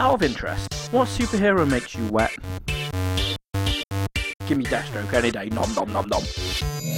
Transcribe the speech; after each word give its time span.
Out 0.00 0.14
of 0.14 0.22
interest, 0.22 0.72
what 0.92 1.08
superhero 1.08 1.68
makes 1.68 1.94
you 1.94 2.06
wet? 2.08 2.30
Give 4.46 4.56
me 4.56 4.64
Deathstroke 4.64 5.12
any 5.12 5.30
day. 5.30 5.50
Nom 5.50 5.70
nom 5.74 5.92
nom 5.92 6.08
nom. 6.08 6.22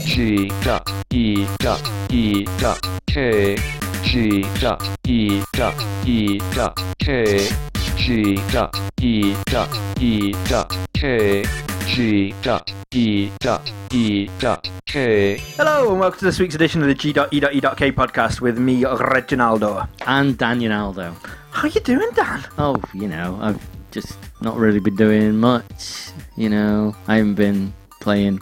G 0.04 0.48
dot 0.62 0.88
E 1.12 1.44
dot 1.58 1.82
E 2.12 2.44
dot 2.58 2.78
K 3.08 3.56
G 4.04 4.42
dot 4.60 4.88
E 5.04 5.42
dot 5.52 5.74
E 6.06 6.38
dot 6.54 6.80
K 7.00 7.48
G 7.96 8.36
dot 8.52 8.80
E 9.00 9.34
dot 9.46 9.76
E 10.00 10.32
dot 10.48 10.78
K 10.94 11.44
G 11.86 12.32
dot 12.40 12.72
E 12.94 13.30
dot 13.40 13.72
E 13.92 14.28
dot 14.38 14.70
K 14.86 15.38
Hello 15.56 15.90
and 15.90 15.98
welcome 15.98 16.20
to 16.20 16.24
this 16.24 16.38
week's 16.38 16.54
edition 16.54 16.80
of 16.82 16.86
the 16.86 16.94
G.E.E.K 16.94 17.90
podcast 17.90 18.40
with 18.40 18.58
me, 18.58 18.82
Reginaldo. 18.84 19.88
and 20.06 20.38
Danieldo. 20.38 21.16
How 21.52 21.68
you 21.68 21.80
doing, 21.82 22.08
Dan? 22.14 22.44
Oh, 22.58 22.76
you 22.92 23.06
know, 23.06 23.38
I've 23.40 23.64
just 23.92 24.18
not 24.40 24.56
really 24.56 24.80
been 24.80 24.96
doing 24.96 25.36
much. 25.36 26.08
You 26.36 26.48
know, 26.48 26.96
I 27.06 27.16
haven't 27.16 27.34
been 27.34 27.72
playing 28.00 28.40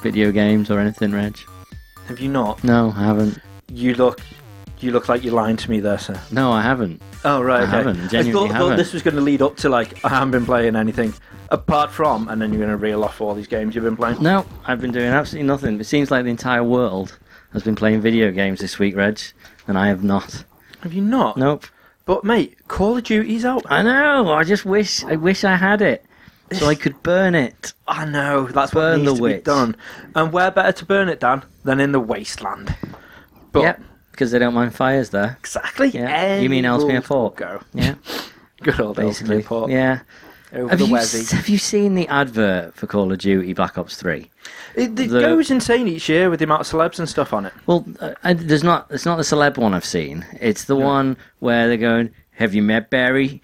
video 0.00 0.32
games 0.32 0.70
or 0.70 0.78
anything, 0.78 1.12
Reg. 1.12 1.36
Have 2.06 2.20
you 2.20 2.28
not? 2.28 2.62
No, 2.64 2.92
I 2.96 3.04
haven't. 3.04 3.38
You 3.68 3.94
look, 3.94 4.20
you 4.78 4.92
look 4.92 5.08
like 5.08 5.22
you're 5.24 5.34
lying 5.34 5.56
to 5.56 5.70
me 5.70 5.80
there, 5.80 5.98
sir. 5.98 6.18
No, 6.30 6.50
I 6.52 6.62
haven't. 6.62 7.02
Oh 7.24 7.42
right, 7.42 7.60
I 7.60 7.64
okay. 7.64 7.70
haven't, 7.70 8.08
genuinely 8.10 8.32
thought, 8.32 8.48
thought 8.48 8.56
haven't. 8.62 8.76
this 8.76 8.92
was 8.92 9.02
going 9.02 9.16
to 9.16 9.20
lead 9.20 9.42
up 9.42 9.56
to 9.58 9.68
like 9.68 10.04
I 10.04 10.08
haven't 10.08 10.30
been 10.30 10.46
playing 10.46 10.76
anything 10.76 11.14
apart 11.50 11.90
from, 11.90 12.28
and 12.28 12.40
then 12.40 12.52
you're 12.52 12.58
going 12.60 12.70
to 12.70 12.76
reel 12.76 13.04
off 13.04 13.20
all 13.20 13.34
these 13.34 13.46
games 13.46 13.74
you've 13.74 13.84
been 13.84 13.96
playing. 13.96 14.22
No, 14.22 14.46
I've 14.66 14.80
been 14.80 14.92
doing 14.92 15.08
absolutely 15.08 15.46
nothing. 15.46 15.80
It 15.80 15.84
seems 15.84 16.10
like 16.10 16.24
the 16.24 16.30
entire 16.30 16.64
world 16.64 17.18
has 17.52 17.62
been 17.62 17.76
playing 17.76 18.00
video 18.00 18.30
games 18.30 18.60
this 18.60 18.78
week, 18.78 18.96
Reg, 18.96 19.20
and 19.66 19.76
I 19.76 19.88
have 19.88 20.02
not. 20.02 20.44
Have 20.80 20.92
you 20.92 21.02
not? 21.02 21.36
Nope. 21.36 21.66
But 22.04 22.24
mate, 22.24 22.56
Call 22.68 22.96
of 22.96 23.04
Duty's 23.04 23.44
out. 23.44 23.64
I 23.70 23.82
know. 23.82 24.32
I 24.32 24.44
just 24.44 24.64
wish. 24.64 25.04
I 25.04 25.16
wish 25.16 25.44
I 25.44 25.56
had 25.56 25.80
it 25.82 26.04
so 26.52 26.66
I 26.66 26.74
could 26.74 27.02
burn 27.02 27.34
it. 27.34 27.72
I 27.88 28.04
know 28.04 28.46
that's 28.46 28.72
Burn 28.72 29.00
what 29.04 29.06
needs 29.06 29.10
the 29.12 29.14
to 29.16 29.28
be 29.28 29.34
witch. 29.36 29.44
done. 29.44 29.76
And 30.14 30.32
where 30.32 30.50
better 30.50 30.72
to 30.72 30.84
burn 30.84 31.08
it, 31.08 31.20
Dan, 31.20 31.44
than 31.64 31.80
in 31.80 31.92
the 31.92 32.00
wasteland? 32.00 32.74
But 33.52 33.62
Yep. 33.62 33.82
Because 34.10 34.30
they 34.30 34.38
don't 34.38 34.54
mind 34.54 34.74
fires 34.74 35.10
there. 35.10 35.36
exactly. 35.40 35.88
Yeah. 35.88 36.38
You 36.38 36.50
mean 36.50 36.64
Ellesmere 36.64 37.00
Port? 37.00 37.36
Go. 37.36 37.60
Yeah. 37.72 37.94
Good 38.62 38.78
old 38.80 38.96
Basically. 38.96 39.36
Ellesmere 39.36 39.42
Port. 39.48 39.70
Yeah. 39.70 40.00
Over 40.54 40.68
Have 40.68 40.78
the 40.80 40.86
you, 40.86 40.96
have 41.36 41.48
you 41.48 41.56
seen 41.58 41.94
the 41.94 42.06
advert 42.08 42.74
for 42.74 42.86
Call 42.86 43.10
of 43.10 43.18
Duty 43.18 43.54
Black 43.54 43.78
Ops 43.78 43.96
3? 43.96 44.30
It, 44.74 44.90
it 44.90 44.96
The- 44.96 45.20
goes 45.20 45.50
insane 45.50 45.88
each 45.88 46.08
year 46.10 46.28
with 46.28 46.40
the 46.40 46.44
amount 46.44 46.60
of 46.60 46.66
celebs 46.66 46.98
and 46.98 47.08
stuff 47.08 47.32
on 47.32 47.46
it. 47.46 47.54
Well, 47.66 47.86
uh, 48.00 48.34
there's 48.34 48.62
not. 48.62 48.86
It's 48.90 49.06
not 49.06 49.16
the 49.16 49.22
celeb 49.22 49.56
one 49.56 49.72
I've 49.72 49.84
seen. 49.84 50.26
It's 50.40 50.64
the 50.64 50.76
one 50.76 51.16
where 51.38 51.68
they're 51.68 51.76
going. 51.78 52.10
Have 52.32 52.54
you 52.54 52.62
met 52.62 52.90
Barry? 52.90 53.40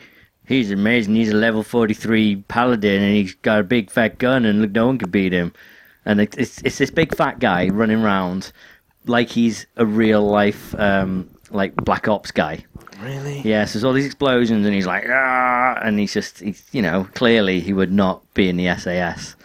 He's 0.46 0.70
amazing. 0.70 1.14
He's 1.14 1.30
a 1.30 1.36
level 1.36 1.62
43 1.62 2.44
paladin, 2.48 3.02
and 3.02 3.14
he's 3.14 3.34
got 3.36 3.60
a 3.60 3.64
big 3.64 3.90
fat 3.90 4.18
gun, 4.18 4.44
and 4.44 4.60
look, 4.62 4.72
no 4.72 4.86
one 4.86 4.98
can 4.98 5.10
beat 5.10 5.32
him. 5.32 5.52
And 6.04 6.20
it's 6.20 6.60
it's 6.62 6.78
this 6.78 6.90
big 6.90 7.14
fat 7.14 7.38
guy 7.38 7.68
running 7.68 8.02
around 8.02 8.52
like 9.06 9.30
he's 9.30 9.66
a 9.76 9.86
real 9.86 10.26
life 10.26 10.74
um, 10.78 11.28
like 11.50 11.74
Black 11.76 12.08
Ops 12.08 12.30
guy. 12.30 12.64
Really? 13.00 13.40
Yeah, 13.42 13.64
so 13.64 13.74
there's 13.74 13.84
all 13.84 13.92
these 13.92 14.06
explosions, 14.06 14.66
and 14.66 14.74
he's 14.74 14.86
like, 14.86 15.04
ah, 15.08 15.78
and 15.82 15.98
he's 15.98 16.12
just, 16.12 16.40
he's, 16.40 16.64
you 16.72 16.82
know, 16.82 17.06
clearly 17.14 17.60
he 17.60 17.72
would 17.72 17.92
not 17.92 18.22
be 18.34 18.48
in 18.48 18.56
the 18.56 18.74
SAS. 18.76 19.36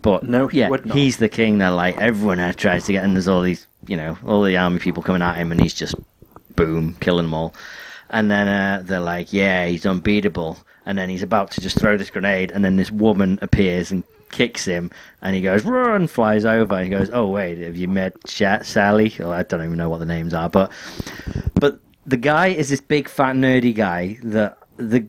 But 0.00 0.22
No, 0.24 0.48
he 0.48 0.60
yeah, 0.60 0.68
would 0.68 0.86
not. 0.86 0.96
he's 0.96 1.16
the 1.18 1.28
king 1.28 1.58
that 1.58 1.68
like 1.68 1.96
everyone 1.98 2.38
tries 2.54 2.84
to 2.86 2.92
get, 2.92 3.04
and 3.04 3.14
there's 3.14 3.28
all 3.28 3.42
these, 3.42 3.66
you 3.86 3.96
know, 3.96 4.16
all 4.26 4.42
the 4.42 4.56
army 4.56 4.78
people 4.78 5.02
coming 5.02 5.22
at 5.22 5.36
him, 5.36 5.52
and 5.52 5.60
he's 5.60 5.74
just 5.74 5.94
boom, 6.56 6.96
killing 7.00 7.24
them 7.26 7.34
all. 7.34 7.54
And 8.10 8.30
then 8.30 8.48
uh, 8.48 8.82
they're 8.84 9.00
like, 9.00 9.32
yeah, 9.32 9.66
he's 9.66 9.86
unbeatable. 9.86 10.58
And 10.86 10.98
then 10.98 11.08
he's 11.08 11.22
about 11.22 11.50
to 11.52 11.60
just 11.62 11.78
throw 11.78 11.96
this 11.96 12.10
grenade, 12.10 12.50
and 12.50 12.64
then 12.64 12.76
this 12.76 12.90
woman 12.90 13.38
appears 13.40 13.90
and 13.90 14.04
kicks 14.34 14.64
him, 14.64 14.90
and 15.22 15.34
he 15.36 15.40
goes 15.40 15.64
run, 15.64 16.06
flies 16.08 16.44
over, 16.44 16.74
and 16.74 16.84
he 16.84 16.90
goes, 16.90 17.08
oh 17.12 17.26
wait, 17.28 17.58
have 17.58 17.76
you 17.76 17.88
met 17.88 18.12
Sha- 18.26 18.62
Sally? 18.62 19.14
Or 19.20 19.32
I 19.32 19.44
don't 19.44 19.62
even 19.64 19.78
know 19.78 19.88
what 19.88 20.00
the 20.00 20.06
names 20.06 20.34
are, 20.34 20.50
but 20.50 20.72
but 21.54 21.78
the 22.04 22.16
guy 22.16 22.48
is 22.48 22.68
this 22.68 22.80
big 22.80 23.08
fat 23.08 23.36
nerdy 23.36 23.74
guy 23.74 24.18
that 24.24 24.58
the 24.76 25.06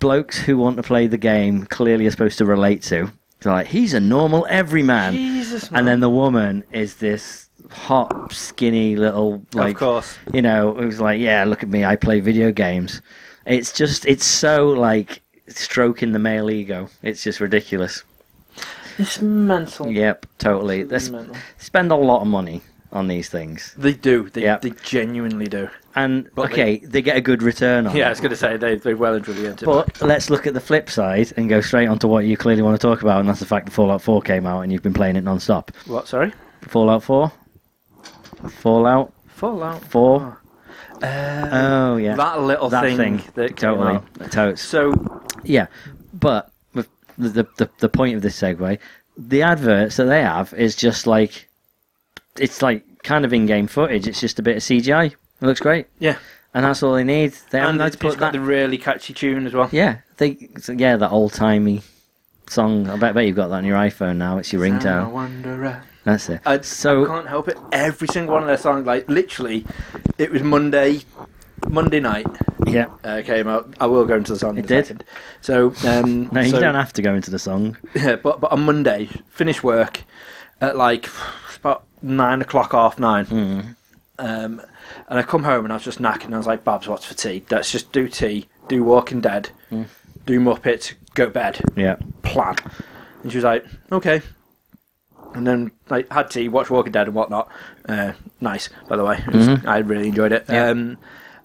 blokes 0.00 0.38
who 0.38 0.56
want 0.56 0.76
to 0.78 0.82
play 0.82 1.06
the 1.06 1.18
game 1.18 1.66
clearly 1.66 2.06
are 2.06 2.10
supposed 2.10 2.38
to 2.38 2.44
relate 2.44 2.82
to. 2.82 3.12
They're 3.40 3.52
like, 3.52 3.66
he's 3.66 3.92
a 3.94 4.00
normal 4.00 4.46
everyman. 4.48 5.12
Jesus, 5.12 5.70
man. 5.70 5.80
And 5.80 5.88
then 5.88 6.00
the 6.00 6.10
woman 6.10 6.64
is 6.72 6.96
this 6.96 7.48
hot, 7.70 8.32
skinny 8.32 8.96
little 8.96 9.44
like 9.52 9.74
of 9.74 9.80
course. 9.80 10.18
you 10.32 10.42
know, 10.42 10.74
who's 10.74 11.00
like, 11.00 11.20
yeah, 11.20 11.44
look 11.44 11.62
at 11.62 11.68
me, 11.68 11.84
I 11.84 11.96
play 11.96 12.20
video 12.20 12.50
games. 12.50 13.02
It's 13.46 13.72
just, 13.72 14.06
it's 14.06 14.24
so 14.24 14.68
like 14.68 15.20
stroking 15.48 16.12
the 16.12 16.18
male 16.18 16.50
ego. 16.50 16.88
It's 17.02 17.22
just 17.22 17.40
ridiculous. 17.40 18.02
It's 18.98 19.20
mental. 19.20 19.90
Yep, 19.90 20.26
totally. 20.38 20.82
They 20.84 20.96
It's 20.96 21.06
sp- 21.10 21.12
mental. 21.12 21.36
spend 21.58 21.90
a 21.92 21.96
lot 21.96 22.20
of 22.22 22.26
money 22.28 22.62
on 22.92 23.08
these 23.08 23.28
things, 23.28 23.74
They 23.76 23.92
do. 23.92 24.28
They, 24.30 24.42
Yep. 24.42 24.62
they 24.62 24.70
genuinely 24.84 25.46
do. 25.48 25.68
and 25.96 26.28
But 26.36 26.52
okay, 26.52 26.76
they, 26.78 27.02
get 27.02 27.16
a 27.16 27.20
good 27.20 27.42
return 27.42 27.86
on. 27.88 27.96
Yeah, 27.96 28.04
I 28.04 28.06
it. 28.06 28.10
was 28.10 28.20
going 28.20 28.30
to 28.30 28.36
say 28.36 28.56
they 28.56 28.76
they 28.76 28.94
well 28.94 29.14
and 29.14 29.24
truly 29.24 29.46
earned 29.48 29.62
it. 29.62 29.66
But 29.66 30.00
let's 30.00 30.30
look 30.30 30.46
at 30.46 30.54
the 30.54 30.60
flip 30.60 30.88
side 30.88 31.32
and 31.36 31.48
go 31.48 31.60
straight 31.60 31.88
on 31.88 31.98
to 32.00 32.08
what 32.08 32.24
you 32.24 32.36
clearly 32.36 32.62
want 32.62 32.80
to 32.80 32.86
talk 32.86 33.02
about, 33.02 33.18
and 33.18 33.28
that's 33.28 33.40
the 33.40 33.46
fact 33.46 33.66
that 33.66 33.72
Fallout 33.72 34.00
4 34.00 34.22
came 34.22 34.46
out 34.46 34.60
and 34.60 34.72
you've 34.72 34.82
been 34.82 34.94
playing 34.94 35.16
it 35.16 35.24
non-stop. 35.24 35.72
what? 35.86 36.06
Sorry. 36.06 36.32
Fallout 36.62 37.02
4? 37.02 37.32
Fallout 38.48 39.12
Fallout. 39.26 39.82
4? 39.90 40.38
Uh, 41.02 41.48
Oh, 41.52 41.96
yeah. 41.96 42.14
That 42.16 42.40
little 42.42 42.68
that 42.70 42.82
thing, 42.84 42.96
thing. 43.18 43.22
that 43.34 43.56
came 43.56 43.74
totally. 43.74 43.94
out. 43.96 44.30
Totes. 44.30 44.62
So 44.62 44.92
Yeah, 45.42 45.66
but 46.12 46.44
with 46.44 46.53
the, 47.18 47.46
the 47.56 47.70
the 47.78 47.88
point 47.88 48.16
of 48.16 48.22
this 48.22 48.40
segue, 48.40 48.78
the 49.16 49.42
adverts 49.42 49.96
that 49.96 50.04
they 50.04 50.22
have 50.22 50.52
is 50.54 50.74
just 50.76 51.06
like 51.06 51.48
it's 52.38 52.62
like 52.62 52.84
kind 53.02 53.24
of 53.24 53.32
in-game 53.32 53.66
footage. 53.66 54.06
It's 54.08 54.20
just 54.20 54.38
a 54.38 54.42
bit 54.42 54.56
of 54.56 54.62
CGI. 54.62 55.12
It 55.12 55.16
looks 55.46 55.60
great, 55.60 55.86
yeah, 55.98 56.18
and 56.54 56.64
that's 56.64 56.82
all 56.82 56.94
they 56.94 57.04
need. 57.04 57.32
They 57.50 57.58
haven't 57.58 57.74
and 57.76 57.80
had 57.82 57.86
it's 57.88 57.96
to 57.96 58.02
put 58.02 58.18
got 58.18 58.32
that. 58.32 58.38
the 58.38 58.44
really 58.44 58.78
catchy 58.78 59.12
tune 59.14 59.46
as 59.46 59.52
well. 59.54 59.68
Yeah, 59.72 59.98
they 60.16 60.48
so, 60.58 60.72
yeah 60.72 60.96
that 60.96 61.10
old-timey 61.10 61.82
song. 62.48 62.88
I 62.88 62.96
bet, 62.96 63.14
bet 63.14 63.26
you've 63.26 63.36
got 63.36 63.48
that 63.48 63.56
on 63.56 63.64
your 63.64 63.76
iPhone 63.78 64.16
now. 64.16 64.38
It's 64.38 64.52
your 64.52 64.62
ringtone. 64.62 65.82
That's 66.04 66.28
it. 66.28 66.40
I, 66.44 66.60
So- 66.60 67.04
I 67.04 67.08
can't 67.08 67.28
help 67.28 67.48
it. 67.48 67.56
Every 67.72 68.08
single 68.08 68.34
one 68.34 68.42
of 68.42 68.46
their 68.46 68.58
songs, 68.58 68.86
like 68.86 69.08
literally, 69.08 69.64
it 70.18 70.30
was 70.30 70.42
Monday, 70.42 71.00
Monday 71.68 72.00
night 72.00 72.26
Yeah. 72.66 72.86
uh, 73.04 73.22
came 73.24 73.48
out. 73.48 73.74
I 73.80 73.86
will 73.86 74.04
go 74.04 74.16
into 74.16 74.32
the 74.32 74.38
song. 74.38 74.58
It 74.58 74.66
did? 74.66 74.86
second. 74.86 75.04
So 75.40 75.72
um, 75.86 76.28
No, 76.32 76.40
you 76.40 76.50
so- 76.50 76.60
don't 76.60 76.74
have 76.74 76.92
to 76.94 77.02
go 77.02 77.14
into 77.14 77.30
the 77.30 77.38
song. 77.38 77.76
Yeah, 77.94 78.16
but 78.16 78.40
but 78.40 78.52
on 78.52 78.64
Monday, 78.64 79.08
finish 79.30 79.62
work 79.62 80.02
at 80.60 80.76
like 80.76 81.08
about 81.56 81.84
nine 82.02 82.40
o'clock, 82.42 82.72
half 82.72 82.98
nine. 82.98 83.24
Hmm. 83.26 83.60
Um, 84.18 84.62
and 85.08 85.18
I 85.18 85.22
come 85.22 85.42
home 85.44 85.64
and 85.64 85.72
I 85.72 85.76
was 85.76 85.84
just 85.84 85.98
knackered. 86.00 86.26
And 86.26 86.34
I 86.34 86.38
was 86.38 86.46
like, 86.46 86.62
"Babs, 86.64 86.86
what's 86.86 87.04
for 87.04 87.14
tea? 87.14 87.42
Let's 87.50 87.72
just 87.72 87.90
do 87.92 88.08
tea, 88.08 88.46
do 88.68 88.84
Walking 88.84 89.20
Dead, 89.20 89.50
Hmm. 89.70 89.84
do 90.26 90.38
Muppets, 90.40 90.94
go 91.14 91.28
bed, 91.28 91.60
Yeah. 91.76 91.96
plan." 92.22 92.54
And 93.22 93.32
she 93.32 93.38
was 93.38 93.44
like, 93.44 93.64
"Okay." 93.90 94.22
And 95.34 95.44
then 95.46 95.72
like 95.90 96.12
had 96.12 96.30
tea, 96.30 96.48
watched 96.48 96.70
Walking 96.70 96.92
Dead 96.92 97.06
and 97.08 97.16
whatnot. 97.16 97.48
Uh, 97.88 98.12
nice, 98.40 98.68
by 98.88 98.96
the 98.96 99.04
way. 99.04 99.22
Was- 99.32 99.64
I 99.66 99.78
really 99.78 100.08
enjoyed 100.08 100.32
it. 100.32 100.46
Mm-hmm. 100.46 100.52
Yeah. 100.54 100.68
Um, 100.68 100.98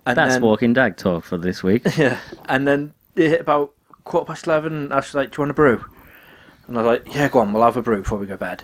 and 0.09 0.17
That's 0.17 0.35
then, 0.35 0.41
Walking 0.41 0.73
Dead 0.73 0.97
talk 0.97 1.23
for 1.23 1.37
this 1.37 1.61
week. 1.63 1.83
yeah. 1.97 2.19
And 2.45 2.67
then 2.67 2.93
it 3.15 3.29
hit 3.29 3.41
about 3.41 3.73
quarter 4.03 4.25
past 4.25 4.47
eleven. 4.47 4.73
And 4.73 4.93
I 4.93 4.97
was 4.97 5.13
like, 5.13 5.31
"Do 5.31 5.35
you 5.35 5.41
want 5.43 5.51
a 5.51 5.53
brew?" 5.53 5.85
And 6.67 6.77
I 6.77 6.81
was 6.81 6.99
like, 6.99 7.15
"Yeah, 7.15 7.29
go 7.29 7.39
on. 7.39 7.53
We'll 7.53 7.63
have 7.63 7.77
a 7.77 7.81
brew 7.81 8.01
before 8.01 8.17
we 8.17 8.25
go 8.25 8.33
to 8.33 8.37
bed." 8.37 8.63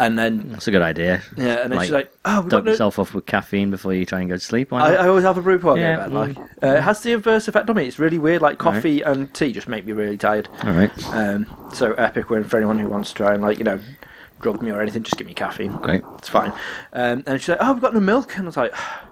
And 0.00 0.16
then 0.16 0.52
That's 0.52 0.68
a 0.68 0.70
good 0.70 0.82
idea. 0.82 1.22
yeah, 1.36 1.62
and 1.62 1.72
then 1.72 1.78
Like, 1.78 1.86
she's 1.86 1.92
like, 1.92 2.12
"Oh, 2.24 2.42
we've 2.42 2.50
Dunk 2.50 2.50
got 2.50 2.64
no... 2.66 2.70
yourself 2.70 2.98
off 3.00 3.14
with 3.14 3.26
caffeine 3.26 3.70
before 3.70 3.92
you 3.94 4.06
try 4.06 4.20
and 4.20 4.28
go 4.28 4.36
to 4.36 4.40
sleep. 4.40 4.72
I? 4.72 4.94
I 4.94 5.08
always 5.08 5.24
have 5.24 5.38
a 5.38 5.42
brew 5.42 5.56
before 5.56 5.76
I 5.76 5.80
go 5.80 6.04
to 6.04 6.10
bed. 6.10 6.12
Like, 6.12 6.38
uh, 6.62 6.76
it 6.76 6.82
has 6.82 7.00
the 7.00 7.12
inverse 7.12 7.48
effect 7.48 7.68
on 7.68 7.74
me. 7.74 7.86
It's 7.86 7.98
really 7.98 8.18
weird. 8.18 8.40
Like 8.40 8.58
coffee 8.58 9.02
and 9.02 9.32
tea 9.34 9.50
just 9.52 9.66
make 9.66 9.86
me 9.86 9.92
really 9.92 10.16
tired. 10.16 10.48
All 10.62 10.70
right. 10.72 10.92
Um, 11.08 11.46
so 11.72 11.94
epic 11.94 12.30
win 12.30 12.44
for 12.44 12.58
anyone 12.58 12.78
who 12.78 12.86
wants 12.88 13.08
to 13.10 13.16
try 13.16 13.34
and 13.34 13.42
like 13.42 13.58
you 13.58 13.64
know 13.64 13.80
drug 14.40 14.62
me 14.62 14.70
or 14.70 14.80
anything. 14.80 15.02
Just 15.02 15.16
give 15.16 15.26
me 15.26 15.34
caffeine. 15.34 15.72
Great. 15.78 16.02
It's 16.18 16.28
fine. 16.28 16.52
Um, 16.92 17.24
and 17.26 17.40
she's 17.40 17.48
like, 17.48 17.58
"Oh, 17.60 17.72
we've 17.72 17.82
got 17.82 17.92
no 17.92 17.98
milk," 18.00 18.36
and 18.36 18.44
I 18.44 18.46
was 18.46 18.56
like, 18.56 18.74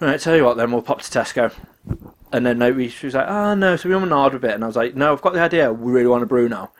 "Right, 0.00 0.20
tell 0.20 0.36
you 0.36 0.44
what, 0.44 0.56
then 0.56 0.72
we'll 0.72 0.82
pop 0.82 1.02
to 1.02 1.10
Tesco." 1.10 1.52
And 2.32 2.44
then 2.44 2.58
we, 2.76 2.88
she 2.88 3.06
was 3.06 3.14
like, 3.14 3.28
"Ah, 3.28 3.54
no." 3.54 3.76
So 3.76 3.88
we 3.88 3.94
want 3.94 4.06
an 4.06 4.12
order 4.12 4.36
a 4.36 4.40
bit, 4.40 4.52
and 4.52 4.64
I 4.64 4.66
was 4.66 4.76
like, 4.76 4.94
"No, 4.94 5.12
I've 5.12 5.22
got 5.22 5.34
the 5.34 5.40
idea. 5.40 5.72
We 5.72 5.92
really 5.92 6.08
want 6.08 6.22
a 6.22 6.26
brew 6.26 6.48
now." 6.48 6.72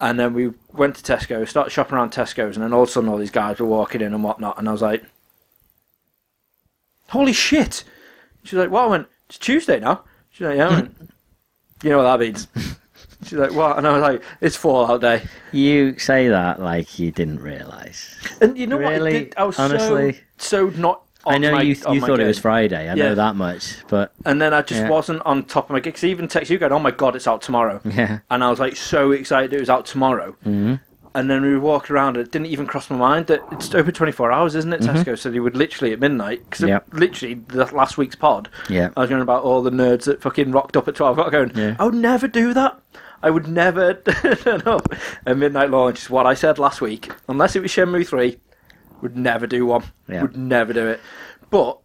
And 0.00 0.18
then 0.18 0.34
we 0.34 0.52
went 0.72 0.96
to 0.96 1.02
Tesco, 1.02 1.48
started 1.48 1.70
shopping 1.70 1.96
around 1.96 2.12
Tesco's, 2.12 2.56
and 2.56 2.64
then 2.64 2.72
all 2.72 2.82
of 2.82 2.88
a 2.88 2.92
sudden 2.92 3.08
all 3.08 3.18
these 3.18 3.30
guys 3.30 3.58
were 3.58 3.66
walking 3.66 4.00
in 4.00 4.14
and 4.14 4.22
whatnot, 4.22 4.58
and 4.58 4.68
I 4.68 4.72
was 4.72 4.82
like, 4.82 5.04
"Holy 7.08 7.32
shit!" 7.32 7.84
She's 8.44 8.58
like, 8.58 8.70
"What?" 8.70 8.84
I 8.84 8.88
went, 8.88 9.08
"It's 9.28 9.38
Tuesday 9.38 9.80
now." 9.80 10.04
She's 10.30 10.46
like, 10.46 10.56
"Yeah." 10.56 10.68
I 10.68 10.70
went, 10.70 11.10
you 11.82 11.90
know 11.90 11.98
what 11.98 12.18
that 12.18 12.20
means? 12.20 12.48
She's 13.24 13.38
like, 13.38 13.52
"What?" 13.52 13.78
And 13.78 13.86
I 13.86 13.92
was 13.92 14.02
like, 14.02 14.22
"It's 14.40 14.56
Fallout 14.56 15.00
Day." 15.00 15.22
You 15.52 15.98
say 15.98 16.28
that 16.28 16.60
like 16.60 16.98
you 16.98 17.10
didn't 17.10 17.40
realise. 17.40 18.14
And 18.40 18.56
you 18.56 18.66
know 18.66 18.76
what? 18.76 18.92
I, 18.94 19.10
did, 19.10 19.34
I 19.36 19.44
was 19.44 19.58
Honestly? 19.58 20.20
so 20.38 20.70
so 20.70 20.78
not 20.78 21.05
I 21.26 21.38
know 21.38 21.52
my- 21.52 21.62
you 21.62 21.74
you 21.92 22.00
thought 22.00 22.20
it 22.20 22.26
was. 22.26 22.38
Friday. 22.38 22.88
I 22.88 22.94
Yeah. 22.94 23.08
know 23.08 23.14
that 23.16 23.36
much, 23.36 23.76
but 23.88 24.12
And 24.24 24.40
then 24.40 24.54
I 24.54 24.62
just 24.62 24.82
Yeah. 24.82 24.88
wasn't 24.88 25.22
on 25.26 25.44
top 25.44 25.64
of 25.68 25.70
my. 25.74 25.80
'cause 25.80 26.04
I 26.04 26.08
even 26.08 26.28
text 26.28 26.50
you 26.50 26.58
going, 26.58 26.72
"Oh 26.72 26.78
my 26.78 26.90
god, 26.90 27.16
it's 27.16 27.26
out 27.26 27.42
tomorrow!" 27.42 27.80
yeah. 27.84 28.18
And 28.30 28.44
I 28.44 28.50
was 28.50 28.60
like 28.60 28.76
so 28.76 29.10
excited 29.12 29.52
it 29.52 29.60
was 29.60 29.70
out 29.70 29.86
tomorrow. 29.86 30.36
hmm 30.44 30.74
And 31.14 31.30
then 31.30 31.40
we 31.40 31.54
were 31.54 31.60
walking 31.60 31.96
around, 31.96 32.18
and 32.18 32.26
it 32.26 32.30
didn't 32.30 32.48
even 32.48 32.66
cross 32.66 32.90
my 32.90 32.96
mind 32.96 33.26
that 33.28 33.40
it's 33.50 33.74
open 33.74 33.94
24 33.94 34.30
hours, 34.32 34.54
isn't 34.54 34.70
it, 34.74 34.82
Tesco? 34.82 35.18
So 35.18 35.30
they 35.30 35.40
would 35.40 35.56
literally 35.56 35.94
at 35.94 35.98
midnight, 35.98 36.42
because 36.44 36.60
Mm-hmm. 36.60 36.68
Yep. 36.68 36.84
literally 36.92 37.34
the 37.48 37.64
last 37.74 37.96
week's 37.96 38.16
pod, 38.16 38.50
Yeah. 38.68 38.90
I 38.96 39.00
was 39.00 39.08
going 39.08 39.22
about 39.22 39.42
all 39.42 39.62
the 39.62 39.70
nerds 39.70 40.04
that 40.04 40.20
fucking 40.20 40.52
rocked 40.52 40.76
up 40.76 40.86
at 40.88 40.94
12 40.94 41.16
o'clock 41.18 41.32
going, 41.32 41.52
Yeah. 41.54 41.74
I 41.78 41.84
would 41.86 41.94
never 41.94 42.28
do 42.28 42.52
that. 42.52 42.76
I 43.22 43.30
would 43.30 43.48
never 43.48 43.94
turn 44.44 44.62
up 44.66 44.94
at 45.26 45.38
midnight 45.38 45.70
launch, 45.70 46.00
is 46.02 46.10
what 46.10 46.26
I 46.26 46.34
said 46.34 46.58
last 46.58 46.82
week. 46.82 47.10
Unless 47.30 47.56
it 47.56 47.62
was 47.62 47.70
Shenmue 47.72 48.06
3, 48.06 48.36
would 49.00 49.16
never 49.16 49.46
do 49.46 49.66
one. 49.66 49.84
Yeah. 50.08 50.22
Would 50.22 50.36
never 50.36 50.72
do 50.72 50.88
it. 50.88 51.00
But 51.50 51.78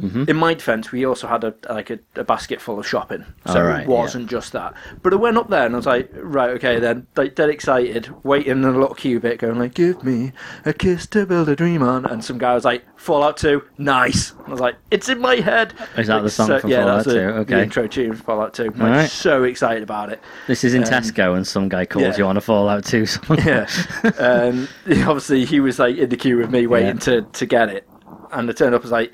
hmm 0.00 0.24
in 0.28 0.36
my 0.36 0.54
defence, 0.54 0.92
we 0.92 1.04
also 1.06 1.26
had 1.26 1.42
a 1.44 1.54
like 1.70 1.90
a, 1.90 1.98
a 2.16 2.24
basket 2.24 2.60
full 2.60 2.78
of 2.78 2.86
shopping, 2.86 3.24
so 3.46 3.62
right, 3.62 3.82
it 3.82 3.88
wasn't 3.88 4.28
just 4.28 4.52
that. 4.52 4.74
But 5.02 5.12
I 5.12 5.16
went 5.16 5.36
up 5.38 5.48
there 5.48 5.64
and 5.66 5.74
I 5.74 5.78
was 5.78 5.86
like, 5.86 6.10
right, 6.14 6.50
okay, 6.50 6.78
then, 6.78 7.06
like 7.16 7.34
dead 7.34 7.48
excited, 7.50 8.12
waiting 8.24 8.52
in 8.52 8.64
a 8.64 8.70
little 8.72 8.94
queue 8.94 9.20
bit, 9.20 9.38
going 9.38 9.58
like, 9.58 9.74
give 9.74 10.02
me 10.04 10.32
a 10.64 10.72
kiss 10.72 11.06
to 11.08 11.24
build 11.26 11.48
a 11.48 11.56
dream 11.56 11.82
on, 11.82 12.04
and 12.06 12.22
some 12.24 12.38
guy 12.38 12.54
was 12.54 12.64
like, 12.64 12.84
Fallout 12.98 13.36
Two, 13.36 13.62
nice. 13.78 14.32
I 14.46 14.50
was 14.50 14.60
like, 14.60 14.76
it's 14.90 15.08
in 15.08 15.20
my 15.20 15.36
head. 15.36 15.72
Is 15.96 16.06
that 16.08 16.22
the 16.22 16.30
song 16.30 16.46
so- 16.48 16.60
from 16.60 16.70
yeah, 16.70 16.82
Fallout 16.84 17.04
the, 17.04 17.10
2? 17.12 17.16
the 17.18 17.26
Okay. 17.40 17.62
intro 17.62 17.86
tune 17.86 18.14
for 18.14 18.22
Fallout 18.24 18.54
Two. 18.54 18.64
I'm 18.64 18.78
like, 18.78 18.90
right. 18.90 19.10
so 19.10 19.44
excited 19.44 19.82
about 19.82 20.10
it. 20.12 20.20
This 20.46 20.64
is 20.64 20.74
in 20.74 20.82
Um, 20.84 20.88
Tesco, 20.90 21.36
and 21.36 21.46
some 21.46 21.68
guy 21.68 21.86
calls 21.86 22.02
yeah. 22.04 22.16
you 22.18 22.24
on 22.26 22.36
a 22.36 22.40
Fallout 22.40 22.84
2 22.84 23.06
song. 23.06 23.38
Yeah. 23.44 23.66
um, 24.18 24.68
obviously, 25.06 25.44
he 25.44 25.60
was 25.60 25.78
like 25.78 25.96
in 25.96 26.08
the 26.10 26.16
queue 26.16 26.36
with 26.36 26.50
me, 26.50 26.66
waiting 26.66 26.96
Yeah. 26.96 27.00
to, 27.00 27.22
to 27.22 27.46
get 27.46 27.68
it. 27.68 27.88
And 28.32 28.48
I 28.50 28.52
turned 28.52 28.74
up 28.74 28.80
and 28.82 28.84
was 28.84 28.92
like, 28.92 29.12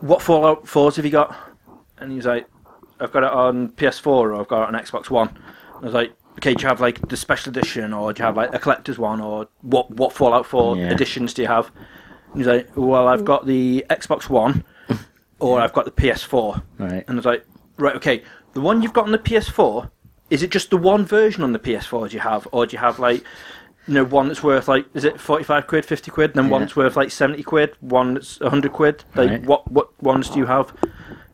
"What 0.00 0.22
Fallout 0.22 0.64
4s 0.66 0.96
have 0.96 1.04
you 1.04 1.10
got?" 1.10 1.34
And 1.98 2.10
he 2.10 2.16
was 2.16 2.26
like, 2.26 2.46
"I've 3.00 3.12
got 3.12 3.22
it 3.24 3.32
on 3.32 3.68
PS4 3.70 4.06
or 4.06 4.34
I've 4.36 4.48
got 4.48 4.68
it 4.68 4.74
on 4.74 4.80
Xbox 4.82 5.10
One." 5.10 5.36
I 5.76 5.84
was 5.84 5.94
like, 5.94 6.12
"Okay, 6.38 6.54
do 6.54 6.62
you 6.62 6.68
have 6.68 6.80
like 6.80 7.06
the 7.08 7.16
special 7.16 7.50
edition 7.50 7.92
or 7.92 8.12
do 8.12 8.20
you 8.22 8.26
have 8.26 8.36
like 8.36 8.54
a 8.54 8.58
collector's 8.58 8.98
one 8.98 9.20
or 9.20 9.48
what 9.62 9.90
what 9.90 10.12
Fallout 10.12 10.46
4 10.46 10.76
Yeah. 10.76 10.90
editions 10.92 11.34
do 11.34 11.42
you 11.42 11.48
have?" 11.48 11.70
And 12.32 12.38
he's 12.38 12.46
like, 12.46 12.68
"Well, 12.76 13.08
I've 13.08 13.24
got 13.24 13.46
the 13.46 13.84
Xbox 13.90 14.28
One 14.28 14.64
or 15.40 15.60
I've 15.60 15.72
got 15.72 15.84
the 15.84 15.90
PS4." 15.92 16.62
Right. 16.78 17.04
And 17.06 17.10
I 17.10 17.14
was 17.14 17.24
like, 17.26 17.46
right, 17.78 17.94
okay, 17.96 18.22
the 18.54 18.60
one 18.60 18.82
you've 18.82 18.92
got 18.94 19.04
on 19.04 19.12
the 19.12 19.18
PS4, 19.18 19.90
is 20.30 20.42
it 20.42 20.50
just 20.50 20.70
the 20.70 20.76
one 20.76 21.04
version 21.04 21.42
on 21.42 21.52
the 21.52 21.58
PS4 21.58 22.08
do 22.08 22.14
you 22.16 22.20
have? 22.20 22.48
Or 22.52 22.66
do 22.66 22.72
you 22.74 22.80
have, 22.80 22.98
like, 22.98 23.22
you 23.88 23.94
know, 23.94 24.04
one 24.04 24.28
that's 24.28 24.42
worth, 24.42 24.68
like, 24.68 24.86
is 24.94 25.04
it 25.04 25.20
45 25.20 25.66
quid, 25.66 25.84
50 25.84 26.10
quid, 26.10 26.30
and 26.30 26.44
then 26.44 26.50
one 26.50 26.62
that's 26.62 26.74
worth, 26.76 26.96
like, 26.96 27.10
70 27.10 27.42
quid, 27.44 27.74
one 27.80 28.14
that's 28.14 28.40
100 28.40 28.72
quid? 28.72 29.04
Like, 29.14 29.30
Right. 29.30 29.42
what, 29.44 29.70
what 29.70 29.88
ones 30.02 30.28
do 30.28 30.38
you 30.38 30.46
have? 30.46 30.72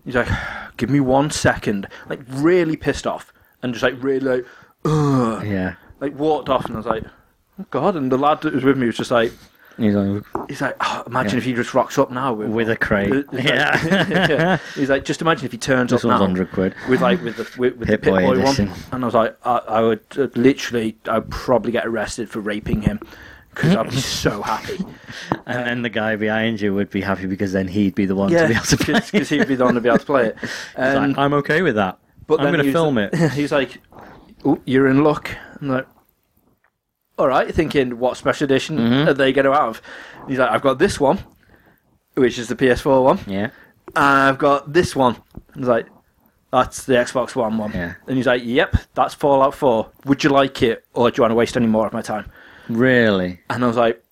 He's 0.05 0.15
like, 0.17 0.29
give 0.77 0.91
me 0.91 1.01
one 1.01 1.31
second. 1.31 1.89
Like, 2.09 2.21
really 2.29 2.77
pissed 2.77 3.07
off. 3.07 3.33
And 3.63 3.73
just, 3.73 3.83
like, 3.83 4.03
really, 4.03 4.21
like, 4.39 4.47
ugh. 4.85 5.47
Yeah. 5.47 5.75
Like, 6.01 6.19
walked 6.19 6.49
off, 6.49 6.67
and 6.67 6.75
I 6.75 6.79
was 6.79 6.87
like, 6.87 7.05
oh, 7.61 7.67
God. 7.71 7.97
And 7.97 8.11
the 8.13 8.19
lad 8.19 8.43
that 8.43 8.53
was 8.55 8.65
with 8.65 8.77
me 8.77 8.87
was 8.87 8.97
just 8.97 9.11
like, 9.11 9.33
He's 9.79 9.95
like, 9.95 10.23
He's 10.49 10.61
like, 10.61 10.77
oh, 10.81 11.03
imagine 11.07 11.33
Yeah. 11.33 11.39
if 11.39 11.45
he 11.45 11.53
just 11.55 11.73
rocks 11.75 11.99
up 11.99 12.11
now 12.11 12.33
with, 12.35 12.51
With 12.51 12.69
a 12.71 12.77
crate. 12.77 13.13
He's 13.13 13.25
like- 13.33 13.45
Yeah. 13.45 13.87
yeah. 14.29 14.59
He's 14.75 14.91
like, 14.91 15.05
just 15.05 15.21
imagine 15.23 15.47
if 15.47 15.53
he 15.53 15.59
turns 15.59 15.91
this 15.91 16.05
up 16.05 16.11
now 16.11 16.21
100 16.21 16.51
quid. 16.53 16.75
with 16.89 17.01
like 17.01 17.23
with 17.23 17.37
the 17.37 17.45
with, 17.59 17.77
with 17.77 17.89
the 17.89 17.99
Pit 17.99 18.03
Pit 18.03 18.13
Boy 18.13 18.35
Boy, 18.35 18.43
one, 18.43 18.73
and 18.93 19.03
I 19.03 19.07
was 19.07 19.15
like, 19.15 19.37
I, 19.45 19.57
I 19.69 19.81
would 19.83 20.01
uh, 20.19 20.29
literally, 20.35 20.97
I'd 21.07 21.31
probably 21.31 21.73
get 21.73 21.87
arrested 21.87 22.29
for 22.31 22.41
raping 22.41 22.83
him 22.83 23.01
because 23.55 23.75
I'd 23.77 23.91
be 23.91 23.97
so 24.01 24.43
happy. 24.43 24.79
And 25.47 25.67
then 25.67 25.83
the 25.83 25.91
guy 25.91 26.17
behind 26.17 26.61
you 26.61 26.75
would 26.75 26.91
be 26.91 27.01
happy 27.01 27.27
because 27.27 27.53
then 27.53 27.69
he'd 27.69 27.95
be 27.95 28.07
the 28.07 28.15
one 28.15 28.31
to 28.31 28.49
be 28.49 28.55
able 28.55 28.65
to 28.65 28.77
play. 28.77 29.01
because 29.13 29.29
he'd 29.29 29.49
be 29.49 29.55
the 29.55 29.65
one 29.65 29.75
to 29.75 29.81
be 29.81 29.89
able 29.89 29.99
to 29.99 30.07
play 30.07 30.27
it. 30.29 30.37
He's 30.41 30.51
Um, 30.77 31.09
like, 31.11 31.19
I'm 31.19 31.35
okay 31.35 31.63
with 31.63 31.75
that. 31.77 31.99
but 32.27 32.41
I'm 32.41 32.53
going 32.53 32.65
to 32.65 32.73
film 32.73 32.99
it. 32.99 33.15
He's 33.33 33.53
like, 33.53 33.79
oh, 34.45 34.59
you're 34.65 34.87
in 34.89 35.05
luck. 35.05 35.31
I'm 35.61 35.69
like, 35.69 35.87
all 37.23 37.29
right, 37.29 37.55
thinking, 37.55 37.99
what 37.99 38.17
special 38.17 38.45
edition 38.45 38.77
Mhm. 38.79 39.07
are 39.07 39.15
they 39.15 39.33
going 39.33 39.45
to 39.45 39.53
have? 39.53 39.81
He's 40.29 40.39
like, 40.39 40.51
I've 40.51 40.63
got 40.63 40.79
this 40.79 40.99
one, 40.99 41.21
which 42.15 42.39
is 42.39 42.49
the 42.49 42.57
PS4 42.57 43.03
one. 43.05 43.21
Yeah. 43.27 43.51
and 43.95 44.05
I've 44.29 44.39
got 44.39 44.73
this 44.73 44.97
one. 44.97 45.17
I 45.55 45.59
was 45.59 45.69
like, 45.69 45.87
that's 46.51 46.85
the 46.85 46.95
Xbox 46.95 47.35
One 47.37 47.59
one. 47.59 47.73
Yeah. 47.73 47.95
And 48.07 48.17
he's 48.17 48.27
like, 48.27 48.43
yep, 48.45 48.75
that's 48.95 49.15
Fallout 49.15 49.55
4. 49.55 49.89
Would 50.07 50.23
you 50.25 50.31
like 50.31 50.63
it, 50.63 50.85
or 50.95 51.11
do 51.11 51.17
you 51.19 51.23
want 51.23 51.31
to 51.33 51.37
waste 51.37 51.57
any 51.57 51.67
more 51.67 51.87
of 51.87 51.93
my 51.93 52.03
time? 52.03 52.27
Really? 52.69 53.41
And 53.51 53.65
I 53.65 53.67
was 53.67 53.77
like, 53.77 54.03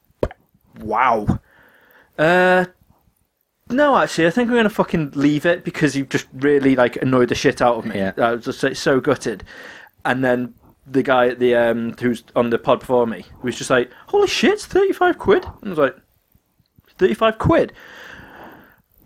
wow. 0.80 1.38
Uh, 2.18 2.64
no, 3.68 3.96
actually, 3.96 4.26
I 4.26 4.30
think 4.30 4.50
I'm 4.50 4.56
gonna 4.56 4.68
fucking 4.70 5.12
leave 5.14 5.46
it 5.46 5.64
because 5.64 5.96
you 5.96 6.04
just 6.04 6.26
really 6.34 6.74
like 6.76 6.96
annoyed 6.96 7.28
the 7.28 7.34
shit 7.34 7.62
out 7.62 7.76
of 7.76 7.86
me. 7.86 7.96
Yeah. 7.96 8.12
I 8.18 8.32
was 8.32 8.44
just 8.44 8.62
like, 8.62 8.76
so 8.76 9.00
gutted. 9.00 9.44
And 10.04 10.24
then 10.24 10.54
the 10.90 11.02
guy 11.02 11.28
at 11.28 11.38
the 11.38 11.54
um 11.54 11.94
who's 12.00 12.24
on 12.34 12.50
the 12.50 12.58
pod 12.58 12.80
before 12.80 13.06
me 13.06 13.24
was 13.42 13.56
just 13.56 13.70
like, 13.70 13.90
holy 14.08 14.26
shit, 14.28 14.54
it's 14.54 14.66
35 14.66 15.18
quid. 15.18 15.44
And 15.62 15.66
I 15.66 15.68
was 15.70 15.78
like, 15.78 15.96
35 16.98 17.38
quid. 17.38 17.72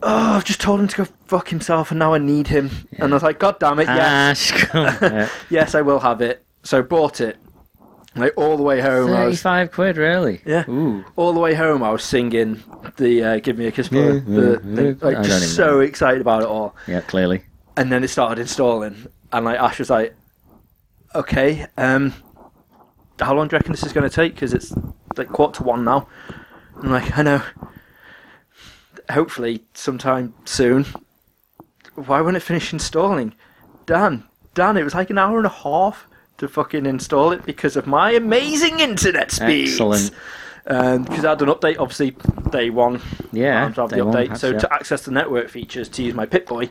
Oh, 0.02 0.34
I've 0.36 0.44
just 0.44 0.60
told 0.60 0.80
him 0.80 0.88
to 0.88 0.96
go 0.96 1.04
fuck 1.26 1.48
himself, 1.48 1.90
and 1.90 1.98
now 1.98 2.12
I 2.12 2.18
need 2.18 2.48
him. 2.48 2.70
And 2.98 3.12
I 3.12 3.16
was 3.16 3.22
like, 3.22 3.38
God 3.38 3.58
damn 3.58 3.78
it, 3.78 3.86
yes, 3.86 4.52
Ash, 4.74 5.30
yes, 5.50 5.74
I 5.74 5.80
will 5.80 6.00
have 6.00 6.20
it. 6.20 6.44
So 6.62 6.82
bought 6.82 7.20
it. 7.20 7.38
Like 8.16 8.32
all 8.36 8.56
the 8.56 8.62
way 8.62 8.80
home, 8.80 9.10
I 9.12 9.24
was 9.24 9.42
35 9.42 9.72
quid, 9.72 9.96
really? 9.96 10.40
Yeah. 10.46 10.68
Ooh. 10.68 11.04
all 11.16 11.32
the 11.32 11.40
way 11.40 11.54
home, 11.54 11.82
I 11.82 11.90
was 11.90 12.04
singing 12.04 12.62
the 12.96 13.24
uh, 13.24 13.38
"Give 13.40 13.56
Me 13.58 13.66
a 13.66 13.72
Kiss" 13.72 13.88
for 13.88 13.94
Yeah, 13.96 14.20
the 14.24 14.60
yeah, 14.64 14.76
thing, 14.76 14.98
like 15.00 15.22
just 15.24 15.56
so 15.56 15.66
know. 15.76 15.80
excited 15.80 16.20
about 16.20 16.42
it 16.42 16.48
all. 16.48 16.76
Yeah, 16.86 17.00
clearly. 17.00 17.44
And 17.76 17.90
then 17.90 18.04
it 18.04 18.08
started 18.08 18.40
installing, 18.40 19.08
and 19.32 19.44
like 19.44 19.58
Ash 19.58 19.78
was 19.80 19.90
like, 19.90 20.14
"Okay, 21.14 21.66
um, 21.76 22.12
how 23.20 23.34
long 23.34 23.48
do 23.48 23.54
you 23.54 23.58
reckon 23.58 23.72
this 23.72 23.84
is 23.84 23.92
going 23.92 24.08
to 24.08 24.14
take? 24.14 24.34
Because 24.34 24.52
it's 24.52 24.72
like 25.16 25.28
quarter 25.28 25.58
to 25.58 25.62
one 25.62 25.84
now." 25.84 26.08
I'm 26.82 26.90
like, 26.90 27.16
"I 27.16 27.22
know. 27.22 27.42
Hopefully, 29.10 29.64
sometime 29.74 30.34
soon." 30.44 30.86
Why 31.94 32.20
won't 32.20 32.36
it 32.36 32.40
finish 32.40 32.72
installing? 32.72 33.34
Dan, 33.86 34.24
Dan, 34.54 34.76
it 34.76 34.82
was 34.82 34.94
like 34.94 35.10
an 35.10 35.18
hour 35.18 35.36
and 35.36 35.46
a 35.46 35.50
half 35.50 36.08
to 36.38 36.48
fucking 36.48 36.86
install 36.86 37.30
it 37.32 37.44
because 37.44 37.76
of 37.76 37.86
my 37.86 38.10
amazing 38.12 38.80
internet 38.80 39.30
speeds. 39.30 39.72
Excellent. 39.72 40.10
Because 40.64 41.24
I 41.24 41.30
had 41.30 41.42
an 41.42 41.48
update, 41.48 41.76
obviously, 41.78 42.16
day 42.50 42.70
one. 42.70 43.00
Yeah, 43.32 43.60
I 43.66 43.68
had 43.70 43.74
day 43.90 43.96
the 43.98 44.04
update. 44.04 44.36
so 44.38 44.58
to 44.58 44.72
access 44.72 45.02
the 45.04 45.10
network 45.10 45.48
features 45.50 45.88
to 45.90 46.02
use 46.02 46.14
my 46.14 46.26
Pip 46.26 46.46
Boy, 46.46 46.70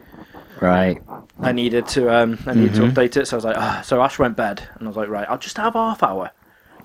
Right. 0.59 1.01
I 1.39 1.51
needed 1.51 1.87
to 1.89 2.09
um, 2.15 2.39
I 2.47 2.53
needed 2.53 2.73
Mhm. 2.73 2.93
to 2.95 3.01
update 3.01 3.17
it. 3.17 3.27
So 3.27 3.35
I 3.35 3.37
was 3.37 3.45
like, 3.45 3.57
ah. 3.57 3.81
so 3.83 4.01
Ash 4.01 4.17
went 4.17 4.35
bed, 4.37 4.67
and 4.75 4.87
I 4.87 4.87
was 4.87 4.97
like, 4.97 5.09
right, 5.09 5.27
I'll 5.29 5.37
just 5.37 5.57
have 5.57 5.73
half 5.73 6.01
hour, 6.01 6.31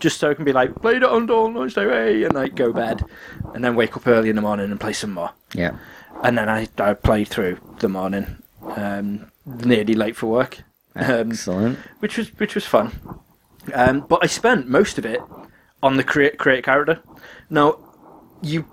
just 0.00 0.18
so 0.20 0.30
I 0.30 0.34
can 0.34 0.44
be 0.44 0.52
like, 0.52 0.74
played 0.82 0.96
it 1.02 1.08
on 1.08 1.26
dawn 1.26 1.54
lunchtime, 1.54 1.88
hey, 1.88 2.24
and 2.24 2.34
like 2.34 2.54
go 2.54 2.72
bed, 2.72 3.04
and 3.54 3.64
then 3.64 3.74
wake 3.76 3.96
up 3.96 4.06
early 4.06 4.28
in 4.30 4.36
the 4.36 4.42
morning 4.42 4.70
and 4.70 4.80
play 4.80 4.92
some 4.92 5.12
more. 5.12 5.30
Yeah. 5.54 5.76
And 6.22 6.36
then 6.36 6.48
I, 6.48 6.66
I 6.78 6.94
played 6.94 7.28
through 7.28 7.58
the 7.78 7.88
morning, 7.88 8.42
um, 8.76 9.30
nearly 9.46 9.94
late 9.94 10.16
for 10.16 10.26
work, 10.26 10.58
um, 10.96 11.30
Excellent. 11.30 11.78
which 12.00 12.18
was 12.18 12.28
which 12.38 12.54
was 12.54 12.66
fun. 12.66 12.90
Um, 13.72 14.00
but 14.00 14.20
I 14.22 14.26
spent 14.26 14.68
most 14.68 14.98
of 14.98 15.06
it 15.06 15.20
on 15.82 15.96
the 15.96 16.04
create 16.04 16.38
create 16.38 16.64
character. 16.64 17.00
Now, 17.50 17.78
you, 18.42 18.64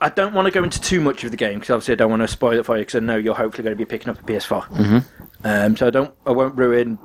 I 0.00 0.08
don't 0.08 0.34
want 0.34 0.46
to 0.46 0.50
go 0.52 0.62
into 0.64 0.80
too 0.80 1.00
much 1.00 1.24
of 1.24 1.30
the 1.30 1.36
game 1.36 1.58
because 1.60 1.70
obviously 1.70 1.92
I 1.92 1.96
don't 1.96 2.10
want 2.10 2.22
to 2.22 2.28
spoil 2.28 2.58
it 2.58 2.66
for 2.66 2.76
you 2.76 2.82
because 2.82 2.96
I 2.96 3.00
know 3.00 3.16
you're 3.16 3.34
hopefully 3.34 3.64
going 3.64 3.76
to 3.76 3.78
be 3.78 3.84
picking 3.88 4.08
up 4.08 4.18
a 4.20 4.22
PS4. 4.22 4.64
hmm 4.66 4.98
Um, 5.44 5.76
so 5.76 5.86
I 5.86 5.90
don't, 5.90 6.14
I 6.26 6.30
won't 6.30 6.56
ruin 6.56 6.98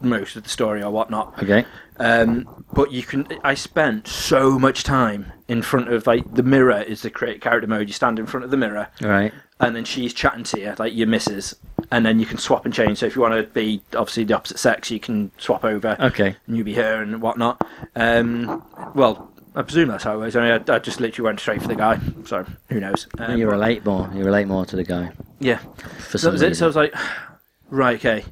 most 0.00 0.34
of 0.36 0.42
the 0.42 0.48
story 0.48 0.82
or 0.82 0.90
whatnot. 0.90 1.40
Okay. 1.42 1.64
Um, 1.98 2.64
but 2.72 2.90
you 2.90 3.02
can. 3.02 3.28
I 3.44 3.54
spent 3.54 4.08
so 4.08 4.58
much 4.58 4.82
time 4.82 5.32
in 5.46 5.62
front 5.62 5.92
of 5.92 6.06
like 6.06 6.34
the 6.34 6.42
mirror 6.42 6.80
is 6.82 7.02
the 7.02 7.10
create 7.10 7.40
character 7.40 7.68
mode. 7.68 7.86
You 7.86 7.92
stand 7.92 8.18
in 8.18 8.26
front 8.26 8.44
of 8.44 8.50
the 8.50 8.56
mirror, 8.56 8.88
Right. 9.00 9.32
and 9.60 9.76
then 9.76 9.84
she's 9.84 10.12
chatting 10.14 10.42
to 10.44 10.60
you 10.60 10.74
like 10.78 10.94
your 10.94 11.06
missus, 11.06 11.54
and 11.92 12.04
then 12.04 12.18
you 12.18 12.26
can 12.26 12.38
swap 12.38 12.64
and 12.64 12.74
change. 12.74 12.98
So 12.98 13.06
if 13.06 13.14
you 13.14 13.22
want 13.22 13.34
to 13.34 13.44
be 13.52 13.80
obviously 13.94 14.24
the 14.24 14.34
opposite 14.34 14.58
sex, 14.58 14.90
you 14.90 14.98
can 14.98 15.30
swap 15.38 15.64
over, 15.64 15.96
Okay. 16.00 16.34
and 16.46 16.56
you 16.56 16.64
be 16.64 16.74
her 16.74 17.02
and 17.02 17.22
whatnot. 17.22 17.64
Um, 17.94 18.62
well, 18.94 19.30
I 19.54 19.62
presume 19.62 19.88
that's 19.88 20.04
how 20.04 20.14
it 20.14 20.18
was. 20.18 20.34
I, 20.34 20.40
mean, 20.58 20.64
I, 20.68 20.74
I 20.74 20.78
just 20.78 20.98
literally 21.00 21.26
went 21.26 21.38
straight 21.40 21.60
for 21.62 21.68
the 21.68 21.76
guy, 21.76 22.00
so 22.24 22.44
who 22.70 22.80
knows? 22.80 23.06
Um, 23.18 23.36
you 23.38 23.48
relate 23.48 23.84
more. 23.84 24.10
You 24.14 24.24
relate 24.24 24.46
more 24.48 24.64
to 24.66 24.74
the 24.76 24.84
guy. 24.84 25.12
yeah. 25.38 25.58
For 26.08 26.16
So 26.16 26.18
some 26.18 26.28
that 26.30 26.32
was 26.32 26.42
it. 26.42 26.56
So 26.56 26.64
I 26.64 26.68
was 26.68 26.76
like, 26.76 26.94
right, 27.70 27.96
okay. 27.96 28.24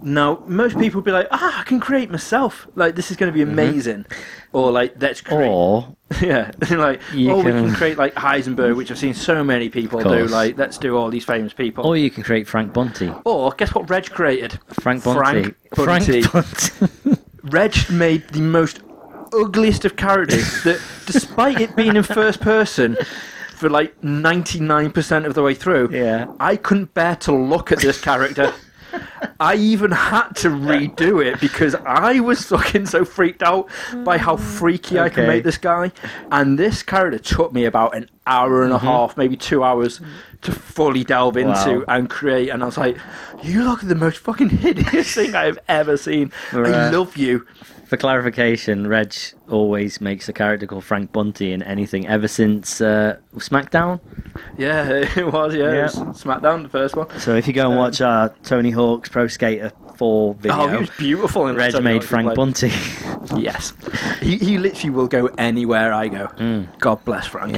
Now, 0.00 0.42
most 0.46 0.78
people 0.78 0.98
would 0.98 1.04
be 1.06 1.10
like, 1.10 1.26
ah, 1.30 1.60
I 1.60 1.64
can 1.64 1.80
create 1.80 2.10
myself. 2.10 2.66
Like, 2.74 2.94
this 2.96 3.10
is 3.10 3.16
going 3.16 3.32
to 3.32 3.34
be 3.34 3.42
amazing. 3.42 4.04
Or, 4.52 4.70
like, 4.70 4.94
let's 5.00 5.22
create. 5.22 5.48
Or 5.48 5.96
yeah. 6.20 6.50
like, 6.70 7.00
You 7.14 7.30
or 7.32 7.36
we 7.38 7.42
can- 7.44 7.66
can 7.66 7.74
create, 7.74 7.96
like, 7.96 8.14
Heisenberg, 8.14 8.76
which 8.76 8.90
I've 8.90 8.98
seen 8.98 9.14
so 9.14 9.42
many 9.42 9.68
people 9.70 9.98
do. 10.00 10.04
course. 10.04 10.30
Like, 10.30 10.58
let's 10.58 10.76
do 10.76 10.96
all 10.96 11.08
these 11.10 11.24
famous 11.24 11.52
people. 11.54 11.86
or 11.86 11.96
you 11.96 12.10
can 12.10 12.22
create 12.22 12.46
Frank 12.46 12.72
Bunty. 12.74 13.10
Or, 13.24 13.50
guess 13.52 13.74
what 13.74 13.88
Reg 13.88 14.10
created? 14.10 14.58
Frank 14.80 15.02
Bunty. 15.02 15.54
Frank 15.74 16.06
Bunty. 16.06 16.22
Bunty. 16.26 17.20
Reg 17.44 17.74
made 17.90 18.28
the 18.28 18.40
most 18.42 18.80
ugliest 19.32 19.84
of 19.86 19.96
characters 19.96 20.62
that, 20.64 20.80
despite 21.06 21.60
it 21.60 21.74
being 21.74 21.96
in 21.96 22.02
first 22.02 22.40
person, 22.40 22.96
for 23.54 23.70
like 23.70 23.98
99% 24.02 25.24
of 25.24 25.34
the 25.34 25.42
way 25.42 25.54
through. 25.54 25.88
Yeah. 25.90 26.26
I 26.38 26.56
couldn't 26.56 26.92
bear 26.92 27.16
to 27.16 27.32
look 27.32 27.72
at 27.72 27.78
this 27.78 28.00
character. 28.00 28.52
I 29.38 29.54
even 29.56 29.90
had 29.90 30.30
to 30.36 30.48
redo 30.48 31.24
it 31.24 31.40
because 31.40 31.74
I 31.86 32.20
was 32.20 32.42
fucking 32.44 32.86
so 32.86 33.04
freaked 33.04 33.42
out 33.42 33.68
by 34.04 34.18
how 34.18 34.36
freaky 34.36 34.98
I 34.98 35.08
can 35.08 35.24
Okay. 35.24 35.28
make 35.28 35.44
this 35.44 35.58
guy. 35.58 35.92
And 36.30 36.58
this 36.58 36.82
character 36.82 37.18
took 37.18 37.52
me 37.52 37.64
about 37.64 37.94
an 37.94 38.08
hour 38.26 38.62
and 38.62 38.72
a 38.72 38.78
half, 38.78 39.16
maybe 39.16 39.36
two 39.36 39.62
hours, 39.62 40.00
to 40.42 40.52
fully 40.52 41.04
delve 41.04 41.36
into 41.36 41.52
Mm-hmm. 41.52 41.78
Wow. 41.80 41.84
and 41.88 42.10
create. 42.10 42.48
And 42.50 42.62
I 42.62 42.66
was 42.66 42.78
like, 42.78 42.96
"You 43.42 43.62
look 43.64 43.82
at 43.82 43.88
the 43.88 43.94
most 43.94 44.18
fucking 44.18 44.48
hideous 44.50 45.14
thing 45.14 45.34
I 45.34 45.44
have 45.44 45.58
ever 45.68 45.96
seen. 45.96 46.32
I 46.52 46.56
Right. 46.58 46.90
love 46.92 47.16
you." 47.16 47.46
For 47.86 47.96
clarification, 47.96 48.88
Reg 48.88 49.14
always 49.48 50.00
makes 50.00 50.28
a 50.28 50.32
character 50.32 50.66
called 50.66 50.84
Frank 50.84 51.12
Bunty 51.12 51.52
in 51.52 51.62
anything 51.62 52.08
ever 52.08 52.26
since 52.26 52.80
uh, 52.80 53.16
SmackDown. 53.36 54.00
Yeah, 54.58 54.88
it 55.16 55.32
was. 55.32 55.54
Yeah, 55.54 55.72
Yeah. 55.72 55.78
It 55.86 56.06
was 56.06 56.22
SmackDown, 56.24 56.64
the 56.64 56.68
first 56.68 56.96
one. 56.96 57.08
So 57.20 57.36
if 57.36 57.46
you 57.46 57.52
go 57.52 57.68
and 57.68 57.78
watch 57.78 58.00
our 58.00 58.30
Tony 58.42 58.72
Hawk's 58.72 59.08
Pro 59.08 59.28
Skater 59.28 59.70
4 59.96 60.34
video, 60.34 60.56
Oh, 60.58 60.68
he 60.68 60.76
was 60.78 60.90
beautiful 60.98 61.46
in 61.46 61.54
Reg 61.54 61.72
Tony 61.72 61.84
made 61.84 61.92
Hawk's 61.94 62.06
Frank 62.06 62.34
Bunty. 62.34 62.72
Yes, 63.36 63.72
he, 64.20 64.36
he 64.38 64.58
literally 64.58 64.90
will 64.90 65.06
go 65.08 65.26
anywhere 65.38 65.92
I 65.92 66.08
go. 66.08 66.66
God 66.80 67.04
bless 67.04 67.26
Frank. 67.26 67.52
Mm. 67.54 67.56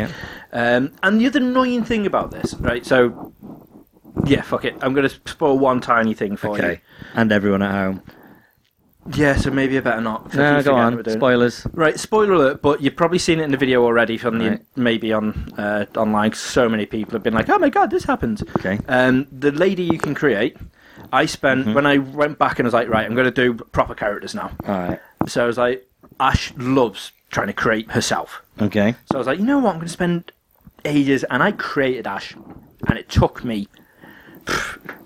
Yeah. 0.52 0.76
Um, 0.76 0.92
and 1.02 1.20
the 1.20 1.26
other 1.26 1.40
annoying 1.40 1.84
thing 1.84 2.04
about 2.06 2.30
this, 2.32 2.52
right? 2.54 2.84
So, 2.84 3.32
yeah, 4.26 4.42
fuck 4.42 4.66
it. 4.66 4.76
I'm 4.82 4.92
going 4.92 5.08
to 5.08 5.30
spoil 5.30 5.58
one 5.58 5.80
tiny 5.80 6.12
thing 6.12 6.36
for 6.36 6.48
okay. 6.50 6.80
And 7.14 7.32
everyone 7.32 7.62
at 7.62 7.70
home. 7.72 8.02
Yeah, 9.14 9.36
so 9.36 9.50
maybe 9.50 9.78
I 9.78 9.80
better 9.80 10.00
not. 10.00 10.24
'cause 10.30 10.38
I 10.38 10.50
No, 10.50 10.56
keep 10.56 10.64
go 10.66 10.76
forgetting 10.76 10.98
on. 10.98 11.18
Spoilers. 11.18 11.66
Right, 11.72 11.98
spoiler 11.98 12.32
alert, 12.34 12.62
but 12.62 12.82
you've 12.82 12.96
probably 12.96 13.18
seen 13.18 13.40
it 13.40 13.44
in 13.44 13.50
the 13.50 13.56
video 13.56 13.82
already 13.84 14.18
from 14.18 14.38
the 14.38 14.50
Right. 14.50 14.60
maybe 14.76 15.12
on 15.12 15.52
uh, 15.56 15.86
online. 15.96 16.30
'cause 16.30 16.40
So 16.40 16.68
many 16.68 16.84
people 16.86 17.12
have 17.12 17.22
been 17.22 17.34
like, 17.34 17.48
"Oh 17.48 17.58
my 17.58 17.68
god, 17.70 17.90
this 17.90 18.04
happened." 18.04 18.42
Okay. 18.58 18.78
Um, 18.88 19.26
the 19.32 19.50
lady 19.52 19.82
you 19.84 19.98
can 19.98 20.14
create. 20.14 20.56
I 21.12 21.26
spent 21.26 21.60
Mm-hmm. 21.60 21.74
when 21.74 21.86
I 21.86 21.98
went 21.98 22.38
back 22.38 22.58
and 22.58 22.66
was 22.66 22.74
like, 22.74 22.88
right, 22.88 23.06
I'm 23.06 23.14
going 23.14 23.24
to 23.24 23.30
do 23.30 23.54
proper 23.54 23.94
characters 23.94 24.34
now. 24.34 24.50
All 24.66 24.74
right. 24.88 25.00
So 25.26 25.44
I 25.44 25.46
was 25.46 25.56
like, 25.56 25.86
Ash 26.18 26.52
loves 26.58 27.12
trying 27.30 27.46
to 27.46 27.52
create 27.52 27.92
herself. 27.92 28.42
Okay. 28.60 28.94
So 29.10 29.14
I 29.14 29.18
was 29.18 29.26
like, 29.28 29.38
you 29.38 29.44
know 29.46 29.58
what? 29.58 29.70
I'm 29.70 29.76
going 29.76 29.86
to 29.86 29.92
spend 29.92 30.32
ages, 30.84 31.22
and 31.24 31.40
I 31.42 31.52
created 31.52 32.06
Ash, 32.06 32.34
and 32.88 32.98
it 32.98 33.08
took 33.08 33.44
me 33.44 33.68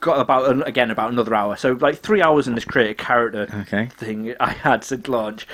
got 0.00 0.20
about 0.20 0.50
an- 0.50 0.62
again 0.64 0.90
about 0.90 1.10
another 1.12 1.34
hour. 1.34 1.56
So 1.56 1.72
like 1.72 1.98
three 1.98 2.22
hours 2.22 2.46
in 2.48 2.54
this 2.54 2.64
create 2.64 2.90
a 2.90 2.94
character 2.94 3.46
Okay. 3.62 3.86
thing 3.96 4.34
I 4.40 4.50
had 4.50 4.84
since 4.84 5.08
launch, 5.08 5.46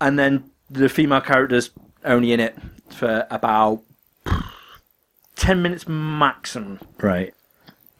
and 0.00 0.18
then 0.18 0.44
the 0.70 0.88
female 0.88 1.20
characters 1.20 1.70
only 2.04 2.32
in 2.32 2.40
it 2.40 2.56
for 2.90 3.26
about 3.30 3.80
ten 5.36 5.62
minutes 5.62 5.86
maximum. 5.88 6.80
Right. 7.00 7.34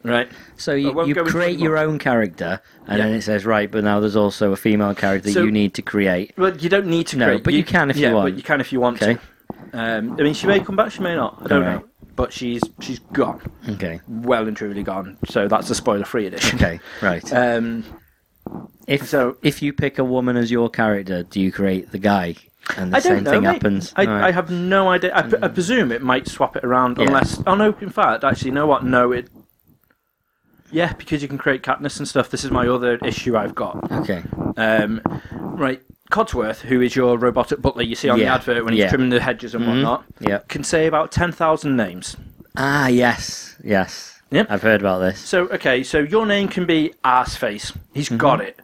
Right. 0.03 0.29
So 0.55 0.73
you, 0.73 1.05
you 1.05 1.13
create 1.25 1.59
your 1.59 1.77
own 1.77 1.99
character, 1.99 2.61
and 2.87 2.99
Yeah. 2.99 3.05
then 3.05 3.15
it 3.15 3.21
says, 3.21 3.45
right, 3.45 3.69
but 3.69 3.83
now 3.83 3.99
there's 3.99 4.15
also 4.15 4.53
a 4.53 4.55
female 4.55 4.95
character 4.95 5.29
So- 5.31 5.43
you 5.43 5.51
need 5.51 5.73
to 5.73 5.81
create. 5.81 6.33
Well, 6.37 6.55
you 6.55 6.69
don't 6.69 6.87
need 6.87 7.07
to 7.07 7.17
No, 7.17 7.25
create. 7.25 7.43
but 7.43 7.53
you 7.53 7.63
can 7.65 7.89
if 7.89 7.97
you 7.97 8.03
yeah, 8.07 8.13
want. 8.13 8.25
but 8.31 8.37
you 8.37 8.43
can 8.43 8.61
if 8.61 8.71
you 8.71 8.79
want 8.79 9.01
Okay. 9.01 9.15
to. 9.15 9.19
Um, 9.77 10.15
I 10.17 10.23
mean, 10.23 10.33
she 10.33 10.47
may 10.47 10.61
come 10.61 10.77
back, 10.77 10.91
she 10.91 11.01
may 11.01 11.15
not. 11.15 11.39
I 11.43 11.47
don't 11.47 11.61
know. 11.65 11.83
But 12.19 12.33
she's 12.33 12.61
she's 12.81 12.99
gone, 13.13 13.39
Okay. 13.69 14.01
well 14.09 14.45
and 14.45 14.57
truly 14.57 14.83
gone. 14.83 15.17
So 15.29 15.47
that's 15.47 15.69
the 15.69 15.75
spoiler-free 15.75 16.25
edition. 16.27 16.57
Okay. 16.59 16.81
Right. 17.01 17.23
Um, 17.33 17.85
if 18.87 19.07
so- 19.07 19.37
if 19.41 19.61
you 19.61 19.71
pick 19.71 19.99
a 19.99 20.03
woman 20.03 20.35
as 20.35 20.51
your 20.51 20.69
character, 20.69 21.23
do 21.23 21.39
you 21.39 21.49
create 21.49 21.93
the 21.93 21.97
guy? 21.97 22.35
And 22.75 22.91
the 22.91 22.97
I 22.97 22.99
same 22.99 23.13
don't 23.15 23.23
know. 23.23 23.31
thing 23.31 23.41
mate. 23.43 23.53
happens. 23.53 23.93
I, 23.95 24.05
Alright. 24.05 24.23
I 24.25 24.31
have 24.31 24.49
no 24.51 24.89
idea. 24.89 25.13
I, 25.15 25.45
I 25.45 25.47
presume 25.47 25.93
it 25.93 26.01
might 26.01 26.27
swap 26.27 26.57
it 26.57 26.65
around, 26.65 26.97
Yeah. 26.97 27.05
unless. 27.07 27.41
Oh 27.47 27.55
no! 27.55 27.73
In 27.79 27.89
fact, 27.89 28.25
actually, 28.25 28.49
you 28.49 28.55
know 28.55 28.67
what? 28.67 28.83
No, 28.83 29.13
it. 29.13 29.29
Yeah, 30.71 30.91
because 30.91 31.21
you 31.21 31.29
can 31.29 31.37
create 31.37 31.63
Katniss 31.63 31.99
and 31.99 32.07
stuff. 32.07 32.29
This 32.29 32.43
is 32.43 32.51
my 32.51 32.67
other 32.67 32.97
issue 32.97 33.37
I've 33.37 33.55
got. 33.55 33.89
Okay. 33.91 34.23
Um, 34.57 35.01
right, 35.31 35.81
Codsworth, 36.11 36.61
who 36.61 36.81
is 36.81 36.95
your 36.95 37.17
robotic 37.17 37.61
butler 37.61 37.83
you 37.83 37.95
see 37.95 38.09
on 38.09 38.17
the 38.17 38.25
Yeah. 38.25 38.35
advert 38.35 38.63
when 38.65 38.73
he's 38.73 38.81
Yeah. 38.81 38.89
trimming 38.89 39.09
the 39.09 39.19
hedges 39.19 39.53
and 39.53 39.65
whatnot, 39.67 40.05
Yep. 40.21 40.47
can 40.47 40.63
say 40.63 40.87
about 40.87 41.11
ten 41.11 41.31
thousand 41.31 41.75
names. 41.75 42.15
Ah, 42.57 42.87
yes. 42.87 43.55
Yes. 43.63 44.19
Yep. 44.31 44.47
I've 44.49 44.61
heard 44.61 44.81
about 44.81 44.99
this. 44.99 45.19
So 45.19 45.47
okay, 45.49 45.83
so 45.83 45.99
your 45.99 46.25
name 46.25 46.47
can 46.47 46.65
be 46.65 46.93
Arseface. 47.03 47.75
He's 47.93 48.07
Mm-hmm. 48.09 48.17
got 48.17 48.41
it. 48.41 48.59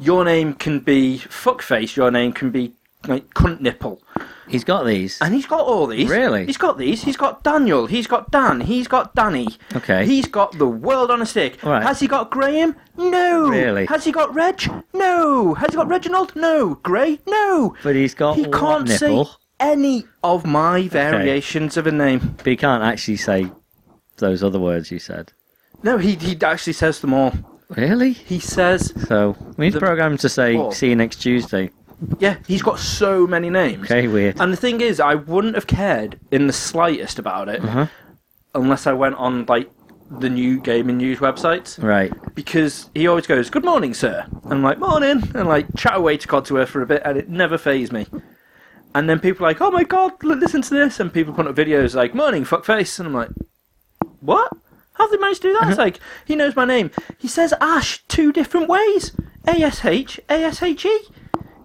Your 0.00 0.24
name 0.24 0.54
can 0.54 0.80
be 0.80 1.22
Fuckface. 1.28 1.94
Your 1.96 2.10
name 2.10 2.32
can 2.32 2.50
be 2.50 2.72
like 3.06 3.32
Cunt 3.34 3.60
Nipple. 3.60 4.02
He's 4.48 4.64
got 4.64 4.84
these. 4.84 5.18
And 5.20 5.32
he's 5.34 5.46
got 5.46 5.60
all 5.60 5.86
these. 5.86 6.10
Really? 6.10 6.44
He's 6.44 6.56
got 6.56 6.76
these. 6.76 7.02
He's 7.02 7.16
got 7.16 7.42
Daniel. 7.44 7.86
He's 7.86 8.06
got 8.06 8.30
Dan. 8.30 8.60
He's 8.60 8.88
got 8.88 9.14
Danny. 9.14 9.46
Okay. 9.76 10.04
He's 10.06 10.26
got 10.26 10.58
the 10.58 10.66
world 10.66 11.10
on 11.10 11.22
a 11.22 11.26
stick. 11.26 11.62
Right. 11.62 11.82
Has 11.82 12.00
he 12.00 12.08
got 12.08 12.30
Graham? 12.30 12.74
No. 12.96 13.48
Really? 13.48 13.86
Has 13.86 14.04
he 14.04 14.12
got 14.12 14.34
Reg? 14.34 14.60
No. 14.92 15.54
Has 15.54 15.70
he 15.70 15.76
got 15.76 15.88
Reginald? 15.88 16.34
No. 16.34 16.74
Gray? 16.82 17.20
No. 17.26 17.74
But 17.82 17.94
he's 17.94 18.14
got 18.14 18.36
he 18.36 18.44
can't 18.44 18.88
nipple? 18.88 19.24
say 19.26 19.30
any 19.60 20.04
of 20.24 20.44
my 20.44 20.88
variations 20.88 21.76
of 21.76 21.86
a 21.86 21.92
name. 21.92 22.34
But 22.38 22.46
he 22.46 22.56
can't 22.56 22.82
actually 22.82 23.16
say 23.18 23.50
those 24.16 24.42
other 24.42 24.58
words 24.58 24.90
you 24.90 24.98
said. 24.98 25.32
No, 25.82 25.96
he 25.96 26.16
he 26.16 26.36
actually 26.42 26.74
says 26.74 27.00
them 27.00 27.14
all. 27.14 27.32
Really? 27.70 28.12
He 28.12 28.40
says, 28.40 28.92
So 29.06 29.36
we 29.56 29.66
need 29.66 29.74
The- 29.74 29.78
programmed 29.78 30.18
to 30.20 30.28
say 30.28 30.58
see 30.72 30.88
you 30.88 30.96
next 30.96 31.16
Tuesday. 31.22 31.70
Yeah, 32.18 32.36
he's 32.46 32.62
got 32.62 32.78
so 32.78 33.26
many 33.26 33.50
names. 33.50 33.84
Okay, 33.90 34.08
weird. 34.08 34.40
And 34.40 34.52
the 34.52 34.56
thing 34.56 34.80
is, 34.80 35.00
I 35.00 35.14
wouldn't 35.16 35.54
have 35.54 35.66
cared 35.66 36.18
in 36.30 36.46
the 36.46 36.52
slightest 36.52 37.18
about 37.18 37.48
it 37.48 37.62
Uh-huh. 37.64 37.86
unless 38.54 38.86
I 38.86 38.92
went 38.92 39.16
on 39.16 39.44
like 39.46 39.70
the 40.10 40.28
new 40.30 40.60
gaming 40.60 40.96
news 40.98 41.18
websites. 41.18 41.80
Right. 41.82 42.12
because 42.34 42.90
he 42.94 43.06
always 43.06 43.26
goes, 43.26 43.50
"Good 43.50 43.64
morning, 43.64 43.94
sir." 43.94 44.24
And 44.44 44.52
I'm 44.54 44.62
like, 44.62 44.78
"Morning," 44.78 45.22
and 45.34 45.46
like 45.48 45.66
chat 45.76 45.96
away 45.96 46.16
to 46.16 46.26
Codsworth 46.28 46.68
for 46.68 46.82
a 46.82 46.86
bit, 46.86 47.02
and 47.04 47.16
it 47.18 47.28
never 47.28 47.56
phased 47.58 47.92
me. 47.92 48.06
And 48.94 49.08
then 49.08 49.20
people 49.20 49.46
are 49.46 49.50
like, 49.50 49.60
"Oh 49.60 49.70
my 49.70 49.84
god, 49.84 50.12
listen 50.24 50.62
to 50.62 50.70
this!" 50.74 50.98
And 50.98 51.12
people 51.12 51.32
put 51.34 51.46
up 51.46 51.54
videos 51.54 51.94
like, 51.94 52.12
"Morning, 52.14 52.44
fuckface," 52.44 52.98
and 52.98 53.06
I'm 53.08 53.14
like, 53.14 53.30
"What? 54.20 54.50
How 54.94 55.06
did 55.08 55.18
they 55.18 55.22
manage 55.22 55.38
to 55.40 55.48
do 55.48 55.58
that?" 55.60 55.68
It's 55.68 55.78
like 55.78 56.00
he 56.24 56.34
knows 56.34 56.56
my 56.56 56.64
name. 56.64 56.90
He 57.18 57.28
says 57.28 57.54
Ash 57.60 58.02
two 58.08 58.32
different 58.32 58.68
ways: 58.68 59.12
A 59.46 59.62
S 59.62 59.84
H, 59.84 60.18
A 60.28 60.42
S 60.44 60.60
H 60.62 60.84
E. 60.86 60.98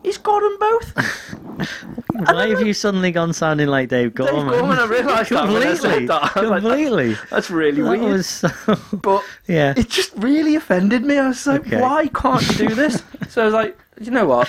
He's 0.05 0.19
got 0.19 0.39
them 0.39 0.57
both. 0.59 1.67
Why 2.29 2.49
have 2.49 2.61
you 2.61 2.73
suddenly 2.73 3.11
gone 3.11 3.33
sounding 3.33 3.67
like 3.69 3.89
Dave 3.89 4.13
Gorman? 4.13 4.47
Dave 4.51 4.59
Gorman, 4.59 4.77
I 4.77 4.85
realised 4.85 5.31
that 5.31 5.47
when 5.47 5.63
I 5.63 5.73
said 5.73 5.81
completely. 5.81 6.05
that. 6.07 6.37
I 6.37 6.41
was 6.41 6.49
like, 6.51 6.61
completely. 6.61 7.17
That's 7.31 7.49
really 7.49 7.81
that 7.81 7.99
weird. 7.99 8.23
so... 8.23 8.49
But 8.93 9.23
Yeah. 9.47 9.73
it 9.75 9.89
just 9.89 10.13
really 10.17 10.55
offended 10.55 11.03
me. 11.03 11.17
I 11.17 11.27
was 11.29 11.47
like, 11.47 11.61
Okay. 11.61 11.81
why 11.81 12.05
can't 12.09 12.47
you 12.47 12.67
do 12.69 12.75
this? 12.75 13.01
so 13.29 13.41
I 13.41 13.45
was 13.45 13.53
like, 13.55 13.79
you 13.99 14.11
know 14.11 14.25
what? 14.27 14.47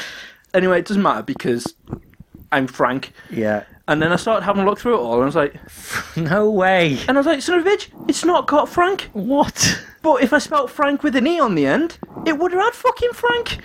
Anyway, 0.52 0.78
it 0.80 0.86
doesn't 0.86 1.02
matter 1.02 1.22
because 1.22 1.74
I'm 2.52 2.66
Frank. 2.66 3.12
Yeah. 3.30 3.64
And 3.88 4.02
then 4.02 4.12
I 4.12 4.16
started 4.16 4.44
having 4.44 4.62
a 4.62 4.66
look 4.66 4.80
through 4.80 4.94
it 4.96 4.98
all, 5.00 5.14
and 5.14 5.22
I 5.22 5.26
was 5.26 5.36
like, 5.36 5.54
No 6.16 6.50
way. 6.50 6.98
and 7.08 7.16
I 7.16 7.20
was 7.20 7.26
like, 7.26 7.40
son 7.40 7.60
of 7.60 7.66
a 7.66 7.70
bitch, 7.70 7.88
it's 8.08 8.24
not 8.24 8.46
got 8.48 8.68
Frank. 8.68 9.08
What? 9.12 9.80
But 10.02 10.22
if 10.22 10.32
I 10.32 10.38
spelt 10.38 10.70
Frank 10.70 11.02
with 11.04 11.14
an 11.16 11.26
E 11.26 11.38
on 11.40 11.54
the 11.54 11.66
end, 11.66 11.98
it 12.26 12.36
would 12.38 12.52
have 12.52 12.62
had 12.62 12.74
fucking 12.74 13.12
Frank. 13.12 13.58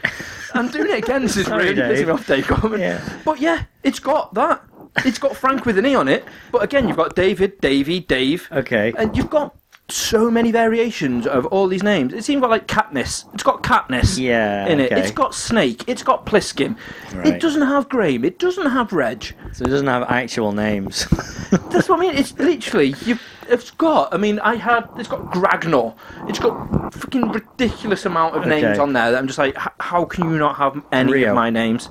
I'm 0.54 0.70
doing 0.70 0.92
it 0.92 1.04
again. 1.04 1.22
This 1.24 1.38
is 1.38 1.46
Sorry, 1.48 1.70
really 1.70 1.82
pissing 1.82 1.96
Dave. 1.96 2.08
me 2.08 2.14
off, 2.14 2.28
Dave. 2.28 2.80
Yeah. 2.80 3.20
But 3.26 3.40
yeah, 3.40 3.64
it's 3.84 4.00
got 4.00 4.34
that. 4.36 4.62
It's 5.06 5.18
got 5.20 5.36
Frank 5.36 5.66
with 5.66 5.78
an 5.78 5.86
E 5.86 5.96
on 5.96 6.08
it. 6.08 6.26
But 6.52 6.64
again, 6.64 6.88
you've 6.88 6.98
got 6.98 7.16
David, 7.16 7.60
Davy, 7.62 8.00
Dave. 8.02 8.48
Okay. 8.52 8.92
And 8.98 9.16
you've 9.16 9.30
got 9.30 9.56
so 9.92 10.32
many 10.32 10.52
variations 10.52 11.28
of 11.28 11.46
all 11.48 11.68
these 11.68 11.84
names. 11.84 12.14
It's 12.14 12.30
even 12.30 12.42
got 12.42 12.50
like 12.50 12.68
Katniss. 12.68 13.26
It's 13.34 13.44
got 13.44 13.62
Katniss 13.64 14.18
Yeah, 14.18 14.68
in 14.68 14.80
it. 14.80 14.92
okay. 14.92 15.02
It's 15.02 15.12
got 15.12 15.36
Snake. 15.36 15.84
It's 15.88 16.04
got 16.04 16.26
Pliskin. 16.26 16.78
Right. 17.14 17.28
It 17.28 17.42
doesn't 17.42 17.62
have 17.62 17.90
Graham. 17.90 18.24
It 18.26 18.40
doesn't 18.40 18.70
have 18.70 18.92
Reg. 18.94 19.34
So 19.54 19.66
it 19.66 19.70
doesn't 19.70 19.88
have 19.88 20.04
actual 20.10 20.52
names. 20.52 21.06
That's 21.70 21.90
what 21.90 22.00
I 22.00 22.02
mean. 22.02 22.16
It's 22.16 22.38
literally 22.40 22.96
you. 23.06 23.18
It's 23.50 23.72
got. 23.72 24.14
I 24.14 24.18
mean, 24.18 24.40
I 24.40 24.56
had. 24.56 24.88
It's 24.98 25.10
got 25.10 25.22
Gragnor. 25.32 25.96
It's 26.30 26.40
got 26.40 26.94
fucking 26.94 27.32
ridiculous 27.32 28.06
amount 28.06 28.36
of 28.36 28.46
names 28.48 28.64
Okay. 28.64 28.80
on 28.80 28.94
there 28.94 29.12
that 29.12 29.18
I'm 29.18 29.28
just 29.28 29.40
like, 29.40 29.56
h- 29.58 29.68
how 29.80 30.06
can 30.06 30.30
you 30.32 30.38
not 30.38 30.56
have 30.58 30.82
any 30.92 31.12
Rio. 31.12 31.30
of 31.30 31.36
my 31.36 31.50
names? 31.50 31.90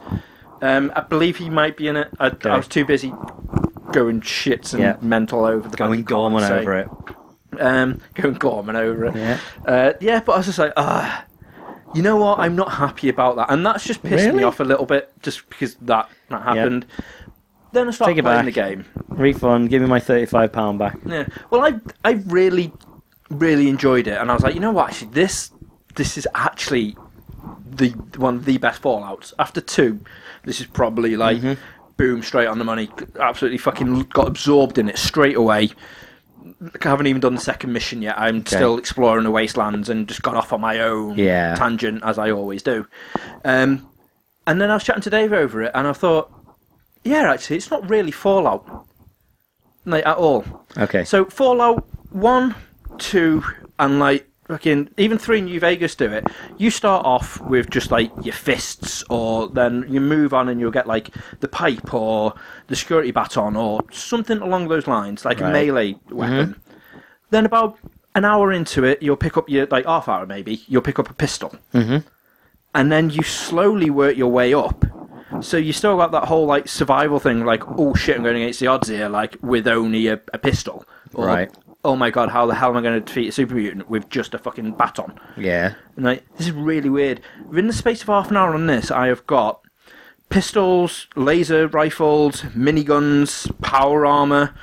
Um, 0.62 0.92
I 0.96 1.00
believe 1.02 1.36
he 1.38 1.50
might 1.50 1.76
be 1.76 1.88
in 1.88 1.96
it. 1.96 2.08
I, 2.18 2.32
I 2.44 2.56
was 2.56 2.68
too 2.68 2.84
busy 2.84 3.12
going 3.92 4.20
shits 4.20 4.72
and 4.72 4.82
Yeah. 4.82 4.96
mental 5.02 5.44
over 5.44 5.68
the 5.68 5.76
Going 5.76 6.02
Gorman 6.04 6.44
over 6.44 6.78
it. 6.78 6.88
Um, 7.58 8.00
going 8.14 8.34
Gorman 8.34 8.76
over 8.76 9.06
it. 9.06 9.14
Yeah. 9.16 9.38
Uh, 9.66 9.92
yeah, 10.00 10.20
but 10.20 10.32
I 10.32 10.36
was 10.38 10.46
just 10.46 10.58
like, 10.58 10.72
ah, 10.76 11.24
you 11.94 12.02
know 12.02 12.16
what? 12.16 12.38
I'm 12.38 12.54
not 12.56 12.72
happy 12.72 13.08
about 13.08 13.36
that, 13.36 13.50
and 13.50 13.64
that's 13.66 13.84
just 13.84 14.02
pissed 14.02 14.24
Really? 14.26 14.38
me 14.38 14.42
off 14.44 14.60
a 14.60 14.64
little 14.64 14.86
bit, 14.86 15.12
just 15.22 15.48
because 15.50 15.74
that 15.82 16.08
that 16.28 16.42
happened. 16.42 16.86
Then 17.72 17.88
I 17.88 17.90
started 17.92 18.14
Take 18.14 18.18
it 18.18 18.22
playing 18.22 18.38
back. 18.38 18.44
the 18.46 18.50
game. 18.52 18.84
Refund. 19.08 19.70
Give 19.70 19.80
me 19.82 19.88
my 19.88 20.00
thirty-five 20.00 20.52
pound 20.52 20.78
back. 20.78 20.98
Yeah. 21.06 21.26
Well, 21.50 21.62
I 21.64 21.80
I 22.04 22.12
really 22.26 22.72
really 23.30 23.68
enjoyed 23.68 24.06
it, 24.08 24.18
and 24.20 24.30
I 24.30 24.34
was 24.34 24.42
like, 24.42 24.54
you 24.54 24.60
know 24.60 24.72
what? 24.72 24.90
Actually, 24.90 25.12
this 25.12 25.50
this 25.96 26.16
is 26.18 26.26
actually 26.34 26.96
the 27.70 27.90
one 28.16 28.36
of 28.36 28.44
the 28.44 28.58
best 28.58 28.82
Fallout's. 28.82 29.32
After 29.38 29.60
two, 29.60 30.00
this 30.44 30.60
is 30.60 30.66
probably 30.66 31.16
like 31.16 31.38
Mm-hmm. 31.38 31.60
boom, 31.96 32.22
straight 32.22 32.46
on 32.46 32.58
the 32.58 32.64
money. 32.64 32.88
Absolutely 33.20 33.58
fucking 33.58 34.00
got 34.04 34.26
absorbed 34.26 34.78
in 34.78 34.88
it 34.88 34.98
straight 34.98 35.36
away. 35.36 35.70
I 36.84 36.88
haven't 36.88 37.06
even 37.06 37.20
done 37.20 37.34
the 37.34 37.40
second 37.40 37.72
mission 37.72 38.02
yet. 38.02 38.18
I'm 38.18 38.44
still 38.46 38.78
exploring 38.78 39.24
the 39.24 39.30
wastelands 39.30 39.88
and 39.88 40.08
just 40.08 40.22
got 40.22 40.34
off 40.36 40.52
on 40.52 40.60
my 40.60 40.80
own 40.80 41.16
Yeah. 41.18 41.54
tangent 41.54 42.02
as 42.04 42.18
I 42.18 42.30
always 42.30 42.62
do. 42.62 42.86
Um, 43.44 43.86
and 44.46 44.60
then 44.60 44.70
I 44.70 44.74
was 44.74 44.84
chatting 44.84 45.02
to 45.02 45.10
Dave 45.10 45.32
over 45.32 45.62
it, 45.62 45.70
and 45.74 45.86
I 45.86 45.92
thought, 45.92 46.32
yeah, 47.04 47.30
actually, 47.30 47.56
it's 47.56 47.70
not 47.70 47.88
really 47.88 48.10
Fallout, 48.10 48.86
like 49.84 50.06
at 50.06 50.16
all. 50.16 50.44
Okay. 50.78 51.04
So 51.04 51.24
Fallout 51.26 51.84
one, 52.10 52.54
two, 52.98 53.42
and 53.78 53.98
like 53.98 54.29
fucking 54.50 54.90
even 54.96 55.16
three 55.16 55.40
New 55.40 55.60
Vegas 55.60 55.94
do 55.94 56.10
it. 56.12 56.26
You 56.58 56.70
start 56.70 57.06
off 57.06 57.40
with 57.40 57.70
just 57.70 57.90
like 57.90 58.10
your 58.22 58.34
fists, 58.34 59.04
or 59.08 59.48
then 59.48 59.86
you 59.88 60.00
move 60.00 60.34
on 60.34 60.48
and 60.48 60.60
you'll 60.60 60.70
get 60.72 60.86
like 60.86 61.10
the 61.38 61.48
pipe 61.48 61.94
or 61.94 62.34
the 62.66 62.76
security 62.76 63.12
baton 63.12 63.56
or 63.56 63.80
something 63.92 64.38
along 64.38 64.68
those 64.68 64.86
lines, 64.86 65.24
like 65.24 65.40
a 65.40 65.44
Right. 65.44 65.52
melee 65.52 65.96
weapon. 66.10 66.60
Then 67.30 67.46
about 67.46 67.78
an 68.16 68.24
hour 68.24 68.50
into 68.52 68.82
it, 68.84 69.02
you'll 69.02 69.16
pick 69.16 69.36
up 69.36 69.48
your 69.48 69.66
like 69.66 69.86
half 69.86 70.08
hour 70.08 70.26
maybe. 70.26 70.62
You'll 70.66 70.82
pick 70.82 70.98
up 70.98 71.08
a 71.08 71.14
pistol, 71.14 71.54
mm-hmm. 71.72 71.98
and 72.74 72.92
then 72.92 73.10
you 73.10 73.22
slowly 73.22 73.88
work 73.88 74.16
your 74.16 74.32
way 74.32 74.52
up. 74.52 74.84
So 75.42 75.56
you 75.56 75.72
still 75.72 75.96
got 75.96 76.10
that 76.10 76.24
whole 76.24 76.46
like 76.46 76.68
survival 76.68 77.20
thing, 77.20 77.44
like 77.44 77.62
oh 77.78 77.94
shit, 77.94 78.16
I'm 78.16 78.24
going 78.24 78.36
against 78.36 78.58
the 78.58 78.66
odds 78.66 78.88
here, 78.88 79.08
like 79.08 79.36
with 79.42 79.68
only 79.68 80.08
a, 80.08 80.20
a 80.34 80.38
pistol, 80.38 80.84
or, 81.14 81.26
Right. 81.26 81.50
Oh 81.82 81.96
my 81.96 82.10
god, 82.10 82.28
how 82.30 82.44
the 82.46 82.54
hell 82.54 82.70
am 82.70 82.76
I 82.76 82.82
going 82.82 83.00
to 83.00 83.00
defeat 83.00 83.28
a 83.28 83.32
super 83.32 83.54
mutant 83.54 83.88
with 83.88 84.08
just 84.10 84.34
a 84.34 84.38
fucking 84.38 84.72
baton? 84.72 85.18
yeah. 85.36 85.74
And 85.96 86.04
like 86.04 86.24
this 86.36 86.48
is 86.48 86.52
really 86.52 86.90
weird. 86.90 87.20
Within 87.48 87.66
the 87.66 87.72
space 87.72 88.02
of 88.02 88.08
half 88.08 88.30
an 88.30 88.36
hour 88.36 88.54
on 88.54 88.66
this, 88.66 88.90
I 88.90 89.06
have 89.06 89.26
got 89.26 89.62
pistols, 90.28 91.08
laser 91.16 91.68
rifles, 91.68 92.42
miniguns, 92.42 93.50
power 93.62 94.04
armor, 94.06 94.54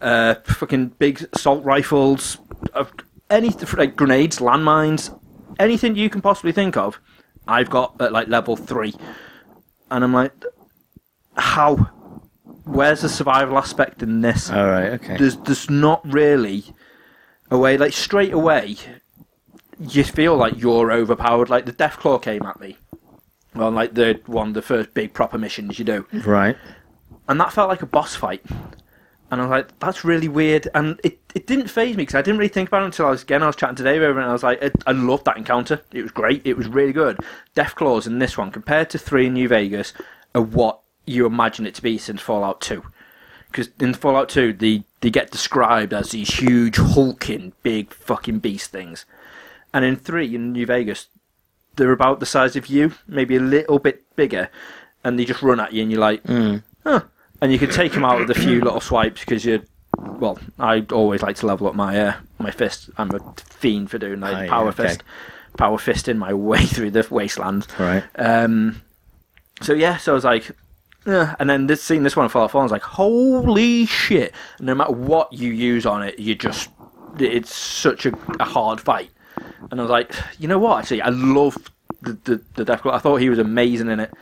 uh, 0.00 0.36
fucking 0.44 0.88
big 0.98 1.26
assault 1.32 1.64
rifles, 1.64 2.38
uh, 2.74 2.84
any 3.30 3.50
like 3.76 3.96
grenades, 3.96 4.38
landmines, 4.38 5.18
anything 5.58 5.96
you 5.96 6.10
can 6.10 6.20
possibly 6.20 6.52
think 6.52 6.76
of. 6.76 7.00
I've 7.46 7.70
got 7.70 8.00
at 8.00 8.12
like 8.12 8.28
level 8.28 8.56
three, 8.56 8.94
and 9.90 10.04
I'm 10.04 10.12
like, 10.12 10.32
how? 11.36 11.90
Where's 12.68 13.00
the 13.00 13.08
survival 13.08 13.58
aspect 13.58 14.02
in 14.02 14.20
this? 14.20 14.50
All 14.50 14.66
right. 14.66 14.92
Okay. 14.92 15.16
there's 15.16 15.36
there's 15.38 15.70
not 15.70 16.00
really 16.10 16.64
a 17.50 17.58
way 17.58 17.76
like 17.76 17.92
straight 17.92 18.32
away 18.32 18.76
you 19.78 20.04
feel 20.04 20.36
like 20.36 20.60
you're 20.60 20.92
overpowered 20.92 21.48
like 21.48 21.66
the 21.66 21.72
Deathclaw 21.72 22.20
came 22.20 22.42
at 22.42 22.60
me 22.60 22.76
on 23.54 23.74
like 23.74 23.94
the 23.94 24.20
one 24.26 24.48
of 24.48 24.54
the 24.54 24.62
first 24.62 24.92
big 24.94 25.12
proper 25.14 25.38
missions 25.38 25.78
you 25.78 25.84
do 25.84 26.06
right. 26.24 26.56
and 27.28 27.40
that 27.40 27.52
felt 27.52 27.68
like 27.68 27.82
a 27.82 27.86
boss 27.86 28.14
fight 28.14 28.44
and 29.30 29.40
I 29.40 29.44
was 29.44 29.50
like 29.50 29.78
that's 29.78 30.04
really 30.04 30.28
weird 30.28 30.68
and 30.74 31.00
it, 31.04 31.20
it 31.34 31.46
didn't 31.46 31.68
phase 31.68 31.96
me 31.96 32.02
because 32.02 32.16
I 32.16 32.22
didn't 32.22 32.38
really 32.38 32.48
think 32.48 32.68
about 32.68 32.82
it 32.82 32.86
until 32.86 33.06
I 33.06 33.10
was 33.10 33.22
again 33.22 33.42
I 33.42 33.46
was 33.46 33.56
chatting 33.56 33.76
to 33.76 33.82
Dave 33.84 34.02
over 34.02 34.18
it 34.18 34.22
and 34.22 34.30
I 34.30 34.32
was 34.32 34.42
like 34.42 34.62
I, 34.62 34.70
I 34.86 34.92
loved 34.92 35.24
that 35.26 35.36
encounter 35.36 35.80
it 35.92 36.02
was 36.02 36.10
great 36.10 36.42
it 36.44 36.56
was 36.56 36.68
really 36.68 36.92
good 36.92 37.18
Deathclaws 37.54 38.06
in 38.06 38.18
this 38.18 38.36
one 38.36 38.50
compared 38.50 38.90
to 38.90 38.98
3 38.98 39.26
in 39.26 39.34
New 39.34 39.48
Vegas 39.48 39.92
are 40.34 40.42
what 40.42 40.80
you 41.08 41.26
imagine 41.26 41.66
it 41.66 41.74
to 41.74 41.82
be 41.82 41.98
since 41.98 42.20
Fallout 42.20 42.60
2 42.60 42.82
because 43.50 43.70
in 43.80 43.94
Fallout 43.94 44.28
2 44.28 44.52
they, 44.52 44.84
they 45.00 45.10
get 45.10 45.30
described 45.30 45.92
as 45.94 46.10
these 46.10 46.34
huge 46.38 46.76
hulking 46.76 47.52
big 47.62 47.92
fucking 47.92 48.38
beast 48.40 48.70
things 48.70 49.04
and 49.72 49.84
in 49.84 49.96
3 49.96 50.34
in 50.34 50.52
New 50.52 50.66
Vegas 50.66 51.08
they're 51.76 51.92
about 51.92 52.20
the 52.20 52.26
size 52.26 52.56
of 52.56 52.66
you 52.66 52.92
maybe 53.06 53.36
a 53.36 53.40
little 53.40 53.78
bit 53.78 54.04
bigger 54.16 54.50
and 55.04 55.18
they 55.18 55.24
just 55.24 55.42
run 55.42 55.60
at 55.60 55.72
you 55.72 55.82
and 55.82 55.90
you're 55.92 56.00
like 56.00 56.22
huh. 56.84 57.00
and 57.40 57.52
you 57.52 57.58
can 57.58 57.70
take 57.70 57.92
them 57.92 58.04
out 58.04 58.18
with 58.18 58.30
a 58.30 58.34
few 58.40 58.60
little 58.60 58.80
swipes 58.80 59.20
because 59.20 59.44
you're 59.44 59.60
well 59.96 60.38
I 60.58 60.84
always 60.92 61.22
like 61.22 61.36
to 61.36 61.46
level 61.46 61.66
up 61.68 61.74
my 61.74 61.98
uh, 62.00 62.14
my 62.38 62.50
fist 62.50 62.90
I'm 62.98 63.10
a 63.14 63.20
fiend 63.44 63.90
for 63.90 63.98
doing 63.98 64.20
like 64.20 64.34
Ah, 64.36 64.40
yeah, 64.42 64.48
power 64.50 64.68
okay. 64.68 64.88
fist 64.88 65.02
power 65.56 65.78
fisting 65.78 66.18
my 66.18 66.32
way 66.50 66.64
through 66.66 66.90
the 66.90 67.06
wasteland 67.10 67.66
Right. 67.78 68.04
um, 68.16 68.82
so 69.60 69.72
yeah, 69.72 69.96
so 69.96 70.12
I 70.12 70.14
was 70.14 70.22
like, 70.24 70.52
yeah. 71.08 71.34
and 71.40 71.48
then 71.48 71.66
this 71.66 71.82
seeing 71.82 72.02
this 72.02 72.14
one 72.14 72.28
fall 72.28 72.42
off, 72.42 72.54
I 72.54 72.62
was 72.62 72.72
like, 72.72 72.82
holy 72.82 73.86
shit! 73.86 74.32
No 74.60 74.74
matter 74.74 74.92
what 74.92 75.32
you 75.32 75.50
use 75.52 75.86
on 75.86 76.02
it, 76.02 76.18
you 76.18 76.34
just 76.34 76.70
it's 77.18 77.54
such 77.54 78.06
a, 78.06 78.12
a 78.38 78.44
hard 78.44 78.80
fight. 78.80 79.10
And 79.70 79.80
I 79.80 79.82
was 79.82 79.90
like, 79.90 80.12
you 80.38 80.46
know 80.46 80.58
what? 80.58 80.78
Actually, 80.78 81.02
I 81.02 81.08
love 81.08 81.56
the 82.02 82.12
the, 82.24 82.42
the 82.54 82.64
Death 82.64 82.82
Claw. 82.82 82.94
I 82.94 82.98
thought 82.98 83.16
he 83.16 83.30
was 83.30 83.38
amazing 83.38 83.88
in 83.88 84.00
it. 84.00 84.12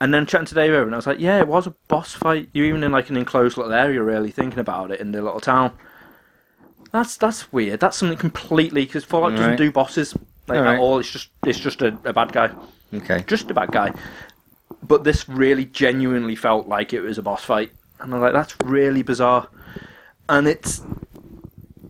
And 0.00 0.12
then 0.12 0.26
chatting 0.26 0.46
to 0.46 0.54
Dave 0.54 0.72
over, 0.72 0.84
and 0.84 0.94
I 0.94 0.98
was 0.98 1.06
like, 1.06 1.20
yeah, 1.20 1.38
it 1.38 1.46
was 1.46 1.66
a 1.66 1.74
boss 1.88 2.14
fight. 2.14 2.48
You're 2.52 2.66
even 2.66 2.82
in 2.82 2.90
like 2.90 3.10
an 3.10 3.16
enclosed 3.16 3.56
little 3.56 3.72
area, 3.72 4.02
really 4.02 4.30
thinking 4.32 4.58
about 4.58 4.90
it 4.90 5.00
in 5.00 5.12
the 5.12 5.22
little 5.22 5.40
town. 5.40 5.72
That's 6.90 7.16
that's 7.16 7.52
weird. 7.52 7.80
That's 7.80 7.96
something 7.96 8.18
completely 8.18 8.84
because 8.84 9.04
Fallout 9.04 9.36
doesn't 9.36 9.56
do 9.56 9.70
bosses 9.70 10.14
like 10.46 10.58
Alright. 10.58 10.74
at 10.74 10.80
all. 10.80 10.98
It's 10.98 11.10
just 11.10 11.28
it's 11.46 11.58
just 11.58 11.82
a, 11.82 11.96
a 12.04 12.12
bad 12.12 12.32
guy 12.32 12.50
Okay. 12.92 13.24
just 13.26 13.50
a 13.50 13.54
bad 13.54 13.72
guy. 13.72 13.92
But 14.86 15.04
this 15.04 15.28
really 15.28 15.64
genuinely 15.64 16.36
felt 16.36 16.68
like 16.68 16.92
it 16.92 17.00
was 17.00 17.16
a 17.18 17.22
boss 17.22 17.42
fight, 17.42 17.72
and 18.00 18.12
I'm 18.12 18.20
like, 18.20 18.34
that's 18.34 18.54
really 18.64 19.02
bizarre. 19.02 19.48
And 20.28 20.46
it's 20.46 20.82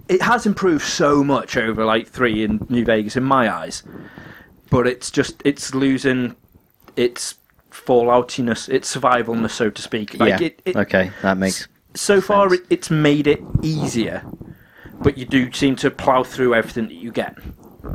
it 0.09 0.23
has 0.23 0.47
improved 0.47 0.85
so 0.85 1.25
much 1.25 1.57
over 1.57 1.85
like 1.85 2.09
three 2.09 2.45
in 2.45 2.65
New 2.69 2.85
Vegas 2.85 3.17
in 3.17 3.25
my 3.25 3.53
eyes, 3.53 3.83
but 4.71 4.87
it's 4.87 5.11
just 5.11 5.41
it's 5.45 5.75
losing 5.75 6.37
its 6.97 7.37
falloutiness, 7.71 8.69
its 8.69 8.95
survivalness, 8.95 9.51
so 9.51 9.71
to 9.71 9.83
speak. 9.83 10.19
Like 10.19 10.41
yeah. 10.41 10.47
it, 10.47 10.63
it 10.65 10.77
okay. 10.77 11.11
That 11.23 11.39
makes. 11.39 11.69
so 11.95 12.21
far 12.21 12.53
it, 12.55 12.63
it's 12.71 12.91
made 12.91 13.27
it 13.27 13.41
easier, 13.63 14.25
but 15.01 15.17
you 15.19 15.25
do 15.25 15.53
seem 15.53 15.77
to 15.77 15.91
plough 15.91 16.25
through 16.25 16.55
everything 16.55 16.87
that 16.89 16.95
you 16.95 17.11
get, 17.11 17.37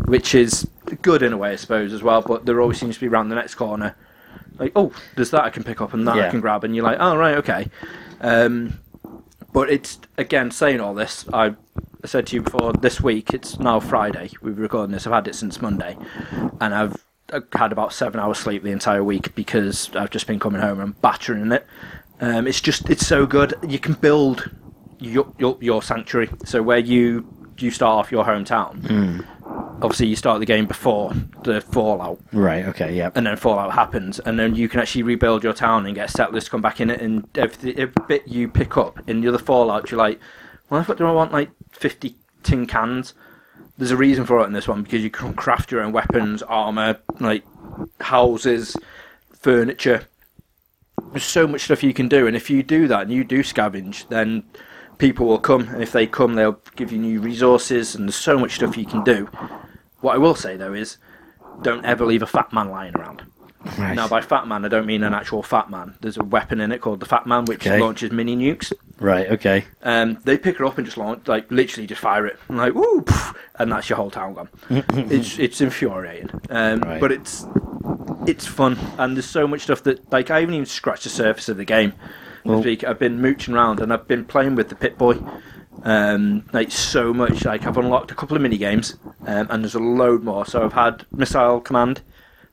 which 0.07 0.33
is 0.33 0.67
good 1.01 1.21
in 1.21 1.33
a 1.33 1.37
way, 1.37 1.51
I 1.51 1.55
suppose, 1.55 1.93
as 1.93 2.01
well. 2.01 2.21
But 2.21 2.45
there 2.45 2.59
always 2.59 2.79
seems 2.79 2.95
to 2.95 3.01
be 3.01 3.07
around 3.07 3.29
the 3.29 3.35
next 3.35 3.55
corner, 3.55 3.95
like 4.59 4.71
oh, 4.75 4.91
there's 5.15 5.31
that 5.31 5.43
I 5.43 5.49
can 5.49 5.63
pick 5.63 5.81
up 5.81 5.93
and 5.93 6.07
that 6.07 6.17
I 6.17 6.29
can 6.29 6.41
grab, 6.41 6.63
and 6.63 6.75
you're 6.75 6.85
like, 6.85 6.97
oh 6.99 7.15
right, 7.15 7.37
okay. 7.37 7.67
Um, 8.21 8.79
but 9.51 9.69
it's 9.69 9.99
again 10.17 10.51
saying 10.51 10.79
all 10.79 10.93
this. 10.93 11.25
I 11.33 11.55
said 12.05 12.27
to 12.27 12.35
you 12.35 12.41
before 12.41 12.73
this 12.73 13.01
week. 13.01 13.33
It's 13.33 13.59
now 13.59 13.79
Friday. 13.79 14.31
We're 14.41 14.53
recording 14.53 14.93
this. 14.93 15.07
I've 15.07 15.13
had 15.13 15.27
it 15.27 15.35
since 15.35 15.61
Monday, 15.61 15.97
and 16.61 16.73
I've 16.73 17.05
I've 17.31 17.45
had 17.53 17.71
about 17.71 17.93
seven 17.93 18.19
hours 18.19 18.37
sleep 18.37 18.63
the 18.63 18.71
entire 18.71 19.03
week 19.03 19.33
because 19.35 19.89
I've 19.95 20.09
just 20.09 20.27
been 20.27 20.39
coming 20.39 20.61
home 20.61 20.79
and 20.79 20.99
battering 21.01 21.51
it. 21.51 21.65
Um, 22.21 22.47
it's 22.47 22.61
just 22.61 22.89
it's 22.89 23.05
so 23.05 23.25
good. 23.25 23.53
You 23.67 23.79
can 23.79 23.93
build 23.93 24.51
your 24.99 25.33
your, 25.37 25.57
your 25.61 25.81
sanctuary. 25.81 26.29
So 26.45 26.61
where 26.61 26.79
you 26.79 27.27
you 27.61 27.71
start 27.71 27.97
off 27.99 28.11
your 28.11 28.25
hometown. 28.25 28.85
Hmm. 28.87 29.21
Obviously, 29.81 30.07
you 30.07 30.15
start 30.15 30.39
the 30.41 30.45
game 30.45 30.65
before 30.65 31.13
the 31.43 31.61
Fallout, 31.61 32.19
Right. 32.33 32.65
Okay. 32.65 32.93
Yeah. 32.95 33.11
and 33.15 33.25
then 33.25 33.37
Fallout 33.37 33.73
happens, 33.73 34.19
and 34.19 34.37
then 34.37 34.53
you 34.55 34.67
can 34.67 34.79
actually 34.81 35.03
rebuild 35.03 35.43
your 35.43 35.53
town 35.53 35.85
and 35.85 35.95
get 35.95 36.09
settlers 36.09 36.43
to 36.45 36.51
come 36.51 36.61
back 36.61 36.81
in 36.81 36.89
it. 36.89 37.01
And 37.01 37.25
every, 37.37 37.75
every 37.77 37.93
bit 38.07 38.27
you 38.27 38.49
pick 38.49 38.75
up 38.77 38.99
in 39.09 39.21
the 39.21 39.29
other 39.29 39.37
Fallout, 39.37 39.89
you're 39.89 39.97
like, 39.97 40.19
well, 40.69 40.83
what 40.83 40.97
do 40.97 41.05
I 41.05 41.11
want? 41.11 41.31
Like 41.31 41.49
fifty 41.71 42.15
tin 42.43 42.65
cans. 42.67 43.13
There's 43.77 43.91
a 43.91 43.97
reason 43.97 44.25
for 44.25 44.41
it 44.41 44.47
in 44.47 44.51
this 44.53 44.67
one 44.67 44.83
because 44.83 45.01
you 45.01 45.09
can 45.09 45.33
craft 45.33 45.71
your 45.71 45.81
own 45.81 45.93
weapons, 45.93 46.43
armor, 46.43 46.97
like 47.21 47.43
houses, 48.01 48.75
furniture. 49.33 50.05
There's 51.11 51.23
so 51.23 51.47
much 51.47 51.61
stuff 51.61 51.81
you 51.83 51.93
can 51.93 52.09
do, 52.09 52.27
and 52.27 52.35
if 52.35 52.49
you 52.49 52.61
do 52.61 52.87
that 52.89 53.03
and 53.03 53.11
you 53.11 53.23
do 53.23 53.39
scavenge, 53.43 54.07
then 54.09 54.43
people 54.99 55.25
will 55.25 55.39
come, 55.39 55.67
and 55.69 55.81
if 55.81 55.91
they 55.91 56.05
come, 56.05 56.35
they'll 56.35 56.59
give 56.75 56.91
you 56.91 56.99
new 56.99 57.19
resources, 57.19 57.95
and 57.95 58.07
there's 58.07 58.15
so 58.15 58.37
much 58.37 58.55
stuff 58.55 58.77
you 58.77 58.85
can 58.85 59.03
do. 59.03 59.25
What 60.01 60.13
I 60.13 60.17
will 60.19 60.35
say 60.35 60.55
though 60.55 60.73
is, 60.73 60.97
don't 61.63 61.83
ever 61.85 62.05
leave 62.05 62.21
a 62.21 62.27
fat 62.27 62.53
man 62.53 62.69
lying 62.69 62.95
around. 62.95 63.23
Right. 63.77 63.93
Now, 63.95 64.07
by 64.07 64.21
fat 64.21 64.47
man, 64.47 64.63
I 64.63 64.69
don't 64.69 64.85
mean 64.85 65.03
an 65.03 65.13
actual 65.13 65.43
fat 65.43 65.69
man. 65.69 65.95
There's 65.99 66.15
a 66.17 66.23
weapon 66.23 66.61
in 66.61 66.71
it 66.71 66.79
called 66.79 67.01
the 67.01 67.05
Fat 67.05 67.27
Man, 67.27 67.43
which 67.43 67.67
Okay. 67.67 67.77
launches 67.81 68.09
mini 68.09 68.35
nukes. 68.37 68.71
Right. 69.01 69.29
Okay. 69.31 69.65
Um, 69.83 70.17
they 70.23 70.37
pick 70.37 70.57
her 70.59 70.65
up 70.65 70.77
and 70.77 70.85
just 70.85 70.97
launch, 70.97 71.27
like 71.27 71.51
literally 71.51 71.85
just 71.85 71.99
fire 71.99 72.25
it, 72.25 72.39
and 72.47 72.57
like 72.57 72.73
woo, 72.73 73.01
poof, 73.01 73.33
and 73.55 73.71
that's 73.71 73.89
your 73.89 73.97
whole 73.97 74.11
town 74.11 74.33
gone. 74.35 74.49
it's 75.09 75.37
it's 75.39 75.59
infuriating, 75.59 76.29
um, 76.49 76.79
Right. 76.81 77.01
but 77.01 77.11
it's 77.11 77.45
it's 78.25 78.45
fun, 78.45 78.77
and 78.97 79.15
there's 79.17 79.25
so 79.25 79.45
much 79.47 79.61
stuff 79.61 79.83
that 79.83 80.09
like 80.11 80.29
I 80.31 80.39
haven't 80.39 80.55
even 80.55 80.65
scratched 80.65 81.03
the 81.03 81.09
surface 81.09 81.49
of 81.49 81.57
the 81.57 81.65
game. 81.65 81.93
Well- 82.49 82.57
this 82.59 82.65
week. 82.65 82.83
I've 82.83 82.99
been 82.99 83.21
mooching 83.21 83.53
around 83.53 83.79
and 83.79 83.93
I've 83.93 84.07
been 84.07 84.25
playing 84.25 84.55
with 84.55 84.69
the 84.69 84.75
Pip 84.75 84.97
Boy, 84.97 85.17
um, 85.83 86.45
like 86.53 86.71
so 86.71 87.13
much. 87.13 87.45
Like 87.45 87.65
I've 87.65 87.77
unlocked 87.77 88.11
a 88.11 88.15
couple 88.15 88.35
of 88.35 88.41
mini 88.41 88.57
games, 88.57 88.97
um, 89.25 89.47
and 89.49 89.63
there's 89.63 89.75
a 89.75 89.79
load 89.79 90.23
more. 90.23 90.45
So 90.45 90.63
I've 90.63 90.73
had 90.73 91.05
Missile 91.11 91.61
Command, 91.61 92.01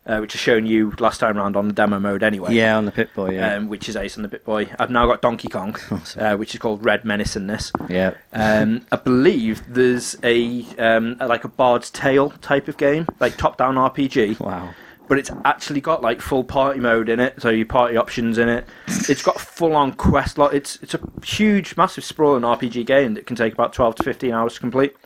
uh, 0.07 0.19
which 0.19 0.37
I 0.37 0.39
shown 0.39 0.67
you 0.67 0.93
last 1.01 1.19
time 1.19 1.37
round 1.37 1.57
on 1.57 1.67
the 1.67 1.75
demo 1.75 1.99
mode 1.99 2.23
anyway 2.23 2.55
Yeah, 2.55 2.77
on 2.77 2.85
the 2.85 2.93
Pip 2.93 3.13
Boy. 3.15 3.31
Yeah. 3.35 3.55
um, 3.57 3.69
which 3.69 3.89
is 3.89 3.97
Ace 3.97 4.17
on 4.17 4.23
the 4.23 4.29
Pip 4.29 4.45
Boy. 4.45 4.71
I've 4.79 4.91
now 4.91 5.07
got 5.07 5.21
Donkey 5.23 5.49
Kong, 5.49 5.77
uh, 6.19 6.37
which 6.37 6.55
is 6.55 6.61
called 6.61 6.85
Red 6.85 7.05
Menace 7.05 7.35
in 7.35 7.49
this. 7.49 7.73
yeah. 7.89 8.15
Um, 8.33 8.87
I 8.93 8.97
believe 8.97 9.63
there's 9.69 10.17
a, 10.23 10.65
um, 10.79 11.17
like 11.19 11.43
a 11.45 11.49
Bard's 11.49 11.91
Tale 11.91 12.31
type 12.41 12.69
of 12.69 12.77
game, 12.77 13.07
like 13.19 13.37
top-down 13.37 13.75
RPG. 13.75 14.39
Wow. 14.39 14.71
But 15.09 15.19
it's 15.19 15.31
actually 15.45 15.81
got 15.81 16.03
like 16.03 16.21
full 16.21 16.45
party 16.45 16.81
mode 16.81 17.09
in 17.09 17.21
it, 17.21 17.41
so 17.41 17.51
your 17.51 17.67
party 17.67 17.97
options 17.97 18.39
in 18.39 18.49
it. 18.49 18.67
It's 18.87 19.23
got 19.23 19.41
full 19.41 19.77
on 19.77 19.93
quest 19.93 20.39
lot. 20.39 20.55
It's 20.55 20.77
it's 20.83 20.95
a 20.95 21.01
huge, 21.25 21.77
massive, 21.77 22.05
sprawling 22.05 22.43
RPG 22.43 22.87
game 22.87 23.15
that 23.15 23.27
can 23.27 23.37
take 23.37 23.53
about 23.53 23.73
twelve 23.73 23.95
to 23.97 24.03
fifteen 24.03 24.33
hours 24.33 24.55
to 24.55 24.61
complete, 24.61 24.97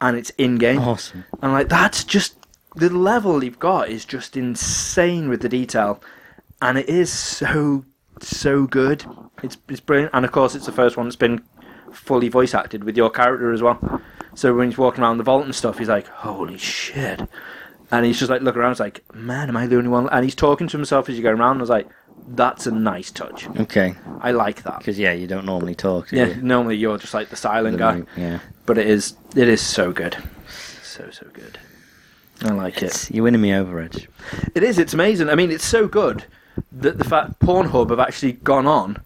and 0.00 0.16
it's 0.16 0.30
in 0.30 0.56
game. 0.56 0.80
Awesome. 0.80 1.24
And 1.42 1.52
like 1.52 1.68
that's 1.68 2.04
just 2.04 2.36
the 2.76 2.90
level 2.90 3.42
you've 3.42 3.58
got 3.58 3.88
is 3.88 4.04
just 4.04 4.36
insane 4.36 5.28
with 5.28 5.40
the 5.42 5.48
detail, 5.48 6.02
and 6.60 6.78
it 6.78 6.88
is 6.88 7.12
so 7.12 7.84
so 8.20 8.66
good. 8.66 9.04
It's 9.42 9.56
it's 9.68 9.80
brilliant, 9.80 10.12
and 10.14 10.24
of 10.24 10.32
course 10.32 10.54
it's 10.54 10.66
the 10.66 10.72
first 10.72 10.96
one 10.96 11.06
that's 11.06 11.16
been 11.16 11.42
fully 11.92 12.28
voice 12.28 12.54
acted 12.54 12.84
with 12.84 12.96
your 12.96 13.10
character 13.10 13.52
as 13.52 13.62
well. 13.62 14.02
So 14.34 14.54
when 14.54 14.68
he's 14.68 14.78
walking 14.78 15.02
around 15.02 15.18
the 15.18 15.24
vault 15.24 15.44
and 15.44 15.54
stuff, 15.54 15.78
he's 15.78 15.88
like, 15.88 16.06
"Holy 16.08 16.58
shit!" 16.58 17.22
And 17.90 18.04
he's 18.04 18.18
just 18.18 18.30
like 18.30 18.42
looking 18.42 18.60
around, 18.60 18.72
It's 18.72 18.80
like, 18.80 19.02
"Man, 19.14 19.48
am 19.48 19.56
I 19.56 19.66
the 19.66 19.76
only 19.76 19.88
one?" 19.88 20.08
And 20.10 20.24
he's 20.24 20.34
talking 20.34 20.68
to 20.68 20.76
himself 20.76 21.08
as 21.08 21.16
you 21.16 21.22
go 21.22 21.30
around. 21.30 21.56
I 21.56 21.60
was 21.60 21.70
like, 21.70 21.88
"That's 22.28 22.66
a 22.66 22.70
nice 22.70 23.10
touch. 23.10 23.48
Okay. 23.60 23.94
I 24.20 24.32
like 24.32 24.62
that." 24.64 24.78
Because 24.78 24.98
yeah, 24.98 25.12
you 25.12 25.26
don't 25.26 25.46
normally 25.46 25.74
talk. 25.74 26.12
Yeah, 26.12 26.26
you? 26.26 26.42
normally 26.42 26.76
you're 26.76 26.98
just 26.98 27.14
like 27.14 27.30
the 27.30 27.36
silent 27.36 27.78
guy, 27.78 28.02
Yeah. 28.16 28.40
but 28.66 28.76
it 28.78 28.86
is 28.88 29.14
it 29.34 29.48
is 29.48 29.62
so 29.62 29.90
good, 29.92 30.16
so 30.82 31.08
so 31.10 31.26
good. 31.32 31.58
I 32.44 32.50
like 32.50 32.82
it. 32.82 33.10
You're 33.10 33.24
winning 33.24 33.40
me 33.40 33.52
over, 33.54 33.80
Edge. 33.80 34.06
It 34.54 34.62
is. 34.62 34.78
It's 34.78 34.94
amazing. 34.94 35.28
I 35.30 35.34
mean, 35.34 35.50
it's 35.50 35.64
so 35.66 35.88
good 35.88 36.24
that 36.70 36.98
the 36.98 37.04
fact 37.04 37.40
Pornhub 37.40 37.90
have 37.90 37.98
actually 38.00 38.32
gone 38.32 38.66
on 38.66 38.98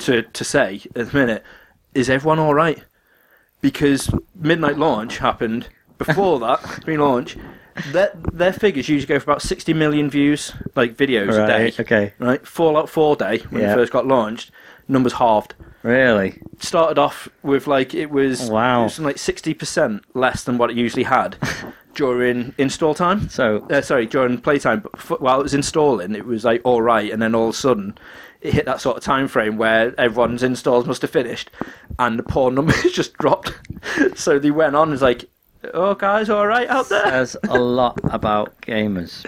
to 0.00 0.22
to 0.22 0.44
say 0.44 0.82
at 0.96 1.10
the 1.12 1.16
minute, 1.16 1.44
is 1.94 2.10
everyone 2.10 2.40
all 2.40 2.52
right? 2.54 2.82
Because 3.60 4.10
midnight 4.34 4.76
launch 4.76 5.18
happened 5.18 5.68
before 5.98 6.40
that 6.46 6.60
pre-launch. 6.82 7.36
Their 7.92 8.12
their 8.32 8.52
figures 8.52 8.88
usually 8.88 9.08
go 9.14 9.18
for 9.18 9.30
about 9.30 9.42
sixty 9.42 9.74
million 9.74 10.08
views, 10.10 10.52
like 10.76 10.96
videos 10.96 11.32
a 11.42 11.46
day. 11.46 11.72
Okay. 11.78 12.12
Right, 12.18 12.46
Fallout 12.46 12.88
4 12.88 13.16
Day 13.16 13.38
when 13.50 13.62
Yeah. 13.62 13.72
it 13.72 13.74
first 13.74 13.92
got 13.92 14.06
launched, 14.06 14.50
numbers 14.88 15.14
halved. 15.14 15.54
Really? 15.82 16.40
Started 16.60 16.98
off 16.98 17.28
with 17.42 17.66
like 17.66 17.94
it 17.94 18.10
was 18.10 18.48
Wow. 18.50 18.82
it 18.82 18.84
was 18.84 18.98
like 19.00 19.18
sixty 19.18 19.52
percent 19.54 20.02
less 20.14 20.44
than 20.44 20.56
what 20.56 20.70
it 20.70 20.76
usually 20.76 21.02
had 21.04 21.36
during 21.94 22.54
install 22.58 22.94
time 22.94 23.28
So 23.28 23.66
uh, 23.70 23.80
sorry, 23.82 24.06
during 24.06 24.38
playtime, 24.40 24.80
but 24.80 24.92
f- 24.94 25.20
while 25.20 25.40
it 25.40 25.42
was 25.42 25.54
installing, 25.54 26.14
it 26.14 26.24
was 26.26 26.44
like 26.44 26.60
all 26.64 26.80
right, 26.82 27.12
and 27.12 27.20
then 27.20 27.34
all 27.34 27.48
of 27.48 27.54
a 27.54 27.58
sudden, 27.58 27.98
it 28.40 28.52
hit 28.54 28.64
that 28.66 28.80
sort 28.80 28.96
of 28.96 29.02
time 29.02 29.28
frame 29.28 29.56
where 29.58 29.94
everyone's 29.98 30.42
installs 30.42 30.86
must 30.86 31.02
have 31.02 31.10
finished, 31.10 31.50
and 31.98 32.18
the 32.18 32.22
porn 32.22 32.54
numbers 32.54 32.82
just 32.92 33.12
dropped. 33.14 33.52
so 34.14 34.38
they 34.38 34.50
went 34.50 34.74
on, 34.76 34.90
was 34.90 35.02
like, 35.02 35.26
"Oh, 35.72 35.94
guys, 35.94 36.28
all 36.28 36.46
right 36.46 36.68
out 36.68 36.88
there." 36.88 37.04
says 37.04 37.36
a 37.48 37.58
lot 37.58 37.98
about 38.04 38.60
gamers. 38.62 39.24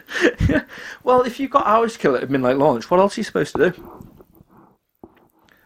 well, 1.05 1.23
if 1.23 1.41
you've 1.41 1.51
got 1.51 1.67
hours 1.67 1.95
to 1.95 1.99
kill 1.99 2.17
at 2.17 2.29
midnight 2.31 2.59
launch, 2.59 2.91
what 2.91 3.01
else 3.01 3.17
are 3.17 3.21
you 3.21 3.25
supposed 3.25 3.55
to 3.57 3.71
do? 3.71 4.01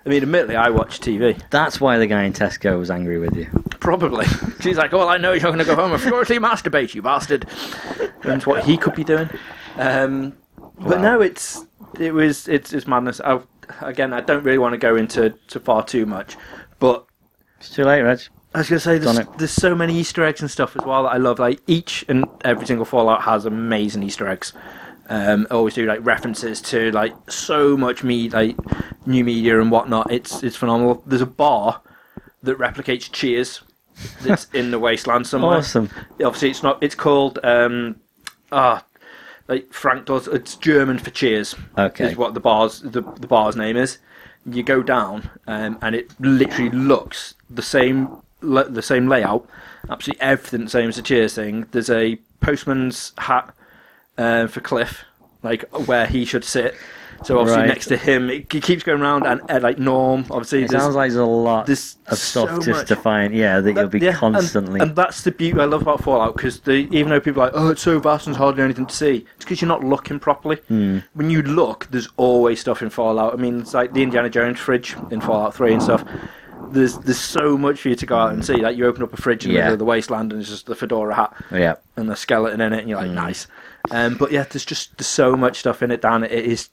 I 0.04 0.08
mean, 0.08 0.22
admittedly, 0.22 0.56
I 0.56 0.70
watch 0.70 1.00
TV. 1.00 1.40
That's 1.50 1.80
why 1.80 1.98
the 1.98 2.06
guy 2.06 2.22
in 2.24 2.32
Tesco 2.32 2.78
was 2.78 2.90
angry 2.90 3.18
with 3.18 3.36
you. 3.36 3.46
Probably. 3.80 4.24
She's 4.60 4.78
like, 4.78 4.94
all 4.94 5.08
I 5.08 5.18
know 5.18 5.32
is 5.34 5.42
you're 5.42 5.52
going 5.52 5.58
to 5.64 5.64
go 5.64 5.74
home 5.76 5.92
and 5.92 6.00
furiously 6.00 6.38
masturbate, 6.38 6.94
you 6.94 7.02
bastard. 7.02 7.46
That's 8.22 8.46
what 8.46 8.64
he 8.64 8.78
could 8.78 8.94
be 8.94 9.04
doing. 9.04 9.28
Um, 9.76 10.36
but 10.78 10.96
Wow. 10.96 11.02
no, 11.02 11.20
it's 11.20 11.66
it 11.98 12.14
was 12.14 12.48
it's, 12.48 12.72
it's 12.72 12.86
madness. 12.86 13.20
I, 13.20 13.40
again, 13.82 14.14
I 14.14 14.22
don't 14.22 14.42
really 14.42 14.56
want 14.58 14.72
to 14.72 14.78
go 14.78 14.96
into 14.96 15.34
to 15.48 15.60
far 15.60 15.84
too 15.84 16.06
much, 16.06 16.36
but 16.78 17.04
It's 17.58 17.68
too 17.68 17.84
late, 17.84 18.00
Reg. 18.00 18.20
I 18.52 18.58
was 18.58 18.68
going 18.68 18.78
to 18.78 18.84
say 18.84 18.98
there's, 18.98 19.20
there's 19.38 19.50
so 19.52 19.76
many 19.76 19.96
Easter 19.96 20.24
eggs 20.24 20.40
and 20.40 20.50
stuff 20.50 20.74
as 20.76 20.84
well 20.84 21.04
that 21.04 21.10
I 21.10 21.18
love. 21.18 21.38
Like 21.38 21.60
each 21.68 22.04
and 22.08 22.24
every 22.44 22.66
single 22.66 22.84
Fallout 22.84 23.22
has 23.22 23.44
amazing 23.44 24.02
Easter 24.02 24.26
eggs. 24.26 24.52
Um, 25.08 25.46
I 25.50 25.54
always 25.54 25.74
do 25.74 25.86
like 25.86 26.04
references 26.04 26.60
to 26.62 26.90
like 26.92 27.12
so 27.30 27.76
much 27.76 28.02
me 28.02 28.28
like 28.28 28.56
new 29.06 29.24
media 29.24 29.60
and 29.60 29.70
whatnot. 29.70 30.10
It's 30.10 30.42
it's 30.42 30.56
phenomenal. 30.56 31.02
There's 31.06 31.22
a 31.22 31.26
bar 31.26 31.80
that 32.42 32.58
replicates 32.58 33.10
Cheers 33.12 33.62
that's 34.22 34.46
in 34.52 34.72
the 34.72 34.78
wasteland 34.78 35.26
somewhere. 35.26 35.58
Awesome. 35.58 35.88
Obviously, 36.24 36.50
it's 36.50 36.62
not. 36.62 36.82
It's 36.82 36.96
called 36.96 37.38
um, 37.44 38.00
ah, 38.50 38.84
like 39.46 39.72
Frank 39.72 40.06
does. 40.06 40.26
It's 40.26 40.56
German 40.56 40.98
for 40.98 41.10
Cheers. 41.10 41.54
Okay. 41.78 42.10
is 42.10 42.16
what 42.16 42.34
the 42.34 42.40
bar's 42.40 42.80
the, 42.80 43.02
the 43.02 43.28
bar's 43.28 43.54
name 43.54 43.76
is. 43.76 43.98
You 44.44 44.62
go 44.62 44.82
down, 44.82 45.30
um, 45.46 45.78
and 45.82 45.94
it 45.94 46.12
literally 46.18 46.70
looks 46.70 47.34
the 47.48 47.62
same 47.62 48.22
the 48.40 48.82
same 48.82 49.08
layout. 49.08 49.46
Absolutely 49.88 50.20
everything 50.22 50.64
the 50.64 50.70
same 50.70 50.88
as 50.88 50.96
the 50.96 51.02
Cheers 51.02 51.34
thing. 51.34 51.66
There's 51.70 51.90
a 51.90 52.16
postman's 52.40 53.12
hat 53.18 53.54
uh, 54.18 54.46
for 54.46 54.60
Cliff, 54.60 55.04
like 55.42 55.64
where 55.86 56.06
he 56.06 56.24
should 56.24 56.44
sit. 56.44 56.74
So 57.22 57.38
obviously 57.38 57.60
Right. 57.64 57.68
next 57.68 57.86
to 57.88 57.98
him, 57.98 58.30
it, 58.30 58.54
it 58.54 58.62
keeps 58.62 58.82
going 58.82 59.02
around, 59.02 59.26
and 59.26 59.42
uh, 59.50 59.60
like 59.62 59.78
Norm, 59.78 60.24
obviously. 60.30 60.62
It 60.62 60.70
there's- 60.70 60.82
sounds 60.84 60.94
like 60.96 61.10
there's 61.10 61.16
a 61.20 61.24
lot 61.26 61.66
there's 61.66 61.98
of 62.06 62.16
stuff 62.16 62.48
so 62.48 62.56
just 62.56 62.68
much. 62.68 62.88
to 62.88 62.96
find. 62.96 63.34
Yeah, 63.34 63.60
that 63.60 63.74
you'll 63.76 63.88
be 63.88 63.98
Yeah, 63.98 64.08
and- 64.10 64.16
constantly. 64.18 64.80
And, 64.80 64.96
that's 64.96 65.22
the 65.22 65.30
beauty 65.30 65.60
I 65.60 65.66
love 65.66 65.82
about 65.82 66.02
Fallout 66.02 66.34
because 66.34 66.66
even 66.66 67.10
though 67.10 67.20
people 67.20 67.42
are 67.42 67.46
like, 67.46 67.54
oh, 67.54 67.68
it's 67.68 67.82
so 67.82 67.98
vast 67.98 68.26
and 68.26 68.34
there's 68.34 68.38
hardly 68.38 68.62
anything 68.62 68.86
to 68.86 68.94
see, 68.96 69.26
it's 69.36 69.44
because 69.44 69.60
you're 69.60 69.68
not 69.68 69.84
looking 69.84 70.18
properly. 70.18 70.56
Hmm. 70.68 71.00
When 71.12 71.28
you 71.28 71.42
look, 71.42 71.88
there's 71.90 72.08
always 72.16 72.58
stuff 72.60 72.80
in 72.80 72.88
Fallout. 72.88 73.34
I 73.34 73.36
mean, 73.36 73.60
it's 73.60 73.74
like 73.74 73.92
the 73.92 74.02
Indiana 74.02 74.30
Jones 74.30 74.58
fridge 74.58 74.96
in 75.10 75.20
Fallout 75.20 75.54
3 75.54 75.74
and 75.74 75.82
stuff. 75.82 76.02
There's 76.68 76.98
there's 76.98 77.18
so 77.20 77.56
much 77.58 77.80
for 77.80 77.88
you 77.88 77.94
to 77.96 78.06
go 78.06 78.16
out 78.16 78.32
and 78.32 78.44
see. 78.44 78.54
Like 78.56 78.76
you 78.76 78.86
open 78.86 79.02
up 79.02 79.12
a 79.12 79.16
fridge 79.16 79.44
in 79.44 79.50
the 79.50 79.56
Yeah. 79.56 79.62
middle 79.62 79.72
of 79.74 79.78
the 79.80 79.84
wasteland 79.84 80.32
and 80.32 80.40
it's 80.40 80.50
just 80.50 80.66
the 80.66 80.74
fedora 80.74 81.14
hat 81.14 81.34
yeah. 81.50 81.74
and 81.96 82.08
the 82.08 82.16
skeleton 82.16 82.60
in 82.60 82.72
it, 82.72 82.80
and 82.80 82.88
you're 82.88 83.00
like, 83.00 83.10
nice. 83.10 83.46
Um, 83.90 84.16
but 84.16 84.30
yeah, 84.32 84.44
there's 84.44 84.64
just 84.64 84.96
there's 84.98 85.06
so 85.08 85.36
much 85.36 85.58
stuff 85.58 85.82
in 85.82 85.90
it, 85.90 86.02
Dan. 86.02 86.22
It 86.24 86.32
is 86.32 86.68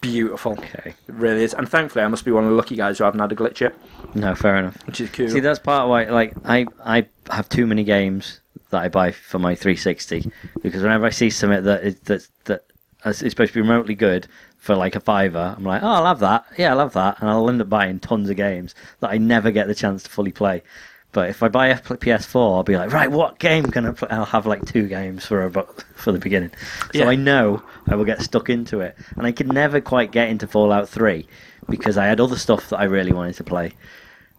beautiful. 0.00 0.52
Okay. 0.52 0.90
It 1.08 1.14
really 1.14 1.44
is. 1.44 1.54
And 1.54 1.68
thankfully, 1.68 2.04
I 2.04 2.08
must 2.08 2.24
be 2.24 2.32
one 2.32 2.44
of 2.44 2.50
the 2.50 2.56
lucky 2.56 2.76
guys 2.76 2.98
who 2.98 3.04
haven't 3.04 3.20
had 3.20 3.30
a 3.32 3.36
glitch 3.36 3.60
yet, 3.60 3.74
No, 4.14 4.34
fair 4.34 4.56
enough. 4.56 4.76
which 4.86 5.00
is 5.00 5.10
cool. 5.10 5.28
See, 5.28 5.40
that's 5.40 5.58
part 5.60 5.84
of 5.84 5.90
why. 5.90 6.04
Like, 6.04 6.34
I 6.44 6.66
I 6.84 7.06
have 7.30 7.48
too 7.48 7.66
many 7.66 7.84
games 7.84 8.40
that 8.70 8.82
I 8.82 8.88
buy 8.88 9.12
for 9.12 9.38
my 9.38 9.54
360 9.54 10.30
because 10.62 10.82
whenever 10.82 11.04
I 11.06 11.10
see 11.10 11.30
something 11.30 11.62
that 11.64 11.84
is 11.84 12.00
that 12.00 12.26
that 12.46 12.64
is 13.04 13.18
supposed 13.18 13.52
to 13.52 13.54
be 13.54 13.60
remotely 13.60 13.94
good 13.94 14.26
for 14.62 14.76
like 14.76 14.94
a 14.94 15.00
fiver, 15.00 15.54
I'm 15.56 15.64
like, 15.64 15.82
oh, 15.82 15.88
I'll 15.88 16.06
have 16.06 16.20
that. 16.20 16.44
Yeah, 16.56 16.70
I'll 16.70 16.78
have 16.78 16.92
that, 16.92 17.20
and 17.20 17.28
I'll 17.28 17.48
end 17.50 17.60
up 17.60 17.68
buying 17.68 17.98
tons 17.98 18.30
of 18.30 18.36
games 18.36 18.76
that 19.00 19.10
I 19.10 19.18
never 19.18 19.50
get 19.50 19.66
the 19.66 19.74
chance 19.74 20.04
to 20.04 20.08
fully 20.10 20.30
play. 20.30 20.62
But 21.10 21.28
if 21.30 21.42
I 21.42 21.48
buy 21.48 21.66
a 21.66 21.76
P- 21.80 21.94
PS4, 21.96 22.54
I'll 22.58 22.62
be 22.62 22.76
like, 22.76 22.92
right, 22.92 23.10
what 23.10 23.40
game 23.40 23.64
can 23.64 23.86
I 23.86 23.90
play? 23.90 24.08
I'll 24.12 24.24
have 24.24 24.46
like 24.46 24.64
two 24.64 24.86
games 24.86 25.26
for 25.26 25.44
a, 25.44 25.50
for 25.96 26.12
the 26.12 26.20
beginning, 26.20 26.52
so 26.94 27.00
Yeah. 27.00 27.08
I 27.08 27.16
know 27.16 27.60
I 27.88 27.96
will 27.96 28.04
get 28.04 28.22
stuck 28.22 28.48
into 28.48 28.78
it. 28.78 28.96
And 29.16 29.26
I 29.26 29.32
could 29.32 29.52
never 29.52 29.80
quite 29.80 30.12
get 30.12 30.28
into 30.28 30.46
Fallout 30.46 30.88
3 30.88 31.26
because 31.68 31.98
I 31.98 32.06
had 32.06 32.20
other 32.20 32.36
stuff 32.36 32.70
that 32.70 32.78
I 32.78 32.84
really 32.84 33.12
wanted 33.12 33.34
to 33.34 33.44
play 33.44 33.72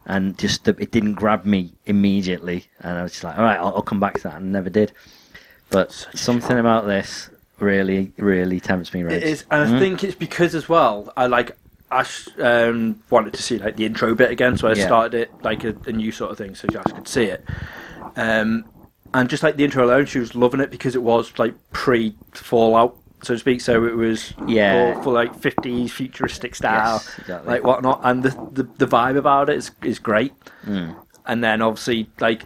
and 0.06 0.38
just 0.38 0.64
the, 0.64 0.76
it 0.80 0.92
didn't 0.92 1.16
grab 1.16 1.44
me 1.46 1.74
immediately, 1.86 2.66
and 2.80 2.98
I 2.98 3.04
was 3.04 3.12
just 3.12 3.24
like, 3.26 3.38
all 3.38 3.44
right, 3.44 3.58
I'll, 3.60 3.76
I'll 3.76 3.82
come 3.82 4.00
back 4.00 4.16
to 4.16 4.24
that, 4.24 4.36
and 4.36 4.52
never 4.54 4.70
did. 4.70 4.94
But 5.70 5.92
Such 5.92 6.16
something 6.16 6.58
about 6.60 6.86
this 6.86 7.30
really, 7.60 8.12
really 8.18 8.60
tempts 8.60 8.94
me. 8.94 9.04
Reg. 9.04 9.14
It 9.14 9.24
is, 9.24 9.46
and 9.52 9.76
I 9.76 9.80
think 9.80 10.04
it's 10.04 10.16
because 10.16 10.56
as 10.56 10.68
well. 10.70 11.12
I 11.16 11.28
like 11.28 11.58
Ash 11.92 12.28
um, 12.40 13.02
wanted 13.10 13.34
to 13.34 13.44
see 13.44 13.58
like 13.60 13.76
the 13.76 13.86
intro 13.86 14.16
bit 14.16 14.32
again, 14.32 14.58
so 14.58 14.68
I 14.68 14.74
Yeah. 14.74 14.86
started 14.86 15.14
it 15.14 15.32
like 15.44 15.64
a, 15.64 15.76
a 15.86 15.92
new 15.92 16.12
sort 16.12 16.32
of 16.32 16.38
thing, 16.38 16.56
so 16.56 16.68
Ash 16.78 16.92
could 16.92 17.08
see 17.08 17.26
it. 17.26 17.44
Um, 18.16 18.66
and 19.14 19.30
just 19.30 19.44
like 19.44 19.58
the 19.58 19.64
intro 19.64 19.86
alone, 19.86 20.06
she 20.08 20.20
was 20.20 20.34
loving 20.36 20.60
it 20.60 20.72
because 20.72 20.96
it 20.96 21.04
was 21.04 21.32
like 21.38 21.54
pre 21.72 22.16
Fallout, 22.34 22.98
so 23.22 23.36
to 23.36 23.40
speak. 23.40 23.62
So 23.62 23.86
it 23.86 23.96
was 23.96 24.34
Yeah. 24.48 24.96
all 24.96 25.04
for 25.04 25.14
like 25.14 25.40
50s 25.40 25.92
futuristic 25.92 26.56
style, 26.56 26.96
Yes, 27.06 27.20
exactly. 27.20 27.52
like 27.54 27.64
whatnot, 27.64 28.02
and 28.04 28.24
the, 28.24 28.30
the 28.52 28.64
the 28.80 28.88
vibe 28.88 29.18
about 29.18 29.50
it 29.50 29.58
is 29.58 29.72
is 29.84 30.00
great. 30.00 30.34
Mm. 30.66 30.96
And 31.26 31.44
then 31.44 31.62
obviously 31.62 32.10
like. 32.20 32.44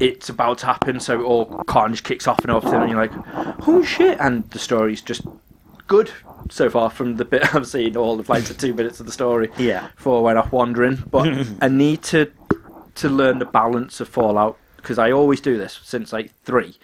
It's 0.00 0.28
about 0.28 0.58
to 0.58 0.66
happen, 0.66 1.00
so 1.00 1.22
all 1.22 1.46
carnage 1.64 2.02
kicks 2.02 2.26
off 2.26 2.40
and 2.40 2.50
everything, 2.50 2.80
and 2.82 2.90
you're 2.90 3.00
like, 3.06 3.12
"Oh 3.66 3.82
shit!" 3.82 4.18
And 4.20 4.48
the 4.50 4.58
story's 4.58 5.00
just 5.02 5.22
good 5.86 6.10
so 6.50 6.68
far 6.68 6.90
from 6.90 7.16
the 7.16 7.24
bit 7.24 7.54
I've 7.54 7.66
seen. 7.66 7.96
All 7.96 8.18
of 8.20 8.28
like 8.28 8.44
the 8.44 8.54
two 8.54 8.74
minutes 8.74 9.00
of 9.00 9.06
the 9.06 9.12
story 9.12 9.50
Yeah. 9.56 9.88
before 9.96 10.18
I 10.18 10.22
went 10.22 10.38
off 10.38 10.52
wandering. 10.52 11.02
But 11.10 11.28
I 11.62 11.68
need 11.68 12.02
to 12.04 12.30
to 12.96 13.08
learn 13.08 13.38
the 13.38 13.44
balance 13.46 14.00
of 14.00 14.08
Fallout 14.08 14.58
because 14.76 14.98
I 14.98 15.10
always 15.12 15.40
do 15.40 15.58
this 15.58 15.80
since 15.82 16.12
like 16.12 16.32
three 16.44 16.76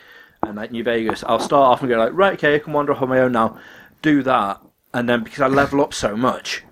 and 0.42 0.56
like 0.56 0.70
New 0.72 0.82
Vegas. 0.84 1.22
I'll 1.24 1.38
start 1.38 1.68
off 1.72 1.80
and 1.80 1.88
go 1.88 1.98
like, 1.98 2.12
right, 2.12 2.34
okay, 2.34 2.54
I 2.54 2.58
can 2.58 2.72
wander 2.72 2.92
off 2.92 3.02
on 3.02 3.08
my 3.08 3.20
own 3.20 3.32
now. 3.32 3.58
Do 4.02 4.22
that, 4.24 4.60
and 4.92 5.08
then 5.08 5.22
because 5.22 5.40
I 5.40 5.46
level 5.48 5.80
up 5.80 5.94
so 5.94 6.16
much. 6.16 6.62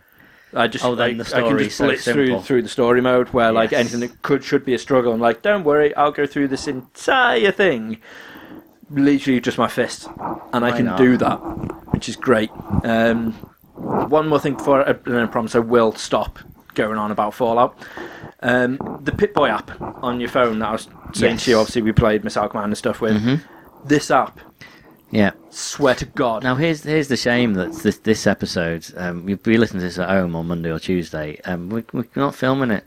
I 0.54 0.66
just 0.66 0.84
Oh, 0.84 0.94
then 0.94 1.18
like, 1.18 1.28
the 1.28 1.36
I 1.36 1.40
can 1.42 1.58
just 1.58 1.76
so 1.76 1.84
blitz 1.86 2.04
through 2.04 2.40
through 2.40 2.62
the 2.62 2.68
story 2.68 3.00
mode 3.00 3.28
where 3.28 3.52
like 3.52 3.70
Yes. 3.70 3.80
anything 3.80 4.00
that 4.00 4.22
could 4.22 4.42
should 4.44 4.64
be 4.64 4.74
a 4.74 4.78
struggle. 4.78 5.12
I'm 5.12 5.20
like, 5.20 5.42
don't 5.42 5.64
worry, 5.64 5.94
I'll 5.94 6.10
go 6.12 6.26
through 6.26 6.48
this 6.48 6.66
entire 6.66 7.52
thing 7.52 7.98
literally 8.90 9.40
just 9.40 9.56
my 9.58 9.68
fist, 9.68 10.08
and 10.52 10.64
I 10.64 10.72
can 10.76 10.86
not? 10.86 10.98
do 10.98 11.16
that, 11.18 11.36
which 11.92 12.08
is 12.08 12.16
great. 12.16 12.50
Um, 12.82 13.32
one 13.74 14.28
more 14.28 14.40
thing 14.40 14.54
before 14.56 14.86
I, 14.86 14.90
and 14.90 15.04
then 15.04 15.22
I 15.22 15.26
promise 15.26 15.54
I 15.54 15.60
will 15.60 15.92
stop 15.94 16.38
going 16.74 16.98
on 16.98 17.10
about 17.12 17.34
Fallout. 17.34 17.76
Um, 18.42 18.78
the 19.02 19.12
Pip 19.12 19.34
Boy 19.34 19.48
app 19.48 19.70
on 20.02 20.18
your 20.18 20.28
phone 20.28 20.58
that 20.60 20.68
I 20.68 20.72
was 20.72 20.88
saying 21.12 21.34
Yes. 21.34 21.44
to 21.44 21.50
you, 21.52 21.58
obviously 21.58 21.82
we 21.82 21.92
played 21.92 22.24
Missile 22.24 22.48
Command 22.48 22.70
and 22.72 22.78
stuff 22.78 23.00
with. 23.00 23.16
Mm-hmm. 23.22 23.86
This 23.86 24.10
app 24.10 24.40
Yeah. 25.10 25.32
Swear 25.50 25.94
to 25.96 26.04
God. 26.06 26.42
Now 26.44 26.54
here's 26.54 26.82
here's 26.84 27.08
the 27.08 27.16
shame 27.16 27.54
that 27.54 27.72
this 27.72 27.98
this 27.98 28.26
episode 28.26 28.86
um, 28.96 29.24
we 29.24 29.34
be 29.34 29.58
listening 29.58 29.80
to 29.80 29.86
this 29.86 29.98
at 29.98 30.08
home 30.08 30.36
on 30.36 30.46
Monday 30.46 30.70
or 30.70 30.78
Tuesday. 30.78 31.40
Um, 31.44 31.68
we, 31.68 31.84
we're 31.92 32.04
not 32.14 32.34
filming 32.34 32.70
it. 32.70 32.84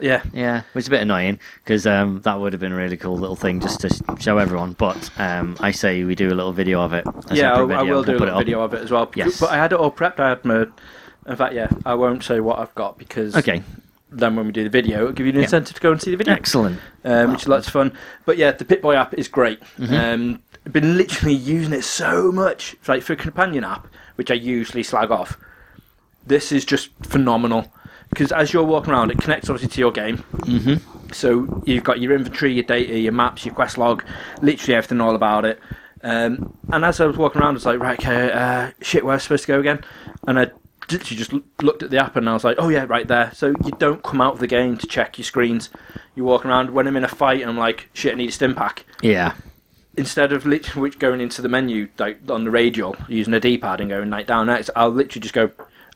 Yeah. 0.00 0.22
Yeah, 0.32 0.62
which 0.72 0.84
is 0.84 0.88
a 0.88 0.90
bit 0.90 1.02
annoying 1.02 1.38
because 1.64 1.86
um, 1.86 2.20
that 2.22 2.38
would 2.40 2.52
have 2.52 2.60
been 2.60 2.72
a 2.72 2.76
really 2.76 2.96
cool 2.96 3.16
little 3.16 3.36
thing 3.36 3.60
just 3.60 3.80
to 3.80 4.16
show 4.18 4.38
everyone. 4.38 4.72
But 4.72 5.10
um, 5.18 5.56
I 5.60 5.70
say 5.70 6.02
we 6.04 6.14
do 6.14 6.28
a 6.28 6.34
little 6.34 6.52
video 6.52 6.80
of 6.82 6.92
it. 6.92 7.04
Yeah, 7.30 7.52
I, 7.54 7.60
I 7.60 7.82
will 7.82 8.02
do 8.02 8.16
a 8.16 8.18
little 8.18 8.38
video 8.38 8.60
of 8.62 8.74
it 8.74 8.82
as 8.82 8.90
well. 8.90 9.10
Yes. 9.14 9.38
But 9.40 9.50
I 9.50 9.56
had 9.56 9.72
it 9.72 9.78
all 9.78 9.90
prepped. 9.92 10.18
I 10.20 10.30
had 10.30 10.44
my. 10.44 10.66
In 11.28 11.36
fact, 11.36 11.54
yeah, 11.54 11.68
I 11.84 11.94
won't 11.94 12.22
say 12.22 12.40
what 12.40 12.58
I've 12.58 12.74
got 12.76 12.98
because 12.98 13.34
Okay, 13.34 13.62
then 14.12 14.36
when 14.36 14.46
we 14.46 14.52
do 14.52 14.62
the 14.62 14.70
video, 14.70 14.98
it'll 15.00 15.12
give 15.12 15.26
you 15.26 15.30
an 15.32 15.36
Yeah. 15.38 15.42
incentive 15.44 15.74
to 15.74 15.80
go 15.80 15.90
and 15.92 16.00
see 16.00 16.12
the 16.12 16.16
video. 16.16 16.34
excellent. 16.34 16.78
um, 17.04 17.32
which 17.32 17.42
is 17.42 17.48
lots 17.48 17.66
of 17.66 17.72
fun. 17.72 17.92
But 18.24 18.36
yeah, 18.36 18.52
the 18.52 18.64
Pipboy 18.64 18.94
app 18.94 19.14
is 19.14 19.26
great. 19.28 19.60
Mm-hmm. 19.78 20.36
I've 20.66 20.72
been 20.72 20.96
literally 20.96 21.34
using 21.54 21.72
it 21.72 21.84
so 21.84 22.30
much. 22.32 22.74
It's 22.74 22.88
like 22.88 23.02
for 23.02 23.14
a 23.14 23.16
companion 23.16 23.64
app, 23.64 23.86
which 24.16 24.30
I 24.30 24.34
usually 24.34 24.82
slag 24.82 25.10
off. 25.10 25.38
This 26.26 26.50
is 26.50 26.64
just 26.64 26.90
phenomenal 27.02 27.72
because 28.10 28.32
as 28.32 28.52
you're 28.52 28.64
walking 28.64 28.92
around, 28.92 29.10
it 29.10 29.18
connects 29.18 29.48
obviously 29.48 29.74
to 29.74 29.80
your 29.80 29.92
game. 29.92 30.18
Mm-hmm. 30.38 31.12
So 31.12 31.62
you've 31.64 31.84
got 31.84 32.00
your 32.00 32.12
inventory, 32.12 32.52
your 32.52 32.64
data, 32.64 32.98
your 32.98 33.12
maps, 33.12 33.46
your 33.46 33.54
quest 33.54 33.78
log, 33.78 34.04
literally 34.42 34.74
everything 34.74 35.00
all 35.00 35.14
about 35.14 35.44
it. 35.44 35.60
Um, 36.02 36.56
and 36.72 36.84
as 36.84 37.00
I 37.00 37.06
was 37.06 37.16
walking 37.16 37.40
around, 37.40 37.50
I 37.50 37.54
was 37.54 37.66
like, 37.66 37.80
right, 37.80 37.98
okay, 37.98 38.32
uh, 38.32 38.70
shit, 38.80 39.04
where 39.04 39.14
am 39.14 39.20
supposed 39.20 39.44
to 39.44 39.48
go 39.48 39.60
again? 39.60 39.84
And 40.26 40.38
I 40.38 40.50
literally 40.90 41.16
just 41.16 41.32
looked 41.62 41.82
at 41.82 41.90
the 41.90 41.98
app 41.98 42.16
and 42.16 42.28
I 42.28 42.32
was 42.32 42.44
like, 42.44 42.56
oh 42.58 42.68
yeah, 42.68 42.86
right 42.88 43.06
there. 43.06 43.30
So 43.34 43.54
you 43.64 43.72
don't 43.78 44.02
come 44.02 44.20
out 44.20 44.34
of 44.34 44.40
the 44.40 44.46
game 44.46 44.76
to 44.78 44.86
check 44.86 45.18
your 45.18 45.24
screens. 45.24 45.70
You're 46.14 46.26
walking 46.26 46.50
around. 46.50 46.70
When 46.70 46.86
I'm 46.86 46.96
in 46.96 47.04
a 47.04 47.08
fight 47.08 47.40
and 47.40 47.50
I'm 47.50 47.58
like, 47.58 47.88
shit, 47.92 48.12
I 48.12 48.16
need 48.16 48.28
a 48.28 48.32
stim 48.32 48.54
pack. 48.54 48.84
Yeah, 49.02 49.34
Instead 49.96 50.32
of 50.32 50.44
literally 50.46 50.82
which 50.88 50.98
going 50.98 51.20
into 51.20 51.40
the 51.42 51.48
menu 51.48 51.88
like 51.98 52.18
on 52.28 52.44
the 52.44 52.50
radial 52.50 52.96
using 53.08 53.32
a 53.34 53.40
D-pad 53.40 53.80
and 53.80 53.90
going 53.90 54.10
like 54.10 54.26
down 54.26 54.48
X, 54.48 54.68
I'll 54.76 54.90
literally 54.90 55.22
just 55.22 55.34
go 55.34 55.50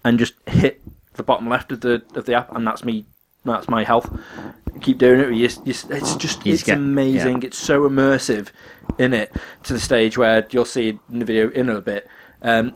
and 0.05 0.19
just 0.19 0.35
hit 0.47 0.81
the 1.15 1.23
bottom 1.23 1.49
left 1.49 1.71
of 1.73 1.81
the 1.83 2.03
of 2.15 2.25
the 2.27 2.35
app, 2.35 2.55
and 2.55 2.67
that's 2.67 2.85
me. 2.85 3.05
That's 3.45 3.69
my 3.69 3.85
health. 3.85 4.11
Keep 4.83 4.99
doing 4.99 5.21
it. 5.21 5.29
You, 5.35 5.49
you, 5.65 5.75
it's 5.91 6.15
just 6.17 6.45
You 6.47 6.55
it's 6.55 6.63
get- 6.63 6.77
amazing. 6.79 7.41
yeah. 7.43 7.47
It's 7.49 7.59
so 7.59 7.89
immersive 7.89 8.49
in 8.99 9.13
it 9.15 9.33
to 9.65 9.73
the 9.73 9.81
stage 9.81 10.17
where 10.19 10.47
you'll 10.51 10.65
see 10.67 10.99
in 11.11 11.19
the 11.21 11.25
video 11.25 11.51
in 11.51 11.69
a 11.71 11.81
bit. 11.81 12.07
Um, 12.43 12.73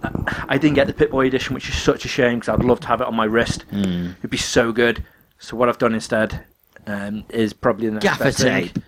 I 0.48 0.58
didn't 0.58 0.74
get 0.74 0.86
the 0.86 0.92
Pipboy 0.92 1.26
edition, 1.26 1.54
which 1.54 1.68
is 1.68 1.74
such 1.76 2.04
a 2.04 2.08
shame 2.08 2.38
because 2.40 2.48
I'd 2.58 2.64
love 2.64 2.80
to 2.80 2.86
have 2.88 3.00
it 3.00 3.06
on 3.06 3.14
my 3.14 3.24
wrist. 3.24 3.64
Mm. 3.70 4.16
It'd 4.18 4.30
be 4.30 4.36
so 4.36 4.72
good. 4.72 5.04
So 5.38 5.56
what 5.56 5.68
I've 5.68 5.78
done 5.78 5.94
instead 5.94 6.44
um, 6.86 7.24
is 7.30 7.52
probably 7.52 7.86
the 7.86 7.92
next 7.94 8.04
Gaffer 8.04 8.24
best 8.24 8.38
thing. 8.40 8.68
tape. 8.68 8.78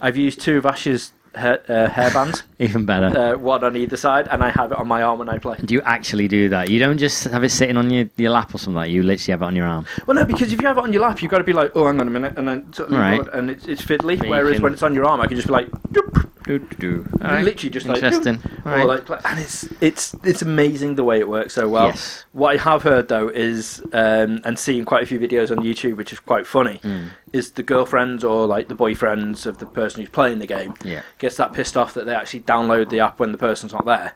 I've 0.00 0.16
used 0.16 0.40
two 0.40 0.58
of 0.58 0.66
Ash's 0.66 1.12
hair, 1.34 1.60
uh, 1.68 1.88
hairbands, 1.88 2.42
even 2.58 2.84
better. 2.84 3.06
uh, 3.34 3.38
one 3.38 3.62
on 3.64 3.76
either 3.76 3.96
side, 3.96 4.28
and 4.30 4.42
I 4.42 4.50
have 4.50 4.72
it 4.72 4.78
on 4.78 4.88
my 4.88 5.02
arm 5.02 5.18
when 5.18 5.28
I 5.28 5.38
play. 5.38 5.56
Do 5.64 5.74
you 5.74 5.82
actually 5.82 6.28
do 6.28 6.48
that? 6.48 6.68
You 6.70 6.78
don't 6.78 6.98
just 6.98 7.24
have 7.24 7.44
it 7.44 7.50
sitting 7.50 7.76
on 7.76 7.90
your, 7.90 8.08
your 8.16 8.30
lap 8.30 8.54
or 8.54 8.58
something 8.58 8.74
like 8.74 8.88
that. 8.88 8.92
You 8.92 9.02
literally 9.02 9.32
have 9.32 9.42
it 9.42 9.46
on 9.46 9.56
your 9.56 9.66
arm. 9.66 9.86
Well, 10.06 10.14
no, 10.16 10.24
because 10.24 10.52
if 10.52 10.60
you 10.60 10.66
have 10.66 10.78
it 10.78 10.82
on 10.84 10.92
your 10.92 11.02
lap, 11.02 11.22
you've 11.22 11.30
got 11.30 11.38
to 11.38 11.44
be 11.44 11.52
like, 11.52 11.72
oh, 11.74 11.86
hang 11.86 12.00
on 12.00 12.08
a 12.08 12.10
minute, 12.10 12.36
and 12.36 12.46
then 12.48 12.72
suddenly 12.72 12.98
Right. 13.00 13.28
and 13.32 13.50
it's, 13.50 13.66
it's 13.66 13.82
fiddly. 13.82 14.18
But 14.18 14.26
you 14.26 14.30
Whereas 14.30 14.54
can- 14.54 14.62
when 14.62 14.72
it's 14.72 14.82
on 14.82 14.94
your 14.94 15.04
arm, 15.06 15.20
I 15.20 15.26
can 15.26 15.36
just 15.36 15.48
be 15.48 15.52
like, 15.52 15.70
doop, 15.92 16.28
Do-do-do. 16.58 17.06
literally 17.20 17.70
just 17.70 17.86
like, 17.86 18.02
Interesting. 18.02 18.36
doop, 18.38 18.66
All 18.66 18.72
or 18.72 18.76
right. 18.76 18.86
like, 18.86 19.06
play- 19.06 19.18
and 19.24 19.38
it's 19.38 19.68
it's 19.80 20.14
it's 20.24 20.42
amazing 20.42 20.96
the 20.96 21.04
way 21.04 21.18
it 21.20 21.28
works 21.28 21.54
so 21.54 21.68
well. 21.68 21.86
Yes. 21.86 22.24
What 22.32 22.54
I 22.58 22.62
have 22.62 22.82
heard 22.82 23.08
though 23.08 23.28
is, 23.28 23.80
um, 23.92 24.40
and 24.44 24.58
seen 24.58 24.84
quite 24.84 25.02
a 25.02 25.06
few 25.06 25.18
videos 25.20 25.50
on 25.50 25.62
YouTube, 25.64 25.96
which 25.96 26.12
is 26.12 26.18
quite 26.20 26.46
funny, 26.46 26.78
Hmm. 26.82 27.06
is 27.32 27.52
the 27.52 27.62
girlfriends 27.62 28.24
or 28.24 28.46
like 28.46 28.68
the 28.68 28.74
boyfriends 28.74 29.46
of 29.46 29.58
the 29.58 29.66
person 29.66 30.00
who's 30.00 30.10
playing 30.10 30.38
the 30.40 30.46
game 30.46 30.74
Yeah. 30.84 31.02
gets 31.18 31.36
that 31.36 31.52
pissed 31.52 31.76
off 31.76 31.94
that 31.94 32.06
they 32.06 32.14
actually 32.14 32.40
download 32.40 32.88
the 32.90 33.00
app 33.00 33.20
when 33.20 33.32
the 33.32 33.38
person's 33.38 33.72
not 33.72 33.86
there, 33.86 34.12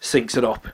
syncs 0.00 0.36
it 0.36 0.44
up, 0.44 0.66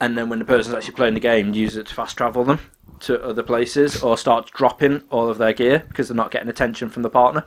and 0.00 0.16
then 0.16 0.28
when 0.28 0.38
the 0.38 0.44
person's 0.44 0.74
actually 0.76 0.94
playing 0.94 1.14
the 1.14 1.20
game, 1.20 1.52
use 1.54 1.76
it 1.76 1.86
to 1.88 1.94
fast 1.94 2.16
travel 2.16 2.44
them 2.44 2.60
to 3.00 3.20
other 3.24 3.42
places 3.42 4.00
or 4.02 4.16
starts 4.16 4.48
dropping 4.52 5.02
all 5.10 5.28
of 5.28 5.36
their 5.38 5.52
gear 5.52 5.84
because 5.88 6.06
they're 6.06 6.14
not 6.16 6.30
getting 6.30 6.48
attention 6.48 6.88
from 6.88 7.02
the 7.02 7.10
partner. 7.10 7.44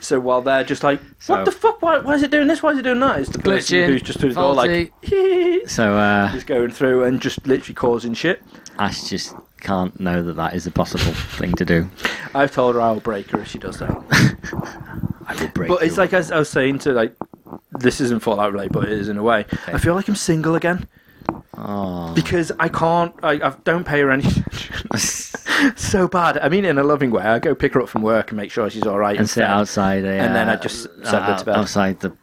So 0.00 0.18
while 0.20 0.42
they're 0.42 0.64
just 0.64 0.82
like, 0.82 1.00
So- 1.18 1.36
what 1.36 1.44
the 1.44 1.52
fuck? 1.52 1.80
Why, 1.82 1.98
why 1.98 2.14
is 2.14 2.22
it 2.22 2.30
doing 2.30 2.46
this? 2.48 2.62
Why 2.62 2.70
is 2.72 2.78
it 2.78 2.82
doing 2.82 3.00
that? 3.00 3.20
It's 3.20 3.28
the 3.30 3.38
person 3.38 3.78
Glitching, 3.78 3.86
who's 3.88 4.02
just 4.02 4.18
through 4.20 4.34
the 4.34 4.40
door 4.40 4.54
like, 4.54 4.92
So 5.68 5.94
uh, 5.96 6.32
just 6.32 6.46
going 6.46 6.70
through 6.70 7.04
and 7.04 7.20
just 7.20 7.46
literally 7.46 7.74
causing 7.74 8.14
shit. 8.14 8.42
Ash 8.78 9.04
just 9.08 9.34
can't 9.60 9.98
know 10.00 10.22
that 10.22 10.34
that 10.36 10.54
is 10.54 10.66
a 10.66 10.70
possible 10.70 11.12
thing 11.12 11.52
to 11.54 11.64
do. 11.64 11.88
I've 12.34 12.52
told 12.52 12.74
her 12.76 12.80
I'll 12.80 13.00
break 13.00 13.30
her 13.30 13.40
if 13.40 13.48
she 13.48 13.58
does 13.58 13.78
that. 13.78 13.90
I 15.26 15.34
will 15.40 15.48
break. 15.48 15.68
But 15.68 15.82
it's 15.82 15.96
your- 15.96 16.04
like 16.04 16.12
as 16.14 16.32
I 16.32 16.38
was 16.38 16.48
saying 16.48 16.78
to 16.80 16.92
like, 16.92 17.14
this 17.72 18.00
isn't 18.00 18.20
Fallout 18.20 18.52
related, 18.52 18.72
but 18.72 18.84
it 18.84 18.92
is 18.92 19.08
in 19.08 19.16
a 19.18 19.22
way. 19.22 19.44
I 19.66 19.78
feel 19.78 19.94
like 19.94 20.08
I'm 20.08 20.16
single 20.16 20.54
again 20.54 20.88
oh. 21.56 22.12
because 22.14 22.52
I 22.58 22.68
can't. 22.68 23.14
I, 23.22 23.32
I 23.32 23.54
don't 23.64 23.84
pay 23.84 24.00
her 24.00 24.10
any 24.10 24.26
attention. 24.26 24.90
so 25.76 26.08
bad. 26.08 26.38
I 26.38 26.48
mean, 26.48 26.64
in 26.64 26.78
a 26.78 26.84
loving 26.84 27.10
way. 27.10 27.22
I 27.22 27.38
go 27.38 27.54
pick 27.54 27.74
her 27.74 27.82
up 27.82 27.88
from 27.88 28.02
work 28.02 28.30
and 28.30 28.36
make 28.36 28.50
sure 28.50 28.68
she's 28.70 28.86
all 28.86 28.98
right 28.98 29.18
and 29.18 29.28
sit 29.28 29.40
fed. 29.42 29.50
outside. 29.50 30.04
And 30.04 30.34
then 30.34 30.48
I 30.48 30.54
uh, 30.54 30.60
just 30.60 30.82
send 31.04 31.24
her 31.24 31.38
to 31.38 31.44
bed. 31.44 31.56
outside 31.56 32.00
the 32.00 32.16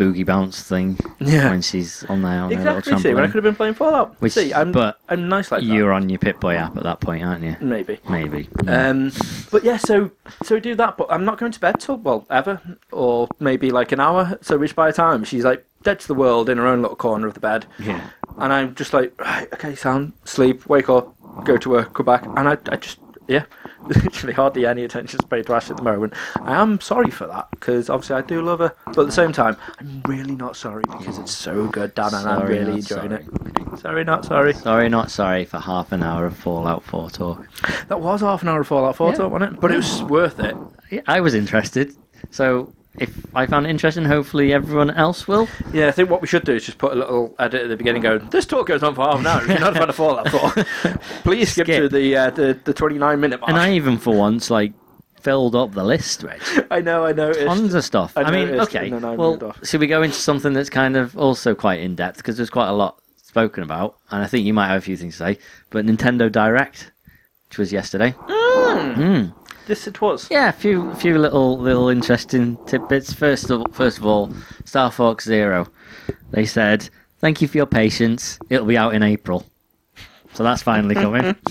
boogie 0.00 0.24
bounce 0.24 0.62
thing. 0.62 0.98
Yeah. 1.20 1.50
when 1.50 1.60
she's 1.60 2.04
on 2.04 2.22
there 2.22 2.40
on 2.40 2.52
Exactly. 2.52 2.92
her 2.92 2.98
See, 2.98 3.02
little 3.08 3.14
when 3.16 3.24
I 3.24 3.26
could 3.26 3.36
have 3.36 3.44
been 3.44 3.54
playing 3.54 3.74
Fallout. 3.74 4.20
Which- 4.20 4.32
see, 4.32 4.54
I'm 4.54 4.72
but 4.72 4.98
I'm 5.08 5.28
nice 5.28 5.52
like 5.52 5.62
You're 5.62 5.92
on 5.92 6.08
your 6.08 6.18
Pip 6.18 6.40
Boy 6.40 6.54
app 6.54 6.76
at 6.76 6.82
that 6.84 7.00
point, 7.00 7.22
aren't 7.22 7.44
you? 7.44 7.56
Maybe. 7.60 7.98
Maybe. 8.08 8.48
Um, 8.66 9.12
but 9.50 9.62
yeah, 9.62 9.76
so 9.76 10.10
so 10.42 10.54
we 10.54 10.60
do 10.60 10.74
that. 10.76 10.96
But 10.96 11.08
I'm 11.10 11.24
not 11.24 11.36
going 11.38 11.52
to 11.52 11.60
bed 11.60 11.80
till 11.80 11.98
well 11.98 12.26
ever, 12.30 12.60
or 12.90 13.28
maybe 13.38 13.70
like 13.70 13.92
an 13.92 14.00
hour. 14.00 14.38
So 14.40 14.56
which 14.56 14.74
by 14.74 14.86
the 14.86 14.94
time 14.94 15.24
she's 15.24 15.44
like 15.44 15.66
dead 15.82 16.00
to 16.00 16.06
the 16.08 16.14
world 16.14 16.48
in 16.48 16.58
her 16.58 16.66
own 16.66 16.82
little 16.82 16.96
corner 16.96 17.26
of 17.26 17.34
the 17.34 17.40
bed, 17.40 17.66
yeah. 17.78 18.10
and 18.38 18.52
I'm 18.52 18.74
just 18.74 18.92
like, 18.92 19.18
right, 19.20 19.48
okay, 19.54 19.74
sound, 19.74 20.12
sleep, 20.24 20.66
wake 20.66 20.88
up, 20.88 21.14
go 21.44 21.56
to 21.56 21.70
work, 21.70 21.94
come 21.94 22.06
back, 22.06 22.24
and 22.26 22.48
I, 22.48 22.58
I 22.70 22.76
just, 22.76 22.98
yeah, 23.28 23.44
literally 23.86 24.34
hardly 24.34 24.66
any 24.66 24.84
attention 24.84 25.18
is 25.20 25.24
paid 25.26 25.46
to 25.46 25.54
Ash 25.54 25.70
at 25.70 25.76
the 25.78 25.82
moment. 25.82 26.12
I 26.42 26.60
am 26.60 26.80
sorry 26.80 27.10
for 27.10 27.26
that 27.28 27.48
because 27.52 27.88
obviously 27.88 28.16
I 28.16 28.20
do 28.22 28.42
love 28.42 28.58
her, 28.58 28.74
but 28.86 28.98
at 28.98 29.06
the 29.06 29.12
same 29.12 29.32
time, 29.32 29.56
I'm 29.78 30.02
really 30.06 30.36
not 30.36 30.54
sorry 30.56 30.82
because 30.98 31.16
it's 31.18 31.32
so 31.32 31.66
good, 31.68 31.94
Dan, 31.94 32.12
and 32.12 32.28
I'm 32.28 32.40
Sorry, 32.40 32.58
really 32.58 32.70
not 32.72 32.76
enjoying 32.78 33.10
sorry. 33.10 33.24
it. 33.72 33.78
Sorry, 33.78 34.04
not 34.04 34.24
sorry. 34.26 34.52
Sorry, 34.52 34.88
not 34.88 35.10
sorry 35.10 35.44
for 35.46 35.58
half 35.60 35.92
an 35.92 36.02
hour 36.02 36.26
of 36.26 36.36
Fallout 36.36 36.82
4 36.84 37.08
talk. 37.10 37.46
That 37.88 38.00
was 38.00 38.20
half 38.20 38.42
an 38.42 38.48
hour 38.48 38.60
of 38.60 38.66
Fallout 38.66 38.96
4, 38.96 39.10
Yeah. 39.12 39.16
talk, 39.16 39.32
wasn't 39.32 39.54
it? 39.54 39.60
But 39.60 39.70
it 39.72 39.76
was 39.76 40.02
worth 40.02 40.40
it. 40.40 40.56
Yeah, 40.90 41.00
I 41.06 41.20
was 41.20 41.34
interested, 41.34 41.94
so 42.30 42.72
if 42.98 43.24
I 43.34 43.46
found 43.46 43.66
it 43.66 43.70
interesting, 43.70 44.04
hopefully 44.04 44.52
everyone 44.52 44.90
else 44.90 45.28
will. 45.28 45.48
Yeah, 45.72 45.88
I 45.88 45.92
think 45.92 46.10
what 46.10 46.20
we 46.20 46.26
should 46.26 46.44
do 46.44 46.54
is 46.54 46.64
just 46.64 46.78
put 46.78 46.92
a 46.92 46.96
little 46.96 47.34
edit 47.38 47.62
at 47.62 47.68
the 47.68 47.76
beginning 47.76 48.02
going, 48.02 48.28
this 48.30 48.46
talk 48.46 48.66
goes 48.66 48.82
on 48.82 48.94
for 48.94 49.02
half 49.02 49.20
an 49.20 49.26
hour. 49.26 49.46
You're 49.46 49.60
not 49.60 49.76
a 49.76 49.78
fan 49.78 49.88
of 49.88 49.96
Fallout 49.96 50.28
4, 50.28 50.64
please 51.22 51.52
skip, 51.52 51.66
to 51.66 51.88
the, 51.88 52.16
uh, 52.16 52.30
the 52.30 52.58
the 52.64 52.74
29 52.74 53.20
minute 53.20 53.40
mark. 53.40 53.50
And 53.50 53.58
I 53.58 53.72
even, 53.74 53.96
for 53.96 54.16
once, 54.16 54.50
like 54.50 54.72
filled 55.20 55.54
up 55.54 55.72
the 55.72 55.84
list, 55.84 56.22
Reg. 56.22 56.40
I 56.70 56.80
know, 56.80 57.04
I 57.06 57.12
know. 57.12 57.32
Tons 57.32 57.74
of 57.74 57.84
stuff. 57.84 58.16
I 58.16 58.22
I, 58.22 58.30
mean, 58.30 58.60
okay. 58.60 58.86
and 58.86 58.94
then 58.94 59.04
I 59.04 59.14
Well, 59.14 59.54
should 59.62 59.80
we 59.80 59.86
go 59.86 60.02
into 60.02 60.16
something 60.16 60.52
that's 60.52 60.70
kind 60.70 60.96
of 60.96 61.16
also 61.16 61.54
quite 61.54 61.80
in 61.80 61.94
depth 61.94 62.18
because 62.18 62.36
there's 62.36 62.50
quite 62.50 62.68
a 62.68 62.72
lot 62.72 63.00
spoken 63.16 63.62
about, 63.62 63.98
and 64.10 64.22
I 64.22 64.26
think 64.26 64.44
you 64.44 64.54
might 64.54 64.68
have 64.68 64.78
a 64.78 64.80
few 64.80 64.96
things 64.96 65.14
to 65.14 65.24
say. 65.24 65.38
But 65.70 65.86
Nintendo 65.86 66.30
Direct, 66.30 66.90
which 67.48 67.58
was 67.58 67.72
yesterday. 67.72 68.12
Mm. 68.12 69.34
This 69.70 69.86
it 69.86 70.00
was. 70.00 70.28
Yeah, 70.32 70.48
a 70.48 70.52
few 70.52 70.92
few 70.94 71.16
little 71.16 71.56
little 71.56 71.90
interesting 71.90 72.58
tidbits. 72.66 73.12
First 73.12 73.50
of 73.50 73.62
first 73.70 73.98
of 73.98 74.04
all, 74.04 74.34
Star 74.64 74.90
Fox 74.90 75.24
Zero. 75.24 75.68
They 76.32 76.44
said, 76.44 76.90
"Thank 77.20 77.40
you 77.40 77.46
for 77.46 77.56
your 77.58 77.66
patience. 77.66 78.36
It'll 78.48 78.66
be 78.66 78.76
out 78.76 78.96
in 78.96 79.04
April." 79.04 79.46
So 80.34 80.42
that's 80.42 80.60
finally 80.60 80.96
coming. 80.96 81.36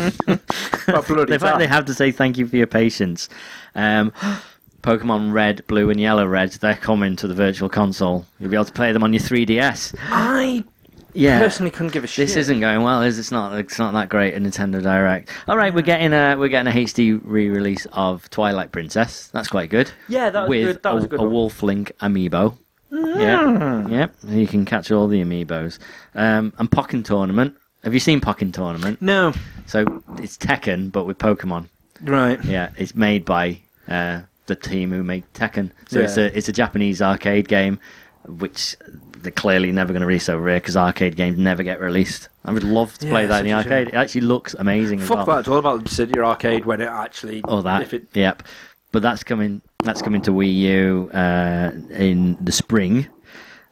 They 0.88 1.38
finally 1.38 1.68
have 1.68 1.86
to 1.86 1.94
say 1.94 2.12
thank 2.12 2.38
you 2.38 2.46
for 2.46 2.58
your 2.58 2.68
patience. 2.68 3.30
Um, 3.74 4.12
Pokemon 4.82 5.32
Red, 5.32 5.66
Blue, 5.68 5.90
and 5.90 5.98
Yellow 5.98 6.28
Red, 6.28 6.52
they're 6.54 6.76
coming 6.76 7.16
to 7.16 7.28
the 7.28 7.34
Virtual 7.34 7.70
Console. 7.70 8.26
You'll 8.38 8.50
be 8.50 8.58
able 8.58 8.66
to 8.66 8.74
play 8.74 8.92
them 8.92 9.04
on 9.04 9.14
your 9.14 9.22
3DS. 9.22 9.96
I 10.10 10.66
Yeah. 11.14 11.40
personally 11.40 11.72
couldn't 11.72 11.92
give 11.94 12.04
a 12.04 12.08
shit. 12.08 12.28
This 12.28 12.36
isn't 12.36 12.60
going 12.60 12.84
well, 12.84 13.02
is 13.02 13.18
it? 13.18 13.22
It's 13.22 13.32
not. 13.32 13.58
It's 13.60 13.80
not 13.80 13.94
that 13.94 14.10
great. 14.10 14.34
A 14.36 14.40
Nintendo 14.40 14.82
Direct. 14.82 15.30
All 15.48 15.58
right, 15.58 15.74
we're 15.74 15.82
getting 15.82 16.14
a 16.14 16.36
we're 16.38 16.50
getting 16.50 16.72
a 16.72 16.76
HD 16.86 17.20
re-release 17.24 17.88
of 17.94 18.30
Twilight 18.30 18.72
Princess. 18.72 19.28
That's 19.28 19.48
quite 19.48 19.70
good. 19.70 19.92
Yeah, 20.08 20.30
that 20.30 20.42
was 20.42 20.50
with 20.50 20.66
good. 20.66 20.84
That 20.84 20.94
was 20.96 21.04
a 21.06 21.08
good 21.08 21.20
one. 21.20 21.32
Wolf 21.32 21.64
Link 21.64 21.92
amiibo. 22.02 22.58
Yeah, 22.92 23.88
yeah. 23.88 24.08
You 24.28 24.48
can 24.48 24.66
catch 24.66 24.92
all 24.92 25.08
the 25.08 25.22
amiibos. 25.24 25.80
Um, 26.16 26.54
and 26.58 26.70
Pokken 26.70 27.04
Tournament. 27.06 27.56
Have 27.84 27.94
you 27.94 28.00
seen 28.00 28.20
Pokken 28.20 28.52
Tournament? 28.54 29.02
No. 29.02 29.34
So 29.68 29.86
it's 30.18 30.38
Tekken, 30.38 30.92
but 30.92 31.06
with 31.06 31.18
Pokemon. 31.18 31.70
Right. 32.02 32.44
Yeah, 32.44 32.72
it's 32.78 32.96
made 32.96 33.26
by 33.26 33.62
uh, 33.88 34.22
the 34.48 34.56
team 34.56 34.92
who 34.92 35.04
make 35.04 35.32
Tekken. 35.34 35.72
So 35.88 36.00
it's 36.02 36.18
a 36.18 36.36
it's 36.38 36.50
a 36.50 36.54
Japanese 36.54 37.02
arcade 37.02 37.48
game, 37.48 37.80
which 38.28 38.76
they're 39.22 39.32
clearly 39.32 39.72
never 39.72 39.92
going 39.94 40.02
to 40.02 40.08
release 40.08 40.30
over 40.30 40.48
here 40.50 40.58
because 40.60 40.78
arcade 40.78 41.16
games 41.16 41.38
never 41.38 41.64
get 41.64 41.80
released. 41.80 42.30
I 42.46 42.52
would 42.52 42.64
love 42.64 42.98
to 43.00 43.08
play 43.08 43.22
Yeah, 43.24 43.28
that 43.28 43.46
in 43.46 43.52
the 43.52 43.58
such 43.58 43.66
a 43.66 43.70
shame. 43.70 43.74
arcade. 43.74 43.88
It 43.90 43.94
actually 43.98 44.22
looks 44.22 44.54
amazing. 44.56 45.02
as 45.02 45.08
Fuck 45.08 45.18
well. 45.28 45.36
that. 45.36 45.40
It's 45.42 45.48
all 45.50 45.58
about 45.58 45.88
City 45.90 46.20
Arcade 46.20 46.66
when 46.66 46.82
it 46.82 46.88
actually. 46.88 47.42
Oh, 47.46 47.62
that. 47.62 47.92
It, 47.94 48.08
Yep. 48.14 48.44
But 48.92 49.02
that's 49.04 49.24
coming. 49.24 49.62
That's 49.84 50.02
coming 50.02 50.22
to 50.24 50.32
Wii 50.32 50.56
U 50.56 51.10
uh, 51.14 51.72
in 51.92 52.38
the 52.42 52.52
spring. 52.52 53.08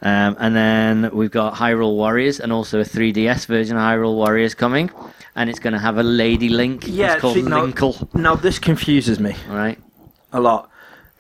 Um, 0.04 0.36
and 0.40 0.56
then 0.56 1.10
we've 1.12 1.32
got 1.32 1.56
Hyrule 1.56 1.96
Warriors 1.96 2.40
and 2.40 2.54
also 2.54 2.80
a 2.80 2.84
3DS 2.84 3.48
version 3.48 3.76
of 3.78 3.82
Hyrule 3.82 4.14
Warriors 4.14 4.54
coming. 4.54 4.92
And 5.36 5.50
it's 5.50 5.60
going 5.60 5.74
to 5.74 5.80
have 5.80 5.98
a 5.98 6.04
Lady 6.04 6.50
Link. 6.50 6.84
Yeah, 6.86 7.14
it's 7.14 7.22
called 7.22 7.34
see, 7.36 7.42
now- 7.42 7.66
Linkle. 7.66 8.14
Now 8.14 8.36
this 8.36 8.60
confuses 8.60 9.20
me 9.20 9.36
Right. 9.50 9.80
a 10.32 10.40
lot 10.40 10.70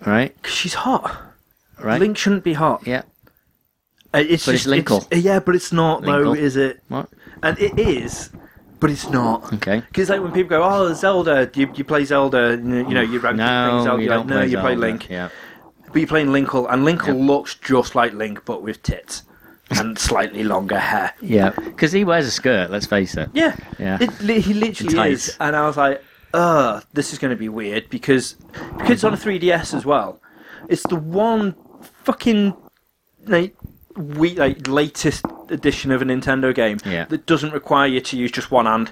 Right. 0.05 0.35
because 0.35 0.53
she's 0.55 0.73
hot. 0.75 1.23
Right. 1.81 1.99
Link 1.99 2.17
shouldn't 2.17 2.43
be 2.43 2.53
hot. 2.53 2.85
Yeah. 2.85 3.01
Uh, 4.17 4.23
It's 4.27 4.45
But 4.45 4.55
it's 4.55 4.63
just, 4.65 4.67
Linkle. 4.85 5.07
yeah, 5.23 5.39
but 5.39 5.55
it's 5.55 5.71
not 5.71 6.03
though, 6.03 6.33
is 6.33 6.55
it? 6.55 6.81
What? 6.87 7.09
And 7.43 7.57
it 7.59 7.77
is, 7.79 8.29
but 8.79 8.89
it's 8.89 9.09
not. 9.09 9.51
Okay. 9.53 9.81
Because 9.87 10.09
like 10.09 10.21
when 10.21 10.31
people 10.31 10.49
go, 10.49 10.63
"Oh, 10.63 10.93
Zelda," 10.93 11.49
you, 11.55 11.69
you 11.75 11.83
play 11.83 12.03
Zelda, 12.05 12.51
you 12.61 12.83
know, 12.93 13.01
you 13.01 13.19
rank 13.19 13.37
No, 13.37 13.69
things 13.71 13.83
Zelda. 13.83 14.03
you 14.03 14.09
like, 14.09 14.25
no, 14.25 14.35
play 14.37 14.47
you 14.47 14.57
play 14.57 14.71
Zelda. 14.73 14.79
Link, 14.87 15.09
Yeah. 15.09 15.29
but 15.87 15.95
you're 15.97 16.07
playing 16.07 16.27
Linkle, 16.27 16.65
and 16.71 16.83
Linkle 16.85 17.25
looks 17.25 17.55
just 17.55 17.95
like 17.95 18.13
Link, 18.13 18.43
but 18.45 18.61
with 18.63 18.81
tits 18.83 19.23
and 19.71 19.97
slightly 20.09 20.43
longer 20.43 20.79
hair. 20.79 21.13
Yeah. 21.21 21.49
Because 21.51 21.91
he 21.91 22.03
wears 22.03 22.25
a 22.25 22.31
skirt, 22.31 22.71
let's 22.71 22.85
face 22.87 23.15
it. 23.17 23.29
Yeah, 23.33 23.55
Yeah. 23.77 23.97
It, 24.01 24.19
li- 24.21 24.39
he 24.41 24.53
literally 24.53 24.93
Tights. 24.95 25.27
is, 25.29 25.37
and 25.39 25.55
I 25.55 25.67
was 25.67 25.77
like, 25.77 26.03
"Ugh, 26.33 26.83
this 26.93 27.13
is 27.13 27.19
going 27.19 27.31
to 27.31 27.37
be 27.39 27.49
weird," 27.49 27.89
because 27.89 28.33
because 28.77 28.91
it's 28.91 29.03
on 29.03 29.13
a 29.13 29.17
3DS 29.17 29.73
as 29.75 29.85
well. 29.85 30.19
It's 30.69 30.83
the 30.83 30.95
one 30.95 31.55
fucking 32.03 32.55
like, 33.27 33.55
we 33.97 34.35
like 34.35 34.67
latest 34.67 35.25
edition 35.49 35.91
of 35.91 36.01
a 36.01 36.05
Nintendo 36.05 36.53
game 36.53 36.77
Yeah. 36.85 37.05
that 37.05 37.25
doesn't 37.25 37.51
require 37.51 37.87
you 37.87 37.99
to 38.01 38.17
use 38.17 38.31
just 38.31 38.51
one 38.51 38.65
hand. 38.65 38.91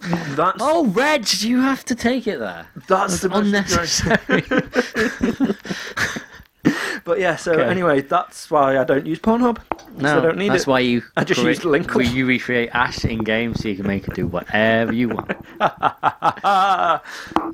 That's 0.00 0.58
Oh, 0.60 0.86
Reg, 0.86 1.32
you 1.42 1.60
have 1.60 1.84
to 1.84 1.94
take 1.94 2.26
it 2.26 2.38
there. 2.40 2.66
that's 2.88 3.20
the 3.20 3.30
Unnecessary. 3.32 4.42
But 7.04 7.18
yeah, 7.18 7.36
so 7.36 7.52
Okay. 7.52 7.64
anyway, 7.64 8.00
that's 8.02 8.50
why 8.50 8.78
I 8.78 8.84
don't 8.84 9.04
use 9.06 9.18
Pornhub. 9.18 9.58
No, 9.98 10.18
I 10.18 10.20
don't 10.20 10.38
need 10.38 10.50
that's 10.50 10.62
it. 10.62 10.68
why 10.68 10.78
you. 10.80 11.02
I 11.16 11.24
just 11.24 11.40
cre- 11.40 11.48
Linkle. 11.48 11.96
well, 11.96 12.04
You 12.06 12.26
recreate 12.26 12.70
Ash 12.72 13.04
in 13.04 13.18
game 13.24 13.54
so 13.54 13.68
you 13.68 13.76
can 13.76 13.86
make 13.86 14.06
it 14.06 14.14
do 14.14 14.26
whatever 14.26 14.92
you 14.92 15.08
want. 15.08 15.30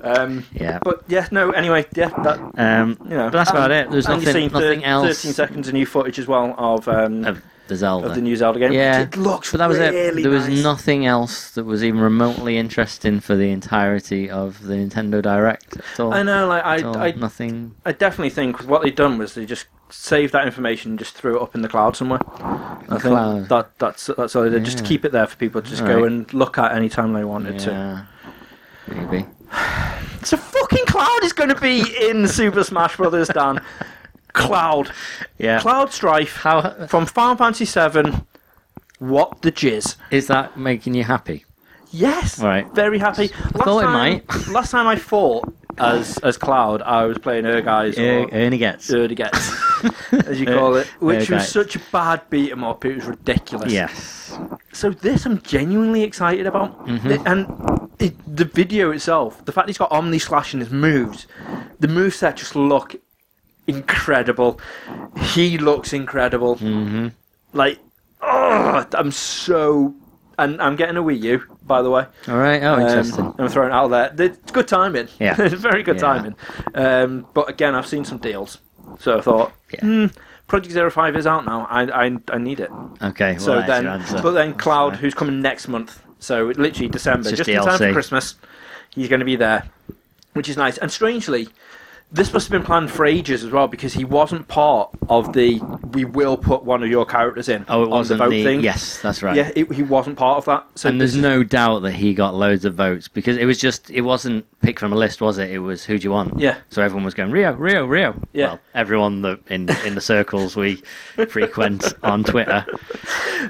um, 0.03 0.45
Yeah. 0.53 0.79
but 0.83 1.03
yeah, 1.09 1.29
no. 1.31 1.51
Anyway, 1.51 1.87
yeah, 1.95 2.09
that 2.23 2.39
Um, 2.57 2.97
you 3.05 3.11
know. 3.17 3.25
but 3.31 3.33
that's 3.33 3.51
about 3.51 3.71
it. 3.71 3.91
There's 3.91 4.09
nothing, 4.09 4.51
nothing 4.53 4.81
thir- 4.81 4.87
else 4.87 5.07
Thirteen 5.23 5.33
seconds 5.33 5.69
of 5.69 5.75
new 5.75 5.87
footage 5.87 6.19
as 6.19 6.27
well 6.27 6.55
of 6.59 6.89
um, 6.89 7.25
of 7.25 7.43
the 7.69 7.77
Zelda. 7.77 8.09
of 8.09 8.15
the 8.15 8.21
new 8.21 8.35
Zelda 8.37 8.59
game. 8.59 8.73
yeah, 8.73 9.03
it 9.03 9.17
looks 9.17 9.51
but 9.53 9.59
that 9.59 9.69
was 9.69 9.79
really 9.79 10.21
it. 10.21 10.23
There 10.23 10.31
was 10.31 10.49
nice. 10.49 10.63
nothing 10.63 11.07
else 11.07 11.51
that 11.53 11.65
was 11.65 11.85
even 11.85 12.01
remotely 12.01 12.59
interesting 12.59 13.21
for 13.21 13.37
the 13.37 13.51
entirety 13.51 14.29
of 14.29 14.63
the 14.63 14.75
Nintendo 14.75 15.23
Direct 15.23 15.77
at 15.77 16.01
all. 16.01 16.13
I 16.13 16.23
know, 16.23 16.49
like 16.49 16.85
all. 16.85 16.97
I, 16.97 17.09
I, 17.09 17.11
nothing. 17.13 17.75
I 17.85 17.93
definitely 17.93 18.31
think 18.31 18.65
what 18.65 18.83
they've 18.83 18.95
done 18.95 19.19
was 19.19 19.35
they 19.35 19.47
just 19.47 19.67
saved 19.91 20.33
that 20.33 20.47
information 20.47 20.93
and 20.93 20.99
just 20.99 21.15
threw 21.15 21.37
it 21.37 21.43
up 21.43 21.55
in 21.55 21.63
the 21.63 21.69
cloud 21.69 21.97
somewhere. 21.97 22.21
I 22.41 22.87
think 22.91 23.03
cloud. 23.03 23.49
that 23.49 23.79
that's 23.79 24.07
that's 24.17 24.35
all 24.35 24.43
they 24.43 24.51
did. 24.51 24.65
Just 24.65 24.79
to 24.79 24.85
keep 24.85 25.05
it 25.05 25.13
there 25.13 25.27
for 25.27 25.37
people 25.37 25.63
to 25.63 25.69
just 25.69 25.85
go 25.85 26.05
and 26.05 26.33
look 26.35 26.59
at 26.59 26.73
any 26.73 26.89
time 26.89 27.13
they 27.13 27.25
wanted 27.25 27.59
to. 27.61 27.71
Yeah, 27.71 28.95
maybe. 28.95 29.27
So 30.25 30.37
fucking 30.37 30.85
Cloud 30.87 31.23
is 31.23 31.33
going 31.33 31.49
to 31.49 31.61
be 31.61 31.85
in 32.09 32.27
Super 32.27 32.65
Smash 32.65 32.97
Brothers, 32.97 33.29
Dan. 33.29 33.63
Cloud, 34.39 34.91
Yeah. 35.39 35.61
Cloud 35.61 35.93
Strife 35.93 36.37
How 36.37 36.87
from 36.87 37.07
Final 37.07 37.37
Fantasy 37.37 37.65
VII. 37.67 38.13
What 38.99 39.43
the 39.43 39.53
jizz? 39.53 39.97
is 40.11 40.27
that 40.27 40.57
making 40.57 40.95
you 40.95 41.05
happy? 41.05 41.45
Yes, 41.91 42.39
Right. 42.41 42.67
very 42.75 42.99
happy. 42.99 43.31
I 43.55 43.65
thought 43.65 43.81
it 43.81 43.87
time, 43.87 43.93
might. 43.93 44.49
last 44.49 44.71
time 44.73 44.87
I 44.87 44.97
fought 44.97 45.45
as 45.79 46.19
as 46.19 46.37
Cloud, 46.37 46.83
I 46.83 47.05
was 47.05 47.19
playing 47.19 47.45
her 47.45 47.61
guys 47.63 47.97
Er- 47.99 48.25
or 48.25 48.29
Ernie 48.33 48.59
gets. 48.59 48.91
As 50.27 50.41
you 50.41 50.47
call 50.47 50.75
it, 50.77 50.87
which 51.01 51.31
was 51.31 51.47
such 51.49 51.77
a 51.77 51.81
bad 51.93 52.23
beat 52.31 52.51
'em 52.51 52.65
up. 52.65 52.85
It 52.85 52.97
was 52.97 53.05
ridiculous. 53.05 53.73
Yes. 53.73 54.37
So 54.73 54.91
this 54.91 55.25
I'm 55.25 55.41
genuinely 55.43 56.03
excited 56.03 56.47
about, 56.47 56.87
Mm-hmm. 56.87 57.27
and 57.27 57.91
it, 58.01 58.15
the 58.37 58.45
video 58.45 58.91
itself, 58.91 59.45
the 59.45 59.53
fact 59.53 59.69
he's 59.69 59.79
got 59.79 59.93
Omni 59.93 60.19
Slash 60.19 60.53
in 60.55 60.61
his 60.61 60.71
moves, 60.71 61.27
the 61.79 61.87
moveset 61.89 62.35
just 62.37 62.57
look 62.57 62.97
incredible. 63.69 64.61
He 65.35 65.59
looks 65.59 65.93
incredible. 65.93 66.57
Mm-hmm. 66.57 67.09
Like, 67.53 67.79
oh, 68.21 68.85
I'm 68.93 69.13
so, 69.13 69.95
and 70.39 70.61
I'm 70.61 70.75
getting 70.77 70.97
a 70.97 71.03
Wii 71.03 71.21
U 71.21 71.43
by 71.63 71.83
the 71.83 71.91
way. 71.91 72.07
All 72.29 72.37
right. 72.39 72.63
Oh, 72.63 72.75
Um, 72.75 72.81
interesting. 72.81 73.35
I'm 73.39 73.49
throwing 73.49 73.71
it 73.71 73.75
out 73.75 73.89
there. 73.89 74.13
It's 74.27 74.51
good 74.51 74.67
timing. 74.67 75.09
Yeah. 75.21 75.35
very 75.49 75.83
good 75.83 75.97
Yeah. 75.97 76.01
timing. 76.01 76.35
Um, 76.75 77.27
but 77.35 77.49
again, 77.51 77.75
I've 77.75 77.87
seen 77.87 78.05
some 78.07 78.19
deals, 78.19 78.59
so 78.99 79.19
I 79.19 79.21
thought, 79.21 79.53
Yeah. 79.73 79.81
hmm, 79.81 80.07
Project 80.47 80.73
Zero 80.73 80.91
Five 80.91 81.15
is 81.15 81.27
out 81.27 81.45
now. 81.45 81.67
I 81.71 82.07
I, 82.07 82.17
I 82.33 82.39
need 82.39 82.59
it. 82.61 82.71
Okay. 83.03 83.33
Well, 83.33 83.41
So 83.41 83.61
that's 83.61 84.11
then, 84.13 84.23
but 84.23 84.31
then 84.33 84.55
Cloud, 84.55 84.97
who's 84.97 85.13
coming 85.15 85.43
next 85.43 85.69
month, 85.69 86.03
so 86.21 86.47
literally 86.57 86.89
December, 86.89 87.29
It's 87.29 87.37
just, 87.37 87.51
just 87.51 87.51
in 87.51 87.63
time 87.65 87.79
for 87.79 87.93
Christmas, 87.93 88.35
he's 88.95 89.09
going 89.11 89.21
to 89.21 89.27
be 89.27 89.37
there, 89.37 89.65
which 90.33 90.49
is 90.49 90.57
nice. 90.57 90.79
And 90.79 90.91
strangely, 90.91 91.49
this 92.11 92.33
must 92.33 92.47
have 92.47 92.53
been 92.53 92.65
planned 92.65 92.91
for 92.91 93.05
ages 93.05 93.45
as 93.45 93.51
well 93.51 93.69
because 93.69 93.93
he 93.93 94.05
wasn't 94.05 94.49
part 94.49 94.91
of 95.11 95.35
the 95.35 95.61
"we 95.93 96.05
will 96.07 96.39
put 96.39 96.65
one 96.65 96.83
of 96.83 96.89
your 96.89 97.05
characters 97.05 97.49
in" 97.51 97.67
Oh, 97.69 97.83
it 97.83 97.91
wasn't 97.91 98.19
the 98.19 98.25
vote 98.25 98.31
the. 98.31 98.45
thing. 98.45 98.61
Yes, 98.61 99.01
that's 99.03 99.23
right. 99.23 99.37
Yeah, 99.37 99.51
it, 99.55 99.71
he 99.73 99.83
wasn't 99.83 100.17
part 100.17 100.39
of 100.39 100.45
that. 100.47 100.67
So 100.75 100.89
and 100.89 100.99
there's 101.01 101.17
no 101.17 101.43
doubt 101.45 101.81
that 101.81 101.93
he 101.93 102.15
got 102.15 102.35
loads 102.35 102.65
of 102.65 102.75
votes 102.75 103.09
because 103.09 103.37
it 103.37 103.45
was 103.45 103.59
just 103.59 103.91
it 103.91 104.01
wasn't 104.01 104.47
picked 104.63 104.81
from 104.81 104.93
a 104.93 104.97
list, 104.97 105.21
was 105.21 105.37
it? 105.37 105.51
It 105.51 105.59
was 105.59 105.85
who 105.85 105.99
do 105.99 106.05
you 106.05 106.11
want? 106.11 106.39
Yeah. 106.39 106.57
So 106.71 106.83
everyone 106.83 107.05
was 107.05 107.15
going 107.15 107.31
Ryo, 107.31 107.53
Ryo, 107.55 107.87
Ryo. 107.87 108.21
Yeah. 108.33 108.47
Well, 108.47 108.61
everyone 108.75 109.23
that 109.23 109.41
in 109.49 109.69
in 109.85 109.95
the 109.95 110.01
circles 110.01 110.57
we 110.57 110.77
frequent 111.29 111.93
on 112.03 112.25
Twitter. 112.25 112.65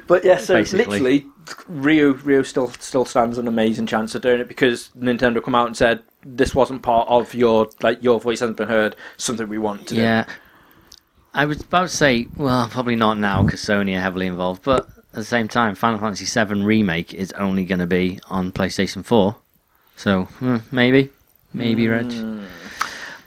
But 0.08 0.24
yeah, 0.24 0.38
so 0.38 0.54
Basically. 0.54 0.84
literally, 0.84 1.26
Ryo 1.68 2.14
Ryo 2.14 2.42
still 2.42 2.70
still 2.80 3.04
stands 3.04 3.38
an 3.38 3.46
amazing 3.46 3.86
chance 3.86 4.14
of 4.16 4.22
doing 4.22 4.40
it 4.40 4.48
because 4.48 4.90
Nintendo 4.98 5.42
come 5.42 5.54
out 5.54 5.68
and 5.68 5.76
said 5.76 6.02
this 6.24 6.54
wasn't 6.54 6.82
part 6.82 7.08
of 7.08 7.34
your 7.34 7.68
like 7.82 8.02
your 8.02 8.20
voice 8.20 8.40
hasn't 8.40 8.56
been 8.56 8.68
heard. 8.68 8.96
Something 9.16 9.48
we 9.48 9.58
want 9.58 9.86
to 9.88 9.94
do. 9.94 10.00
Yeah. 10.00 10.24
I 11.34 11.44
was 11.44 11.60
about 11.60 11.82
to 11.82 11.88
say, 11.88 12.26
well, 12.36 12.68
probably 12.68 12.96
not 12.96 13.18
now 13.18 13.42
because 13.42 13.60
Sony 13.60 13.96
are 13.96 14.00
heavily 14.00 14.26
involved, 14.26 14.62
but 14.62 14.88
at 14.88 15.12
the 15.12 15.24
same 15.24 15.46
time, 15.46 15.74
Final 15.74 15.98
Fantasy 15.98 16.24
VII 16.24 16.62
Remake 16.62 17.14
is 17.14 17.32
only 17.32 17.64
going 17.64 17.78
to 17.78 17.86
be 17.86 18.18
on 18.28 18.50
PlayStation 18.50 19.04
4. 19.04 19.36
So, 19.96 20.24
hmm, 20.24 20.56
maybe. 20.72 21.10
Maybe, 21.52 21.86
Reg. 21.88 22.12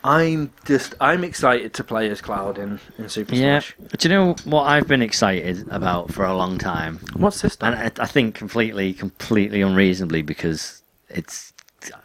I'm 0.03 0.51
just 0.65 0.95
I'm 0.99 1.23
excited 1.23 1.73
to 1.75 1.83
play 1.83 2.09
as 2.09 2.21
Cloud 2.21 2.57
in 2.57 2.79
in 2.97 3.07
Super 3.07 3.35
Yeah. 3.35 3.59
Smash. 3.59 3.75
Do 3.97 4.09
you 4.09 4.15
know 4.15 4.35
what 4.45 4.63
I've 4.63 4.87
been 4.87 5.01
excited 5.01 5.67
about 5.69 6.11
for 6.11 6.25
a 6.25 6.35
long 6.35 6.57
time? 6.57 6.99
What's 7.15 7.41
this? 7.41 7.57
And 7.61 7.75
I, 7.75 7.91
I 7.99 8.07
think 8.07 8.33
completely, 8.33 8.93
completely 8.93 9.61
unreasonably 9.61 10.21
because 10.21 10.81
it's. 11.09 11.50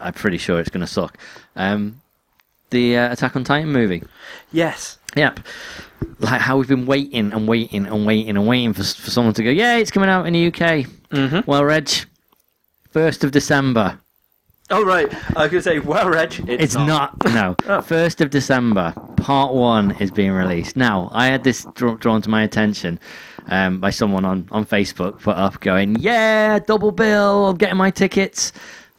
I'm 0.00 0.12
pretty 0.12 0.38
sure 0.38 0.60
it's 0.60 0.70
going 0.70 0.80
to 0.86 0.86
suck. 0.92 1.18
Um, 1.56 2.00
the 2.70 2.96
uh, 2.96 3.12
Attack 3.12 3.36
on 3.36 3.44
Titan 3.44 3.70
movie. 3.72 4.02
yes. 4.52 4.98
Yep. 5.16 5.40
Like 6.18 6.42
how 6.42 6.58
we've 6.58 6.68
been 6.68 6.84
waiting 6.84 7.32
and 7.32 7.48
waiting 7.48 7.86
and 7.86 8.04
waiting 8.04 8.36
and 8.36 8.46
waiting 8.46 8.74
for, 8.74 8.82
for 8.82 9.10
someone 9.10 9.32
to 9.34 9.42
go, 9.42 9.48
yeah, 9.48 9.76
it's 9.78 9.90
coming 9.90 10.10
out 10.10 10.26
in 10.26 10.34
the 10.34 10.48
UK. 10.48 10.84
Mm-hmm. 11.10 11.50
Well, 11.50 11.64
Reg, 11.64 11.88
1st 12.94 13.24
of 13.24 13.30
December. 13.30 13.98
Oh 14.68 14.84
right. 14.84 15.08
I 15.36 15.42
was 15.44 15.50
gonna 15.52 15.62
say, 15.62 15.78
well, 15.78 16.10
Reg, 16.10 16.34
it's, 16.48 16.64
It's 16.64 16.74
not. 16.74 17.14
no. 17.26 17.54
Oh. 17.66 17.80
1st 17.80 18.20
of 18.20 18.30
December, 18.30 18.92
part 19.16 19.54
one 19.54 19.92
is 20.00 20.10
being 20.10 20.32
released. 20.32 20.76
Now, 20.76 21.08
I 21.12 21.26
had 21.28 21.44
this 21.44 21.64
draw, 21.74 21.94
drawn 21.94 22.20
to 22.22 22.28
my 22.28 22.42
attention 22.42 22.98
um, 23.48 23.80
by 23.80 23.90
someone 23.90 24.24
on, 24.26 24.48
on 24.50 24.66
Facebook 24.66 25.20
put 25.20 25.36
up 25.36 25.60
going, 25.60 25.96
yeah, 26.00 26.58
double 26.58 26.90
bill, 26.92 27.46
I'm 27.46 27.56
getting 27.56 27.76
my 27.78 27.90
tickets. 27.90 28.52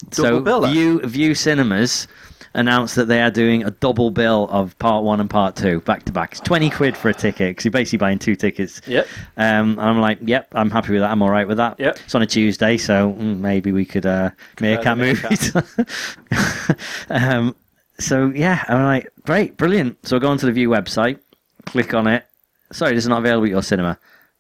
Double 0.10 0.40
so, 0.40 0.40
bill, 0.42 0.66
eh? 0.66 0.72
Vue, 0.72 1.00
Vue 1.02 1.36
Cinemas 1.36 2.08
announced 2.54 2.96
that 2.96 3.08
they 3.08 3.22
are 3.22 3.30
doing 3.30 3.64
a 3.64 3.72
double 3.72 4.10
bill 4.10 4.48
of 4.50 4.78
part 4.80 5.04
one 5.04 5.20
and 5.20 5.30
part 5.30 5.56
two 5.56 5.80
back 5.82 6.04
to 6.04 6.12
back. 6.12 6.32
It's 6.32 6.42
20 6.42 6.70
quid 6.72 6.98
for 6.98 7.10
a 7.10 7.14
ticket 7.14 7.52
because 7.52 7.66
you're 7.66 7.72
basically 7.72 8.00
buying 8.00 8.20
two 8.20 8.36
tickets. 8.36 8.82
Yep. 8.88 9.08
Um, 9.38 9.72
and 9.72 9.82
I'm 9.82 10.00
like, 10.00 10.20
yep, 10.22 10.48
I'm 10.54 10.72
happy 10.72 10.94
with 10.94 11.02
that. 11.02 11.12
I'm 11.12 11.22
all 11.22 11.30
right 11.30 11.48
with 11.48 11.58
that. 11.58 11.80
Yep. 11.80 12.00
It's 12.06 12.16
on 12.16 12.22
a 12.24 12.26
Tuesday, 12.26 12.78
so 12.78 13.14
mm, 13.14 13.38
maybe 13.40 13.72
we 13.72 13.86
could 13.86 14.06
uh, 14.06 14.32
meerkat 14.60 14.98
the 14.98 15.04
meerkat. 15.04 15.54
movies. 15.54 16.76
um, 17.10 17.56
so 18.00 18.32
yeah, 18.36 18.64
I'm 18.68 18.84
like, 18.84 19.12
great, 19.26 19.58
brilliant. 19.58 20.06
So 20.08 20.18
I 20.18 20.20
go 20.20 20.30
onto 20.30 20.48
the 20.48 20.52
Vue 20.52 20.70
website, 20.70 21.20
click 21.66 21.94
on 21.94 22.08
it. 22.08 22.26
Sorry, 22.72 22.94
this 22.94 23.06
is 23.06 23.10
not 23.10 23.20
available 23.20 23.46
at 23.46 23.52
your 23.52 23.64
cinema. 23.64 23.98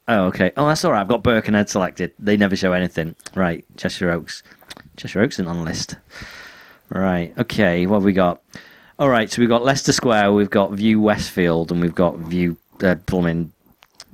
Oh, 0.07 0.25
okay. 0.25 0.51
Oh, 0.55 0.67
that's 0.67 0.86
all 0.86 0.91
right. 0.91 1.01
I've 1.01 1.07
got 1.07 1.21
Birkenhead 1.23 1.69
selected. 1.69 2.13
They 2.17 2.38
never 2.38 2.55
show 2.55 2.71
anything. 2.71 3.15
Right, 3.36 3.65
Cheshire 3.75 4.09
Oaks. 4.11 4.41
Cheshire 4.97 5.21
Oaks 5.21 5.35
isn't 5.35 5.47
on 5.47 5.57
the 5.57 5.63
list. 5.63 5.95
Right. 6.89 7.33
Okay. 7.37 7.85
What 7.85 7.97
have 7.97 8.03
we 8.03 8.13
got? 8.13 8.41
All 8.99 9.09
right. 9.09 9.31
So 9.31 9.41
we've 9.41 9.49
got 9.49 9.63
Leicester 9.63 9.93
Square. 9.93 10.33
We've 10.33 10.49
got 10.49 10.71
Vue 10.71 10.99
Westfield, 10.99 11.71
and 11.71 11.79
we've 11.79 11.95
got 11.95 12.17
Vue 12.17 12.57
uh, 12.81 12.95
Plumbing, 13.05 13.53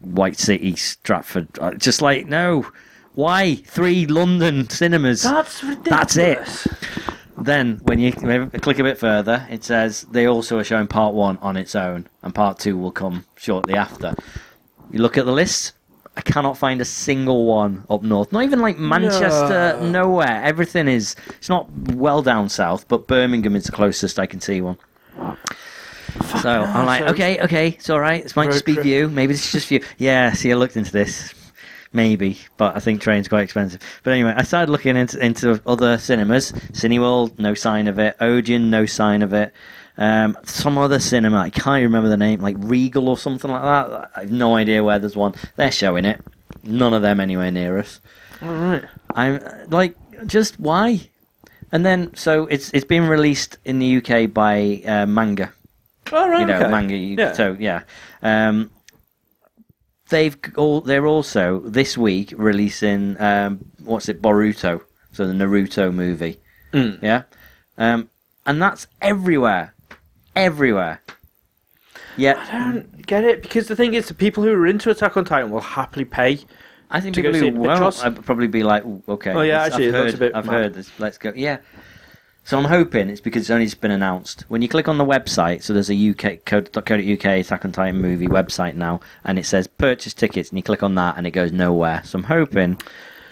White 0.02 0.38
City, 0.38 0.76
Stratford. 0.76 1.48
Uh, 1.60 1.74
Just 1.74 2.02
like 2.02 2.28
no. 2.28 2.68
Why 3.16 3.56
three 3.56 4.08
London 4.08 4.70
cinemas? 4.70 5.22
That's 5.24 5.64
ridiculous. 5.64 6.16
That's 6.16 6.18
it. 6.18 6.68
Then, 7.38 7.80
when 7.84 8.00
you 8.00 8.12
click 8.12 8.80
a 8.80 8.84
bit 8.84 8.98
further, 8.98 9.46
it 9.50 9.64
says 9.64 10.02
they 10.12 10.28
also 10.28 10.60
are 10.60 10.64
showing 10.64 10.88
part 10.88 11.14
one 11.14 11.38
on 11.38 11.58
its 11.58 11.76
own, 11.76 12.08
and 12.22 12.34
part 12.34 12.58
two 12.60 12.78
will 12.78 12.92
come 12.92 13.26
shortly 13.36 13.74
after. 13.74 14.16
You 14.92 15.00
look 15.00 15.18
at 15.18 15.26
the 15.26 15.32
list. 15.32 15.74
I 16.16 16.22
cannot 16.22 16.58
find 16.58 16.80
a 16.80 16.86
single 16.86 17.46
one 17.46 17.86
up 17.90 18.04
north. 18.04 18.32
Not 18.32 18.44
even 18.44 18.60
like 18.60 18.78
Manchester. 18.78 19.78
No. 19.82 19.90
Nowhere. 19.90 20.42
Everything 20.44 20.88
is. 20.88 21.16
It's 21.30 21.50
not 21.50 21.70
well 21.94 22.22
down 22.22 22.50
south, 22.50 22.88
but 22.88 23.08
Birmingham 23.08 23.56
is 23.56 23.64
the 23.66 23.72
closest 23.72 24.20
I 24.20 24.26
can 24.28 24.40
see 24.40 24.62
one. 24.62 24.78
So 26.42 26.50
I'm 26.50 26.86
like, 26.86 27.02
so- 27.04 27.08
okay, 27.14 27.40
okay, 27.42 27.68
it's 27.70 27.90
all 27.90 28.00
right. 28.00 28.22
This 28.22 28.36
might 28.36 28.52
just 28.52 28.66
be 28.66 28.74
you. 28.84 29.10
Maybe 29.10 29.34
this 29.34 29.46
is 29.48 29.52
just 29.52 29.72
you. 29.72 29.82
Yeah. 29.98 30.34
See, 30.34 30.52
I 30.52 30.56
looked 30.56 30.78
into 30.78 30.92
this. 30.92 31.34
Maybe, 31.96 32.40
but 32.58 32.76
I 32.76 32.80
think 32.80 33.02
train's 33.02 33.28
quite 33.28 33.44
expensive. 33.44 33.80
But 34.04 34.14
anyway, 34.14 34.34
I 34.36 34.42
started 34.42 34.72
looking 34.72 34.98
into 34.98 35.24
into 35.24 35.62
other 35.68 36.00
cinemas. 36.00 36.52
Cineworld, 36.72 37.38
no 37.38 37.54
sign 37.54 37.88
of 37.88 38.00
it. 38.00 38.16
Odeon, 38.20 38.72
no 38.72 38.88
sign 38.88 39.22
of 39.22 39.32
it. 39.34 39.54
Um, 39.98 40.38
some 40.44 40.78
other 40.78 41.00
cinema, 41.00 41.38
I 41.38 41.50
can't 41.50 41.84
remember 41.84 42.10
the 42.10 42.18
name, 42.18 42.42
like 42.42 42.56
Regal 42.60 43.10
or 43.10 43.18
something 43.18 43.52
like 43.52 43.62
that. 43.62 44.12
I 44.16 44.22
have 44.22 44.32
no 44.32 44.56
idea 44.56 44.84
where 44.84 45.00
there's 45.00 45.16
one. 45.16 45.36
They're 45.56 45.72
showing 45.72 46.06
it. 46.06 46.20
None 46.64 46.94
of 46.94 47.02
them 47.02 47.20
anywhere 47.20 47.52
near 47.52 47.78
us. 47.78 48.00
All 48.42 48.54
right. 48.54 48.84
I'm 49.14 49.40
like, 49.70 49.96
just 50.26 50.60
why? 50.60 51.10
And 51.72 51.86
then, 51.86 52.16
so 52.16 52.46
it's 52.46 52.72
it's 52.72 52.86
been 52.86 53.08
released 53.08 53.58
in 53.66 53.80
the 53.80 53.98
UK 53.98 54.32
by 54.32 54.82
uh, 54.86 55.06
Manga 55.06 55.52
All 56.12 56.30
right. 56.30 56.42
you 56.42 56.46
know, 56.46 56.60
okay. 56.60 56.70
manga. 56.70 56.96
You, 56.96 57.16
Yeah. 57.18 57.34
So 57.34 57.58
yeah, 57.60 57.82
um, 58.22 58.70
they've 60.10 60.38
all 60.56 60.82
they're 60.82 61.08
also 61.08 61.62
this 61.62 61.98
week 61.98 62.34
releasing 62.38 63.20
um, 63.20 63.66
what's 63.84 64.10
it, 64.10 64.22
Boruto, 64.22 64.82
so 65.12 65.26
the 65.26 65.34
Naruto 65.34 65.94
movie. 65.94 66.40
Mm. 66.74 67.02
Yeah, 67.02 67.24
um, 67.78 68.10
and 68.46 68.62
that's 68.62 68.88
everywhere, 69.02 69.73
everywhere. 70.36 71.02
Yeah, 72.18 72.46
I 72.52 72.72
don't 72.72 73.06
get 73.08 73.24
it 73.24 73.42
because 73.42 73.68
the 73.68 73.76
thing 73.76 73.94
is, 73.94 74.08
the 74.08 74.14
people 74.14 74.44
who 74.44 74.52
are 74.52 74.68
into 74.68 74.90
Attack 74.90 75.18
on 75.18 75.26
Titan 75.26 75.50
will 75.50 75.62
happily 75.62 76.06
pay. 76.06 76.40
I 76.92 77.02
think 77.02 77.16
to 77.16 77.22
go 77.24 77.32
people 77.32 77.40
see 77.40 77.50
who 77.50 77.64
it, 77.66 77.80
won't, 77.80 78.06
I'd 78.06 78.24
probably 78.24 78.48
be 78.48 78.62
like, 78.62 78.84
okay. 79.10 79.32
Oh, 79.32 79.42
yeah, 79.42 79.64
I've 79.64 79.74
heard, 79.74 79.94
looks 79.94 80.14
a 80.14 80.18
bit 80.18 80.36
I've 80.36 80.46
mad. 80.46 80.54
heard 80.54 80.74
this. 80.76 80.92
Let's 81.00 81.18
go. 81.18 81.34
Yeah. 81.36 81.58
So 82.46 82.58
I'm 82.58 82.66
hoping 82.66 83.10
it's 83.10 83.22
because 83.22 83.44
it's 83.44 83.50
only 83.50 83.66
just 83.66 83.80
been 83.80 83.92
announced. 83.92 84.42
When 84.50 84.62
you 84.62 84.68
click 84.68 84.90
on 84.90 84.98
the 84.98 85.06
website, 85.06 85.64
so 85.64 85.74
there's 85.74 85.90
a 85.90 86.10
UK 86.10 86.44
code.co.uk 86.46 87.26
Attack 87.26 87.66
on 87.66 87.72
Titan 87.72 88.02
movie 88.02 88.28
website 88.28 88.76
now, 88.76 89.00
and 89.24 89.40
it 89.40 89.46
says 89.46 89.66
purchase 89.66 90.14
tickets, 90.14 90.50
and 90.50 90.60
you 90.60 90.64
click 90.64 90.84
on 90.84 90.94
that, 90.96 91.18
and 91.18 91.26
it 91.26 91.32
goes 91.32 91.54
nowhere. 91.54 92.02
So 92.04 92.20
I'm 92.20 92.26
hoping 92.26 92.78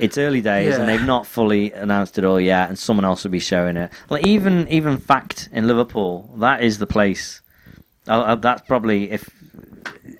it's 0.01 0.17
early 0.17 0.41
days, 0.41 0.75
and 0.77 0.87
they've 0.89 1.05
not 1.05 1.25
fully 1.27 1.71
announced 1.71 2.17
it 2.17 2.25
all 2.25 2.39
yet, 2.39 2.67
and 2.69 2.77
someone 2.77 3.05
else 3.05 3.23
will 3.23 3.31
be 3.31 3.39
showing 3.39 3.77
it. 3.77 3.91
Like 4.09 4.25
even 4.25 4.67
even 4.67 4.97
Fact 4.97 5.47
in 5.53 5.67
Liverpool, 5.67 6.29
that 6.37 6.61
is 6.63 6.77
the 6.79 6.87
place. 6.87 7.41
I'll, 8.07 8.23
I'll- 8.23 8.37
that's 8.37 8.63
probably 8.63 9.11
if 9.11 9.29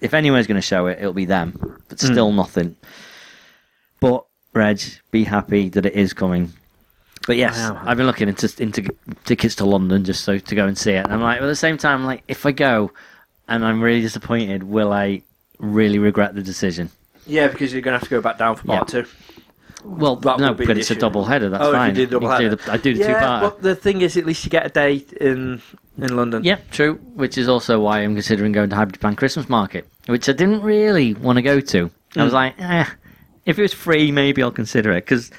if 0.02 0.14
anyone's 0.14 0.48
going 0.48 0.56
to 0.60 0.62
show 0.62 0.88
it, 0.88 1.00
it'll 1.00 1.14
be 1.14 1.26
them. 1.26 1.54
But 1.90 2.00
Hmm. 2.00 2.08
still 2.14 2.32
nothing. 2.32 2.76
But 4.00 4.26
Reg, 4.54 4.82
be 5.12 5.24
happy 5.24 5.70
that 5.70 5.86
it 5.86 5.94
is 5.94 6.14
coming. 6.14 6.54
But 7.28 7.38
yes. 7.38 7.58
I've 7.86 7.98
been 7.98 8.08
looking 8.08 8.28
into 8.30 8.52
into 8.62 8.88
tickets 9.26 9.56
to 9.56 9.66
London 9.66 10.04
just 10.04 10.24
so 10.24 10.38
to 10.40 10.56
go 10.56 10.66
and 10.66 10.78
see 10.78 10.92
it. 10.94 11.04
And 11.06 11.14
I'm 11.14 11.22
like, 11.22 11.42
at 11.42 11.46
the 11.46 11.56
same 11.56 11.78
time, 11.78 12.04
like 12.06 12.24
if 12.28 12.46
I 12.46 12.52
go 12.52 12.92
and 13.48 13.64
I'm 13.64 13.82
really 13.82 14.02
disappointed, 14.02 14.64
will 14.64 14.92
I 14.92 15.22
really 15.60 16.00
regret 16.00 16.34
the 16.34 16.42
decision? 16.42 16.90
Yeah, 17.28 17.48
because 17.48 17.72
you're 17.72 17.84
going 17.84 17.94
to 17.94 18.00
have 18.00 18.08
to 18.08 18.16
go 18.16 18.22
back 18.22 18.40
down 18.40 18.56
for 18.56 18.66
part 18.66 18.92
Yeah. 18.94 19.04
two. 19.04 19.10
Well, 19.84 20.16
That 20.18 20.40
no, 20.40 20.54
but 20.54 20.68
the 20.68 20.74
it's 20.74 20.92
a 20.92 20.96
double 20.96 21.26
header. 21.26 21.50
That's 21.50 21.64
oh, 21.64 21.70
if 21.70 21.76
fine. 21.76 21.90
you 21.90 21.96
did 21.96 22.10
double 22.12 22.28
can 22.30 22.38
do 22.40 22.44
header. 22.50 22.56
the- 22.58 22.72
I 22.72 22.78
do 22.78 22.94
the 22.94 23.00
yeah, 23.00 23.08
two 23.08 23.14
part. 23.26 23.42
but 23.42 23.62
the 23.62 23.76
thing 23.76 24.02
is, 24.02 24.18
at 24.18 24.26
least 24.26 24.44
you 24.46 24.50
get 24.50 24.66
a 24.66 24.70
day 24.70 25.04
in 25.20 25.62
in 25.98 26.16
London. 26.16 26.44
Yeah, 26.44 26.58
true. 26.72 26.96
Which 27.16 27.38
is 27.38 27.48
also 27.50 27.80
why 27.80 28.00
I'm 28.00 28.14
considering 28.16 28.52
going 28.52 28.70
to 28.70 28.76
Hyper 28.76 28.92
Japan 28.92 29.16
Christmas 29.16 29.50
Market, 29.50 29.88
which 30.08 30.28
I 30.30 30.34
didn't 30.34 30.62
really 30.62 31.14
want 31.16 31.38
to 31.38 31.42
go 31.42 31.60
to. 31.60 31.92
I 32.16 32.24
was 32.24 32.32
Mm. 32.32 32.36
like, 32.36 32.56
eh, 32.60 32.86
if 33.46 33.58
it 33.60 33.62
was 33.62 33.74
free, 33.74 34.12
maybe 34.12 34.42
I'll 34.44 34.52
consider 34.52 34.92
it 34.92 35.06
because 35.06 35.32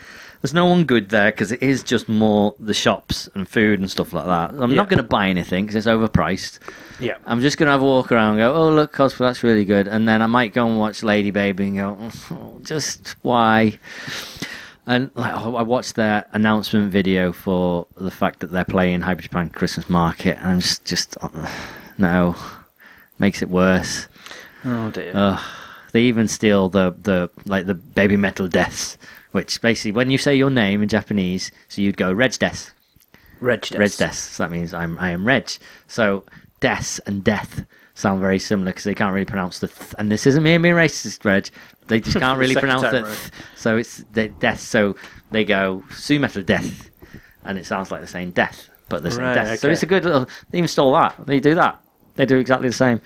there's 0.43 0.53
no 0.53 0.67
one 0.67 0.85
good 0.85 1.09
there 1.09 1.31
because 1.31 1.53
it 1.53 1.63
is 1.63 1.83
just 1.83 2.09
more 2.09 2.55
the 2.59 2.75
shops 2.75 3.29
and 3.35 3.49
food 3.49 3.79
and 3.81 3.91
stuff 3.91 4.13
like 4.13 4.27
that. 4.27 4.51
I'm 4.61 4.71
Yeah. 4.71 4.77
not 4.77 4.89
going 4.91 4.99
to 4.99 5.03
buy 5.05 5.29
anything 5.29 5.65
because 5.65 5.77
it's 5.77 5.87
overpriced. 5.87 6.59
Yeah. 7.01 7.17
I'm 7.27 7.41
just 7.41 7.57
going 7.59 7.69
to 7.69 7.71
have 7.73 7.81
a 7.83 7.85
walk 7.85 8.13
around 8.13 8.33
and 8.33 8.39
go, 8.41 8.55
oh, 8.55 8.71
look, 8.71 8.93
cosplay, 8.93 9.19
that's 9.19 9.43
really 9.43 9.65
good. 9.65 9.89
And 9.89 10.07
then 10.09 10.21
I 10.21 10.27
might 10.27 10.53
go 10.53 10.67
and 10.67 10.79
watch 10.79 11.03
Lady 11.03 11.31
Baby 11.31 11.69
and 11.69 11.77
go, 11.77 11.97
oh, 12.33 12.61
just 12.63 13.15
why? 13.23 13.79
And 14.87 15.11
like, 15.15 15.33
oh, 15.35 15.55
I 15.55 15.63
watched 15.63 15.95
their 15.95 16.25
announcement 16.33 16.91
video 16.91 17.33
for 17.33 17.87
the 17.97 18.11
fact 18.11 18.41
that 18.41 18.51
they're 18.51 18.65
playing 18.65 19.01
Hyper 19.03 19.23
Japan 19.23 19.49
Christmas 19.49 19.89
Market, 19.89 20.39
and 20.39 20.47
I'm 20.49 20.61
just, 20.61 20.85
just 20.85 21.17
uh, 21.23 21.49
no, 21.99 22.35
makes 23.21 23.43
it 23.43 23.49
worse. 23.49 24.09
Oh 24.65 24.91
dear. 24.91 25.13
Ugh. 25.15 25.41
They 25.93 26.03
even 26.03 26.27
steal 26.27 26.69
the, 26.69 26.97
the 27.03 27.31
like 27.45 27.67
the 27.67 27.75
Babymetal 27.77 28.49
deaths, 28.51 28.97
which 29.33 29.61
basically 29.61 29.93
when 29.93 30.11
you 30.11 30.19
say 30.19 30.35
your 30.35 30.51
name 30.51 30.83
in 30.83 30.89
Japanese, 30.89 31.51
so 31.69 31.83
you'd 31.83 31.97
go 31.97 32.13
Reg 32.13 32.33
Des. 32.39 32.71
Reg 33.41 33.63
Des. 33.63 33.79
Reg 33.79 33.91
Des. 33.93 34.13
So 34.13 34.45
that 34.45 34.51
means 34.51 34.73
I'm 34.73 34.99
I 34.99 35.11
am 35.11 35.27
Reg. 35.27 35.51
So 35.89 36.25
Des 36.61 37.01
and 37.07 37.25
Death 37.25 37.65
sound 37.95 38.21
very 38.21 38.39
similar 38.39 38.71
because 38.71 38.85
they 38.85 38.95
can't 38.95 39.13
really 39.13 39.27
pronounce 39.27 39.59
the 39.59 39.69
th. 39.69 39.95
And 39.99 40.11
this 40.11 40.27
isn't 40.27 40.43
me 40.43 40.57
being 40.59 40.75
racist, 40.75 41.25
Reg. 41.25 41.49
They 41.89 42.01
just 42.01 42.19
can't 42.19 42.39
really 42.39 42.55
pronounce 42.65 42.85
it. 42.85 43.05
Th. 43.05 43.31
So 43.57 43.77
it's 43.77 44.05
the 44.13 44.29
Death. 44.29 44.61
So 44.61 44.97
they 45.31 45.45
go 45.45 45.83
Sumetal 45.91 46.47
Death, 46.47 46.91
and 47.45 47.59
it 47.59 47.67
sounds 47.67 47.91
like 47.91 48.01
they're 48.01 48.07
saying 48.07 48.33
Death, 48.33 48.69
but 48.89 49.03
they're 49.03 49.13
saying 49.13 49.27
Right, 49.27 49.35
Death. 49.35 49.59
So 49.59 49.69
it's 49.71 49.83
a 49.83 49.87
good 49.87 50.05
little. 50.05 50.27
They 50.51 50.59
even 50.59 50.69
stole 50.69 50.93
that. 50.93 51.15
They 51.27 51.41
do 51.41 51.55
that. 51.55 51.81
They 52.15 52.27
do 52.27 52.39
exactly 52.39 52.69
the 52.69 52.75
same. 52.75 53.01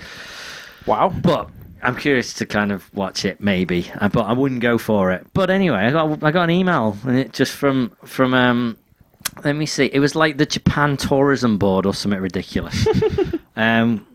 Wow. 0.87 1.09
But 1.23 1.51
I'm 1.83 1.97
curious 1.97 2.33
to 2.35 2.47
kind 2.47 2.73
of 2.73 2.93
watch 2.95 3.25
it, 3.25 3.41
maybe. 3.41 3.91
Uh, 4.01 4.09
But 4.09 4.27
I 4.27 4.33
wouldn't 4.33 4.61
go 4.61 4.79
for 4.79 5.13
it. 5.13 5.27
But 5.35 5.51
anyway, 5.51 5.79
I 5.79 5.91
got 5.91 6.23
I 6.23 6.31
got 6.31 6.45
an 6.45 6.51
email, 6.51 6.97
and 7.05 7.19
it 7.19 7.33
just 7.33 7.53
from 7.53 7.93
from 8.05 8.35
um. 8.35 8.77
Let 9.45 9.57
me 9.57 9.67
see. 9.67 9.87
It 9.87 9.99
was 9.99 10.15
like 10.15 10.39
the 10.39 10.47
Japan 10.47 10.97
Tourism 10.97 11.59
Board 11.59 11.85
or 11.85 11.93
something 11.93 12.21
ridiculous. 12.21 12.87
um, 13.57 14.07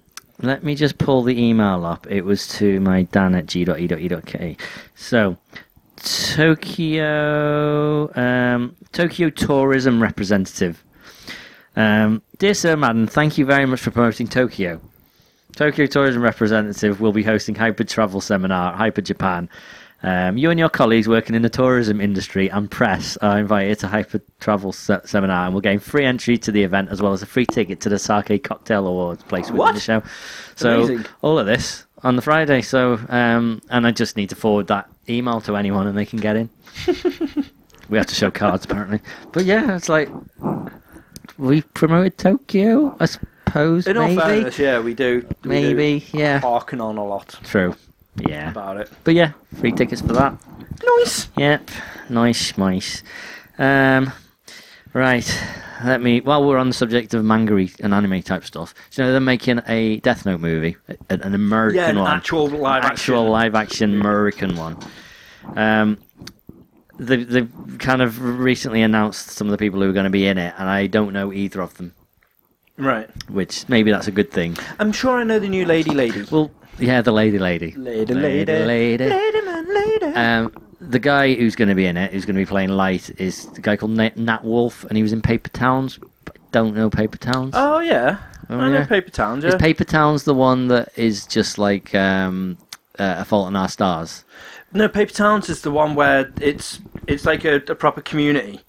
let 0.41 0.63
me 0.63 0.73
just 0.73 0.97
pull 0.97 1.21
the 1.21 1.39
email 1.39 1.85
up. 1.85 2.07
It 2.09 2.21
was 2.21 2.47
to 2.57 2.79
my 2.79 3.03
dan 3.03 3.35
at 3.35 3.45
g.e.e.k. 3.45 4.57
So, 4.95 5.37
Tokyo 5.97 8.11
um, 8.15 8.75
Tokyo 8.91 9.29
Tourism 9.29 10.01
Representative. 10.01 10.83
Um, 11.75 12.21
Dear 12.39 12.53
Sir 12.53 12.75
Madden, 12.75 13.07
thank 13.07 13.37
you 13.37 13.45
very 13.45 13.65
much 13.65 13.81
for 13.81 13.91
promoting 13.91 14.27
Tokyo. 14.27 14.81
Tokyo 15.55 15.85
Tourism 15.85 16.21
Representative 16.21 17.01
will 17.01 17.11
be 17.11 17.23
hosting 17.23 17.55
Hyper 17.55 17.83
Travel 17.83 18.21
Seminar 18.21 18.73
at 18.73 18.77
Hyper 18.77 19.01
Japan. 19.01 19.49
Um, 20.03 20.35
you 20.37 20.49
and 20.49 20.59
your 20.59 20.69
colleagues 20.69 21.07
working 21.07 21.35
in 21.35 21.43
the 21.43 21.49
tourism 21.49 22.01
industry 22.01 22.49
and 22.49 22.71
press 22.71 23.17
are 23.17 23.37
invited 23.37 23.77
to 23.79 23.87
Hyper 23.87 24.19
Travel 24.39 24.71
se- 24.71 25.01
Seminar 25.05 25.45
and 25.45 25.53
will 25.53 25.61
gain 25.61 25.77
free 25.79 26.05
entry 26.05 26.37
to 26.39 26.51
the 26.51 26.63
event 26.63 26.89
as 26.89 27.01
well 27.01 27.13
as 27.13 27.21
a 27.21 27.27
free 27.27 27.45
ticket 27.45 27.81
to 27.81 27.89
the 27.89 27.99
Sake 27.99 28.43
Cocktail 28.43 28.87
Awards 28.87 29.21
place 29.23 29.51
within 29.51 29.75
the 29.75 29.79
show. 29.79 30.01
So 30.55 30.83
Amazing. 30.83 31.05
all 31.21 31.37
of 31.37 31.45
this 31.45 31.85
on 32.01 32.15
the 32.15 32.21
Friday. 32.23 32.61
So 32.63 32.99
um, 33.09 33.61
and 33.69 33.85
I 33.85 33.91
just 33.91 34.17
need 34.17 34.29
to 34.29 34.35
forward 34.35 34.67
that 34.67 34.89
email 35.07 35.39
to 35.41 35.55
anyone 35.55 35.85
and 35.85 35.95
they 35.95 36.05
can 36.05 36.19
get 36.19 36.35
in. 36.35 36.49
we 37.89 37.97
have 37.99 38.07
to 38.07 38.15
show 38.15 38.31
cards 38.31 38.65
apparently, 38.65 39.01
but 39.33 39.45
yeah, 39.45 39.75
it's 39.75 39.89
like 39.89 40.09
we 41.37 41.61
promoted 41.61 42.17
Tokyo. 42.17 42.95
I 42.99 43.07
suppose 43.45 43.87
In 43.87 43.97
all 43.97 44.07
maybe. 44.07 44.21
fairness, 44.21 44.59
yeah, 44.59 44.79
we 44.79 44.93
do. 44.93 45.25
we 45.43 45.49
Maybe, 45.49 46.05
do 46.11 46.17
yeah. 46.17 46.39
Harken 46.39 46.81
on 46.81 46.97
a 46.97 47.05
lot 47.05 47.39
True. 47.43 47.75
Yeah. 48.27 48.51
about 48.51 48.77
it. 48.77 48.89
But 49.03 49.13
yeah, 49.15 49.31
free 49.59 49.71
tickets 49.71 50.01
for 50.01 50.13
that. 50.13 50.33
Nice. 50.99 51.27
Yep. 51.37 51.69
Nice, 52.09 52.57
nice. 52.57 53.03
Um, 53.57 54.11
right. 54.93 55.43
Let 55.83 56.01
me. 56.01 56.21
While 56.21 56.47
we're 56.47 56.57
on 56.57 56.67
the 56.67 56.73
subject 56.75 57.13
of 57.13 57.23
manga 57.25 57.55
and 57.79 57.93
anime 57.93 58.21
type 58.21 58.43
stuff, 58.43 58.73
do 58.91 59.01
you 59.01 59.05
know 59.07 59.11
they're 59.13 59.21
making 59.21 59.61
a 59.67 59.97
Death 60.01 60.25
Note 60.25 60.39
movie, 60.39 60.77
a- 60.89 60.97
an 61.09 61.33
American 61.33 61.77
Yeah, 61.77 61.89
an 61.89 61.99
one, 61.99 62.11
actual 62.17 62.47
live 62.47 62.83
actual 62.83 63.15
action. 63.21 63.31
live 63.31 63.55
action 63.55 63.99
American 64.01 64.55
one. 64.57 64.77
Um, 65.55 65.97
they 66.99 67.23
they've 67.23 67.49
kind 67.79 68.01
of 68.03 68.21
recently 68.21 68.83
announced 68.83 69.31
some 69.31 69.47
of 69.47 69.51
the 69.51 69.57
people 69.57 69.81
who 69.81 69.89
are 69.89 69.93
going 69.93 70.03
to 70.03 70.11
be 70.11 70.27
in 70.27 70.37
it, 70.37 70.53
and 70.57 70.69
I 70.69 70.85
don't 70.87 71.13
know 71.13 71.33
either 71.33 71.61
of 71.61 71.75
them. 71.77 71.93
Right. 72.81 73.09
Which 73.29 73.69
maybe 73.69 73.91
that's 73.91 74.07
a 74.07 74.11
good 74.11 74.31
thing. 74.31 74.57
I'm 74.79 74.91
sure 74.91 75.17
I 75.19 75.23
know 75.23 75.37
the 75.39 75.47
new 75.47 75.65
Lady 75.65 75.91
Lady. 75.91 76.23
Well, 76.31 76.49
yeah, 76.79 77.01
the 77.01 77.11
lady, 77.11 77.37
lady, 77.37 77.73
Lady, 77.75 78.13
lady, 78.13 78.51
lady. 78.65 79.07
Lady 79.07 79.41
man, 79.41 79.73
lady. 79.73 80.05
Um, 80.05 80.51
the 80.79 80.97
guy 80.97 81.35
who's 81.35 81.55
going 81.55 81.69
to 81.69 81.75
be 81.75 81.85
in 81.85 81.95
it, 81.95 82.11
who's 82.11 82.25
going 82.25 82.35
to 82.35 82.41
be 82.41 82.45
playing 82.45 82.69
Light, 82.69 83.11
is 83.19 83.45
the 83.51 83.61
guy 83.61 83.77
called 83.77 83.91
Nat, 83.91 84.17
Nat 84.17 84.43
Wolff, 84.43 84.83
and 84.85 84.97
he 84.97 85.03
was 85.03 85.13
in 85.13 85.21
Paper 85.21 85.49
Towns. 85.49 85.99
But 86.25 86.37
I 86.37 86.41
don't 86.51 86.75
know 86.75 86.89
Paper 86.89 87.17
Towns. 87.17 87.53
oh 87.55 87.79
yeah. 87.79 88.17
Oh, 88.49 88.57
I 88.57 88.69
know 88.69 88.79
yeah. 88.79 88.85
Paper 88.87 89.11
Towns. 89.11 89.43
Yeah. 89.43 89.51
Is 89.51 89.55
Paper 89.57 89.83
Towns 89.83 90.23
the 90.23 90.33
one 90.33 90.67
that 90.69 90.89
is 90.97 91.25
just 91.27 91.57
like 91.59 91.93
um, 91.93 92.57
uh, 92.97 93.15
A 93.19 93.25
Fault 93.25 93.47
in 93.49 93.55
Our 93.55 93.69
Stars? 93.69 94.25
No, 94.73 94.89
Paper 94.89 95.13
Towns 95.13 95.49
is 95.49 95.61
the 95.61 95.71
one 95.71 95.93
where 95.93 96.31
it's 96.41 96.79
it's 97.07 97.25
like 97.25 97.45
a, 97.45 97.57
a 97.67 97.75
proper 97.75 98.01
community. 98.01 98.59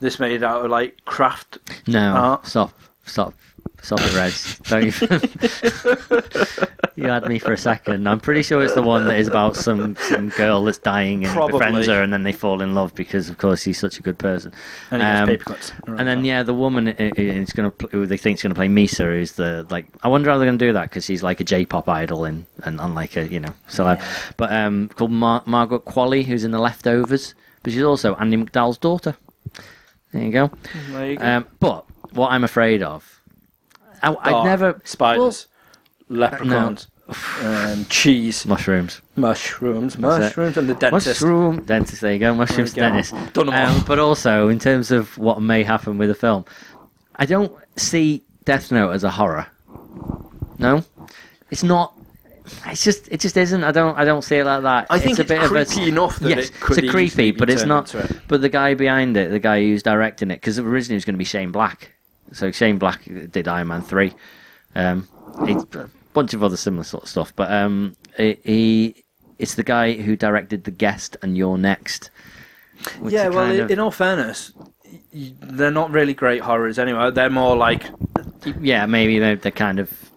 This 0.00 0.18
made 0.18 0.42
out 0.42 0.64
of 0.64 0.70
like 0.70 1.04
craft. 1.04 1.58
No, 1.86 2.14
Art. 2.14 2.46
stop, 2.46 2.72
stop. 3.04 3.34
It, 3.82 4.14
Reg. 4.14 4.32
Don't 4.64 4.84
even. 4.84 5.20
you 6.96 7.08
had 7.08 7.26
me 7.28 7.38
for 7.38 7.52
a 7.52 7.56
second. 7.56 8.08
I'm 8.08 8.20
pretty 8.20 8.42
sure 8.42 8.62
it's 8.62 8.74
the 8.74 8.82
one 8.82 9.06
that 9.06 9.18
is 9.18 9.28
about 9.28 9.56
some, 9.56 9.96
some 9.96 10.30
girl 10.30 10.64
that's 10.64 10.78
dying 10.78 11.24
and 11.24 11.32
Probably. 11.32 11.52
befriends 11.52 11.86
her, 11.86 12.02
and 12.02 12.12
then 12.12 12.22
they 12.22 12.32
fall 12.32 12.60
in 12.60 12.74
love 12.74 12.94
because, 12.94 13.28
of 13.28 13.38
course, 13.38 13.62
he's 13.62 13.78
such 13.78 13.98
a 13.98 14.02
good 14.02 14.18
person. 14.18 14.52
And 14.90 15.02
Um, 15.02 15.36
and 15.86 16.06
then 16.08 16.24
yeah, 16.24 16.42
the 16.42 16.54
woman 16.54 16.88
is 16.88 17.52
going 17.52 17.70
to 17.70 17.86
who 17.88 18.04
they 18.06 18.16
think's 18.16 18.42
going 18.42 18.50
to 18.50 18.54
play 18.58 18.68
Misa, 18.68 19.04
who's 19.04 19.32
the 19.32 19.66
like. 19.70 19.86
I 20.02 20.08
wonder 20.08 20.30
how 20.30 20.38
they're 20.38 20.46
going 20.48 20.58
to 20.58 20.66
do 20.66 20.72
that 20.72 20.84
because 20.90 21.04
she's 21.04 21.22
like 21.22 21.40
a 21.40 21.44
J-pop 21.44 21.88
idol 21.88 22.24
and 22.24 22.46
and 22.64 22.80
unlike 22.80 23.16
a 23.16 23.26
you 23.28 23.40
know 23.40 23.54
celeb. 23.68 24.02
But 24.36 24.52
um, 24.52 24.88
called 24.88 25.12
Mar- 25.12 25.42
Margaret 25.46 25.84
Qualley, 25.84 26.24
who's 26.24 26.44
in 26.44 26.50
The 26.50 26.58
Leftovers, 26.58 27.34
but 27.62 27.72
she's 27.72 27.82
also 27.82 28.14
Andie 28.16 28.36
MacDowell's 28.44 28.78
daughter. 28.78 29.16
There 30.12 30.22
you 30.24 30.32
go. 30.32 30.50
There 30.90 31.10
you 31.10 31.16
go. 31.16 31.24
Um, 31.24 31.46
but 31.60 31.84
what 32.12 32.32
I'm 32.32 32.42
afraid 32.44 32.82
of, 32.82 33.17
I, 34.02 34.10
I'd 34.14 34.30
Dark 34.30 34.44
never 34.44 34.80
spiders, 34.84 35.46
leprechauns, 36.08 36.88
um, 37.42 37.84
cheese, 37.88 38.46
mushrooms. 38.46 39.00
mushrooms, 39.16 39.94
That's 39.94 40.16
it. 40.18 40.20
mushrooms, 40.20 40.56
and 40.56 40.68
the 40.68 40.74
dentist. 40.74 41.06
Mushroom 41.22 41.62
dentist. 41.64 42.00
There 42.02 42.12
you 42.12 42.18
go. 42.18 42.34
Mushrooms 42.34 42.72
There 42.74 42.84
you 42.84 42.90
go. 42.90 42.96
dentist. 42.96 43.32
Done 43.34 43.52
'em 43.52 43.54
all. 43.70 43.76
Um, 43.78 43.84
but 43.86 43.98
also 43.98 44.48
in 44.48 44.58
terms 44.58 44.90
of 44.90 45.16
what 45.18 45.40
may 45.42 45.62
happen 45.62 45.98
with 45.98 46.08
the 46.08 46.14
film, 46.14 46.44
I 47.16 47.26
don't 47.26 47.52
see 47.76 48.22
Death 48.44 48.70
Note 48.72 48.90
as 48.90 49.04
a 49.04 49.10
horror. 49.10 49.46
No, 50.58 50.84
it's 51.50 51.62
not. 51.62 51.94
It's 52.66 52.82
just 52.82 53.08
it 53.12 53.20
just 53.20 53.36
isn't. 53.36 53.62
I 53.62 53.72
don't 53.72 53.96
I 53.98 54.04
don't 54.06 54.22
see 54.22 54.36
it 54.36 54.44
like 54.44 54.62
that. 54.62 54.86
I 54.88 54.98
think 54.98 55.18
it's 55.18 55.18
a 55.18 55.22
it's 55.22 55.28
bit 55.28 55.42
of 55.42 55.50
creepy 55.68 55.84
a, 55.84 55.88
enough 55.92 56.18
that 56.20 56.28
yes, 56.30 56.48
it 56.48 56.54
could 56.60 56.78
it's 56.78 56.88
a 56.88 56.90
creepy, 56.90 57.30
be 57.30 57.38
but 57.38 57.50
it's 57.50 57.60
turned 57.60 57.68
not. 57.68 57.94
into 57.94 58.06
it. 58.14 58.20
But 58.26 58.40
the 58.40 58.48
guy 58.48 58.72
behind 58.74 59.16
it, 59.18 59.30
the 59.30 59.38
guy 59.38 59.60
who's 59.60 59.82
directing 59.82 60.30
it, 60.30 60.36
because 60.36 60.58
originally 60.58 60.94
it 60.94 60.96
was 60.96 61.04
going 61.04 61.14
to 61.14 61.18
be 61.18 61.24
Shane 61.24 61.52
Black. 61.52 61.92
So 62.32 62.50
Shane 62.52 62.78
Black 62.78 63.04
did 63.04 63.48
Iron 63.48 63.68
Man 63.68 63.82
three. 63.82 64.12
Um, 64.74 65.08
a 65.40 65.88
bunch 66.12 66.34
of 66.34 66.42
other 66.44 66.56
similar 66.56 66.84
sort 66.84 67.04
of 67.04 67.08
stuff, 67.08 67.32
but 67.34 67.50
um, 67.50 67.96
it, 68.18 68.40
he 68.44 69.04
it's 69.38 69.54
the 69.54 69.62
guy 69.62 69.92
who 69.94 70.16
directed 70.16 70.64
The 70.64 70.70
Guest 70.70 71.16
and 71.22 71.36
You're 71.36 71.58
Next. 71.58 72.10
Yeah, 73.04 73.28
well, 73.28 73.50
in, 73.50 73.60
of- 73.60 73.70
in 73.70 73.78
all 73.80 73.90
fairness, 73.90 74.52
they're 75.12 75.70
not 75.70 75.90
really 75.90 76.14
great 76.14 76.40
horrors 76.42 76.78
anyway. 76.78 77.10
They're 77.10 77.30
more 77.30 77.56
like 77.56 77.84
yeah, 78.60 78.86
maybe 78.86 79.18
they're, 79.18 79.36
they're 79.36 79.50
kind 79.52 79.78
of 79.80 80.07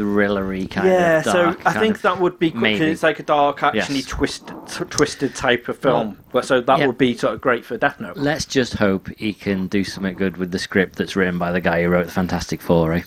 thrillery 0.00 0.70
kind 0.70 0.88
yeah. 0.88 1.18
of. 1.18 1.24
Dark. 1.24 1.58
Yeah, 1.58 1.62
so 1.64 1.68
I 1.68 1.72
think 1.80 2.00
that 2.02 2.18
would 2.20 2.38
be 2.38 2.48
good 2.50 2.54
'cause 2.54 2.62
maybe. 2.62 2.84
it's 2.86 3.02
like 3.02 3.18
a 3.18 3.22
dark, 3.22 3.62
actually 3.62 3.96
Yes. 3.96 4.06
twisted, 4.06 4.56
t- 4.66 4.84
twisted 4.84 5.34
type 5.34 5.68
of 5.68 5.78
film. 5.78 6.18
But 6.32 6.44
so 6.44 6.60
that 6.60 6.78
yeah. 6.78 6.86
would 6.86 6.98
be 6.98 7.16
sort 7.16 7.34
of 7.34 7.40
great 7.40 7.64
for 7.64 7.76
Death 7.76 8.00
Note. 8.00 8.16
Let's 8.16 8.44
just 8.44 8.74
hope 8.74 9.08
he 9.16 9.32
can 9.32 9.66
do 9.66 9.84
something 9.84 10.14
good 10.14 10.36
with 10.36 10.50
the 10.50 10.58
script 10.58 10.96
that's 10.96 11.16
written 11.16 11.38
by 11.38 11.52
the 11.52 11.60
guy 11.60 11.82
who 11.82 11.88
wrote 11.88 12.06
the 12.06 12.12
Fantastic 12.12 12.60
Four. 12.60 12.94
Eh? 12.94 13.02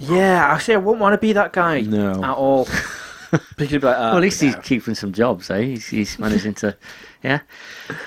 Yeah, 0.00 0.46
actually, 0.52 0.74
I 0.74 0.78
wouldn't 0.78 1.00
want 1.00 1.14
to 1.14 1.18
be 1.18 1.32
that 1.32 1.52
guy 1.52 1.80
No. 1.80 2.22
at 2.22 2.30
all. 2.34 2.68
because 3.56 3.72
like, 3.82 3.84
uh, 3.96 3.98
well, 3.98 4.16
at 4.16 4.20
least 4.22 4.40
he's 4.40 4.56
keeping 4.56 4.94
some 4.94 5.12
jobs, 5.12 5.50
eh? 5.50 5.62
He's, 5.62 5.86
he's 5.86 6.18
managing 6.18 6.54
to, 6.54 6.76
yeah. 7.22 7.40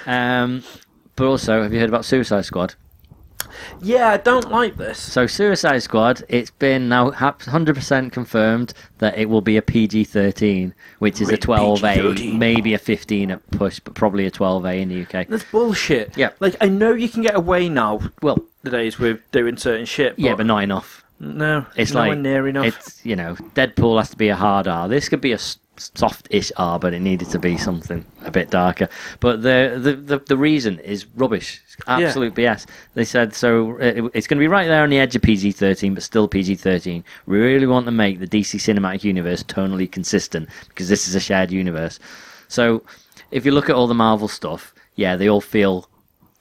Um, 0.06 0.64
but 1.16 1.28
also, 1.28 1.62
have 1.64 1.74
you 1.74 1.80
heard 1.80 1.90
about 1.90 2.06
Suicide 2.06 2.46
Squad? 2.46 2.76
Yeah, 3.82 4.10
I 4.10 4.18
don't 4.18 4.50
like 4.52 4.78
this. 4.78 5.00
So, 5.00 5.28
Suicide 5.28 5.80
Squad, 5.84 6.24
it's 6.30 6.52
been 6.52 6.90
now 6.90 7.12
100% 7.12 8.12
confirmed 8.12 8.74
that 9.00 9.18
it 9.18 9.30
will 9.30 9.42
be 9.42 9.58
a 9.58 9.62
PG 9.62 10.06
13, 10.06 10.74
which 11.00 11.22
is 11.22 11.30
a 11.30 11.38
12A, 11.38 12.38
maybe 12.38 12.74
a 12.74 12.78
15 12.78 13.32
at 13.32 13.52
push, 13.52 13.80
but 13.80 13.94
probably 13.96 14.26
a 14.26 14.32
12A 14.32 14.82
in 14.82 14.90
the 14.90 15.02
UK. 15.04 15.28
That's 15.28 15.44
bullshit. 15.46 16.18
Yeah. 16.18 16.30
like 16.40 16.56
I 16.62 16.68
know 16.68 16.94
you 16.94 17.10
can 17.10 17.22
get 17.22 17.36
away 17.36 17.70
now 17.70 18.00
Well, 18.22 18.44
nowadays 18.64 18.98
with 19.00 19.20
doing 19.32 19.58
certain 19.58 19.86
shit. 19.86 20.16
But 20.16 20.24
yeah, 20.24 20.36
but 20.36 20.46
not 20.46 20.64
enough. 20.64 21.04
no, 21.20 21.66
It's 21.76 21.94
nowhere 21.94 22.10
like 22.10 22.20
near 22.20 22.48
enough. 22.48 22.66
It's 22.66 23.06
you 23.06 23.16
know, 23.16 23.36
Deadpool 23.56 23.98
has 24.00 24.10
to 24.12 24.18
be 24.18 24.30
a 24.30 24.36
hard 24.36 24.68
R. 24.68 24.88
This 24.88 25.10
could 25.10 25.22
be 25.22 25.32
a 25.32 25.36
s- 25.36 25.58
soft-ish 25.78 26.52
R, 26.58 26.80
but 26.80 26.94
it 26.94 27.00
needed 27.00 27.30
to 27.30 27.40
be 27.40 27.58
something 27.58 28.06
a 28.24 28.32
bit 28.32 28.50
darker. 28.50 28.88
But 29.20 29.42
the 29.42 29.80
the 29.82 29.94
the, 29.96 30.18
the 30.20 30.38
reason 30.38 30.80
is 30.80 31.06
rubbish. 31.16 31.62
It's 31.66 31.78
absolute 31.88 32.36
BS. 32.36 32.66
They 32.94 33.06
said 33.06 33.34
so. 33.34 33.78
It, 33.78 34.04
it's 34.14 34.28
going 34.28 34.38
to 34.38 34.44
be 34.44 34.48
right 34.48 34.68
there 34.68 34.84
on 34.84 34.90
the 34.90 35.00
edge 35.00 35.16
of 35.16 35.22
PG-13, 35.22 35.94
but 35.94 36.04
still 36.04 36.28
PG-13. 36.28 37.04
We 37.26 37.40
really 37.40 37.68
want 37.68 37.86
to 37.86 37.92
make 37.92 38.20
the 38.20 38.28
DC 38.28 38.60
cinematic 38.60 39.04
universe 39.04 39.44
tonally 39.44 39.92
consistent 39.92 40.50
because 40.70 40.90
this 40.90 41.08
is 41.08 41.16
a 41.16 41.20
shared 41.20 41.52
universe. 41.52 42.00
So 42.48 42.84
if 43.32 43.46
you 43.46 43.52
look 43.52 43.70
at 43.70 43.76
all 43.76 43.88
the 43.88 43.96
Marvel 43.96 44.28
stuff, 44.28 44.74
yeah, 44.96 45.16
they 45.16 45.28
all 45.28 45.42
feel 45.42 45.90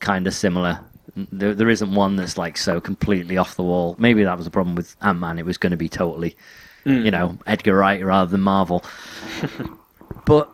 kind 0.00 0.26
of 0.26 0.34
similar. 0.34 0.80
There, 1.16 1.54
there 1.54 1.70
isn't 1.70 1.94
one 1.94 2.16
that's 2.16 2.36
like 2.36 2.56
so 2.56 2.80
completely 2.80 3.38
off 3.38 3.56
the 3.56 3.62
wall. 3.62 3.96
Maybe 3.98 4.22
that 4.24 4.36
was 4.36 4.44
the 4.44 4.50
problem 4.50 4.76
with 4.76 4.94
Ant 5.00 5.18
Man. 5.18 5.38
It 5.38 5.46
was 5.46 5.58
going 5.58 5.70
to 5.70 5.76
be 5.76 5.88
totally, 5.88 6.36
you 6.84 7.10
know, 7.10 7.38
Edgar 7.46 7.76
Wright 7.76 8.04
rather 8.04 8.30
than 8.30 8.40
Marvel. 8.40 8.84
but 10.26 10.50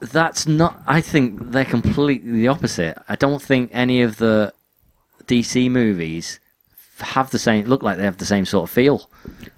that's 0.00 0.46
not. 0.46 0.82
I 0.86 1.00
think 1.00 1.50
they're 1.52 1.64
completely 1.64 2.32
the 2.32 2.48
opposite. 2.48 2.98
I 3.08 3.16
don't 3.16 3.40
think 3.40 3.70
any 3.72 4.02
of 4.02 4.16
the 4.16 4.52
DC 5.26 5.70
movies 5.70 6.40
have 6.98 7.30
the 7.30 7.38
same 7.38 7.66
look 7.66 7.82
like 7.82 7.96
they 7.98 8.04
have 8.04 8.18
the 8.18 8.24
same 8.26 8.44
sort 8.44 8.68
of 8.68 8.70
feel. 8.74 9.08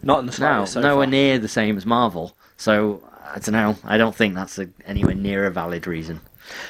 not 0.03 0.21
in 0.21 0.27
the 0.27 0.33
No, 0.33 0.37
slightest. 0.37 0.73
so 0.75 0.81
nowhere 0.81 1.05
far. 1.07 1.11
near 1.11 1.39
the 1.39 1.49
same 1.49 1.77
as 1.77 1.85
Marvel. 1.87 2.37
So 2.57 3.03
I 3.25 3.39
don't 3.39 3.53
know. 3.53 3.77
I 3.85 3.97
don't 3.97 4.15
think 4.15 4.35
that's 4.35 4.59
a, 4.59 4.69
anywhere 4.87 5.15
near 5.15 5.47
a 5.47 5.51
valid 5.51 5.87
reason. 5.87 6.21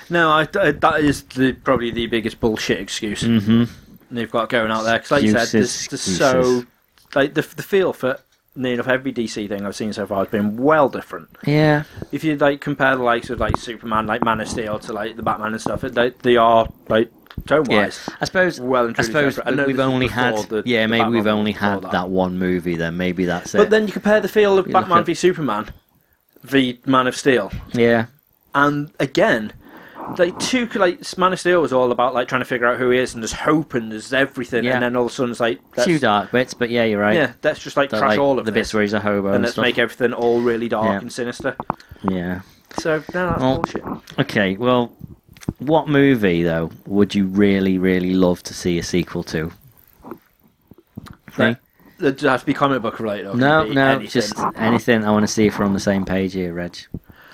No, 0.08 0.30
I, 0.30 0.46
I- 0.54 0.70
that 0.72 1.00
is 1.00 1.22
the, 1.24 1.52
probably 1.52 1.90
the 1.90 2.06
biggest 2.06 2.38
bullshit 2.40 2.80
excuse 2.80 3.22
Mm-hmm. 3.24 3.64
they've 4.14 4.30
got 4.30 4.48
going 4.48 4.70
out 4.70 4.82
there. 4.82 4.98
Because, 4.98 5.10
like 5.10 5.22
you 5.24 5.32
said, 5.32 5.48
there's, 5.48 5.88
there's 5.88 6.00
so 6.00 6.64
like 7.14 7.34
the 7.34 7.42
the 7.42 7.62
feel 7.62 7.92
for 7.92 8.18
near 8.56 8.74
enough 8.74 8.88
every 8.88 9.12
DC 9.12 9.48
thing 9.48 9.66
I've 9.66 9.74
seen 9.76 9.92
so 9.92 10.06
far 10.06 10.18
has 10.20 10.28
been 10.28 10.56
well 10.56 10.88
different. 10.88 11.28
Yeah. 11.46 11.84
If 12.12 12.22
you 12.24 12.36
like 12.36 12.60
compare 12.60 12.96
the 12.96 13.02
likes 13.02 13.30
of 13.30 13.40
like 13.40 13.56
Superman, 13.56 14.06
like 14.06 14.24
Man 14.24 14.40
of 14.40 14.48
Steel, 14.48 14.78
to 14.80 14.92
like 14.92 15.16
the 15.16 15.22
Batman 15.22 15.52
and 15.52 15.60
stuff, 15.60 15.80
they, 15.82 16.10
they 16.22 16.36
are 16.36 16.68
like 16.88 17.10
tone 17.46 17.66
Yeah, 17.68 17.82
wise. 17.84 18.08
I 18.20 18.24
suppose. 18.26 18.60
Well 18.60 18.86
and 18.86 18.96
I 18.98 19.02
suppose. 19.02 19.38
I 19.40 19.50
we've 19.50 19.80
only 19.80 20.06
had. 20.08 20.36
the- 20.48 20.62
yeah, 20.64 20.82
the 20.82 20.88
maybe 20.88 21.00
Batman 21.02 21.12
we've 21.12 21.26
only 21.26 21.52
had 21.52 21.82
that. 21.82 21.92
that. 21.92 22.08
one 22.10 22.38
movie. 22.38 22.76
Then 22.76 22.96
maybe 22.96 23.24
that's 23.24 23.54
it. 23.54 23.58
But 23.58 23.70
then 23.70 23.86
you 23.86 23.92
compare 23.92 24.20
the 24.20 24.28
feel 24.28 24.56
of 24.58 24.66
You 24.68 24.72
Batman 24.72 24.98
at- 24.98 25.06
v 25.06 25.14
Superman 25.14 25.70
v 26.42 26.78
Man 26.86 27.06
of 27.06 27.16
Steel, 27.16 27.50
yeah, 27.72 28.06
and 28.54 28.90
again, 29.00 29.52
like 30.18 30.38
two 30.38 30.66
like 30.74 31.00
Man 31.18 31.32
of 31.32 31.40
Steel 31.40 31.60
was 31.60 31.72
all 31.72 31.90
about 31.92 32.14
like 32.14 32.28
trying 32.28 32.40
to 32.40 32.44
figure 32.44 32.66
out 32.66 32.78
who 32.78 32.90
he 32.90 32.98
is 32.98 33.14
and 33.14 33.22
there's 33.22 33.32
hope 33.32 33.74
and 33.74 33.90
there's 33.92 34.12
everything, 34.12 34.64
Yeah. 34.64 34.74
and 34.74 34.82
then 34.82 34.96
all 34.96 35.06
of 35.06 35.10
a 35.12 35.14
sudden 35.14 35.30
it's 35.30 35.40
like 35.40 35.60
let's, 35.76 35.86
few 35.86 35.98
dark 35.98 36.30
bits, 36.32 36.54
but 36.54 36.70
yeah, 36.70 36.84
you're 36.84 37.00
right. 37.00 37.14
yeah, 37.14 37.32
let's 37.42 37.60
just 37.60 37.76
like 37.76 37.90
The, 37.90 37.98
crash 37.98 38.10
like, 38.10 38.18
all 38.18 38.38
of 38.38 38.44
the 38.44 38.52
bits 38.52 38.72
where 38.74 38.82
he's 38.82 38.92
a 38.92 39.00
hobo 39.00 39.28
and 39.28 39.36
and, 39.36 39.44
let's 39.44 39.54
stuff. 39.54 39.62
make 39.62 39.78
everything 39.78 40.12
all 40.12 40.40
really 40.40 40.68
dark 40.68 40.86
Yeah. 40.86 40.98
and 40.98 41.12
sinister. 41.12 41.56
Yeah. 42.02 42.40
So 42.78 43.02
no, 43.14 43.28
that's 43.28 43.40
Well, 43.40 43.56
bullshit. 43.56 43.84
Okay. 44.18 44.56
Well, 44.56 44.92
what 45.58 45.88
movie 45.88 46.42
though 46.42 46.70
would 46.86 47.14
you 47.14 47.26
really, 47.26 47.78
really 47.78 48.14
love 48.14 48.42
to 48.44 48.54
see 48.54 48.78
a 48.78 48.82
sequel 48.82 49.22
to? 49.24 49.52
Right. 51.36 51.56
It 52.00 52.20
has 52.20 52.40
to 52.40 52.46
be 52.46 52.54
comic 52.54 52.82
book 52.82 52.98
related. 53.00 53.34
No, 53.36 53.64
no, 53.64 53.86
anything? 53.92 54.08
just 54.10 54.34
anything. 54.56 55.04
I 55.04 55.10
want 55.10 55.22
to 55.24 55.32
see 55.32 55.46
if 55.46 55.58
we're 55.58 55.64
on 55.64 55.72
the 55.72 55.80
same 55.80 56.04
page 56.04 56.34
here, 56.34 56.52
Reg. 56.52 56.76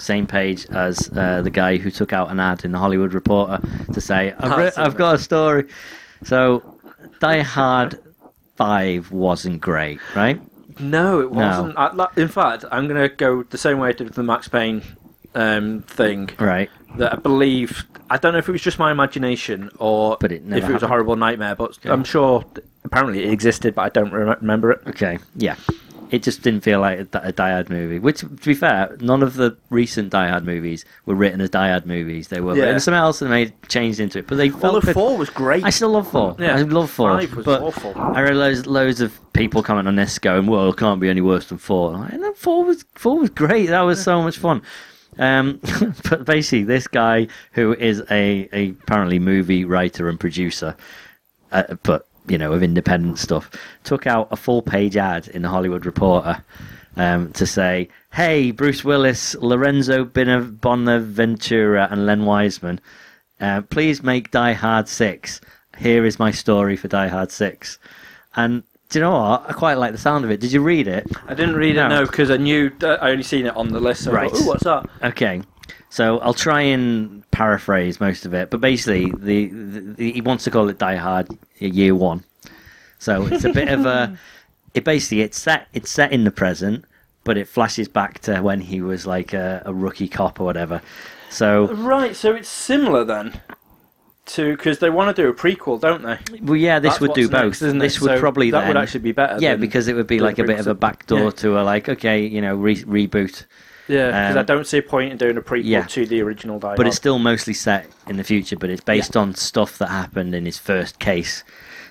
Same 0.00 0.26
page 0.26 0.66
as 0.70 1.10
uh, 1.16 1.42
the 1.42 1.50
guy 1.50 1.76
who 1.76 1.90
took 1.90 2.12
out 2.12 2.30
an 2.30 2.40
ad 2.40 2.64
in 2.64 2.72
the 2.72 2.78
Hollywood 2.78 3.14
Reporter 3.14 3.60
to 3.92 4.00
say, 4.00 4.34
"I've, 4.38 4.58
re- 4.58 4.72
I've 4.76 4.96
got 4.96 5.14
a 5.16 5.18
story." 5.18 5.66
So, 6.24 6.62
Die 7.20 7.40
Hard 7.42 8.00
Five 8.56 9.10
wasn't 9.10 9.60
great, 9.60 10.00
right? 10.14 10.40
No, 10.80 11.20
it 11.20 11.30
wasn't. 11.30 11.76
I, 11.76 12.06
in 12.16 12.28
fact, 12.28 12.64
I'm 12.70 12.88
going 12.88 13.00
to 13.00 13.14
go 13.14 13.42
the 13.42 13.58
same 13.58 13.78
way 13.78 13.90
I 13.90 13.92
did 13.92 14.04
with 14.04 14.16
the 14.16 14.22
Max 14.22 14.48
Payne 14.48 14.82
um, 15.34 15.82
thing. 15.82 16.30
Right. 16.38 16.70
That 16.96 17.12
I 17.12 17.16
believe. 17.16 17.84
I 18.08 18.16
don't 18.16 18.32
know 18.32 18.38
if 18.38 18.48
it 18.48 18.52
was 18.52 18.62
just 18.62 18.78
my 18.78 18.90
imagination 18.90 19.70
or 19.78 20.16
But 20.20 20.32
it 20.32 20.42
if 20.46 20.68
it 20.68 20.72
was 20.72 20.82
a 20.82 20.88
horrible 20.88 21.16
nightmare. 21.16 21.54
But 21.54 21.78
I'm 21.84 22.04
sure. 22.04 22.44
Apparently, 22.82 23.24
it 23.24 23.32
existed, 23.32 23.74
but 23.74 23.82
I 23.82 23.88
don't 23.90 24.12
rem- 24.12 24.36
remember 24.40 24.72
it. 24.72 24.80
Okay. 24.88 25.18
Yeah. 25.36 25.56
It 26.10 26.22
just 26.22 26.42
didn't 26.42 26.62
feel 26.62 26.80
like 26.80 27.00
a, 27.14 27.32
a 27.36 27.42
Hard 27.42 27.70
movie. 27.70 27.98
Which, 27.98 28.20
to 28.20 28.26
be 28.28 28.54
fair, 28.54 28.96
none 29.00 29.22
of 29.22 29.34
the 29.34 29.56
recent 29.70 30.12
Hard 30.12 30.44
movies 30.44 30.84
were 31.06 31.14
written 31.14 31.40
as 31.40 31.50
Hard 31.52 31.86
movies. 31.86 32.28
They 32.28 32.40
were 32.40 32.54
Yeah. 32.56 32.62
written 32.62 32.76
as 32.76 32.84
something 32.84 32.98
else 32.98 33.22
and 33.22 33.30
made 33.30 33.52
changed 33.68 34.00
into 34.00 34.18
it. 34.18 34.26
But 34.26 34.36
they 34.36 34.50
felt 34.50 34.82
good. 34.84 34.94
four 34.94 35.16
was 35.16 35.30
great. 35.30 35.64
I 35.64 35.70
still 35.70 35.90
love 35.90 36.10
four. 36.10 36.36
Yeah. 36.38 36.56
I 36.56 36.62
love 36.62 36.90
four. 36.90 37.18
Five 37.18 37.34
was 37.36 37.44
but 37.44 37.62
awful. 37.62 37.92
I 37.96 38.22
read 38.22 38.34
loads, 38.36 38.66
loads 38.66 39.00
of 39.00 39.18
people 39.32 39.62
comment 39.62 39.86
on 39.88 39.96
this 39.96 40.18
going, 40.18 40.46
"Well, 40.46 40.70
it 40.70 40.76
can't 40.76 41.00
be 41.00 41.08
any 41.08 41.20
worse 41.20 41.48
than 41.48 41.58
four. 41.58 41.94
I'm 41.94 42.00
like, 42.00 42.12
"No, 42.14 42.32
four 42.34 42.64
was 42.64 42.84
four 42.94 43.18
was 43.18 43.30
great. 43.30 43.68
That 43.68 43.82
was 43.82 44.02
so 44.02 44.20
much 44.22 44.36
fun. 44.38 44.62
Um, 45.18 45.60
but 46.08 46.24
basically, 46.24 46.64
this 46.64 46.86
guy 46.86 47.28
who 47.52 47.74
is 47.74 48.00
a, 48.10 48.48
a 48.52 48.70
apparently 48.70 49.18
movie 49.18 49.64
writer 49.64 50.08
and 50.08 50.18
producer, 50.18 50.76
uh, 51.52 51.74
but 51.82 52.06
you 52.30 52.38
know 52.38 52.52
of 52.52 52.62
independent 52.62 53.18
stuff, 53.18 53.50
took 53.84 54.06
out 54.06 54.28
a 54.30 54.36
full 54.36 54.62
page 54.62 54.96
ad 54.96 55.28
in 55.28 55.42
the 55.42 55.48
Hollywood 55.48 55.84
Reporter. 55.86 56.42
Um, 56.96 57.32
to 57.34 57.46
say, 57.46 57.88
hey, 58.12 58.50
Bruce 58.50 58.82
Willis, 58.84 59.36
Lorenzo 59.36 60.04
Bonaventura, 60.04 61.88
and 61.90 62.04
Len 62.06 62.24
Wiseman, 62.24 62.80
uh, 63.40 63.62
please 63.62 64.02
make 64.02 64.30
Die 64.32 64.52
Hard 64.52 64.88
6. 64.88 65.40
Here 65.78 66.04
is 66.04 66.18
my 66.18 66.30
story 66.32 66.76
for 66.76 66.88
Die 66.88 67.08
Hard 67.08 67.30
6. 67.30 67.78
And 68.36 68.64
Do 68.90 68.98
you 68.98 69.04
know 69.04 69.12
what? 69.12 69.44
I 69.48 69.52
quite 69.52 69.78
like 69.78 69.92
the 69.92 69.98
sound 69.98 70.24
of 70.24 70.32
it. 70.32 70.40
Did 70.40 70.50
you 70.52 70.60
read 70.62 70.88
it? 70.88 71.06
I 71.28 71.34
didn't 71.34 71.54
read 71.54 71.76
No. 71.76 71.86
it 71.86 71.88
no 71.90 72.06
because 72.06 72.28
I 72.28 72.38
knew 72.38 72.72
I 72.82 73.10
only 73.10 73.22
seen 73.22 73.46
it 73.46 73.56
on 73.56 73.68
the 73.68 73.78
list. 73.80 74.02
So 74.02 74.10
Right. 74.12 74.24
right. 74.30 74.32
Oh, 74.42 74.46
what's 74.48 74.64
that? 74.64 74.84
Okay. 75.04 75.42
So 75.90 76.18
I'll 76.20 76.34
try 76.34 76.60
and 76.62 77.28
paraphrase 77.32 78.00
most 78.00 78.24
of 78.24 78.32
it, 78.32 78.48
but 78.50 78.60
basically, 78.60 79.10
the, 79.18 79.48
the, 79.48 80.12
he 80.12 80.20
wants 80.20 80.44
to 80.44 80.50
call 80.50 80.68
it 80.68 80.78
Die 80.78 80.96
Hard 80.96 81.28
Year 81.58 81.94
One. 81.96 82.22
So 83.00 83.26
it's 83.26 83.44
a 83.44 83.52
bit 83.52 83.68
of 83.68 83.86
a. 83.86 84.16
It 84.72 84.84
basically 84.84 85.22
it's 85.22 85.36
set 85.40 85.66
it's 85.72 85.90
set 85.90 86.12
in 86.12 86.22
the 86.22 86.30
present, 86.30 86.84
but 87.24 87.36
it 87.36 87.48
flashes 87.48 87.88
back 87.88 88.20
to 88.20 88.40
when 88.40 88.60
he 88.60 88.80
was 88.80 89.04
like 89.04 89.32
a, 89.32 89.62
a 89.66 89.74
rookie 89.74 90.06
cop 90.06 90.38
or 90.40 90.44
whatever. 90.44 90.80
So 91.28 91.66
Right. 91.74 92.14
So 92.14 92.36
it's 92.36 92.48
similar 92.48 93.02
then 93.02 93.40
to 94.26 94.56
because 94.56 94.78
they 94.78 94.88
want 94.88 95.16
to 95.16 95.20
do 95.24 95.28
a 95.28 95.34
prequel, 95.34 95.80
don't 95.80 96.02
they? 96.02 96.18
well, 96.40 96.54
yeah, 96.54 96.78
this 96.78 96.90
That's 96.92 97.00
would 97.00 97.14
do 97.14 97.28
both. 97.28 97.60
next, 97.60 97.80
this 97.80 98.00
would 98.00 98.10
So 98.10 98.20
probably 98.20 98.52
that 98.52 98.60
then, 98.60 98.68
would 98.68 98.76
actually 98.76 99.00
be 99.00 99.10
better. 99.10 99.38
yeah, 99.40 99.52
than 99.54 99.60
because 99.60 99.88
it 99.88 99.94
would 99.96 100.06
be 100.06 100.20
like 100.20 100.38
a 100.38 100.44
bit 100.44 100.60
of 100.60 100.68
a 100.68 100.74
backdoor 100.74 101.18
Yeah. 101.18 101.30
to 101.30 101.58
a 101.58 101.62
like 101.62 101.88
okay, 101.88 102.24
you 102.24 102.40
know, 102.40 102.54
re- 102.54 102.84
reboot. 102.84 103.46
Yeah, 103.90 104.06
because 104.06 104.36
I 104.36 104.40
Um, 104.40 104.46
don't 104.46 104.66
see 104.66 104.78
a 104.78 104.82
point 104.82 105.10
in 105.12 105.18
doing 105.18 105.36
a 105.36 105.42
prequel 105.42 105.64
yeah. 105.64 105.82
to 105.82 106.06
the 106.06 106.22
original 106.22 106.58
Die 106.58 106.74
But 106.76 106.86
it's 106.86 106.96
still 106.96 107.18
mostly 107.18 107.54
set 107.54 107.86
in 108.06 108.16
the 108.16 108.24
future, 108.24 108.56
but 108.56 108.70
it's 108.70 108.82
based 108.82 109.16
on 109.16 109.34
stuff 109.34 109.78
that 109.78 109.88
happened 109.88 110.34
in 110.34 110.44
his 110.44 110.58
first 110.58 110.98
case. 111.00 111.42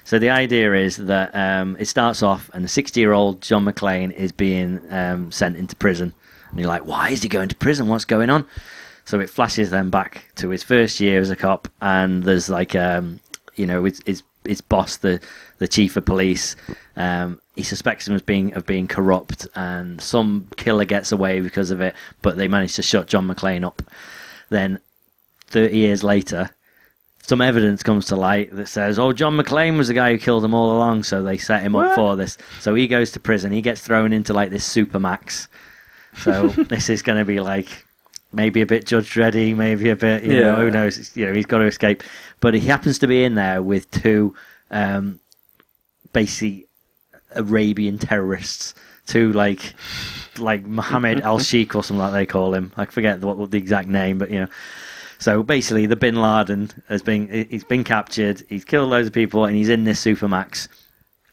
So 0.06 0.18
the 0.18 0.30
idea 0.30 0.74
is 0.74 0.98
that 0.98 1.36
um, 1.36 1.76
it 1.80 1.88
starts 1.88 2.24
off, 2.24 2.50
and 2.54 2.64
the 2.64 2.70
60 2.70 3.00
year 3.00 3.12
old 3.12 3.42
John 3.42 3.66
McClane 3.66 4.12
is 4.14 4.32
being 4.32 4.80
um, 4.92 5.32
sent 5.32 5.58
into 5.58 5.76
prison. 5.76 6.14
And 6.50 6.60
you're 6.60 6.70
like, 6.70 6.86
why 6.86 7.10
is 7.10 7.22
he 7.22 7.30
going 7.30 7.50
to 7.50 7.56
prison? 7.56 7.88
What's 7.88 8.06
going 8.06 8.30
on? 8.30 8.46
So 9.06 9.20
it 9.20 9.30
flashes 9.30 9.70
then 9.70 9.90
back 9.90 10.24
to 10.36 10.50
his 10.50 10.64
first 10.64 11.00
year 11.00 11.20
as 11.20 11.30
a 11.30 11.36
cop, 11.36 11.68
and 11.82 12.24
there's 12.24 12.50
like, 12.50 12.76
um, 12.76 13.20
you 13.56 13.66
know, 13.66 13.84
his, 13.84 14.02
his, 14.06 14.24
his 14.46 14.62
boss, 14.62 14.98
the, 14.98 15.20
the 15.58 15.68
chief 15.68 15.98
of 15.98 16.06
police, 16.06 16.56
um, 17.00 17.42
he 17.56 17.64
suspects 17.64 18.08
him 18.08 18.14
of 18.14 18.26
being 18.28 18.54
of 18.54 18.66
being 18.68 18.88
corrupt, 18.88 19.48
and 19.56 20.00
some 20.00 20.48
killer 20.58 20.86
gets 20.86 21.12
away 21.12 21.40
because 21.40 21.72
of 21.72 21.82
it, 21.82 21.96
but 22.22 22.38
they 22.38 22.48
manage 22.48 22.76
to 22.76 22.84
shut 22.84 23.08
John 23.08 23.28
McClane 23.28 23.66
up. 23.66 23.82
Then 24.50 24.80
30 25.48 25.76
years 25.78 26.04
later, 26.04 26.50
some 27.22 27.42
evidence 27.42 27.82
comes 27.84 28.06
to 28.08 28.16
light 28.16 28.56
that 28.56 28.68
says, 28.68 29.00
oh, 29.00 29.14
John 29.14 29.38
McClane 29.38 29.78
was 29.78 29.88
the 29.88 29.94
guy 29.94 30.12
who 30.12 30.18
killed 30.20 30.44
them 30.44 30.54
all 30.54 30.76
along, 30.76 31.04
so 31.04 31.24
they 31.24 31.38
set 31.38 31.62
him 31.64 31.76
up 31.76 31.96
for 31.96 32.16
this. 32.16 32.38
So 32.60 32.76
he 32.76 32.88
goes 32.88 33.12
to 33.12 33.20
prison. 33.20 33.52
He 33.52 33.62
gets 33.62 33.82
thrown 33.82 34.12
into 34.14 34.34
like 34.34 34.50
this 34.50 34.68
supermax. 34.68 35.48
So 36.18 36.48
this 36.70 36.90
is 36.90 37.02
going 37.02 37.18
to 37.20 37.26
be 37.26 37.40
like 37.40 37.86
maybe 38.34 38.62
a 38.62 38.66
bit 38.66 38.86
Judge 38.86 39.10
Dreddy, 39.12 39.54
maybe 39.54 39.90
a 39.90 39.96
bit, 39.96 40.24
you 40.24 40.34
know, 40.34 40.40
Yeah. 40.40 40.56
who 40.58 40.70
knows? 40.72 40.98
It's- 40.98 41.16
You 41.16 41.28
know, 41.28 41.34
he's 41.34 41.46
got 41.46 41.60
to 41.60 41.66
escape. 41.66 42.04
But 42.42 42.54
he 42.56 42.62
happens 42.62 43.00
to 43.00 43.08
be 43.08 43.24
in 43.24 43.36
there 43.36 43.62
with 43.64 43.90
two 43.92 44.36
um, 44.72 45.20
basically 46.14 46.66
Arabian 47.36 47.98
terrorists, 47.98 48.74
to 49.08 49.32
like 49.34 49.74
like 50.38 50.66
Mohammed 50.66 51.22
Al 51.24 51.40
Sheikh 51.40 51.76
or 51.76 51.84
something 51.84 52.02
like 52.02 52.14
they 52.14 52.26
call 52.26 52.54
him. 52.54 52.72
I 52.78 52.86
forget 52.86 53.20
what, 53.22 53.38
what 53.38 53.52
the 53.52 53.58
exact 53.58 53.88
name, 53.88 54.18
but 54.18 54.32
you 54.32 54.42
know. 54.42 54.48
So 55.20 55.44
basically, 55.44 55.86
the 55.86 55.98
Bin 55.98 56.22
Laden 56.22 56.72
has 56.88 57.02
been 57.02 57.28
he's 57.50 57.66
been 57.66 57.84
captured. 57.84 58.44
He's 58.48 58.64
killed 58.64 58.90
loads 58.90 59.08
of 59.08 59.14
people, 59.14 59.46
and 59.46 59.56
he's 59.56 59.70
in 59.70 59.84
this 59.84 60.04
supermax. 60.04 60.68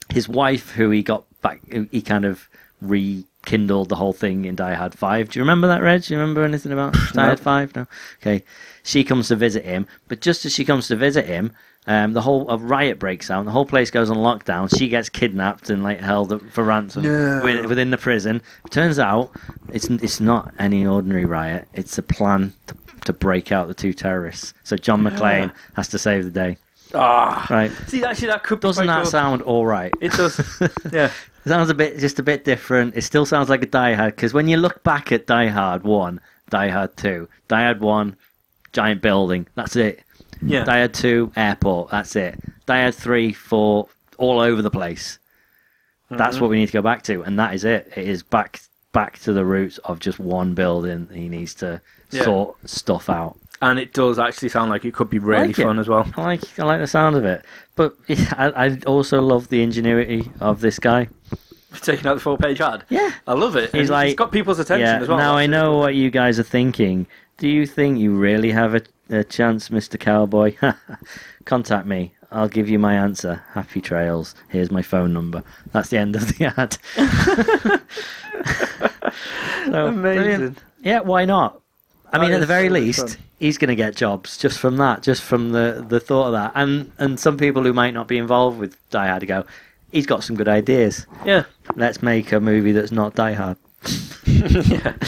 His 0.08 0.28
wife, 0.28 0.70
who 0.70 0.90
he 0.90 1.02
got 1.02 1.24
back, 1.40 1.60
he 1.90 2.02
kind 2.02 2.24
of 2.24 2.48
rekindled 2.80 3.88
the 3.88 3.96
whole 3.96 4.12
thing 4.12 4.44
in 4.44 4.56
Die 4.56 4.74
Hard 4.74 4.94
Five. 4.94 5.30
Do 5.30 5.38
you 5.38 5.42
remember 5.42 5.68
that, 5.68 5.82
Reg? 5.82 6.02
Do 6.02 6.14
you 6.14 6.20
remember 6.20 6.44
anything 6.44 6.72
about 6.72 6.94
Die 7.12 7.24
Hard 7.24 7.40
Five? 7.40 7.76
No. 7.76 7.86
Okay. 8.20 8.44
She 8.82 9.04
comes 9.04 9.28
to 9.28 9.36
visit 9.36 9.64
him, 9.64 9.86
but 10.08 10.20
just 10.20 10.44
as 10.44 10.52
she 10.52 10.64
comes 10.64 10.88
to 10.88 10.96
visit 10.96 11.26
him, 11.26 11.52
um, 11.86 12.12
the 12.12 12.20
whole 12.20 12.48
a 12.50 12.58
riot 12.58 12.98
breaks 12.98 13.30
out. 13.30 13.44
The 13.44 13.50
whole 13.50 13.66
place 13.66 13.90
goes 13.90 14.10
on 14.10 14.16
lockdown. 14.16 14.76
She 14.76 14.88
gets 14.88 15.08
kidnapped 15.08 15.70
and 15.70 15.82
like 15.82 16.00
held 16.00 16.42
for 16.52 16.64
ransom 16.64 17.02
No. 17.04 17.40
wi- 17.40 17.66
within 17.66 17.90
the 17.90 17.98
prison. 17.98 18.42
Turns 18.70 18.98
out 18.98 19.30
it's 19.72 19.86
it's 19.86 20.20
not 20.20 20.52
any 20.58 20.84
ordinary 20.86 21.24
riot. 21.24 21.68
It's 21.74 21.96
a 21.98 22.02
plan 22.02 22.52
to, 22.66 22.76
to 23.04 23.12
break 23.12 23.52
out 23.52 23.68
the 23.68 23.74
two 23.74 23.92
terrorists. 23.92 24.52
So 24.64 24.76
John 24.76 25.02
McClane 25.02 25.52
has 25.74 25.88
to 25.88 25.98
save 25.98 26.24
the 26.24 26.30
day. 26.30 26.56
Ah, 26.94 27.46
Right? 27.50 27.70
see, 27.88 28.04
actually, 28.04 28.28
that 28.28 28.44
could 28.44 28.60
Doesn't 28.60 28.84
quite 28.86 28.94
that 28.94 29.02
cool. 29.02 29.10
sound 29.10 29.42
all 29.42 29.66
right? 29.66 29.92
It 30.00 30.12
does. 30.12 30.38
yeah. 30.92 31.10
It 31.44 31.48
sounds 31.48 31.68
a 31.70 31.74
bit 31.74 31.98
just 31.98 32.18
a 32.18 32.22
bit 32.22 32.44
different. 32.44 32.96
It 32.96 33.02
still 33.02 33.26
sounds 33.26 33.48
like 33.48 33.62
a 33.62 33.66
Die 33.66 33.92
Hard 33.94 34.14
because 34.16 34.32
when 34.34 34.48
you 34.48 34.56
look 34.56 34.82
back 34.82 35.12
at 35.12 35.26
Die 35.26 35.48
Hard 35.48 35.82
One, 35.84 36.20
Die 36.50 36.68
Hard 36.68 36.96
Two, 36.96 37.28
Die 37.48 37.62
Hard 37.62 37.80
One, 37.80 38.16
giant 38.72 39.02
building. 39.02 39.46
That's 39.56 39.74
it. 39.76 40.00
Yeah. 40.42 40.64
Hard 40.64 40.94
Two, 40.94 41.32
airport. 41.36 41.90
That's 41.90 42.16
it. 42.16 42.38
Hard 42.68 42.94
Three, 42.94 43.32
Four, 43.32 43.88
all 44.18 44.40
over 44.40 44.62
the 44.62 44.70
place. 44.70 45.18
That's 46.10 46.36
uh-huh. 46.36 46.44
what 46.44 46.50
we 46.50 46.58
need 46.58 46.66
to 46.66 46.72
go 46.72 46.82
back 46.82 47.02
to, 47.04 47.22
and 47.22 47.38
that 47.38 47.54
is 47.54 47.64
it. 47.64 47.92
It 47.96 48.08
is 48.08 48.22
back 48.22 48.60
back 48.92 49.18
to 49.20 49.32
the 49.32 49.44
roots 49.44 49.78
of 49.78 49.98
just 50.00 50.18
one 50.18 50.54
building. 50.54 51.08
He 51.12 51.28
needs 51.28 51.54
to 51.56 51.80
Yeah. 52.10 52.22
sort 52.24 52.56
stuff 52.68 53.10
out. 53.10 53.36
and 53.62 53.78
it 53.78 53.92
does 53.94 54.18
actually 54.18 54.50
sound 54.50 54.70
like 54.70 54.84
it 54.84 54.92
could 54.94 55.08
be 55.08 55.18
really 55.18 55.46
like 55.48 55.56
fun 55.56 55.78
as 55.78 55.88
well. 55.88 56.06
I 56.16 56.22
like 56.22 56.58
I 56.58 56.64
like 56.64 56.80
the 56.80 56.86
sound 56.86 57.16
of 57.16 57.24
it, 57.24 57.44
but 57.74 57.94
I, 58.08 58.66
I 58.66 58.78
also 58.86 59.20
love 59.22 59.48
the 59.48 59.62
ingenuity 59.62 60.30
of 60.40 60.60
this 60.60 60.78
guy. 60.78 61.08
Taking 61.82 62.06
out 62.06 62.14
the 62.14 62.20
full 62.20 62.36
page 62.38 62.60
ad. 62.60 62.84
Yeah. 62.88 63.10
I 63.26 63.32
love 63.34 63.56
it. 63.56 63.70
He's 63.72 63.82
He's 63.82 63.90
like- 63.90 64.08
it's 64.10 64.16
got 64.18 64.30
people's 64.32 64.58
attention 64.58 64.86
yeah. 64.86 65.00
as 65.00 65.08
well. 65.08 65.18
now 65.18 65.36
I 65.36 65.46
know 65.46 65.76
what 65.78 65.94
you 65.94 66.10
guys 66.10 66.38
are 66.38 66.42
thinking. 66.42 67.06
Do 67.38 67.48
you 67.48 67.66
think 67.66 67.98
you 67.98 68.14
really 68.16 68.50
have 68.50 68.74
a, 68.74 68.82
a 69.10 69.24
chance, 69.24 69.70
Mister 69.70 69.98
Cowboy? 69.98 70.56
Contact 71.44 71.86
me. 71.86 72.12
I'll 72.32 72.48
give 72.48 72.68
you 72.68 72.78
my 72.78 72.94
answer. 72.94 73.42
Happy 73.52 73.80
trails. 73.80 74.34
Here's 74.48 74.70
my 74.70 74.82
phone 74.82 75.12
number. 75.12 75.44
That's 75.72 75.90
the 75.90 75.98
end 75.98 76.16
of 76.16 76.26
the 76.36 76.46
ad. 76.56 77.82
So, 79.66 79.88
Amazing. 79.88 80.00
brilliant. 80.22 80.58
Yeah, 80.82 81.00
why 81.00 81.24
not? 81.24 81.60
I 82.12 82.18
That 82.18 82.24
mean, 82.24 82.32
at 82.34 82.40
the 82.40 82.46
very 82.46 82.68
so 82.68 82.74
least, 82.74 83.08
fun. 83.08 83.24
he's 83.40 83.58
going 83.58 83.68
to 83.68 83.74
get 83.74 83.96
jobs 83.96 84.36
just 84.36 84.58
from 84.60 84.76
that, 84.76 85.02
just 85.02 85.22
from 85.22 85.50
the, 85.50 85.84
the 85.88 85.98
thought 85.98 86.26
of 86.28 86.32
that. 86.34 86.52
And 86.54 86.92
and 86.98 87.18
some 87.18 87.36
people 87.36 87.64
who 87.64 87.72
might 87.72 87.92
not 87.94 88.06
be 88.06 88.16
involved 88.18 88.58
with 88.60 88.76
Die 88.90 89.06
Hard 89.08 89.26
go, 89.26 89.44
he's 89.90 90.06
got 90.06 90.22
some 90.22 90.36
good 90.36 90.48
ideas. 90.48 91.06
Yeah. 91.24 91.44
Let's 91.74 92.00
make 92.02 92.30
a 92.30 92.38
movie 92.40 92.70
that's 92.72 92.92
not 92.92 93.14
Die 93.16 93.32
Hard. 93.32 93.56
Yeah. 94.26 94.94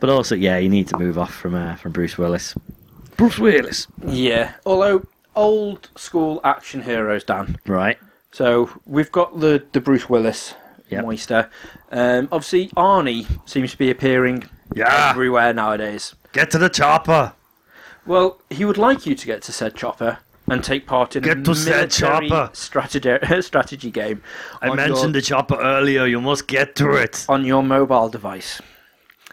But 0.00 0.08
also, 0.10 0.34
yeah, 0.34 0.58
you 0.58 0.68
need 0.68 0.88
to 0.88 0.98
move 0.98 1.16
off 1.18 1.32
from 1.34 1.54
uh, 1.54 1.76
from 1.76 1.92
Bruce 1.92 2.18
Willis. 2.18 2.54
Bruce 3.16 3.38
Willis. 3.38 3.86
Yeah. 4.06 4.52
Although 4.66 5.06
old 5.36 5.88
school 5.96 6.40
action 6.44 6.82
heroes, 6.82 7.24
Dan. 7.24 7.56
Right. 7.66 7.98
So 8.32 8.68
we've 8.86 9.12
got 9.12 9.40
the 9.40 9.62
the 9.72 9.80
Bruce 9.80 10.08
Willis 10.08 10.54
Yep. 10.90 11.04
Moister. 11.04 11.50
Um, 11.90 12.28
obviously, 12.32 12.68
Arnie 12.76 13.26
seems 13.48 13.70
to 13.72 13.78
be 13.78 13.90
appearing 13.90 14.44
Yeah. 14.74 15.10
everywhere 15.10 15.54
nowadays. 15.54 16.14
Get 16.32 16.50
to 16.50 16.58
the 16.58 16.68
chopper. 16.68 17.32
Well, 18.04 18.40
he 18.50 18.64
would 18.64 18.78
like 18.78 19.06
you 19.06 19.14
to 19.14 19.26
get 19.26 19.42
to 19.42 19.52
said 19.52 19.74
chopper 19.76 20.18
and 20.48 20.62
take 20.62 20.86
part 20.86 21.16
in 21.16 21.24
a 21.24 21.26
Get 21.34 21.44
to 21.44 21.54
military 21.54 22.28
chopper. 22.28 22.50
strategy 22.54 23.16
strategy 23.42 23.90
game. 23.90 24.22
I 24.60 24.74
mentioned 24.74 24.98
your, 25.02 25.12
the 25.12 25.22
chopper 25.22 25.56
earlier. 25.60 26.06
You 26.06 26.20
must 26.20 26.46
get 26.48 26.74
to 26.76 26.90
it. 26.92 27.24
on 27.28 27.44
your 27.44 27.62
mobile 27.62 28.08
device. 28.08 28.60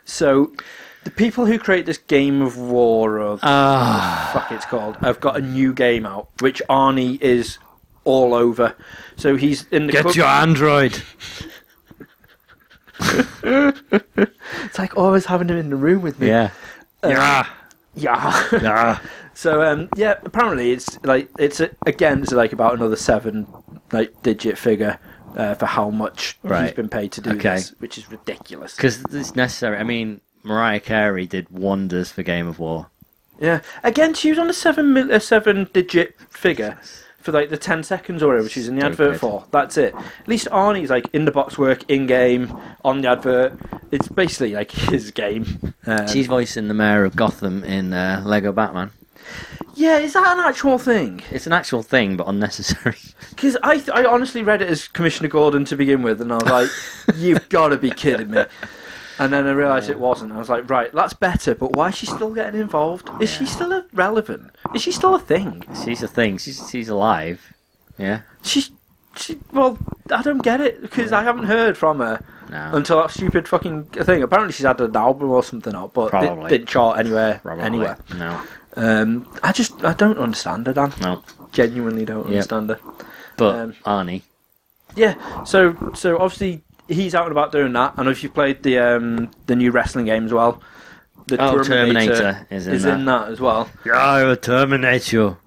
So, 0.05 0.53
the 1.03 1.11
people 1.11 1.45
who 1.45 1.59
create 1.59 1.85
this 1.85 1.97
game 1.97 2.41
of 2.41 2.57
war, 2.57 3.19
or 3.19 3.39
Ah. 3.43 4.29
fuck 4.33 4.51
it's 4.51 4.65
called, 4.65 4.97
have 4.97 5.19
got 5.19 5.37
a 5.37 5.41
new 5.41 5.73
game 5.73 6.05
out, 6.05 6.29
which 6.39 6.61
Arnie 6.69 7.21
is 7.21 7.57
all 8.05 8.33
over. 8.33 8.75
So 9.17 9.35
he's 9.35 9.65
in 9.71 9.87
the 9.87 9.93
Get 9.93 10.01
club- 10.03 10.15
your 10.15 10.25
Android. 10.27 11.01
It's 13.43 14.77
like 14.77 14.97
always 14.97 15.25
having 15.25 15.47
him 15.49 15.57
in 15.57 15.69
the 15.69 15.75
room 15.75 16.01
with 16.01 16.19
me. 16.19 16.27
Yeah. 16.27 16.51
yeah. 17.03 17.45
Yeah. 17.95 18.47
Yeah. 18.51 18.99
so 19.39 19.61
um, 19.61 19.87
yeah, 19.95 20.15
apparently 20.23 20.71
it's 20.71 21.01
like 21.03 21.29
it's 21.39 21.61
a, 21.61 21.69
again 21.85 22.21
it's 22.23 22.33
like 22.33 22.51
about 22.51 22.73
another 22.73 22.97
seven 22.97 23.47
like 23.93 24.21
digit 24.21 24.57
figure 24.57 24.99
uh, 25.37 25.55
for 25.55 25.65
how 25.65 25.89
much 25.89 26.37
he's 26.43 26.71
been 26.73 26.89
paid 26.89 27.13
to 27.13 27.21
do 27.21 27.29
Okay. 27.31 27.55
this, 27.55 27.69
which 27.79 27.97
is 27.97 28.11
ridiculous. 28.11 28.75
Because 28.75 29.01
it's 29.13 29.35
necessary. 29.35 29.77
I 29.77 29.83
mean, 29.83 30.19
Mariah 30.43 30.81
Carey 30.81 31.25
did 31.25 31.49
wonders 31.49 32.11
for 32.11 32.21
Game 32.23 32.47
of 32.47 32.59
War. 32.59 32.87
Yeah, 33.39 33.61
again 33.83 34.13
she 34.13 34.29
was 34.29 34.39
on 34.39 34.49
a 34.49 34.53
seven 34.53 34.91
mil- 34.93 35.11
a 35.11 35.21
seven 35.21 35.69
digit 35.71 36.19
figure 36.29 36.77
for 37.21 37.31
like 37.31 37.49
the 37.49 37.57
ten 37.57 37.83
seconds 37.83 38.21
or 38.21 38.27
whatever 38.27 38.49
she's 38.49 38.67
in 38.67 38.75
the 38.75 38.85
advert 38.85 39.17
for. 39.19 39.45
That's 39.51 39.77
it. 39.77 39.95
At 39.95 40.27
least 40.27 40.47
Arnie's 40.51 40.89
like 40.89 41.07
in 41.13 41.23
the 41.23 41.31
box 41.31 41.57
work, 41.57 41.89
in 41.89 42.05
game, 42.07 42.53
on 42.83 42.99
the 43.01 43.09
advert. 43.09 43.57
It's 43.91 44.09
basically 44.09 44.53
like 44.53 44.71
his 44.91 45.11
game. 45.11 45.73
Um, 45.85 46.07
She's 46.09 46.27
voicing 46.27 46.67
the 46.67 46.73
mayor 46.73 47.05
of 47.05 47.15
Gotham 47.15 47.63
in 47.63 47.93
uh, 47.93 48.21
Lego 48.25 48.51
Batman. 48.51 48.91
Yeah, 49.75 49.97
is 49.97 50.13
that 50.13 50.37
an 50.37 50.43
actual 50.45 50.77
thing? 50.77 51.21
It's 51.31 51.47
an 51.47 51.53
actual 51.53 51.83
thing, 51.83 52.17
but 52.17 52.27
unnecessary. 52.27 52.97
Because 53.29 53.55
I, 53.63 53.75
th- 53.77 53.89
I 53.93 54.03
honestly 54.03 54.43
read 54.43 54.61
it 54.61 54.67
as 54.69 54.89
Commissioner 54.89 55.29
Gordon 55.29 55.63
to 55.65 55.77
begin 55.77 56.01
with, 56.01 56.19
and 56.19 56.29
I 56.33 56.35
was 56.35 56.43
like, 56.43 56.69
"You've 57.17 57.47
got 57.57 57.69
to 57.69 57.77
be 57.77 57.89
kidding 57.89 58.31
me!" 58.31 58.43
And 59.17 59.31
then 59.31 59.47
I 59.47 59.51
realised 59.51 59.89
it 59.89 59.97
wasn't. 59.97 60.33
I 60.33 60.37
was 60.37 60.49
like, 60.49 60.69
"Right, 60.69 60.91
that's 60.91 61.13
better." 61.13 61.55
But 61.55 61.71
why 61.73 61.87
is 61.87 61.95
she 61.95 62.05
still 62.05 62.33
getting 62.33 62.59
involved? 62.59 63.09
Is 63.21 63.29
she 63.31 63.45
still 63.45 63.85
relevant? 63.93 64.51
Is 64.75 64.81
she 64.81 64.91
still 64.91 65.15
a 65.15 65.19
thing? 65.19 65.63
she's 65.85 66.03
a 66.03 66.07
thing. 66.07 66.37
She's 66.37 66.69
she's 66.69 66.89
alive. 66.89 67.53
Yeah. 67.97 68.21
She's 68.43 68.71
she, 69.15 69.37
well, 69.53 69.77
I 70.11 70.21
don't 70.21 70.43
get 70.43 70.59
it 70.59 70.81
because 70.81 71.13
I 71.13 71.23
haven't 71.23 71.45
heard 71.45 71.77
from 71.77 71.99
her 71.99 72.21
No. 72.49 72.71
until 72.73 72.97
that 73.01 73.11
stupid 73.11 73.47
fucking 73.47 73.85
thing. 73.85 74.21
Apparently, 74.21 74.51
she's 74.51 74.65
had 74.65 74.81
an 74.81 74.95
album 74.97 75.29
or 75.29 75.43
something 75.43 75.75
up, 75.75 75.93
but 75.93 76.07
it 76.07 76.09
Probably. 76.09 76.49
didn't 76.49 76.67
chart 76.67 76.99
anywhere. 76.99 77.39
Probably. 77.41 77.63
Anywhere. 77.63 77.97
No. 78.17 78.41
Um, 78.79 79.27
I 79.43 79.51
just 79.51 79.83
I 79.83 79.93
don't 79.93 80.17
understand 80.17 80.67
her, 80.67 80.73
Dan. 80.73 80.93
No. 81.01 81.21
Genuinely 81.51 82.05
don't 82.05 82.25
Yep. 82.27 82.27
understand 82.27 82.69
her. 82.69 82.79
But 83.37 83.55
Um, 83.55 83.73
Arnie. 83.85 84.21
Yeah. 84.95 85.15
So 85.43 85.75
so 85.93 86.17
obviously 86.17 86.63
he's 86.87 87.13
out 87.13 87.23
and 87.25 87.31
about 87.31 87.51
doing 87.51 87.73
that. 87.73 87.93
I 87.97 88.03
know 88.03 88.09
if 88.11 88.23
you've 88.23 88.33
played 88.33 88.63
the 88.63 88.79
um 88.79 89.29
the 89.47 89.55
new 89.55 89.71
wrestling 89.71 90.05
game 90.05 90.25
as 90.25 90.33
well. 90.33 90.61
The 91.27 91.37
Oh, 91.43 91.61
Terminator 91.63 92.47
is 92.49 92.67
in 92.67 92.81
that. 92.81 92.99
in 92.99 93.05
that 93.05 93.27
as 93.29 93.39
well. 93.39 93.69
Yeah, 93.85 93.93
I 93.93 94.23
will 94.23 94.35
terminate 94.35 95.11
you 95.11 95.37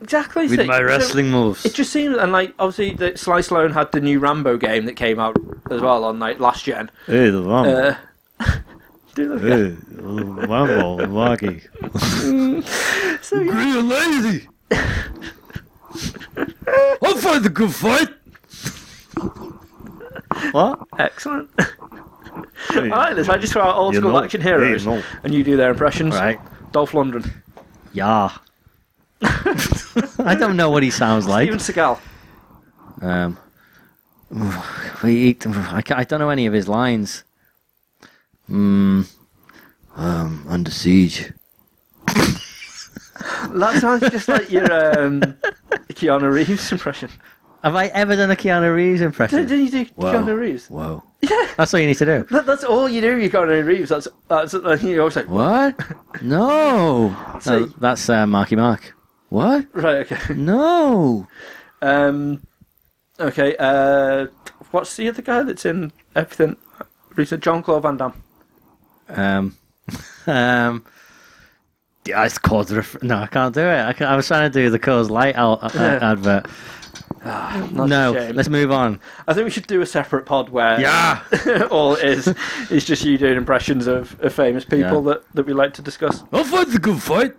Exactly. 0.00 0.46
with 0.46 0.60
so- 0.60 0.64
my 0.66 0.78
so 0.78 0.84
wrestling 0.84 1.30
moves. 1.30 1.64
It 1.66 1.74
just 1.74 1.92
seems 1.92 2.16
and 2.16 2.32
like 2.32 2.54
obviously 2.58 2.94
that 2.96 3.18
Sly 3.18 3.40
Stallone 3.40 3.72
had 3.72 3.92
the 3.92 4.00
new 4.00 4.18
Rambo 4.18 4.56
game 4.56 4.86
that 4.86 4.94
came 4.96 5.18
out 5.20 5.36
as 5.70 5.80
well 5.82 6.04
on 6.04 6.18
like 6.18 6.40
last 6.40 6.64
gen. 6.64 6.90
Hey, 7.06 7.28
the 7.30 7.42
one. 7.42 7.68
Uh, 7.68 7.96
again. 9.22 9.86
Hey, 9.90 10.02
Wambo, 10.02 11.06
So 13.22 13.40
yeah. 13.40 13.52
Green 13.52 13.88
lady! 13.88 14.48
I'll 17.02 17.16
find 17.16 17.44
the 17.44 17.50
good 17.50 17.72
fight! 17.74 18.08
What? 20.52 20.80
Excellent. 20.98 21.50
I 22.70 22.80
like 22.80 23.16
this. 23.16 23.28
I 23.28 23.36
just 23.38 23.52
throw 23.52 23.62
out 23.62 23.76
old 23.76 23.94
You 23.94 24.00
school 24.00 24.12
know. 24.12 24.22
action 24.24 24.40
heroes, 24.40 24.84
Hey, 24.84 24.90
no. 24.96 25.02
and 25.24 25.34
you 25.34 25.42
do 25.44 25.56
their 25.56 25.70
impressions. 25.70 26.14
Right. 26.14 26.38
Dolph 26.72 26.92
Lundgren, 26.92 27.28
Yeah. 27.92 28.30
I 29.22 30.36
don't 30.38 30.56
know 30.56 30.70
what 30.70 30.82
he 30.82 30.90
sounds 30.90 31.26
like. 31.26 31.48
Steven 31.52 31.58
Seagal. 31.58 31.98
Um, 33.02 33.38
he, 35.02 35.36
I, 35.72 35.82
ca- 35.82 35.96
I 35.96 36.04
don't 36.04 36.20
know 36.20 36.30
any 36.30 36.46
of 36.46 36.52
his 36.52 36.68
lines. 36.68 37.24
Hmm. 38.50 39.02
Um, 39.94 40.44
under 40.48 40.70
siege. 40.72 41.32
That 42.06 43.78
sounds 43.80 44.10
just 44.10 44.26
like 44.28 44.50
your 44.50 44.64
um, 44.64 45.20
Keanu 45.92 46.32
Reeves 46.32 46.72
impression. 46.72 47.10
Have 47.62 47.76
I 47.76 47.86
ever 47.86 48.16
done 48.16 48.30
a 48.30 48.34
Keanu 48.36 48.74
Reeves 48.74 49.02
impression? 49.02 49.46
Didn't 49.46 49.66
you 49.66 49.70
do 49.84 49.90
Whoa. 49.94 50.12
Keanu 50.14 50.36
Reeves? 50.38 50.68
Whoa. 50.68 51.02
Yeah. 51.22 51.46
That's 51.56 51.72
all 51.72 51.78
you 51.80 51.86
need 51.86 51.98
to 51.98 52.04
do. 52.04 52.24
That, 52.30 52.46
that's 52.46 52.64
all 52.64 52.88
you 52.88 53.00
do. 53.00 53.18
You 53.18 53.30
Keanu 53.30 53.64
Reeves. 53.64 53.90
That's 53.90 54.08
that's. 54.26 54.52
that's 54.52 54.82
you 54.82 54.98
always 54.98 55.14
like 55.14 55.28
What? 55.28 55.78
No. 56.22 57.14
So- 57.40 57.60
no 57.60 57.66
that's 57.78 58.08
uh, 58.08 58.26
Marky 58.26 58.56
Mark. 58.56 58.94
What? 59.28 59.66
right. 59.74 60.10
Okay. 60.10 60.34
No. 60.34 61.28
Um. 61.82 62.42
Okay. 63.20 63.54
Uh. 63.58 64.26
What's 64.72 64.96
the 64.96 65.08
other 65.08 65.22
guy 65.22 65.42
that's 65.44 65.64
in 65.64 65.92
everything? 66.16 66.56
Recent 67.14 67.42
John 67.44 67.62
Claude 67.62 67.82
Van 67.82 67.96
Damme. 67.96 68.14
Um. 69.18 69.56
um. 70.26 70.84
Yeah, 72.06 72.24
it's 72.24 72.38
called 72.38 72.70
ref- 72.70 73.02
no, 73.02 73.16
I 73.18 73.26
can't 73.26 73.54
do 73.54 73.60
it. 73.60 73.84
I, 73.84 73.92
can, 73.92 74.06
I 74.06 74.16
was 74.16 74.26
trying 74.26 74.50
to 74.50 74.58
do 74.58 74.70
the 74.70 74.78
Coors 74.78 75.10
Light 75.10 75.36
out 75.36 75.62
uh, 75.62 75.68
Yeah. 75.74 76.10
advert. 76.12 76.46
That's 77.22 77.70
no, 77.72 78.16
a 78.16 78.18
shame. 78.28 78.34
let's 78.36 78.48
move 78.48 78.72
on. 78.72 78.98
I 79.28 79.34
think 79.34 79.44
we 79.44 79.50
should 79.50 79.66
do 79.66 79.82
a 79.82 79.86
separate 79.86 80.24
pod 80.24 80.48
where 80.48 80.80
Yeah! 80.80 81.22
all 81.70 81.94
it 81.94 82.04
is 82.04 82.34
is 82.70 82.86
just 82.86 83.04
you 83.04 83.18
doing 83.18 83.36
impressions 83.36 83.86
of, 83.86 84.18
of 84.22 84.32
famous 84.32 84.64
people 84.64 85.04
Yeah. 85.04 85.12
that, 85.14 85.32
that 85.34 85.46
we 85.46 85.52
like 85.52 85.74
to 85.74 85.82
discuss. 85.82 86.24
I'll 86.32 86.42
find 86.44 86.68
the 86.72 86.78
good 86.78 87.02
fight! 87.02 87.34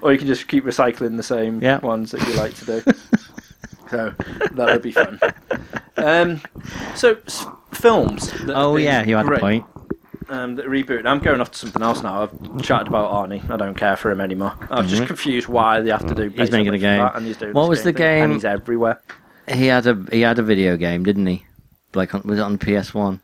Or 0.00 0.12
you 0.12 0.18
can 0.18 0.28
just 0.28 0.46
keep 0.46 0.64
recycling 0.64 1.16
the 1.16 1.22
same 1.24 1.60
Yeah. 1.60 1.78
ones 1.80 2.12
that 2.12 2.26
you 2.28 2.34
like 2.34 2.54
to 2.54 2.64
do. 2.64 2.82
so 3.90 4.14
that 4.52 4.66
would 4.66 4.82
be 4.82 4.92
fun. 4.92 5.18
Um, 5.96 6.40
so 6.94 7.16
s- 7.26 7.46
films. 7.72 8.30
that 8.30 8.40
have 8.40 8.50
Oh 8.50 8.76
been 8.76 8.84
yeah, 8.84 9.04
you 9.04 9.16
had 9.16 9.24
a 9.26 9.28
great, 9.28 9.40
point. 9.40 9.66
Um, 10.30 10.56
that 10.56 10.66
reboot. 10.66 11.06
I'm 11.06 11.20
going 11.20 11.40
off 11.40 11.50
to 11.52 11.58
something 11.58 11.82
else 11.82 12.02
now. 12.02 12.22
I've 12.24 12.62
chatted 12.62 12.88
about 12.88 13.10
Arnie. 13.12 13.48
I 13.50 13.56
don't 13.56 13.74
care 13.74 13.96
for 13.96 14.10
him 14.10 14.20
anymore. 14.20 14.54
I 14.70 14.80
was 14.82 14.90
just 14.90 15.06
confused 15.06 15.48
why 15.48 15.80
they 15.80 15.90
have 15.90 16.06
to 16.06 16.14
do. 16.14 16.28
Mm-hmm. 16.30 16.40
He's 16.40 16.50
making 16.50 16.74
a 16.74 16.78
game. 16.78 16.98
that, 16.98 17.16
and 17.16 17.26
he's 17.26 17.36
doing 17.38 17.54
What 17.54 17.62
this 17.64 17.78
was 17.78 17.82
the 17.84 17.92
thing, 17.92 18.22
and 18.22 18.30
game- 18.30 18.32
he's 18.34 18.44
everywhere. 18.44 19.00
He 19.50 19.66
had 19.66 19.86
a 19.86 20.04
he 20.12 20.20
had 20.20 20.38
a 20.38 20.42
video 20.42 20.76
game, 20.76 21.02
didn't 21.04 21.26
he? 21.26 21.44
Like 21.94 22.14
on, 22.14 22.20
was 22.24 22.38
it 22.38 22.42
on 22.42 22.58
PS 22.58 22.92
One? 22.92 23.20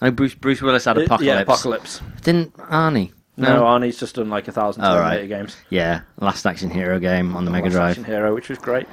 I 0.00 0.06
know 0.06 0.12
Bruce 0.12 0.34
Bruce 0.34 0.62
Willis 0.62 0.86
had 0.86 0.96
Uh, 0.96 1.02
Apocalypse. 1.02 1.24
Yeah, 1.26 1.40
Apocalypse. 1.40 2.00
Didn't 2.22 2.56
Arnie? 2.56 3.12
No, 3.36 3.62
Arnie's 3.62 3.98
just 3.98 4.14
done 4.16 4.30
like 4.30 4.48
a 4.48 4.52
thousand 4.52 4.84
Oh, 4.84 4.94
Terminator 4.94 5.20
right. 5.20 5.28
games. 5.28 5.56
Yeah, 5.68 6.00
Last 6.18 6.46
Action 6.46 6.70
Hero 6.70 6.98
game 6.98 7.36
on 7.36 7.44
the 7.44 7.50
Mega 7.50 7.64
Last 7.66 7.72
Drive. 7.74 7.90
Action 7.90 8.04
Hero, 8.04 8.34
which 8.34 8.48
was 8.48 8.58
great. 8.58 8.86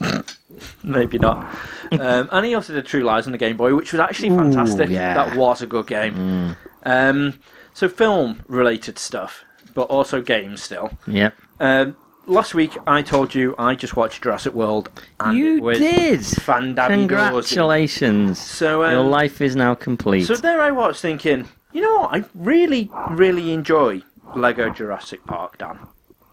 Maybe 0.82 1.18
not. 1.18 1.44
Um, 1.92 2.28
and 2.32 2.46
he 2.46 2.54
also 2.54 2.72
did 2.72 2.86
True 2.86 3.02
Lies 3.02 3.26
on 3.26 3.32
the 3.32 3.38
Game 3.38 3.56
Boy, 3.56 3.74
which 3.74 3.92
was 3.92 4.00
actually 4.00 4.30
Ooh, 4.30 4.36
fantastic. 4.38 4.88
yeah. 4.90 5.14
That 5.14 5.36
was 5.36 5.62
a 5.62 5.66
good 5.66 5.86
game. 5.86 6.56
Um, 6.84 7.40
so 7.74 7.88
film 7.88 8.42
related 8.48 8.98
stuff, 8.98 9.44
but 9.74 9.82
also 9.82 10.20
games 10.22 10.62
still. 10.62 10.90
Yep. 11.06 11.34
Um, 11.60 11.96
last 12.26 12.54
week 12.54 12.76
I 12.86 13.02
told 13.02 13.34
you 13.34 13.54
I 13.58 13.74
just 13.74 13.96
watched 13.96 14.22
Jurassic 14.22 14.54
World, 14.54 14.88
and 15.20 15.36
You 15.36 15.56
it 15.56 15.62
was 15.62 15.78
did. 15.78 16.20
fandabidorsy. 16.20 16.88
Congratulations. 16.88 18.38
So 18.40 18.84
um, 18.84 18.92
Your 18.92 19.02
life 19.04 19.40
is 19.40 19.56
now 19.56 19.74
complete. 19.74 20.24
so 20.24 20.36
there 20.36 20.60
I 20.62 20.70
was 20.70 21.00
thinking, 21.00 21.48
you 21.72 21.80
know 21.82 22.00
what? 22.00 22.14
I 22.14 22.24
really, 22.34 22.90
really 23.10 23.52
enjoy 23.52 24.02
Lego 24.34 24.70
Jurassic 24.70 25.24
Park, 25.26 25.58
Dan. 25.58 25.78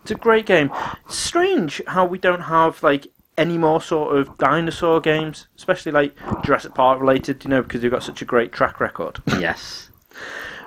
It's 0.04 0.12
a 0.12 0.16
great 0.16 0.46
game. 0.46 0.70
Strange 1.08 1.82
how 1.88 2.06
we 2.06 2.18
don't 2.18 2.42
have 2.42 2.84
like 2.84 3.08
any 3.38 3.58
more 3.58 3.82
sort 3.82 4.16
of 4.18 4.38
dinosaur 4.38 5.02
games, 5.02 5.48
especially 5.58 5.92
like 5.92 6.16
Jurassic 6.44 6.74
Park 6.76 7.00
related, 7.00 7.44
you 7.44 7.50
know, 7.50 7.62
because 7.62 7.82
they've 7.82 7.92
got 7.92 8.04
such 8.04 8.22
a 8.22 8.26
great 8.26 8.52
track 8.52 8.80
record. 8.80 9.22
yes. 9.28 9.90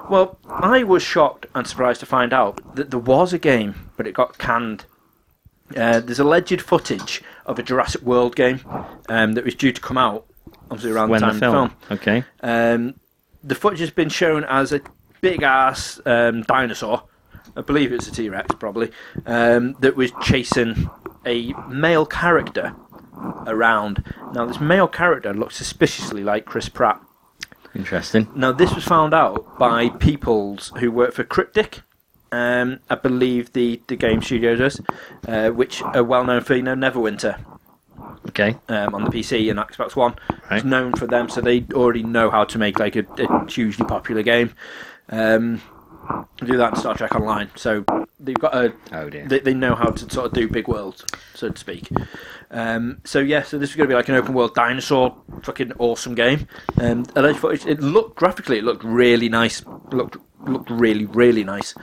Well, 0.09 0.39
I 0.49 0.83
was 0.83 1.03
shocked 1.03 1.47
and 1.55 1.67
surprised 1.67 2.01
to 2.01 2.07
find 2.07 2.33
out 2.33 2.77
that 2.77 2.91
there 2.91 3.01
was 3.01 3.33
a 3.33 3.39
game, 3.39 3.91
but 3.97 4.07
it 4.07 4.13
got 4.15 4.39
canned. 4.39 4.85
Uh, 5.77 6.01
there's 6.01 6.21
alleged 6.21 6.61
footage 6.61 7.23
of 7.45 7.59
a 7.59 7.63
Jurassic 7.63 8.03
World 8.03 8.37
game 8.37 8.61
um, 9.09 9.33
that 9.33 9.45
was 9.45 9.55
due 9.55 9.73
to 9.73 9.81
come 9.81 9.99
out, 9.99 10.25
obviously 10.71 10.93
around 10.93 11.09
When 11.09 11.21
the 11.21 11.27
the 11.27 11.33
time 11.33 11.41
film. 11.41 11.55
of 11.57 11.71
the 11.81 11.87
film. 11.87 11.99
Okay. 11.99 12.25
Um, 12.41 12.95
the 13.43 13.55
footage 13.55 13.81
has 13.81 13.91
been 13.91 14.09
shown 14.09 14.45
as 14.45 14.73
a 14.73 14.81
big 15.21 15.43
ass 15.43 16.01
um, 16.07 16.43
dinosaur. 16.43 17.03
I 17.57 17.63
believe 17.63 17.93
it's 17.93 18.07
a 18.07 18.13
T 18.13 18.29
Rex, 18.29 18.55
probably, 18.59 18.91
um, 19.25 19.75
that 19.81 19.97
was 19.97 20.13
chasing 20.23 20.91
a 21.27 21.53
male 21.69 22.07
character 22.07 22.75
around. 23.47 24.05
Now, 24.33 24.47
this 24.47 24.61
male 24.61 24.89
character 24.89 25.35
looks 25.35 25.57
suspiciously 25.57 26.23
like 26.23 26.45
Chris 26.45 26.69
Pratt. 26.69 27.01
Interesting. 27.75 28.29
Now, 28.35 28.53
this 28.53 28.75
was 28.75 28.85
found 28.85 29.13
out 29.13 29.59
by 29.59 29.91
peoples 29.91 30.73
who 30.79 30.91
work 30.91 31.13
for 31.13 31.25
Cryptic. 31.25 31.83
Um, 32.33 32.81
I 32.91 32.95
believe 32.97 33.53
the, 33.53 33.81
the 33.87 33.97
game 33.97 34.21
studio 34.23 34.57
does, 34.57 34.81
uh, 35.29 35.51
which 35.51 35.83
are 35.83 36.03
well 36.03 36.25
known 36.25 36.43
for 36.43 36.55
you 36.57 36.63
know 36.63 36.75
Neverwinter 36.75 37.39
Okay. 38.29 38.57
um, 38.69 38.95
on 38.95 39.05
the 39.05 39.11
PC 39.11 39.49
and 39.51 39.59
Xbox 39.59 39.95
One. 39.95 40.17
Right. 40.51 40.57
It's 40.59 40.65
known 40.65 40.95
for 40.95 41.07
them, 41.07 41.29
so 41.29 41.41
they 41.41 41.65
already 41.73 42.03
know 42.03 42.31
how 42.31 42.45
to 42.45 42.59
make 42.59 42.79
like 42.79 42.97
a, 42.97 43.05
a 43.19 43.51
hugely 43.51 43.87
popular 43.87 44.23
game. 44.23 44.53
Um, 45.09 45.63
do 46.45 46.57
that 46.57 46.75
in 46.75 46.81
Star 46.81 46.95
Trek 46.95 47.15
Online, 47.15 47.51
so 47.57 47.85
they've 48.21 48.39
got 48.39 48.55
a 48.55 48.73
Oh 48.93 49.09
dear. 49.11 49.27
they, 49.27 49.41
they 49.41 49.55
know 49.55 49.75
how 49.75 49.91
to 49.91 50.11
sort 50.11 50.27
of 50.27 50.33
do 50.33 50.49
big 50.49 50.69
worlds, 50.69 51.05
so 51.35 51.49
to 51.51 51.59
speak. 51.59 51.89
Um, 52.51 52.99
so 53.05 53.19
yeah, 53.21 53.43
so 53.43 53.59
this 53.59 53.71
is 53.71 53.77
going 53.77 53.89
to 53.89 53.93
be 53.93 53.97
like 53.97 54.09
an 54.09 54.15
open 54.15 54.35
world 54.35 54.55
dinosaur, 54.55 55.17
fucking 55.43 55.73
awesome 55.79 56.15
game. 56.15 56.47
Um, 56.81 57.05
alleged 57.17 57.39
footage. 57.39 57.67
It 57.67 57.81
looked 57.81 58.17
graphically, 58.17 58.59
it 58.59 58.65
looked 58.65 58.85
really 58.85 59.29
nice. 59.29 59.65
Looked 59.93 60.17
looked 60.41 60.71
really 60.71 61.07
really 61.07 61.43
nice. 61.45 61.75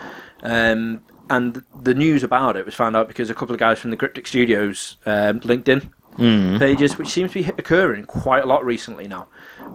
Um, 0.44 1.02
and 1.30 1.64
the 1.82 1.94
news 1.94 2.24
about 2.24 2.56
it 2.58 2.66
was 2.66 2.76
found 2.76 2.96
out 2.96 3.08
because 3.08 3.30
a 3.30 3.34
couple 3.34 3.54
of 3.54 3.60
guys 3.60 3.80
from 3.80 3.92
the 3.92 3.98
Cryptic 3.98 4.28
Studios 4.28 4.98
um, 5.06 5.40
LinkedIn 5.42 5.90
Mm. 6.20 6.60
pages, 6.60 6.96
which 7.00 7.08
seems 7.08 7.32
to 7.32 7.42
be 7.42 7.50
occurring 7.58 8.06
quite 8.06 8.44
a 8.44 8.46
lot 8.46 8.64
recently 8.64 9.08
now, 9.08 9.28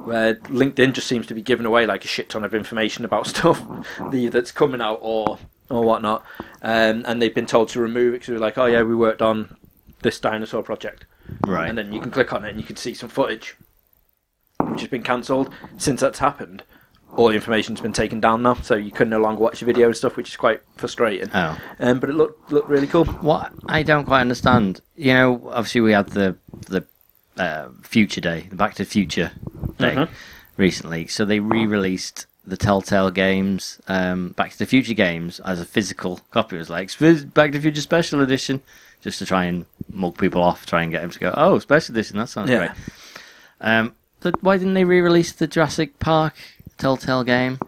where 0.04 0.34
LinkedIn 0.36 0.92
just 0.92 1.06
seems 1.06 1.26
to 1.26 1.34
be 1.34 1.42
giving 1.42 1.66
away 1.66 1.86
like 1.86 2.04
a 2.04 2.08
shit 2.08 2.28
ton 2.30 2.44
of 2.44 2.54
information 2.54 3.04
about 3.04 3.26
stuff 3.34 3.62
that's 4.10 4.52
coming 4.52 4.80
out 4.80 4.98
or 5.02 5.38
or 5.70 5.82
whatnot, 5.84 6.24
um, 6.62 7.04
and 7.06 7.20
they've 7.20 7.34
been 7.34 7.44
told 7.46 7.68
to 7.68 7.78
remove 7.80 8.14
it 8.14 8.20
because 8.20 8.28
they're 8.28 8.38
like, 8.38 8.56
oh 8.56 8.64
yeah, 8.66 8.82
we 8.82 8.94
worked 8.96 9.20
on 9.20 9.54
this 10.00 10.18
dinosaur 10.18 10.62
project, 10.62 11.04
Right. 11.46 11.68
and 11.68 11.76
then 11.76 11.92
you 11.92 12.00
can 12.00 12.10
click 12.10 12.32
on 12.32 12.44
it 12.44 12.50
and 12.50 12.58
you 12.58 12.64
can 12.64 12.76
see 12.76 12.94
some 12.94 13.10
footage, 13.10 13.54
which 14.62 14.80
has 14.80 14.88
been 14.88 15.02
cancelled 15.02 15.52
since 15.76 16.00
that's 16.00 16.18
happened. 16.20 16.62
All 17.16 17.28
the 17.28 17.34
information's 17.34 17.80
been 17.80 17.92
taken 17.92 18.20
down 18.20 18.42
now, 18.42 18.54
so 18.54 18.76
you 18.76 18.90
can 18.90 19.08
no 19.10 19.18
longer 19.18 19.42
watch 19.42 19.60
the 19.60 19.66
video 19.66 19.86
and 19.86 19.96
stuff, 19.96 20.16
which 20.16 20.28
is 20.30 20.36
quite 20.36 20.60
frustrating. 20.76 21.30
Oh. 21.34 21.58
Um, 21.80 22.00
but 22.00 22.10
it 22.10 22.14
looked 22.14 22.52
looked 22.52 22.68
really 22.68 22.86
cool. 22.86 23.04
What 23.06 23.52
I 23.66 23.82
don't 23.82 24.04
quite 24.04 24.20
understand, 24.22 24.80
you 24.94 25.12
know, 25.14 25.50
obviously 25.52 25.80
we 25.82 25.92
had 25.92 26.08
the 26.10 26.36
the 26.68 26.84
uh, 27.38 27.68
Future 27.82 28.20
Day, 28.20 28.46
the 28.50 28.56
Back 28.56 28.74
to 28.74 28.84
the 28.84 28.90
Future 28.90 29.32
Day 29.78 29.94
Mhm. 29.94 30.08
recently. 30.56 31.06
So 31.06 31.24
they 31.24 31.40
re-released 31.40 32.26
the 32.46 32.56
Telltale 32.56 33.10
games, 33.10 33.78
um, 33.88 34.30
Back 34.30 34.52
to 34.52 34.58
the 34.58 34.66
Future 34.66 34.94
games, 34.94 35.40
as 35.40 35.60
a 35.60 35.64
physical 35.64 36.20
copy. 36.30 36.56
It 36.56 36.60
was 36.60 36.70
like 36.70 36.90
Back 37.34 37.52
to 37.52 37.58
the 37.58 37.62
Future 37.62 37.80
Special 37.82 38.20
Edition. 38.20 38.60
just 39.00 39.20
to 39.20 39.24
try 39.24 39.44
and 39.44 39.64
mug 39.92 40.18
people 40.18 40.42
off, 40.42 40.66
try 40.66 40.82
and 40.82 40.90
get 40.90 41.02
them 41.02 41.10
to 41.10 41.18
go, 41.20 41.32
oh, 41.36 41.56
special 41.60 41.92
edition, 41.94 42.18
that 42.18 42.28
sounds 42.28 42.50
Yeah. 42.50 42.58
great. 42.58 42.70
Um, 43.60 43.92
but 44.18 44.42
why 44.42 44.58
didn't 44.58 44.74
they 44.74 44.82
re-release 44.82 45.30
the 45.30 45.46
Jurassic 45.46 46.00
Park 46.00 46.34
Telltale 46.78 47.22
game? 47.22 47.60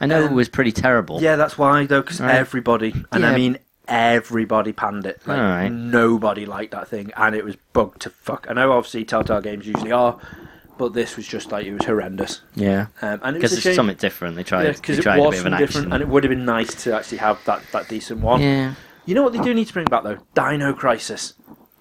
I 0.00 0.06
know 0.06 0.24
it 0.24 0.30
Um, 0.30 0.34
was 0.34 0.48
pretty 0.48 0.72
terrible. 0.72 1.22
Yeah, 1.22 1.36
that's 1.36 1.56
why 1.56 1.86
though, 1.86 2.00
because 2.02 2.20
Right. 2.20 2.34
everybody, 2.34 3.04
and 3.12 3.22
Yeah. 3.22 3.30
I 3.30 3.34
mean 3.36 3.58
everybody 3.92 4.72
panned 4.72 5.06
it. 5.06 5.20
Like, 5.26 5.38
Alright. 5.38 5.72
Nobody 5.72 6.46
liked 6.46 6.72
that 6.72 6.88
thing, 6.88 7.12
and 7.16 7.34
it 7.34 7.44
was 7.44 7.56
bugged 7.72 8.00
to 8.02 8.10
fuck. 8.10 8.46
I 8.48 8.54
know, 8.54 8.72
obviously, 8.72 9.04
Telltale 9.04 9.40
games 9.40 9.66
usually 9.66 9.92
are, 9.92 10.18
but 10.78 10.94
this 10.94 11.16
was 11.16 11.26
just 11.26 11.52
like 11.52 11.66
it 11.66 11.74
was 11.74 11.84
horrendous. 11.84 12.40
Yeah. 12.54 12.86
Um, 13.02 13.20
and 13.22 13.34
Because 13.36 13.52
a 13.52 13.56
it's 13.56 13.62
shame. 13.62 13.74
something 13.74 13.96
different. 13.96 14.36
They 14.36 14.42
tried, 14.44 14.64
Yeah, 14.64 14.72
because 14.72 14.98
it 14.98 15.02
tried 15.02 15.18
a 15.18 15.22
was 15.22 15.30
bit 15.30 15.40
of 15.40 15.46
an 15.46 15.52
something 15.52 15.66
different, 15.66 15.86
action. 15.88 15.92
and 15.92 16.02
it 16.02 16.08
would 16.08 16.24
have 16.24 16.30
been 16.30 16.44
nice 16.44 16.74
to 16.84 16.94
actually 16.96 17.18
have 17.18 17.38
that, 17.44 17.62
that 17.72 17.88
decent 17.88 18.20
one. 18.20 18.40
Yeah. 18.40 18.74
You 19.04 19.14
know 19.14 19.22
what 19.22 19.32
they 19.32 19.40
do 19.40 19.52
need 19.52 19.66
to 19.66 19.72
bring 19.72 19.86
back 19.86 20.04
though? 20.04 20.18
Dino 20.34 20.72
Crisis. 20.72 21.34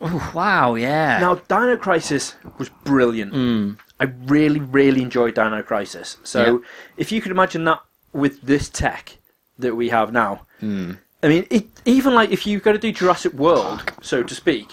Ooh, 0.03 0.20
wow, 0.34 0.74
yeah. 0.74 1.20
Now, 1.20 1.36
Dino 1.36 1.78
Crisis 1.78 2.36
was 2.57 2.70
brilliant. 2.84 3.34
Mm. 3.34 3.78
I 3.99 4.05
really, 4.26 4.59
really 4.59 5.03
enjoyed 5.03 5.36
Dino 5.36 5.62
Crisis. 5.62 6.18
So, 6.24 6.43
Yeah. 6.43 6.68
if 6.97 7.12
you 7.12 7.22
could 7.22 7.32
imagine 7.32 7.64
that 7.66 7.80
with 8.12 8.41
this 8.41 8.68
tech 8.68 9.18
that 9.59 9.76
we 9.76 9.89
have 9.89 10.12
now, 10.12 10.47
Mm. 10.59 10.97
I 11.24 11.28
mean, 11.28 11.46
it, 11.50 11.68
even 11.86 12.14
like 12.16 12.32
if 12.32 12.48
you've 12.48 12.64
got 12.64 12.72
to 12.74 12.78
do 12.80 12.92
Jurassic 12.92 13.34
World, 13.34 13.92
so 14.02 14.24
to 14.24 14.34
speak, 14.36 14.68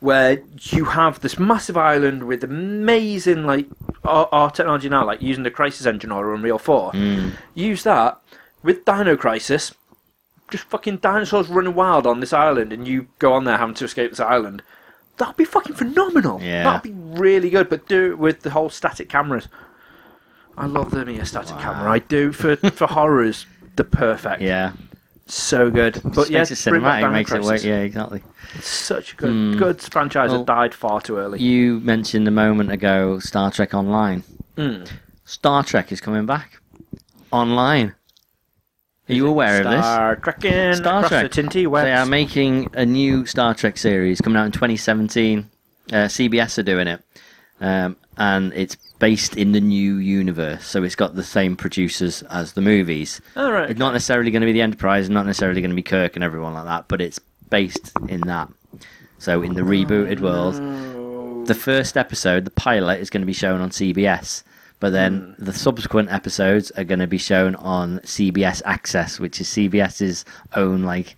where 0.00 0.42
you 0.58 0.86
have 0.86 1.20
this 1.20 1.38
massive 1.38 1.76
island 1.76 2.24
with 2.24 2.42
amazing 2.42 3.44
like 3.44 3.66
our, 4.04 4.28
our 4.32 4.50
technology 4.50 4.88
now, 4.88 5.04
like 5.04 5.20
using 5.20 5.42
the 5.42 5.50
Crysis 5.50 5.86
engine 5.86 6.10
or 6.10 6.34
Unreal 6.34 6.58
Four, 6.58 6.92
Mm. 6.92 7.32
use 7.54 7.82
that 7.82 8.18
with 8.62 8.84
Dino 8.84 9.16
Crisis. 9.16 9.74
Just 10.50 10.64
fucking 10.64 10.96
dinosaurs 10.96 11.48
running 11.48 11.74
wild 11.74 12.06
on 12.06 12.18
this 12.20 12.32
island, 12.32 12.72
and 12.72 12.88
you 12.88 13.06
go 13.20 13.32
on 13.34 13.44
there 13.44 13.58
having 13.58 13.74
to 13.76 13.84
escape 13.84 14.10
this 14.10 14.18
island. 14.20 14.62
That'd 15.18 15.36
be 15.36 15.44
fucking 15.44 15.76
phenomenal. 15.76 16.40
Yeah. 16.42 16.64
That'd 16.64 16.82
be 16.82 16.98
really 17.20 17.50
good, 17.50 17.68
but 17.68 17.86
do 17.86 18.10
it 18.12 18.18
with 18.18 18.40
the 18.40 18.50
whole 18.50 18.70
static 18.70 19.08
cameras. 19.10 19.48
I 20.56 20.66
love 20.66 20.90
the 20.90 21.04
Mia 21.04 21.24
static 21.26 21.54
Wow. 21.56 21.62
camera. 21.62 21.92
I 21.92 21.98
do 22.00 22.32
for 22.32 22.56
for 22.56 22.86
horrors. 22.96 23.46
The 23.76 23.84
perfect. 23.84 24.42
Yeah. 24.42 24.72
So 25.32 25.70
good. 25.70 26.00
But 26.04 26.28
yeah, 26.30 26.38
makes 26.40 26.50
it 26.50 26.54
cinematic, 26.56 26.96
Dino 27.00 27.10
makes 27.12 27.32
it 27.32 27.42
work. 27.42 27.62
Yeah, 27.64 27.80
exactly. 27.80 28.22
It's 28.54 28.66
such 28.68 29.12
a 29.12 29.16
good 29.16 29.30
Mm. 29.30 29.58
good 29.58 29.80
franchise 29.80 30.30
Well, 30.30 30.44
that 30.44 30.46
died 30.54 30.74
far 30.74 31.00
too 31.00 31.16
early. 31.18 31.40
You 31.40 31.80
mentioned 31.80 32.26
a 32.26 32.30
moment 32.32 32.72
ago 32.72 33.18
Star 33.20 33.50
Trek 33.50 33.72
Online. 33.74 34.22
Mm. 34.56 34.88
Star 35.24 35.62
Trek 35.62 35.92
is 35.92 36.00
coming 36.00 36.26
back 36.26 36.60
online. 37.32 37.94
Are 39.08 39.14
you 39.14 39.26
aware 39.26 39.58
of 39.60 39.64
this? 39.70 39.80
Star 39.84 40.16
Trekking 40.16 40.74
Star 40.74 41.08
Trek. 41.08 41.22
the 41.24 41.28
tinty 41.28 41.66
webs. 41.66 41.84
They 41.84 41.92
are 41.92 42.06
making 42.06 42.70
a 42.74 42.86
new 42.86 43.26
Star 43.26 43.54
Trek 43.54 43.76
series 43.76 44.20
coming 44.20 44.36
out 44.36 44.46
in 44.46 44.52
2017. 44.52 45.48
Uh, 45.92 46.06
CBS 46.06 46.58
are 46.58 46.62
doing 46.62 46.86
it, 46.86 47.02
um, 47.60 47.96
and 48.16 48.52
it's 48.52 48.76
based 49.00 49.36
in 49.36 49.50
the 49.50 49.60
new 49.60 49.96
universe. 49.96 50.64
So 50.64 50.84
it's 50.84 50.94
got 50.94 51.16
the 51.16 51.24
same 51.24 51.56
producers 51.56 52.22
as 52.24 52.52
the 52.52 52.60
movies. 52.60 53.20
All 53.34 53.50
right. 53.50 53.68
It's 53.68 53.80
not 53.80 53.92
necessarily 53.92 54.30
going 54.30 54.42
to 54.42 54.46
be 54.46 54.52
the 54.52 54.62
Enterprise, 54.62 55.10
not 55.10 55.26
necessarily 55.26 55.60
going 55.60 55.70
to 55.70 55.76
be 55.76 55.82
Kirk 55.82 56.14
and 56.14 56.22
everyone 56.22 56.54
like 56.54 56.66
that, 56.66 56.86
but 56.86 57.00
it's 57.00 57.18
based 57.48 57.90
in 58.08 58.20
that. 58.22 58.48
So 59.18 59.42
in 59.42 59.54
the 59.54 59.62
rebooted 59.62 60.20
oh, 60.20 60.22
world, 60.22 61.46
the 61.48 61.54
first 61.54 61.96
episode, 61.96 62.44
the 62.44 62.50
pilot, 62.50 63.00
is 63.00 63.10
going 63.10 63.22
to 63.22 63.26
be 63.26 63.32
shown 63.32 63.60
on 63.60 63.70
CBS. 63.70 64.44
But 64.78 64.90
then 64.90 65.34
hmm. 65.36 65.44
the 65.44 65.52
subsequent 65.52 66.10
episodes 66.10 66.70
are 66.72 66.84
going 66.84 67.00
to 67.00 67.06
be 67.06 67.18
shown 67.18 67.54
on 67.56 67.98
CBS 68.00 68.62
Access, 68.64 69.18
which 69.18 69.40
is 69.40 69.48
CBS's 69.48 70.24
own 70.54 70.82
like 70.82 71.16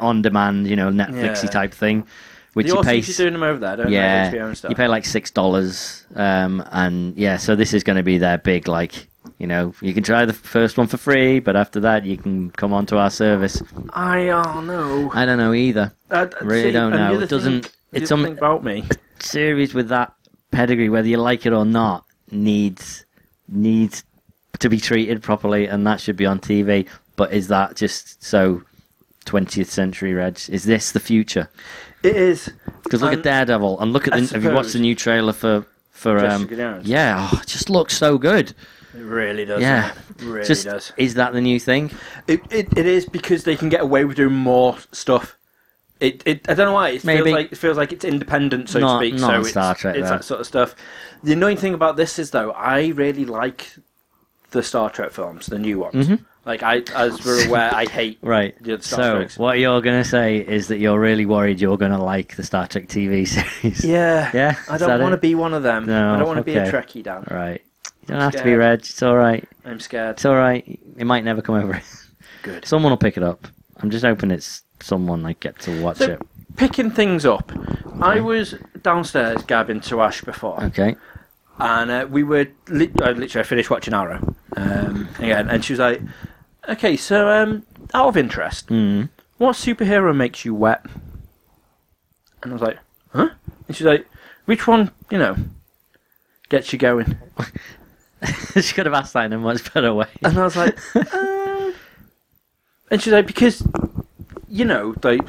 on-demand, 0.00 0.66
you 0.66 0.76
know, 0.76 0.90
Netflixy 0.90 1.44
Yeah. 1.44 1.50
type 1.50 1.74
thing, 1.74 2.06
which 2.54 2.66
the 2.68 2.74
you 2.76 2.82
pay. 2.82 2.98
are 2.98 3.02
doing 3.02 3.32
them 3.32 3.42
over 3.42 3.58
there, 3.58 3.76
don't 3.76 3.90
yeah, 3.92 4.30
they? 4.30 4.38
HBO 4.38 4.46
and 4.48 4.58
stuff. 4.58 4.70
you 4.70 4.74
pay 4.76 4.88
like 4.88 5.04
six 5.04 5.30
dollars, 5.30 6.04
um, 6.14 6.62
and 6.72 7.16
yeah, 7.16 7.36
so 7.36 7.54
this 7.56 7.72
is 7.74 7.82
going 7.84 7.96
to 7.96 8.02
be 8.02 8.18
their 8.18 8.38
big 8.38 8.68
like. 8.68 9.06
You 9.38 9.46
know, 9.46 9.74
you 9.80 9.94
can 9.94 10.02
try 10.02 10.24
the 10.26 10.32
first 10.34 10.76
one 10.78 10.86
for 10.86 10.96
free, 10.98 11.40
but 11.40 11.56
after 11.56 11.80
that, 11.80 12.04
you 12.04 12.16
can 12.18 12.50
come 12.50 12.72
onto 12.74 12.96
our 12.96 13.10
service. 13.10 13.62
I 13.90 14.26
don't 14.26 14.66
know. 14.66 15.10
I 15.14 15.24
don't 15.24 15.38
know 15.38 15.54
either. 15.54 15.92
I 16.10 16.28
Really 16.42 16.72
don't 16.72 16.90
know. 16.92 17.18
It 17.20 17.28
doesn't- 17.28 17.62
Thing, 17.66 17.72
it's 17.92 18.12
other 18.12 18.28
about 18.28 18.64
me. 18.64 18.84
series 19.18 19.72
with 19.74 19.88
that 19.88 20.12
pedigree, 20.50 20.88
whether 20.90 21.08
you 21.08 21.16
like 21.16 21.46
it 21.46 21.52
or 21.54 21.64
not, 21.64 22.04
needs 22.30 23.04
needs 23.48 24.04
to 24.58 24.68
be 24.68 24.78
treated 24.78 25.22
properly, 25.22 25.66
and 25.66 25.86
that 25.86 26.00
should 26.00 26.16
be 26.16 26.26
on 26.26 26.38
TV. 26.38 26.86
But 27.16 27.32
is 27.32 27.48
that 27.48 27.76
just 27.76 28.22
so 28.22 28.62
20th 29.26 29.66
century, 29.68 30.12
Reg? 30.14 30.38
Is 30.48 30.64
this 30.64 30.92
the 30.92 31.00
future? 31.00 31.48
It 32.02 32.16
is. 32.16 32.52
Because 32.82 33.02
look 33.02 33.12
at 33.12 33.22
Daredevil, 33.22 33.78
and 33.80 33.92
look 33.92 34.06
at 34.08 34.14
I 34.14 34.20
the, 34.20 34.34
have 34.34 34.44
you 34.44 34.50
watched 34.52 34.72
the 34.72 34.78
new 34.80 34.94
trailer 34.94 35.32
for 35.32 35.66
for 35.90 36.18
um? 36.18 36.42
Jessica 36.42 36.56
Jones. 36.56 36.88
Yeah, 36.88 37.28
oh, 37.32 37.40
it 37.42 37.46
just 37.46 37.68
looks 37.70 37.96
so 37.96 38.18
good. 38.18 38.54
It 38.94 39.02
really 39.02 39.44
does. 39.44 39.60
Yeah. 39.60 39.92
It 40.18 40.22
really 40.24 40.46
just 40.46 40.64
does. 40.64 40.92
is 40.96 41.14
that 41.14 41.32
the 41.32 41.40
new 41.40 41.60
thing? 41.60 41.90
It, 42.26 42.40
it 42.50 42.76
it 42.76 42.86
is 42.86 43.06
because 43.06 43.44
they 43.44 43.54
can 43.54 43.68
get 43.68 43.82
away 43.82 44.04
with 44.04 44.16
doing 44.16 44.34
more 44.34 44.76
stuff. 44.92 45.36
It, 46.00 46.22
it 46.26 46.48
I 46.48 46.54
don't 46.54 46.66
know 46.66 46.72
why 46.72 46.88
it 46.90 47.04
Maybe. 47.04 47.22
feels 47.24 47.34
like 47.34 47.52
it 47.52 47.58
feels 47.58 47.76
like 47.76 47.92
it's 47.92 48.04
independent, 48.04 48.68
so 48.70 48.80
Not- 48.80 49.00
to 49.00 49.06
speak. 49.06 49.20
not 49.20 49.26
so 49.28 49.34
on 49.34 49.40
it's, 49.42 49.50
Star 49.50 49.74
Trek, 49.74 49.96
it's 49.96 50.08
though. 50.08 50.16
that 50.16 50.24
sort 50.24 50.40
of 50.40 50.46
stuff. 50.46 50.74
The 51.22 51.34
annoying 51.34 51.58
thing 51.58 51.74
about 51.74 51.96
this 51.96 52.18
is 52.18 52.30
though, 52.30 52.50
I 52.52 52.86
really 52.88 53.26
like 53.26 53.70
the 54.50 54.62
Star 54.62 54.88
Trek 54.90 55.12
films, 55.12 55.46
the 55.46 55.58
new 55.58 55.78
ones. 55.78 56.08
Like 56.50 56.62
I, 56.64 56.82
as 56.96 57.24
we're 57.24 57.46
aware, 57.48 57.72
I 57.72 57.84
hate 57.86 58.18
Right. 58.22 58.60
the 58.60 58.82
Star 58.82 59.02
So 59.04 59.14
Treks. 59.18 59.38
what 59.38 59.58
you're 59.60 59.80
gonna 59.80 60.02
say 60.04 60.38
is 60.38 60.66
that 60.66 60.78
you're 60.78 60.98
really 60.98 61.24
worried 61.26 61.60
you're 61.60 61.76
gonna 61.78 62.02
like 62.02 62.34
the 62.34 62.42
Star 62.42 62.66
Trek 62.66 62.88
TV 62.88 63.24
series. 63.34 63.84
Yeah, 63.84 64.30
Yeah. 64.34 64.56
I 64.68 64.74
is 64.74 64.80
don't 64.80 65.00
want 65.00 65.12
to 65.12 65.16
be 65.18 65.36
one 65.36 65.54
of 65.54 65.62
them. 65.62 65.86
No, 65.86 66.14
I 66.14 66.18
don't 66.18 66.26
want 66.26 66.38
to 66.38 66.42
be 66.44 66.56
a. 66.56 66.68
Trekkie, 66.70 67.04
Dan. 67.04 67.24
Right. 67.30 67.62
You 68.02 68.08
don't 68.08 68.20
have 68.20 68.32
to 68.32 68.38
be 68.38 68.42
scared. 68.42 68.58
Reg. 68.58 68.78
It's 68.80 69.02
all 69.02 69.16
right. 69.16 69.48
I'm 69.64 69.78
scared. 69.78 70.16
It's 70.16 70.24
all 70.24 70.34
right. 70.34 70.64
It 70.96 71.04
might 71.04 71.22
never 71.24 71.40
come 71.40 71.54
over. 71.54 71.80
Good. 72.42 72.64
Someone 72.64 72.90
will 72.90 72.96
pick 72.96 73.16
it 73.16 73.22
up. 73.22 73.46
I'm 73.76 73.90
just 73.90 74.04
hoping 74.04 74.32
it's 74.32 74.64
someone 74.80 75.24
I 75.24 75.34
get 75.34 75.56
to 75.60 75.80
watch 75.82 75.98
So- 75.98 76.12
it. 76.14 76.22
Picking 76.56 76.90
things 76.90 77.24
up, 77.24 77.52
I 78.00 78.18
was 78.18 78.54
downstairs 78.82 79.40
gabbing 79.44 79.80
to 79.82 80.00
Ash 80.02 80.20
before, 80.22 80.60
Okay. 80.64 80.96
and 81.60 81.90
uh, 81.92 82.06
we 82.10 82.24
were 82.24 82.48
li- 82.68 82.90
literally 82.96 83.30
I 83.40 83.44
finished 83.44 83.70
watching 83.70 83.94
Arrow 83.94 84.34
um, 84.56 85.08
again, 85.20 85.48
and 85.48 85.64
she 85.64 85.74
was 85.74 85.80
like, 85.80 86.02
"Okay, 86.68 86.96
so 86.96 87.28
um, 87.28 87.62
out 87.94 88.08
of 88.08 88.16
interest, 88.16 88.68
Mm. 88.68 89.08
what 89.38 89.56
superhero 89.56 90.14
makes 90.14 90.44
you 90.44 90.54
wet?" 90.54 90.84
And 92.42 92.52
I 92.52 92.54
was 92.54 92.62
like, 92.62 92.78
"Huh?" 93.12 93.30
And 93.68 93.76
she's 93.76 93.86
like, 93.86 94.06
"Which 94.46 94.66
one, 94.66 94.90
you 95.10 95.18
know, 95.18 95.36
gets 96.48 96.72
you 96.72 96.78
going?" 96.78 97.16
she 98.60 98.74
could 98.74 98.86
have 98.86 98.94
asked 98.94 99.12
that 99.14 99.26
in 99.26 99.32
a 99.32 99.38
much 99.38 99.72
better 99.72 99.94
way. 99.94 100.06
And 100.22 100.38
I 100.38 100.44
was 100.44 100.56
like, 100.56 100.76
um... 101.14 101.74
and 102.90 103.00
she's 103.02 103.12
like, 103.12 103.26
because, 103.26 103.62
you 104.48 104.64
know, 104.64 104.94
like, 105.02 105.20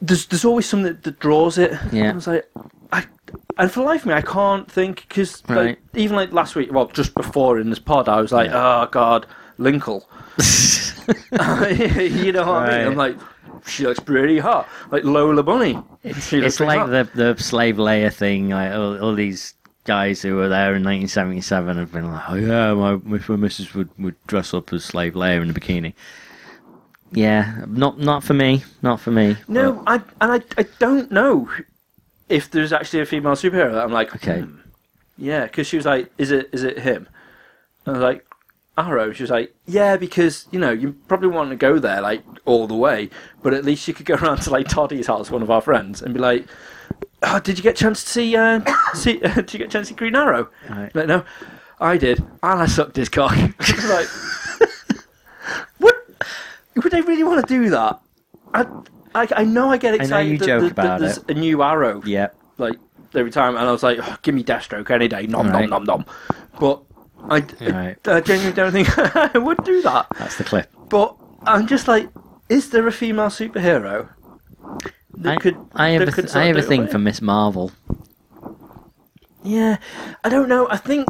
there's 0.00 0.26
there's 0.26 0.44
always 0.44 0.66
something 0.66 0.92
that, 0.92 1.02
that 1.02 1.18
draws 1.18 1.58
it. 1.58 1.72
Yeah. 1.92 2.10
I 2.10 2.14
was 2.14 2.26
like, 2.26 2.48
I, 2.92 3.04
and 3.58 3.70
for 3.70 3.80
the 3.80 3.86
life 3.86 4.02
of 4.02 4.06
me, 4.06 4.14
I 4.14 4.22
can't 4.22 4.70
think 4.70 5.06
because 5.08 5.42
Right. 5.48 5.56
like, 5.66 5.78
even 5.94 6.16
like 6.16 6.32
last 6.32 6.54
week, 6.54 6.72
well, 6.72 6.86
just 6.86 7.14
before 7.14 7.58
in 7.58 7.70
this 7.70 7.78
pod, 7.78 8.08
I 8.08 8.20
was 8.20 8.32
like, 8.32 8.50
Yeah. 8.50 8.82
oh 8.84 8.88
god, 8.90 9.26
Linkle. 9.58 10.04
you 12.24 12.32
know 12.32 12.46
what 12.46 12.62
I 12.62 12.68
mean? 12.68 12.78
Right. 12.78 12.86
I'm 12.86 12.94
like, 12.96 13.16
she 13.66 13.84
looks 13.86 14.00
pretty 14.00 14.38
hot, 14.38 14.68
like 14.90 15.04
Lola 15.04 15.42
Bunny. 15.42 15.78
It's, 16.02 16.26
She 16.28 16.36
looks 16.36 16.48
it's 16.48 16.56
pretty 16.58 16.78
like 16.78 16.80
hot. 16.80 16.90
the 17.14 17.34
the 17.34 17.42
slave 17.42 17.76
Leia 17.76 18.12
thing. 18.12 18.50
Like 18.50 18.72
all, 18.72 18.98
all 19.02 19.14
these 19.14 19.54
guys 19.84 20.20
who 20.22 20.34
were 20.36 20.48
there 20.48 20.74
in 20.74 20.82
1977 20.84 21.76
have 21.78 21.92
been 21.92 22.10
like, 22.12 22.22
"Oh 22.28 22.34
yeah, 22.34 22.74
my 22.74 22.96
my 22.96 23.36
missus 23.36 23.74
would, 23.74 23.88
would 23.98 24.14
dress 24.26 24.52
up 24.54 24.72
as 24.72 24.84
slave 24.84 25.14
Leia 25.14 25.42
in 25.42 25.50
a 25.50 25.54
bikini." 25.54 25.94
Yeah, 27.12 27.64
not 27.68 27.98
not 27.98 28.22
for 28.24 28.34
me. 28.34 28.64
Not 28.82 29.00
for 29.00 29.10
me. 29.10 29.36
No, 29.48 29.82
I 29.86 29.96
and 30.20 30.32
I 30.32 30.40
I 30.58 30.66
don't 30.78 31.10
know 31.10 31.48
if 32.28 32.50
there's 32.50 32.72
actually 32.72 33.00
a 33.00 33.06
female 33.06 33.32
superhero. 33.32 33.82
I'm 33.82 33.92
like, 33.92 34.14
Okay. 34.16 34.40
hmm. 34.40 34.58
yeah, 35.16 35.44
because 35.44 35.66
she 35.68 35.76
was 35.76 35.86
like, 35.86 36.12
is 36.18 36.30
it 36.32 36.50
is 36.52 36.64
it 36.64 36.78
him? 36.80 37.08
And 37.86 37.96
I 37.96 37.98
was 37.98 38.02
like, 38.02 38.25
Arrow. 38.78 39.12
She 39.12 39.22
was 39.22 39.30
like, 39.30 39.54
yeah, 39.66 39.96
because 39.96 40.46
you 40.50 40.58
know 40.58 40.70
you 40.70 40.92
probably 41.08 41.28
want 41.28 41.50
to 41.50 41.56
go 41.56 41.78
there 41.78 42.00
like 42.00 42.22
all 42.44 42.66
the 42.66 42.74
way, 42.76 43.10
but 43.42 43.54
at 43.54 43.64
least 43.64 43.86
you 43.88 43.94
could 43.94 44.06
go 44.06 44.14
around 44.22 44.38
to 44.42 44.50
like 44.50 44.68
Toddy's 44.68 45.06
house, 45.06 45.30
one 45.30 45.42
of 45.42 45.50
our 45.50 45.60
friends, 45.60 46.02
and 46.02 46.12
be 46.14 46.20
like, 46.20 46.46
oh, 47.22 47.40
did 47.40 47.56
you 47.58 47.62
get 47.62 47.78
a 47.78 47.82
chance 47.82 48.04
to 48.04 48.10
see? 48.10 48.36
Uh, 48.36 48.60
see? 48.94 49.18
did 49.18 49.52
you 49.52 49.58
get 49.58 49.68
a 49.68 49.70
chance 49.70 49.88
to 49.88 49.94
see 49.94 49.94
Green 49.94 50.14
Arrow? 50.16 50.48
Right. 50.68 50.94
Like, 50.94 51.06
no, 51.06 51.24
I 51.80 51.96
did, 51.96 52.18
and 52.20 52.60
I 52.60 52.66
sucked 52.66 52.96
his 52.96 53.08
cock. 53.08 53.34
like, 53.88 54.08
what? 55.78 55.94
Would 56.76 56.92
they 56.92 57.00
really 57.02 57.24
want 57.24 57.46
to 57.46 57.54
do 57.54 57.70
that? 57.70 58.00
I, 58.52 58.66
I, 59.14 59.28
I 59.38 59.44
know 59.44 59.70
I 59.70 59.78
get 59.78 59.94
excited. 59.94 60.12
I 60.14 60.22
know 60.22 60.30
you 60.32 60.38
that- 60.38 60.46
joke 60.46 60.62
that- 60.62 60.76
that 60.76 60.84
about 60.84 61.00
there's 61.00 61.18
it. 61.18 61.30
a 61.30 61.34
new 61.34 61.62
Arrow, 61.62 62.02
Yeah. 62.04 62.28
like 62.58 62.76
every 63.14 63.30
time, 63.30 63.56
and 63.56 63.66
I 63.66 63.72
was 63.72 63.82
like, 63.82 63.98
oh, 64.02 64.16
give 64.22 64.34
me 64.34 64.44
Deathstroke 64.44 64.90
any 64.90 65.08
day, 65.08 65.26
nom 65.26 65.48
Right. 65.48 65.68
nom 65.68 65.84
nom 65.84 66.04
nom. 66.04 66.04
But 66.60 66.82
I, 67.28 67.40
Right. 67.60 68.08
I 68.08 68.20
genuinely 68.20 68.52
don't 68.54 68.72
think 68.72 68.88
I 69.34 69.38
would 69.38 69.62
do 69.64 69.82
that. 69.82 70.06
That's 70.18 70.36
the 70.38 70.44
clip. 70.44 70.70
But 70.88 71.16
I'm 71.42 71.66
just 71.66 71.88
like, 71.88 72.08
is 72.48 72.70
there 72.70 72.86
a 72.86 72.92
female 72.92 73.26
superhero? 73.28 74.10
that 75.18 75.32
I, 75.32 75.36
could. 75.36 75.56
I 75.74 75.88
have 75.90 76.00
that 76.00 76.08
a, 76.08 76.12
could 76.12 76.24
th- 76.26 76.36
I 76.36 76.44
have 76.46 76.56
a 76.56 76.62
thing 76.62 76.82
away. 76.82 76.90
for 76.92 76.98
Miss 76.98 77.20
Marvel. 77.22 77.72
Yeah, 79.42 79.78
I 80.24 80.28
don't 80.28 80.48
know. 80.48 80.68
I 80.68 80.76
think 80.76 81.08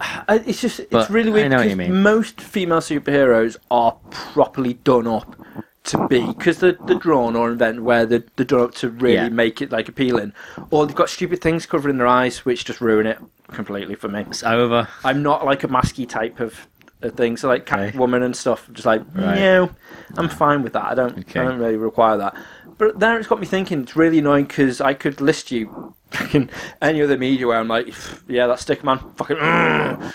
I- 0.00 0.42
it's 0.46 0.60
just 0.60 0.80
But 0.90 1.02
it's 1.02 1.10
really 1.10 1.30
I 1.30 1.34
weird 1.34 1.50
know 1.50 1.56
what 1.58 1.68
you 1.68 1.76
because 1.76 1.90
mean. 1.90 2.02
most 2.02 2.40
female 2.40 2.78
superheroes 2.80 3.56
are 3.70 3.92
properly 4.10 4.74
done 4.74 5.06
up 5.06 5.36
to 5.84 6.06
be 6.08 6.26
because 6.26 6.58
they're, 6.58 6.76
they're 6.86 6.98
drawn 6.98 7.34
or 7.36 7.50
invented 7.50 7.82
where 7.82 8.04
they're, 8.06 8.24
they're 8.36 8.44
done 8.46 8.60
up 8.60 8.74
to 8.76 8.90
really 8.90 9.14
Yeah. 9.14 9.28
make 9.30 9.62
it 9.62 9.72
like 9.72 9.88
appealing, 9.88 10.32
or 10.70 10.86
they've 10.86 10.94
got 10.94 11.08
stupid 11.08 11.40
things 11.40 11.64
covering 11.66 11.96
their 11.98 12.06
eyes 12.06 12.44
which 12.44 12.64
just 12.64 12.80
ruin 12.80 13.06
it 13.06 13.18
completely 13.48 13.94
for 13.94 14.08
me. 14.08 14.20
It's 14.28 14.42
over. 14.42 14.86
I'm 15.04 15.22
not 15.22 15.44
like 15.44 15.64
a 15.64 15.68
masky 15.68 16.08
type 16.08 16.38
of, 16.40 16.68
of 17.02 17.14
thing, 17.14 17.36
so 17.36 17.48
like 17.48 17.62
Okay. 17.72 17.90
Catwoman 17.92 18.22
and 18.22 18.36
stuff. 18.36 18.68
Just 18.72 18.86
like 18.86 19.02
Right. 19.14 19.36
no, 19.38 19.70
I'm 20.16 20.28
fine 20.28 20.62
with 20.62 20.74
that. 20.74 20.84
I 20.84 20.94
don't. 20.94 21.18
Okay. 21.20 21.40
I 21.40 21.44
don't 21.44 21.58
really 21.58 21.76
require 21.76 22.16
that. 22.18 22.36
But 22.76 22.98
then 23.00 23.16
it's 23.16 23.26
got 23.26 23.40
me 23.40 23.46
thinking. 23.46 23.82
It's 23.82 23.96
really 23.96 24.18
annoying 24.20 24.46
because 24.46 24.80
I 24.80 24.94
could 24.94 25.20
list 25.20 25.50
you 25.50 25.94
fucking 26.10 26.50
any 26.82 27.02
other 27.02 27.16
media 27.18 27.46
where 27.46 27.58
I'm 27.58 27.68
like, 27.68 27.92
yeah, 28.28 28.46
that 28.46 28.58
stick 28.60 28.84
man, 28.84 28.98
fucking. 29.16 29.36
ugh." 29.40 30.14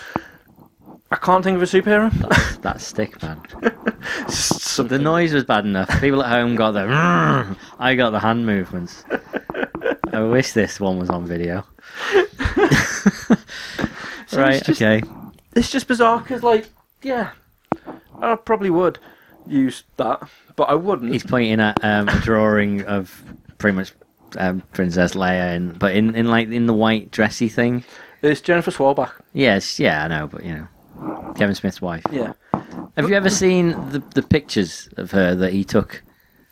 I 1.10 1.16
can't 1.16 1.44
think 1.44 1.56
of 1.56 1.62
a 1.62 1.66
superhero. 1.66 2.10
That, 2.12 2.62
that 2.62 2.80
stick 2.80 3.22
man. 3.22 3.40
The 4.76 4.98
noise 4.98 5.32
was 5.32 5.44
bad 5.44 5.64
enough. 5.64 5.88
People 6.00 6.22
at 6.22 6.30
home 6.30 6.54
got 6.54 6.72
the. 6.72 6.86
I 7.78 7.94
got 7.94 8.10
the 8.10 8.20
hand 8.20 8.44
movements. 8.44 9.04
I 10.12 10.20
wish 10.22 10.52
this 10.52 10.78
one 10.78 10.98
was 10.98 11.08
on 11.10 11.26
video. 11.26 11.64
So 14.28 14.40
right. 14.42 14.56
it's 14.56 14.66
just- 14.66 14.82
okay. 14.82 15.02
It's 15.54 15.70
just 15.70 15.88
bizarre 15.88 16.18
because, 16.20 16.42
like, 16.42 16.66
yeah, 17.00 17.30
I 18.20 18.34
probably 18.34 18.68
would 18.70 18.98
use 19.46 19.84
that, 19.96 20.28
but 20.56 20.64
I 20.64 20.74
wouldn't. 20.74 21.12
He's 21.12 21.24
pointing 21.24 21.60
at 21.60 21.82
um, 21.82 22.08
a 22.08 22.20
drawing 22.20 22.82
of 22.84 23.22
pretty 23.56 23.76
much 23.76 23.92
um, 24.36 24.62
Princess 24.74 25.14
Leia, 25.14 25.54
in, 25.56 25.72
but 25.72 25.94
in, 25.96 26.14
in 26.14 26.26
like 26.26 26.48
in 26.48 26.66
the 26.66 26.74
white 26.74 27.10
dressy 27.10 27.48
thing. 27.48 27.84
It's 28.20 28.42
Jennifer 28.42 28.70
Schwalbach. 28.70 29.12
Yes, 29.32 29.78
yeah, 29.80 30.04
I 30.04 30.08
know, 30.08 30.26
but 30.26 30.44
you 30.44 30.54
know, 30.56 30.68
Kevin 31.36 31.54
Smith's 31.54 31.80
wife. 31.82 32.02
Yeah, 32.10 32.32
Have 32.96 33.08
you 33.08 33.14
ever 33.14 33.30
seen 33.30 33.70
the 33.90 34.00
the 34.14 34.22
pictures 34.22 34.88
of 34.96 35.10
her 35.12 35.34
that 35.34 35.52
he 35.52 35.64
took? 35.64 36.02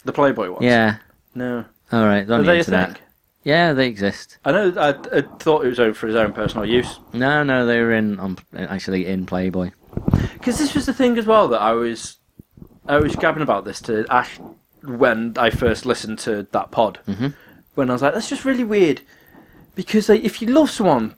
the 0.05 0.13
Playboy 0.13 0.51
ones. 0.51 0.63
Yeah. 0.65 0.97
No. 1.35 1.65
All 1.91 2.05
right, 2.05 2.29
Are 2.29 2.35
on 2.35 2.41
the 2.41 2.47
they 2.53 2.57
a 2.57 2.59
internet. 2.59 2.89
thing? 2.95 2.99
Yeah, 3.43 3.73
they 3.73 3.87
exist. 3.89 4.39
I 4.45 4.53
know. 4.53 4.73
I, 4.77 4.91
I 5.19 5.21
thought 5.39 5.65
it 5.65 5.69
was 5.69 5.81
over 5.81 5.95
for 5.95 6.07
his 6.07 6.17
own 6.17 6.33
personal 6.33 6.65
use. 6.67 6.99
No, 7.13 7.43
no, 7.43 7.67
they 7.67 7.81
were 7.81 7.93
in 7.93 8.19
on 8.21 8.37
actually 8.57 9.07
in 9.07 9.27
Playboy. 9.27 9.71
Because 10.35 10.59
this 10.59 10.75
was 10.75 10.87
the 10.87 10.93
thing 10.95 11.17
as 11.19 11.27
well 11.27 11.49
that 11.49 11.61
I 11.61 11.73
was, 11.73 12.19
I 12.87 12.99
was 12.99 13.17
gabbing 13.17 13.43
about 13.43 13.65
this 13.65 13.81
to 13.83 14.05
Ash 14.11 14.39
when 14.83 15.35
I 15.39 15.51
first 15.51 15.87
listened 15.87 16.19
to 16.21 16.47
that 16.53 16.71
pod. 16.71 17.01
Mhm. 17.09 17.35
When 17.75 17.91
I 17.91 17.93
was 17.95 18.03
like, 18.03 18.15
that's 18.15 18.29
just 18.29 18.45
really 18.45 18.65
weird, 18.65 19.01
because 19.75 20.09
like, 20.09 20.23
if 20.25 20.41
you 20.43 20.49
love 20.49 20.71
someone 20.71 21.15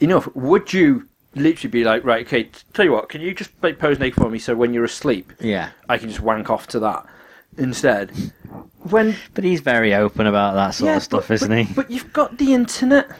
enough, 0.00 0.28
would 0.34 0.72
you 0.72 1.08
literally 1.34 1.70
be 1.70 1.84
like, 1.84 2.04
right, 2.04 2.26
okay, 2.26 2.44
t- 2.44 2.60
tell 2.72 2.84
you 2.84 2.92
what, 2.92 3.08
can 3.08 3.20
you 3.20 3.34
just 3.34 3.50
like 3.62 3.78
pose 3.78 3.98
naked 3.98 4.22
for 4.22 4.30
me 4.30 4.38
so 4.38 4.54
when 4.54 4.74
you're 4.74 4.84
asleep, 4.84 5.32
Yeah, 5.40 5.70
I 5.88 5.98
can 5.98 6.08
just 6.08 6.20
wank 6.20 6.50
off 6.50 6.66
to 6.68 6.80
that 6.80 7.06
instead? 7.56 8.10
When 8.90 9.16
but 9.34 9.44
he's 9.44 9.60
very 9.60 9.94
open 9.94 10.26
about 10.26 10.54
that 10.54 10.70
sort 10.70 10.96
of 10.96 11.02
stuff, 11.02 11.28
but, 11.28 11.34
isn't 11.34 11.48
but, 11.48 11.66
he? 11.66 11.74
But 11.74 11.90
you've 11.90 12.12
got 12.12 12.38
the 12.38 12.54
internet. 12.54 13.10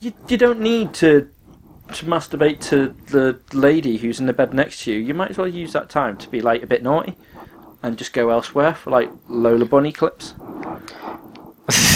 You 0.00 0.12
you 0.28 0.36
don't 0.36 0.60
need 0.60 0.94
to 0.94 1.28
to 1.92 2.04
masturbate 2.04 2.60
to 2.60 2.94
the 3.06 3.38
lady 3.56 3.96
who's 3.96 4.18
in 4.18 4.26
the 4.26 4.32
bed 4.32 4.52
next 4.52 4.82
to 4.82 4.92
you. 4.92 4.98
You 4.98 5.14
might 5.14 5.30
as 5.30 5.38
well 5.38 5.46
use 5.46 5.72
that 5.72 5.88
time 5.88 6.16
to 6.18 6.28
be 6.28 6.40
like 6.40 6.62
a 6.62 6.66
bit 6.66 6.82
naughty 6.82 7.14
and 7.82 7.96
just 7.96 8.12
go 8.12 8.30
elsewhere 8.30 8.74
for 8.74 8.90
like 8.90 9.10
Lola 9.28 9.64
Bunny 9.64 9.92
clips. 9.92 10.34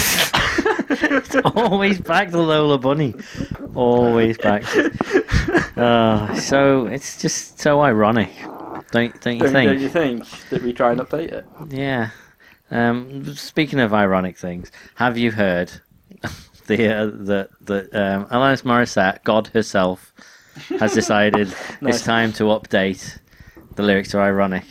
Always 1.55 1.99
back 1.99 2.31
to 2.31 2.37
Lola 2.41 2.77
Bunny. 2.77 3.13
Always 3.75 4.37
back. 4.37 4.63
Uh, 5.77 6.33
so 6.35 6.85
it's 6.87 7.21
just 7.21 7.59
so 7.59 7.81
ironic, 7.81 8.31
don't 8.91 9.19
don't 9.21 9.35
you 9.35 9.39
Don't, 9.39 9.51
think? 9.51 9.69
don't 9.71 9.79
you 9.79 9.89
think 9.89 10.25
that 10.49 10.61
we 10.61 10.73
try 10.73 10.91
and 10.91 10.99
update 11.01 11.31
it? 11.31 11.45
Yeah. 11.69 12.09
Um, 12.69 13.33
speaking 13.35 13.79
of 13.79 13.93
ironic 13.93 14.37
things, 14.37 14.71
have 14.95 15.17
you 15.17 15.31
heard 15.31 15.71
the 16.67 16.87
uh, 16.93 17.05
the 17.05 17.49
the 17.61 17.79
um, 17.93 18.25
Alanis 18.27 18.63
Morissette, 18.63 19.23
God 19.23 19.47
herself, 19.47 20.13
has 20.79 20.93
decided 20.93 21.47
Nice. 21.81 21.95
it's 21.95 22.03
time 22.05 22.31
to 22.33 22.43
update 22.45 23.17
the 23.75 23.83
lyrics 23.83 24.11
to 24.11 24.19
"Ironic"? 24.19 24.65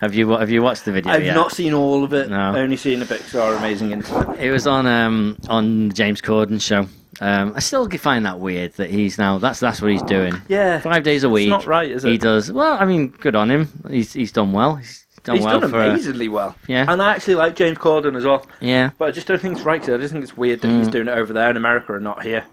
Have 0.00 0.14
you 0.14 0.30
have 0.30 0.50
you 0.50 0.62
watched 0.62 0.84
the 0.84 0.92
video 0.92 1.12
I've 1.12 1.24
yet? 1.24 1.34
not 1.34 1.52
seen 1.52 1.74
all 1.74 2.04
of 2.04 2.12
it. 2.12 2.30
No. 2.30 2.38
I've 2.50 2.56
only 2.56 2.76
seen 2.76 3.00
the 3.00 3.40
are 3.40 3.54
amazing 3.54 3.90
internet. 3.90 4.38
It 4.38 4.50
was 4.50 4.66
on 4.66 4.86
um 4.86 5.36
on 5.48 5.90
James 5.92 6.20
Corden 6.20 6.60
show. 6.60 6.86
Um, 7.20 7.52
I 7.56 7.58
still 7.58 7.88
find 7.90 8.24
that 8.26 8.38
weird 8.38 8.74
that 8.74 8.90
he's 8.90 9.18
now 9.18 9.38
that's 9.38 9.58
that's 9.58 9.82
what 9.82 9.90
he's 9.90 10.02
doing. 10.02 10.34
Yeah, 10.48 10.78
Five 10.80 11.02
days 11.02 11.24
a 11.24 11.28
week. 11.28 11.48
It's 11.48 11.50
not 11.50 11.66
right, 11.66 11.90
is 11.90 12.04
it? 12.04 12.10
He 12.12 12.18
does 12.18 12.52
well. 12.52 12.74
I 12.78 12.84
mean, 12.84 13.08
good 13.08 13.34
on 13.34 13.50
him. 13.50 13.68
He's 13.90 14.12
he's 14.12 14.30
done 14.30 14.52
well. 14.52 14.76
He's 14.76 15.04
done 15.24 15.34
He's 15.36 15.44
well 15.44 15.58
done 15.58 15.74
a- 15.74 15.78
amazingly 15.90 16.28
well. 16.28 16.54
yeah. 16.68 16.84
And 16.86 17.02
I 17.02 17.12
actually 17.14 17.34
like 17.34 17.56
James 17.56 17.78
Corden 17.78 18.16
as 18.16 18.24
well. 18.24 18.46
yeah. 18.60 18.90
But 18.98 19.08
I 19.08 19.10
just 19.10 19.26
don't 19.26 19.40
think 19.40 19.56
it's 19.56 19.66
right. 19.66 19.80
'cause 19.80 19.90
I 19.90 19.96
just 19.98 20.12
think 20.12 20.22
it's 20.22 20.36
weird 20.36 20.60
that 20.60 20.68
he's 20.68 20.88
Mm. 20.88 20.92
doing 20.92 21.08
it 21.08 21.18
over 21.18 21.32
there 21.32 21.50
in 21.50 21.56
America 21.56 21.94
and 21.94 22.04
not 22.04 22.22
here. 22.22 22.44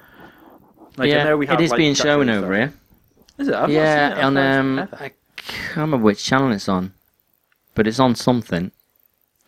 Like, 0.97 1.09
yeah, 1.09 1.21
I 1.21 1.23
know 1.25 1.37
we 1.37 1.45
have, 1.45 1.59
it 1.59 1.63
is 1.63 1.69
like, 1.71 1.77
being 1.77 1.93
shown 1.93 2.27
over 2.29 2.55
here. 2.55 2.73
Is 3.37 3.49
it? 3.49 3.53
I've 3.53 3.69
yeah, 3.69 4.17
it. 4.17 4.23
on 4.23 4.37
um, 4.37 4.79
I 4.93 5.11
can't 5.35 5.75
remember 5.75 5.97
which 5.97 6.23
channel 6.23 6.51
it's 6.53 6.67
on, 6.69 6.91
but 7.75 7.87
it's 7.87 7.99
on 7.99 8.15
something. 8.15 8.71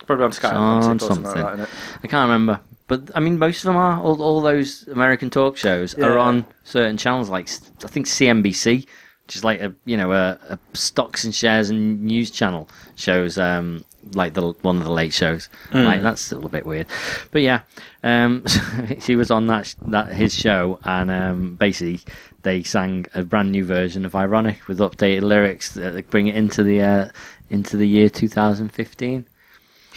Probably 0.05 0.25
on 0.25 0.31
Sky 0.31 0.49
it's 0.77 0.87
on 0.87 0.99
something 0.99 1.23
like 1.23 1.57
that? 1.57 1.69
I 2.03 2.07
can't 2.07 2.29
remember, 2.29 2.59
but 2.87 3.09
I 3.15 3.19
mean, 3.19 3.39
most 3.39 3.57
of 3.59 3.63
them 3.63 3.75
are. 3.75 3.99
All, 3.99 4.21
all 4.21 4.41
those 4.41 4.87
American 4.87 5.29
talk 5.29 5.57
shows 5.57 5.95
are 5.95 6.17
on 6.17 6.45
certain 6.63 6.97
channels, 6.97 7.29
like 7.29 7.49
I 7.83 7.87
think 7.87 8.05
CNBC, 8.05 8.87
which 9.25 9.35
is 9.35 9.43
like 9.43 9.59
a 9.59 9.73
you 9.85 9.97
know 9.97 10.13
a, 10.13 10.39
a 10.49 10.59
stocks 10.73 11.23
and 11.23 11.33
shares 11.33 11.69
and 11.69 12.03
news 12.03 12.31
channel 12.31 12.69
shows 12.95 13.37
um 13.37 13.83
like 14.13 14.33
the 14.33 14.53
one 14.61 14.77
of 14.77 14.83
the 14.83 14.91
late 14.91 15.13
shows. 15.13 15.49
Mm. 15.71 15.85
Like 15.85 16.01
that's 16.01 16.31
a 16.31 16.35
little 16.35 16.49
bit 16.49 16.65
weird, 16.65 16.87
but 17.31 17.41
yeah, 17.41 17.61
um, 18.03 18.43
she 18.99 19.15
was 19.15 19.31
on 19.31 19.47
that 19.47 19.75
that 19.87 20.13
his 20.13 20.33
show, 20.33 20.79
and 20.83 21.11
um, 21.11 21.55
basically 21.55 21.99
they 22.43 22.63
sang 22.63 23.05
a 23.13 23.23
brand 23.23 23.51
new 23.51 23.65
version 23.65 24.05
of 24.05 24.15
"Ironic" 24.15 24.67
with 24.67 24.79
updated 24.79 25.23
lyrics 25.23 25.73
that 25.73 25.91
that 25.91 26.09
bring 26.09 26.27
it 26.27 26.35
into 26.35 26.63
the 26.63 26.81
uh, 26.81 27.09
into 27.49 27.77
the 27.77 27.87
year 27.87 28.09
2015. 28.09 29.25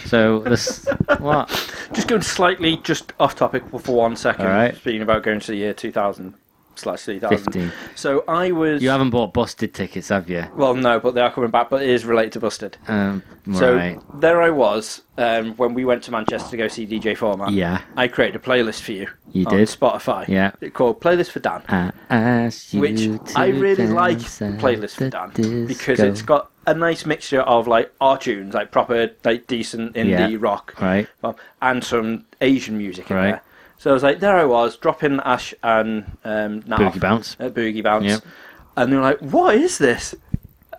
So 0.07 0.41
this 0.41 0.87
what? 1.19 1.49
Just 1.93 2.09
going 2.09 2.23
slightly 2.23 2.79
just 2.79 3.13
off 3.21 3.35
topic 3.37 3.65
for 3.69 3.97
one 3.97 4.17
second. 4.17 4.47
All 4.47 4.53
right. 4.53 4.75
Speaking 4.77 5.03
about 5.03 5.23
going 5.23 5.41
to 5.41 5.51
the 5.53 5.57
year 5.57 5.75
2000 5.75 6.35
slash 6.81 7.03
3000. 7.03 7.39
15. 7.53 7.73
So 7.95 8.25
I 8.27 8.51
was. 8.53 8.83
You 8.83 8.89
haven't 8.91 9.11
bought 9.11 9.33
busted 9.33 9.75
tickets, 9.75 10.09
have 10.09 10.29
you? 10.29 10.45
Well, 10.55 10.75
no, 10.75 10.99
but 11.01 11.15
they 11.15 11.21
are 11.21 11.31
coming 11.33 11.51
back, 11.51 11.71
but 11.71 11.83
it 11.83 11.89
is 11.89 12.05
related 12.05 12.33
to 12.35 12.41
Busted. 12.41 12.77
Um, 12.89 13.23
So 13.55 13.75
right. 13.77 13.99
there 14.21 14.41
I 14.43 14.51
was 14.51 15.03
um, 15.19 15.55
when 15.57 15.75
we 15.75 15.85
went 15.85 16.03
to 16.05 16.11
Manchester 16.11 16.51
to 16.51 16.57
go 16.57 16.69
see 16.69 16.87
DJ 16.87 17.17
Format. 17.17 17.53
Yeah. 17.53 17.83
I 17.97 18.09
created 18.09 18.37
a 18.37 18.39
playlist 18.45 18.81
for 18.83 18.93
you. 18.93 19.09
You 19.33 19.47
on 19.47 19.57
did? 19.57 19.69
Spotify. 19.69 20.27
Yeah. 20.29 20.53
It 20.61 20.75
called 20.75 21.01
Playlist 21.01 21.31
for 21.31 21.41
Dan. 21.41 21.63
I 22.11 22.51
which 22.79 23.09
I 23.37 23.47
really 23.49 23.87
like 23.87 24.19
playlist 24.19 24.97
for 24.97 25.09
Dan 25.11 25.67
because 25.67 26.01
it's 26.01 26.23
got 26.23 26.51
a 26.67 26.75
nice 26.75 27.07
mixture 27.07 27.41
of 27.41 27.67
like 27.67 27.91
our 28.01 28.19
tunes, 28.19 28.55
like 28.55 28.71
proper, 28.71 29.11
like 29.25 29.47
decent 29.47 29.95
indie 29.95 30.33
Yeah. 30.33 30.37
rock, 30.39 30.75
Right. 30.81 31.09
and 31.63 31.83
some 31.83 32.25
Asian 32.41 32.77
music 32.79 33.11
in 33.11 33.17
Right. 33.17 33.31
there. 33.31 33.43
So 33.81 33.89
I 33.89 33.95
was 33.95 34.03
like, 34.03 34.21
there 34.21 34.37
I 34.37 34.45
was, 34.45 34.77
dropping 34.77 35.21
Ash 35.21 35.55
and 35.63 36.05
um, 36.23 36.63
Nat 36.67 36.77
Boogie 36.81 36.87
off 36.89 37.01
Bounce. 37.01 37.37
at 37.41 37.55
Boogie 37.55 37.83
Bounce, 37.83 38.05
Yep. 38.05 38.23
and 38.77 38.93
they 38.93 38.97
were 38.97 39.01
like, 39.03 39.21
"What 39.21 39.55
is 39.55 39.79
this?" 39.79 40.15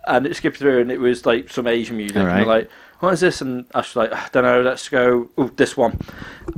And 0.06 0.24
it 0.24 0.36
skipped 0.36 0.58
through, 0.58 0.82
and 0.82 0.92
it 0.92 1.00
was 1.00 1.26
like 1.26 1.50
some 1.50 1.66
Asian 1.66 1.96
music. 1.96 2.16
And 2.18 2.28
they're 2.28 2.46
like, 2.46 2.70
"What 3.00 3.12
is 3.14 3.18
this?" 3.18 3.40
And 3.40 3.66
Ash 3.74 3.96
was 3.96 4.08
like, 4.08 4.12
"I 4.12 4.28
don't 4.30 4.44
know. 4.44 4.62
Let's 4.62 4.88
go. 4.88 5.28
Ooh, 5.36 5.50
this 5.56 5.76
one." 5.76 5.98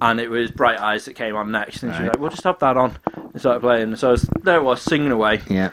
And 0.02 0.20
it 0.20 0.28
was 0.28 0.50
Bright 0.50 0.78
Eyes 0.80 1.06
that 1.06 1.14
came 1.14 1.34
on 1.34 1.50
next, 1.50 1.82
and 1.82 1.94
she 1.94 2.02
was 2.02 2.08
like, 2.10 2.20
"We'll 2.20 2.28
just 2.28 2.44
have 2.44 2.58
that 2.58 2.76
on." 2.76 2.98
And 3.16 3.40
started 3.40 3.60
playing. 3.60 3.84
And 3.84 3.98
so 3.98 4.08
I 4.08 4.10
was, 4.10 4.28
there, 4.42 4.56
I 4.56 4.62
was 4.62 4.82
singing 4.82 5.12
away. 5.12 5.40
Yeah. 5.48 5.70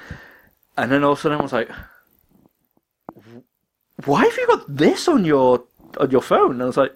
And 0.77 0.89
then 0.89 1.03
all 1.03 1.11
of 1.11 1.19
a 1.19 1.21
sudden 1.21 1.37
I 1.39 1.41
was 1.43 1.51
like, 1.51 1.69
"Why 4.05 4.23
have 4.23 4.37
you 4.37 4.47
got 4.47 4.73
this 4.73 5.09
on 5.09 5.25
your 5.25 5.65
on 5.99 6.11
your 6.11 6.21
phone?" 6.21 6.51
And 6.51 6.63
I 6.63 6.65
was 6.65 6.77
like, 6.77 6.95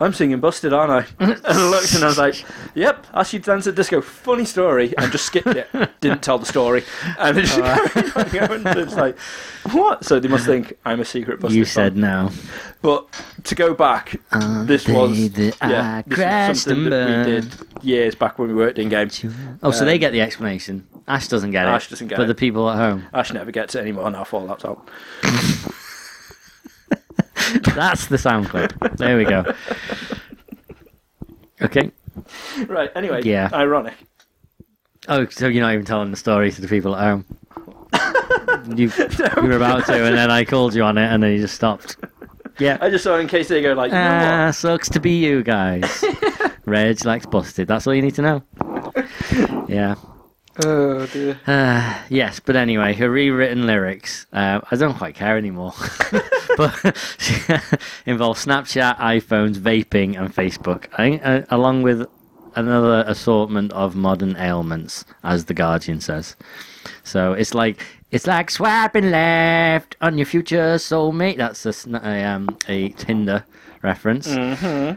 "I'm 0.00 0.12
singing 0.12 0.40
Busted, 0.40 0.72
aren't 0.72 0.90
I?" 0.92 1.06
and 1.24 1.40
I 1.44 1.68
looked 1.70 1.94
and 1.94 2.04
I 2.04 2.06
was 2.08 2.18
like, 2.18 2.44
"Yep, 2.74 3.06
Ashley 3.14 3.38
Dance 3.38 3.66
at 3.66 3.74
Disco. 3.74 4.00
Funny 4.00 4.44
story." 4.44 4.94
And 4.98 5.10
just 5.12 5.26
skipped 5.26 5.48
it. 5.48 5.68
Didn't 6.00 6.22
tell 6.22 6.38
the 6.38 6.46
story. 6.46 6.84
And 7.18 7.38
it 7.38 7.42
just 7.46 7.58
on 7.60 8.78
It's 8.78 8.94
like, 8.94 9.18
what? 9.72 10.04
So 10.04 10.20
they 10.20 10.28
must 10.28 10.46
think 10.46 10.76
I'm 10.84 11.00
a 11.00 11.04
secret 11.04 11.40
Busted. 11.40 11.56
You 11.56 11.64
fan. 11.64 11.72
said 11.72 11.96
no. 11.96 12.30
But 12.82 13.06
to 13.44 13.54
go 13.54 13.74
back, 13.74 14.20
On 14.32 14.66
this 14.66 14.86
was 14.86 15.18
yeah, 15.18 16.02
this 16.06 16.18
was 16.48 16.62
something 16.62 16.90
that 16.90 17.26
we 17.26 17.32
did 17.32 17.54
years 17.82 18.14
back 18.14 18.38
when 18.38 18.48
we 18.48 18.54
worked 18.54 18.78
in 18.78 18.88
game. 18.88 19.08
Oh, 19.62 19.70
so 19.70 19.84
they 19.84 19.94
Um, 19.94 20.00
get 20.00 20.12
the 20.12 20.20
explanation. 20.20 20.86
Ash 21.08 21.28
doesn't 21.28 21.52
get 21.52 21.66
it. 21.66 21.68
Ash 21.70 21.88
doesn't 21.88 22.08
get 22.08 22.16
but 22.16 22.24
it. 22.24 22.26
But 22.26 22.28
the 22.28 22.34
people 22.34 22.68
at 22.68 22.76
home. 22.76 23.04
Ash 23.14 23.32
never 23.32 23.50
gets 23.50 23.74
it 23.74 23.78
anymore 23.80 24.10
now. 24.10 24.24
Fallout's 24.24 24.64
out. 24.64 24.88
That's 27.74 28.06
the 28.06 28.18
sound 28.18 28.48
clip. 28.48 28.72
There 28.96 29.16
we 29.16 29.24
go. 29.24 29.44
Okay. 31.62 31.90
Right. 32.66 32.90
Anyway. 32.94 33.22
Yeah. 33.24 33.48
Ironic. 33.52 33.94
Oh, 35.08 35.26
so 35.28 35.46
you're 35.46 35.62
not 35.62 35.72
even 35.74 35.84
telling 35.86 36.10
the 36.10 36.16
story 36.16 36.50
to 36.50 36.60
the 36.60 36.68
people 36.68 36.96
at 36.96 37.02
home? 37.02 37.24
you, 38.76 38.90
you 39.42 39.48
were 39.48 39.56
about 39.56 39.86
to, 39.86 40.04
and 40.04 40.16
then 40.16 40.30
I 40.30 40.44
called 40.44 40.74
you 40.74 40.82
on 40.82 40.98
it, 40.98 41.06
and 41.06 41.22
then 41.22 41.32
you 41.32 41.38
just 41.38 41.54
stopped. 41.54 41.96
Yeah. 42.58 42.78
I 42.80 42.90
just 42.90 43.04
saw 43.04 43.16
in 43.18 43.28
case 43.28 43.48
they 43.48 43.62
go 43.62 43.74
like, 43.74 43.90
you 43.92 43.98
know 43.98 44.18
Ah, 44.22 44.46
what? 44.46 44.54
sucks 44.54 44.88
to 44.90 45.00
be 45.00 45.18
you 45.24 45.42
guys. 45.42 46.04
Reg 46.64 47.04
likes 47.04 47.26
busted. 47.26 47.68
That's 47.68 47.86
all 47.86 47.94
you 47.94 48.02
need 48.02 48.14
to 48.16 48.22
know. 48.22 48.42
Yeah. 49.68 49.94
Oh 50.64 51.04
dear. 51.06 51.38
Uh, 51.46 51.98
yes, 52.08 52.40
but 52.40 52.56
anyway, 52.56 52.94
her 52.94 53.10
rewritten 53.10 53.66
lyrics. 53.66 54.26
Uh, 54.32 54.60
I 54.70 54.76
don't 54.76 54.96
quite 54.96 55.14
care 55.14 55.36
anymore. 55.36 55.74
but 56.56 56.74
involve 58.06 58.38
Snapchat, 58.38 58.96
iPhones, 58.96 59.56
vaping, 59.56 60.18
and 60.18 60.34
Facebook, 60.34 60.86
I 60.96 61.18
uh, 61.18 61.44
along 61.50 61.82
with 61.82 62.06
another 62.54 63.04
assortment 63.06 63.72
of 63.72 63.94
modern 63.94 64.36
ailments, 64.38 65.04
as 65.22 65.44
the 65.44 65.54
Guardian 65.54 66.00
says. 66.00 66.34
So 67.04 67.34
it's 67.34 67.52
like 67.54 67.84
it's 68.10 68.26
like 68.26 68.50
swiping 68.50 69.10
left 69.10 69.96
on 70.00 70.16
your 70.16 70.26
future 70.26 70.76
soulmate. 70.76 71.36
That's 71.36 71.66
a, 71.66 71.74
a, 72.02 72.24
um, 72.24 72.56
a 72.68 72.88
Tinder 72.90 73.44
reference. 73.82 74.28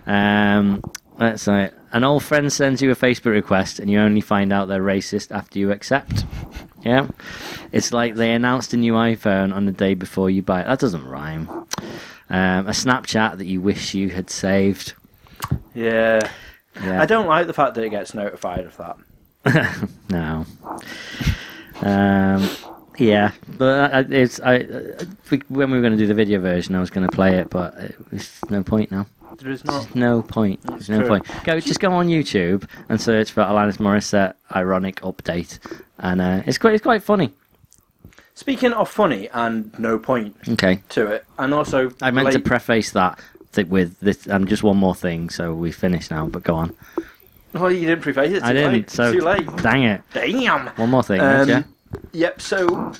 Um, 0.05 0.82
that's 1.18 1.47
like 1.47 1.74
an 1.91 2.03
old 2.03 2.24
friend 2.24 2.51
sends 2.51 2.82
you 2.82 2.91
a 2.91 2.95
Facebook 2.95 3.32
request 3.32 3.80
and 3.80 3.89
you 3.89 3.99
only 3.99 4.22
find 4.22 4.53
out 4.53 4.68
they're 4.68 4.82
racist 4.82 5.36
after 5.36 5.60
you 5.60 5.72
accept. 5.72 6.24
Yeah, 6.84 7.07
it's 7.71 7.91
like 7.91 8.15
they 8.15 8.32
announced 8.32 8.73
a 8.73 8.77
new 8.77 8.93
iPhone 8.93 9.53
on 9.53 9.65
the 9.65 9.71
day 9.71 9.93
before 9.95 10.30
you 10.30 10.41
buy 10.41 10.61
it. 10.61 10.65
That 10.67 10.80
doesn't 10.80 11.05
rhyme. 11.05 11.49
Um, 12.30 12.67
a 12.67 12.71
Snapchat 12.71 13.38
that 13.38 13.47
you 13.47 13.59
wish 13.59 13.93
you 13.93 14.09
had 14.09 14.30
saved. 14.30 14.93
Yeah. 15.73 16.19
Yeah. 16.82 17.01
I 17.01 17.05
don't 17.05 17.27
like 17.27 17.47
the 17.47 17.53
fact 17.53 17.75
that 17.75 17.84
it 17.84 17.89
gets 17.89 18.13
notified 18.13 18.65
of 18.65 18.77
that. 18.77 18.97
No. 20.09 20.45
Um, 21.82 22.49
yeah, 22.97 23.32
but 23.57 24.11
it's 24.11 24.39
I. 24.41 24.57
uh, 24.59 25.05
When 25.47 25.71
we 25.71 25.77
were 25.77 25.82
going 25.82 25.93
to 25.93 25.97
do 25.97 26.07
the 26.07 26.13
video 26.13 26.39
version, 26.39 26.75
I 26.75 26.80
was 26.80 26.89
going 26.89 27.07
to 27.07 27.15
play 27.15 27.38
it, 27.38 27.49
but 27.49 27.73
it's 28.11 28.43
no 28.49 28.63
point 28.63 28.91
now. 28.91 29.05
There 29.40 29.52
is 29.52 29.64
not. 29.66 29.96
No 29.96 30.22
point. 30.22 30.62
There's 30.64 30.90
no 30.90 31.00
true. 31.00 31.08
point. 31.08 31.26
Go, 31.46 31.60
just 31.60 31.80
go 31.80 31.92
on 31.94 32.08
YouTube 32.08 32.68
and 32.90 33.00
search 33.00 33.32
for 33.32 33.42
Alanis 33.44 33.78
Morissette 33.78 34.34
ironic 34.56 34.98
update, 35.02 35.60
and 35.98 36.20
uh, 36.22 36.44
it's 36.46 36.58
quite 36.58 36.74
it's 36.74 36.84
quite 36.84 37.04
funny. 37.04 37.34
Speaking 38.36 38.72
of 38.74 38.90
funny 38.90 39.30
and 39.34 39.78
no 39.80 39.98
point 40.00 40.36
Okay, 40.48 40.82
to 40.90 41.08
it, 41.08 41.26
and 41.38 41.54
also 41.54 41.92
I 42.02 42.12
meant 42.12 42.32
to 42.34 42.40
preface 42.40 42.92
that 42.92 43.20
th- 43.54 43.68
with 43.68 44.00
this. 44.00 44.28
Um, 44.30 44.46
just 44.48 44.64
one 44.64 44.78
more 44.78 44.96
thing, 44.96 45.30
so 45.30 45.54
we 45.54 45.72
finish 45.72 46.10
now. 46.12 46.26
But 46.28 46.44
go 46.44 46.56
on. 46.56 46.76
Well, 47.54 47.72
you 47.72 47.88
didn't 47.88 48.02
preface 48.04 48.32
it. 48.34 48.44
I 48.44 48.50
too 48.50 48.54
didn't. 48.54 48.74
Late. 48.74 48.90
So 48.92 49.12
Too 49.14 49.22
late. 49.22 49.48
dang 49.58 49.84
it. 49.84 50.02
Damn. 50.14 50.68
One 50.76 50.90
more 50.92 51.04
thing. 51.04 51.20
Um, 51.20 51.50
yeah. 51.50 51.64
Yep. 52.14 52.42
So 52.42 52.94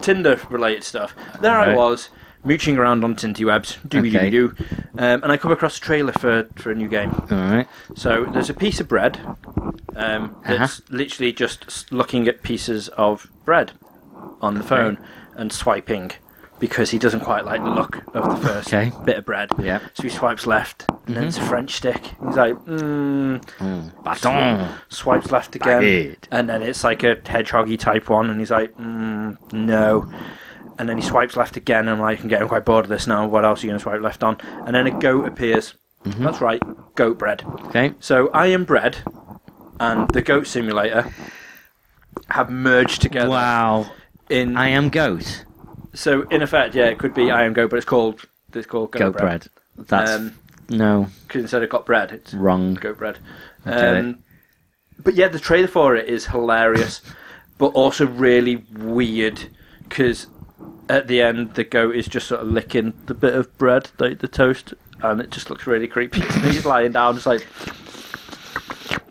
Tinder 0.00 0.40
related 0.50 0.84
stuff. 0.84 1.14
There 1.40 1.58
I 1.58 1.68
Right. 1.68 1.76
was 1.76 2.08
mooching 2.46 2.78
around 2.78 3.04
on 3.04 3.14
Tinty 3.16 3.44
Webs, 3.44 3.76
doobie 3.86 4.30
doo, 4.30 4.54
um, 4.98 5.22
and 5.22 5.30
I 5.32 5.36
come 5.36 5.52
across 5.52 5.76
a 5.76 5.80
trailer 5.80 6.12
for 6.12 6.44
for 6.56 6.70
a 6.70 6.74
new 6.74 6.88
game. 6.88 7.10
All 7.30 7.36
right. 7.36 7.68
So 7.94 8.24
there's 8.24 8.48
a 8.50 8.54
piece 8.54 8.80
of 8.80 8.88
bread 8.88 9.18
um, 9.96 10.36
Uh-huh. 10.44 10.56
that's 10.58 10.80
literally 10.90 11.32
just 11.32 11.90
looking 11.92 12.28
at 12.28 12.42
pieces 12.42 12.88
of 12.90 13.26
bread 13.44 13.72
on 14.40 14.54
the 14.54 14.62
phone 14.62 14.98
and 15.34 15.52
swiping 15.52 16.12
because 16.58 16.90
he 16.90 16.98
doesn't 16.98 17.20
quite 17.20 17.44
like 17.44 17.62
the 17.62 17.68
look 17.70 18.02
of 18.14 18.30
the 18.30 18.36
first 18.48 18.68
Okay. 18.72 18.90
bit 19.04 19.18
of 19.18 19.24
bread. 19.26 19.50
Yeah. 19.58 19.80
So 19.92 20.04
he 20.04 20.08
swipes 20.08 20.46
left, 20.46 20.86
and 21.06 21.14
then 21.16 21.24
it's 21.24 21.36
a 21.36 21.42
French 21.42 21.72
stick. 21.74 22.02
He's 22.26 22.36
like, 22.36 22.54
mm, 22.64 23.42
Baton. 24.02 24.66
swipes 24.88 25.30
left 25.30 25.54
again, 25.54 25.82
Baguette. 25.82 26.16
and 26.30 26.48
then 26.48 26.62
it's 26.62 26.82
like 26.82 27.02
a 27.02 27.16
hedgehoggy 27.16 27.78
type 27.78 28.08
one, 28.08 28.30
and 28.30 28.40
he's 28.40 28.50
like, 28.50 28.74
mm, 28.78 29.36
no. 29.52 30.10
And 30.78 30.88
then 30.88 30.96
he 30.98 31.02
swipes 31.02 31.36
left 31.36 31.56
again, 31.56 31.80
and 31.88 31.90
I'm 31.90 32.00
like, 32.00 32.20
I'm 32.22 32.28
getting 32.28 32.48
quite 32.48 32.64
bored 32.66 32.84
of 32.84 32.88
this 32.90 33.06
now. 33.06 33.26
What 33.26 33.44
else 33.44 33.62
are 33.62 33.66
you 33.66 33.70
going 33.70 33.78
to 33.78 33.82
swipe 33.82 34.00
left 34.02 34.22
on? 34.22 34.36
And 34.66 34.74
then 34.74 34.86
a 34.86 34.90
goat 34.90 35.26
appears. 35.26 35.74
Mm-hmm. 36.04 36.22
That's 36.24 36.40
right, 36.40 36.62
goat 36.94 37.18
bread. 37.18 37.42
Okay. 37.66 37.94
So 38.00 38.28
I 38.32 38.46
am 38.48 38.64
bread 38.64 38.98
and 39.80 40.08
the 40.10 40.22
goat 40.22 40.46
simulator 40.46 41.10
have 42.28 42.48
merged 42.50 43.02
together 43.02 43.28
Wow. 43.30 43.90
in 44.30 44.56
I 44.56 44.68
am 44.68 44.88
goat. 44.88 45.44
so 45.94 46.22
in 46.28 46.40
effect 46.42 46.74
yeah 46.74 46.86
it 46.86 46.98
could 46.98 47.12
be 47.12 47.30
I 47.30 47.44
am 47.44 47.52
goat 47.52 47.70
but 47.70 47.76
it's 47.76 47.84
called 47.84 48.22
it's 48.54 48.66
called 48.66 48.92
goat, 48.92 48.98
Goat 49.00 49.12
bread 49.18 49.48
bread. 49.76 49.86
That's 49.88 50.10
um 50.12 50.32
no 50.70 51.08
because 51.26 51.42
instead 51.42 51.62
of 51.62 51.68
got 51.68 51.84
bread 51.84 52.12
it's 52.12 52.32
wrong. 52.32 52.72
goat 52.74 52.96
bread 52.98 53.18
um 53.66 54.18
but 55.02 55.14
yeah 55.14 55.28
the 55.28 55.38
trailer 55.38 55.68
for 55.68 55.94
it 55.94 56.08
is 56.08 56.26
hilarious 56.26 57.02
but 57.58 57.66
also 57.68 58.06
really 58.06 58.64
weird 58.78 59.42
because 59.88 60.26
at 60.88 61.08
the 61.08 61.20
end 61.20 61.52
the 61.54 61.64
goat 61.64 61.94
is 61.96 62.06
just 62.06 62.28
sort 62.28 62.40
of 62.40 62.48
licking 62.48 62.92
the 63.06 63.14
bit 63.14 63.34
of 63.34 63.56
bread 63.58 63.90
like 63.98 64.18
the 64.20 64.28
toast 64.28 64.72
and 65.02 65.20
it 65.20 65.30
just 65.30 65.50
looks 65.50 65.66
really 65.66 65.86
creepy 65.88 66.20
he's 66.48 66.64
lying 66.74 66.92
down 66.92 67.14
just 67.14 67.26
like 67.26 67.46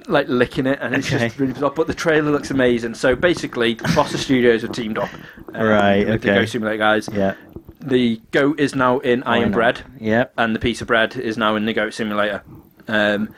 like 0.07 0.27
licking 0.27 0.67
it, 0.67 0.77
and 0.83 0.93
it's 0.93 1.07
Okay. 1.11 1.25
just 1.29 1.39
really 1.39 1.53
bizarre. 1.53 1.71
But 1.71 1.87
the 1.87 1.93
trailer 1.95 2.29
looks 2.31 2.51
amazing. 2.51 2.93
So 2.93 3.15
basically, 3.15 3.75
Bossa 3.75 4.17
Studios 4.17 4.61
have 4.61 4.71
teamed 4.71 4.99
up. 4.99 5.09
um, 5.55 5.65
Right, 5.65 6.05
with 6.07 6.21
The 6.21 6.29
okay. 6.29 6.41
Goat 6.41 6.49
Simulator 6.49 6.77
guys. 6.77 7.09
Yeah. 7.11 7.33
The 7.81 8.21
goat 8.29 8.59
is 8.59 8.75
now 8.75 8.99
in 8.99 9.21
Why 9.21 9.37
Iron 9.37 9.49
not? 9.49 9.55
Bread, 9.55 9.81
Yep. 9.99 10.33
and 10.37 10.55
the 10.55 10.59
piece 10.59 10.79
of 10.81 10.87
bread 10.87 11.15
is 11.15 11.37
now 11.37 11.55
in 11.55 11.65
the 11.65 11.73
Goat 11.73 11.95
Simulator. 11.95 12.43
Um, 12.87 13.33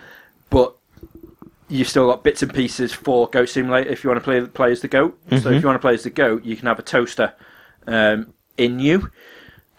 but 0.49 0.75
you've 1.69 1.87
still 1.87 2.07
got 2.09 2.23
bits 2.25 2.43
and 2.43 2.53
pieces 2.53 2.91
for 2.91 3.29
Goat 3.29 3.47
Simulator 3.47 3.89
if 3.89 4.03
you 4.03 4.09
want 4.09 4.19
to 4.21 4.23
play 4.25 4.41
play 4.41 4.71
as 4.73 4.81
the 4.81 4.89
goat. 4.89 5.17
So 5.29 5.35
Mhm. 5.37 5.55
if 5.55 5.61
you 5.61 5.67
want 5.67 5.75
to 5.75 5.85
play 5.87 5.93
as 5.93 6.03
the 6.03 6.09
goat, 6.09 6.43
you 6.43 6.57
can 6.57 6.67
have 6.67 6.79
a 6.79 6.83
toaster 6.83 7.31
um, 7.87 8.33
in 8.57 8.79
you. 8.79 9.09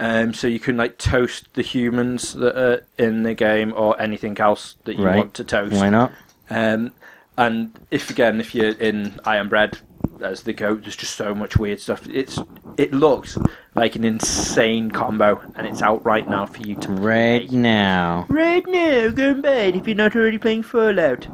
Um, 0.01 0.33
so 0.33 0.47
you 0.47 0.61
can 0.61 0.77
like 0.77 0.97
toast 0.99 1.49
the 1.55 1.63
humans 1.63 2.35
that 2.35 2.57
are 2.57 2.85
in 2.99 3.25
the 3.25 3.35
game 3.35 3.73
or 3.77 4.01
anything 4.01 4.39
else 4.39 4.77
that 4.85 4.97
you 4.97 5.05
Right. 5.05 5.17
want 5.17 5.35
to 5.35 5.45
toast. 5.45 5.75
Why 5.75 5.91
not? 5.91 6.13
Um, 6.51 6.93
and 7.37 7.73
if 7.91 8.09
again, 8.11 8.41
if 8.41 8.55
you're 8.55 8.71
in 8.73 9.19
I 9.25 9.37
Am 9.37 9.49
Bread 9.49 9.79
as 10.21 10.43
the 10.43 10.53
goat, 10.53 10.83
there's 10.83 10.97
just 10.97 11.17
so 11.17 11.35
much 11.35 11.57
weird 11.57 11.81
stuff. 11.81 12.07
It's 12.09 12.39
it 12.77 12.93
looks 12.93 13.37
like 13.75 13.97
an 13.97 14.05
insane 14.05 14.93
combo, 14.93 15.41
and 15.57 15.67
it's 15.67 15.83
out 15.83 16.05
right 16.05 16.29
now 16.29 16.47
for 16.47 16.63
you 16.63 16.77
to 16.77 16.93
Right 16.93 17.51
now. 17.51 18.27
Right 18.29 18.65
now, 18.69 19.09
go 19.11 19.31
in 19.31 19.41
bed 19.41 19.75
if 19.75 19.87
you're 19.89 19.97
not 19.97 20.15
already 20.15 20.39
playing 20.39 20.63
Fallout. 20.63 21.27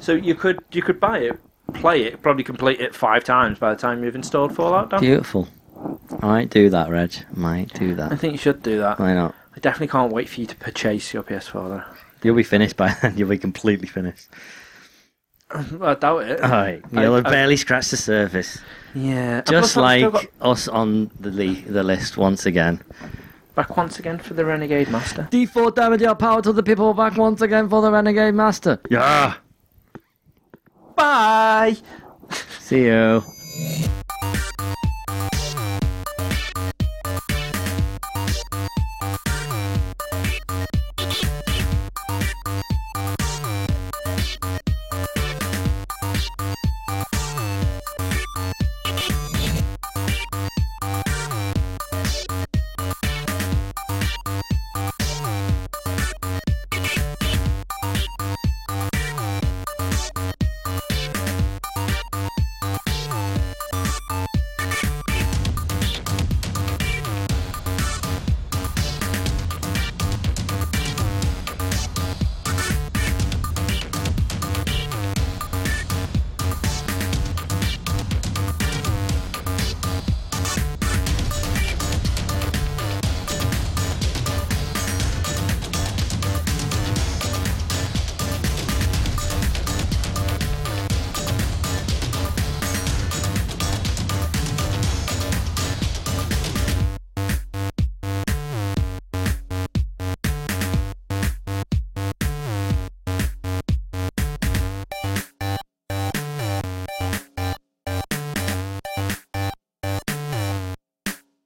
So 0.00 0.12
you 0.12 0.34
could 0.34 0.62
you 0.72 0.82
could 0.82 1.00
buy 1.00 1.18
it, 1.20 1.40
play 1.72 2.02
it, 2.02 2.20
probably 2.22 2.44
complete 2.44 2.80
it 2.80 2.94
five 2.94 3.24
times 3.24 3.58
by 3.58 3.70
the 3.74 3.80
time 3.80 4.04
you've 4.04 4.14
installed 4.14 4.54
Fallout. 4.54 4.90
Dan. 4.90 5.00
Beautiful. 5.00 5.48
I 6.22 6.26
might 6.26 6.50
do 6.50 6.68
that, 6.70 6.90
Reg. 6.90 7.12
Might 7.34 7.72
do 7.74 7.94
that. 7.94 8.12
I 8.12 8.16
think 8.16 8.32
you 8.32 8.38
should 8.38 8.62
do 8.62 8.78
that. 8.78 8.98
Why 8.98 9.14
not? 9.14 9.34
I 9.56 9.60
definitely 9.60 9.88
can't 9.88 10.12
wait 10.12 10.28
for 10.28 10.40
you 10.40 10.46
to 10.46 10.56
purchase 10.56 11.12
your 11.14 11.22
PS4 11.22 11.68
though. 11.68 11.82
You'll 12.22 12.36
be 12.36 12.42
finished 12.42 12.76
by 12.76 12.94
then. 13.00 13.14
You'll 13.16 13.28
be 13.30 13.38
completely 13.38 13.88
finished. 13.88 14.28
I 15.50 15.94
doubt 15.94 16.24
it. 16.24 16.40
Alright. 16.40 16.82
I- 16.94 17.02
You'll 17.02 17.16
have 17.16 17.26
I- 17.26 17.30
barely 17.30 17.56
scratched 17.56 17.90
the 17.90 17.96
surface. 17.96 18.58
Yeah, 18.94 19.40
Just 19.42 19.74
plus 19.74 19.76
I've 19.84 20.14
like 20.14 20.32
us 20.40 20.68
on 20.68 21.10
the 21.20 21.30
li- 21.30 21.62
the 21.66 21.82
list 21.82 22.16
once 22.16 22.44
again. 22.46 22.82
back 23.54 23.76
once 23.76 23.98
again 23.98 24.18
for 24.18 24.34
the 24.34 24.44
Renegade 24.44 24.88
Master. 24.90 25.28
D4 25.30 25.74
damage 25.74 26.00
your 26.02 26.14
power 26.16 26.42
to 26.42 26.52
the 26.52 26.62
people 26.62 26.92
back 26.94 27.16
once 27.16 27.40
again 27.40 27.68
for 27.68 27.80
the 27.82 27.90
Renegade 27.90 28.34
Master. 28.34 28.80
Yeah. 28.90 29.34
Bye. 30.96 31.76
See 32.60 32.84
you. 32.84 33.22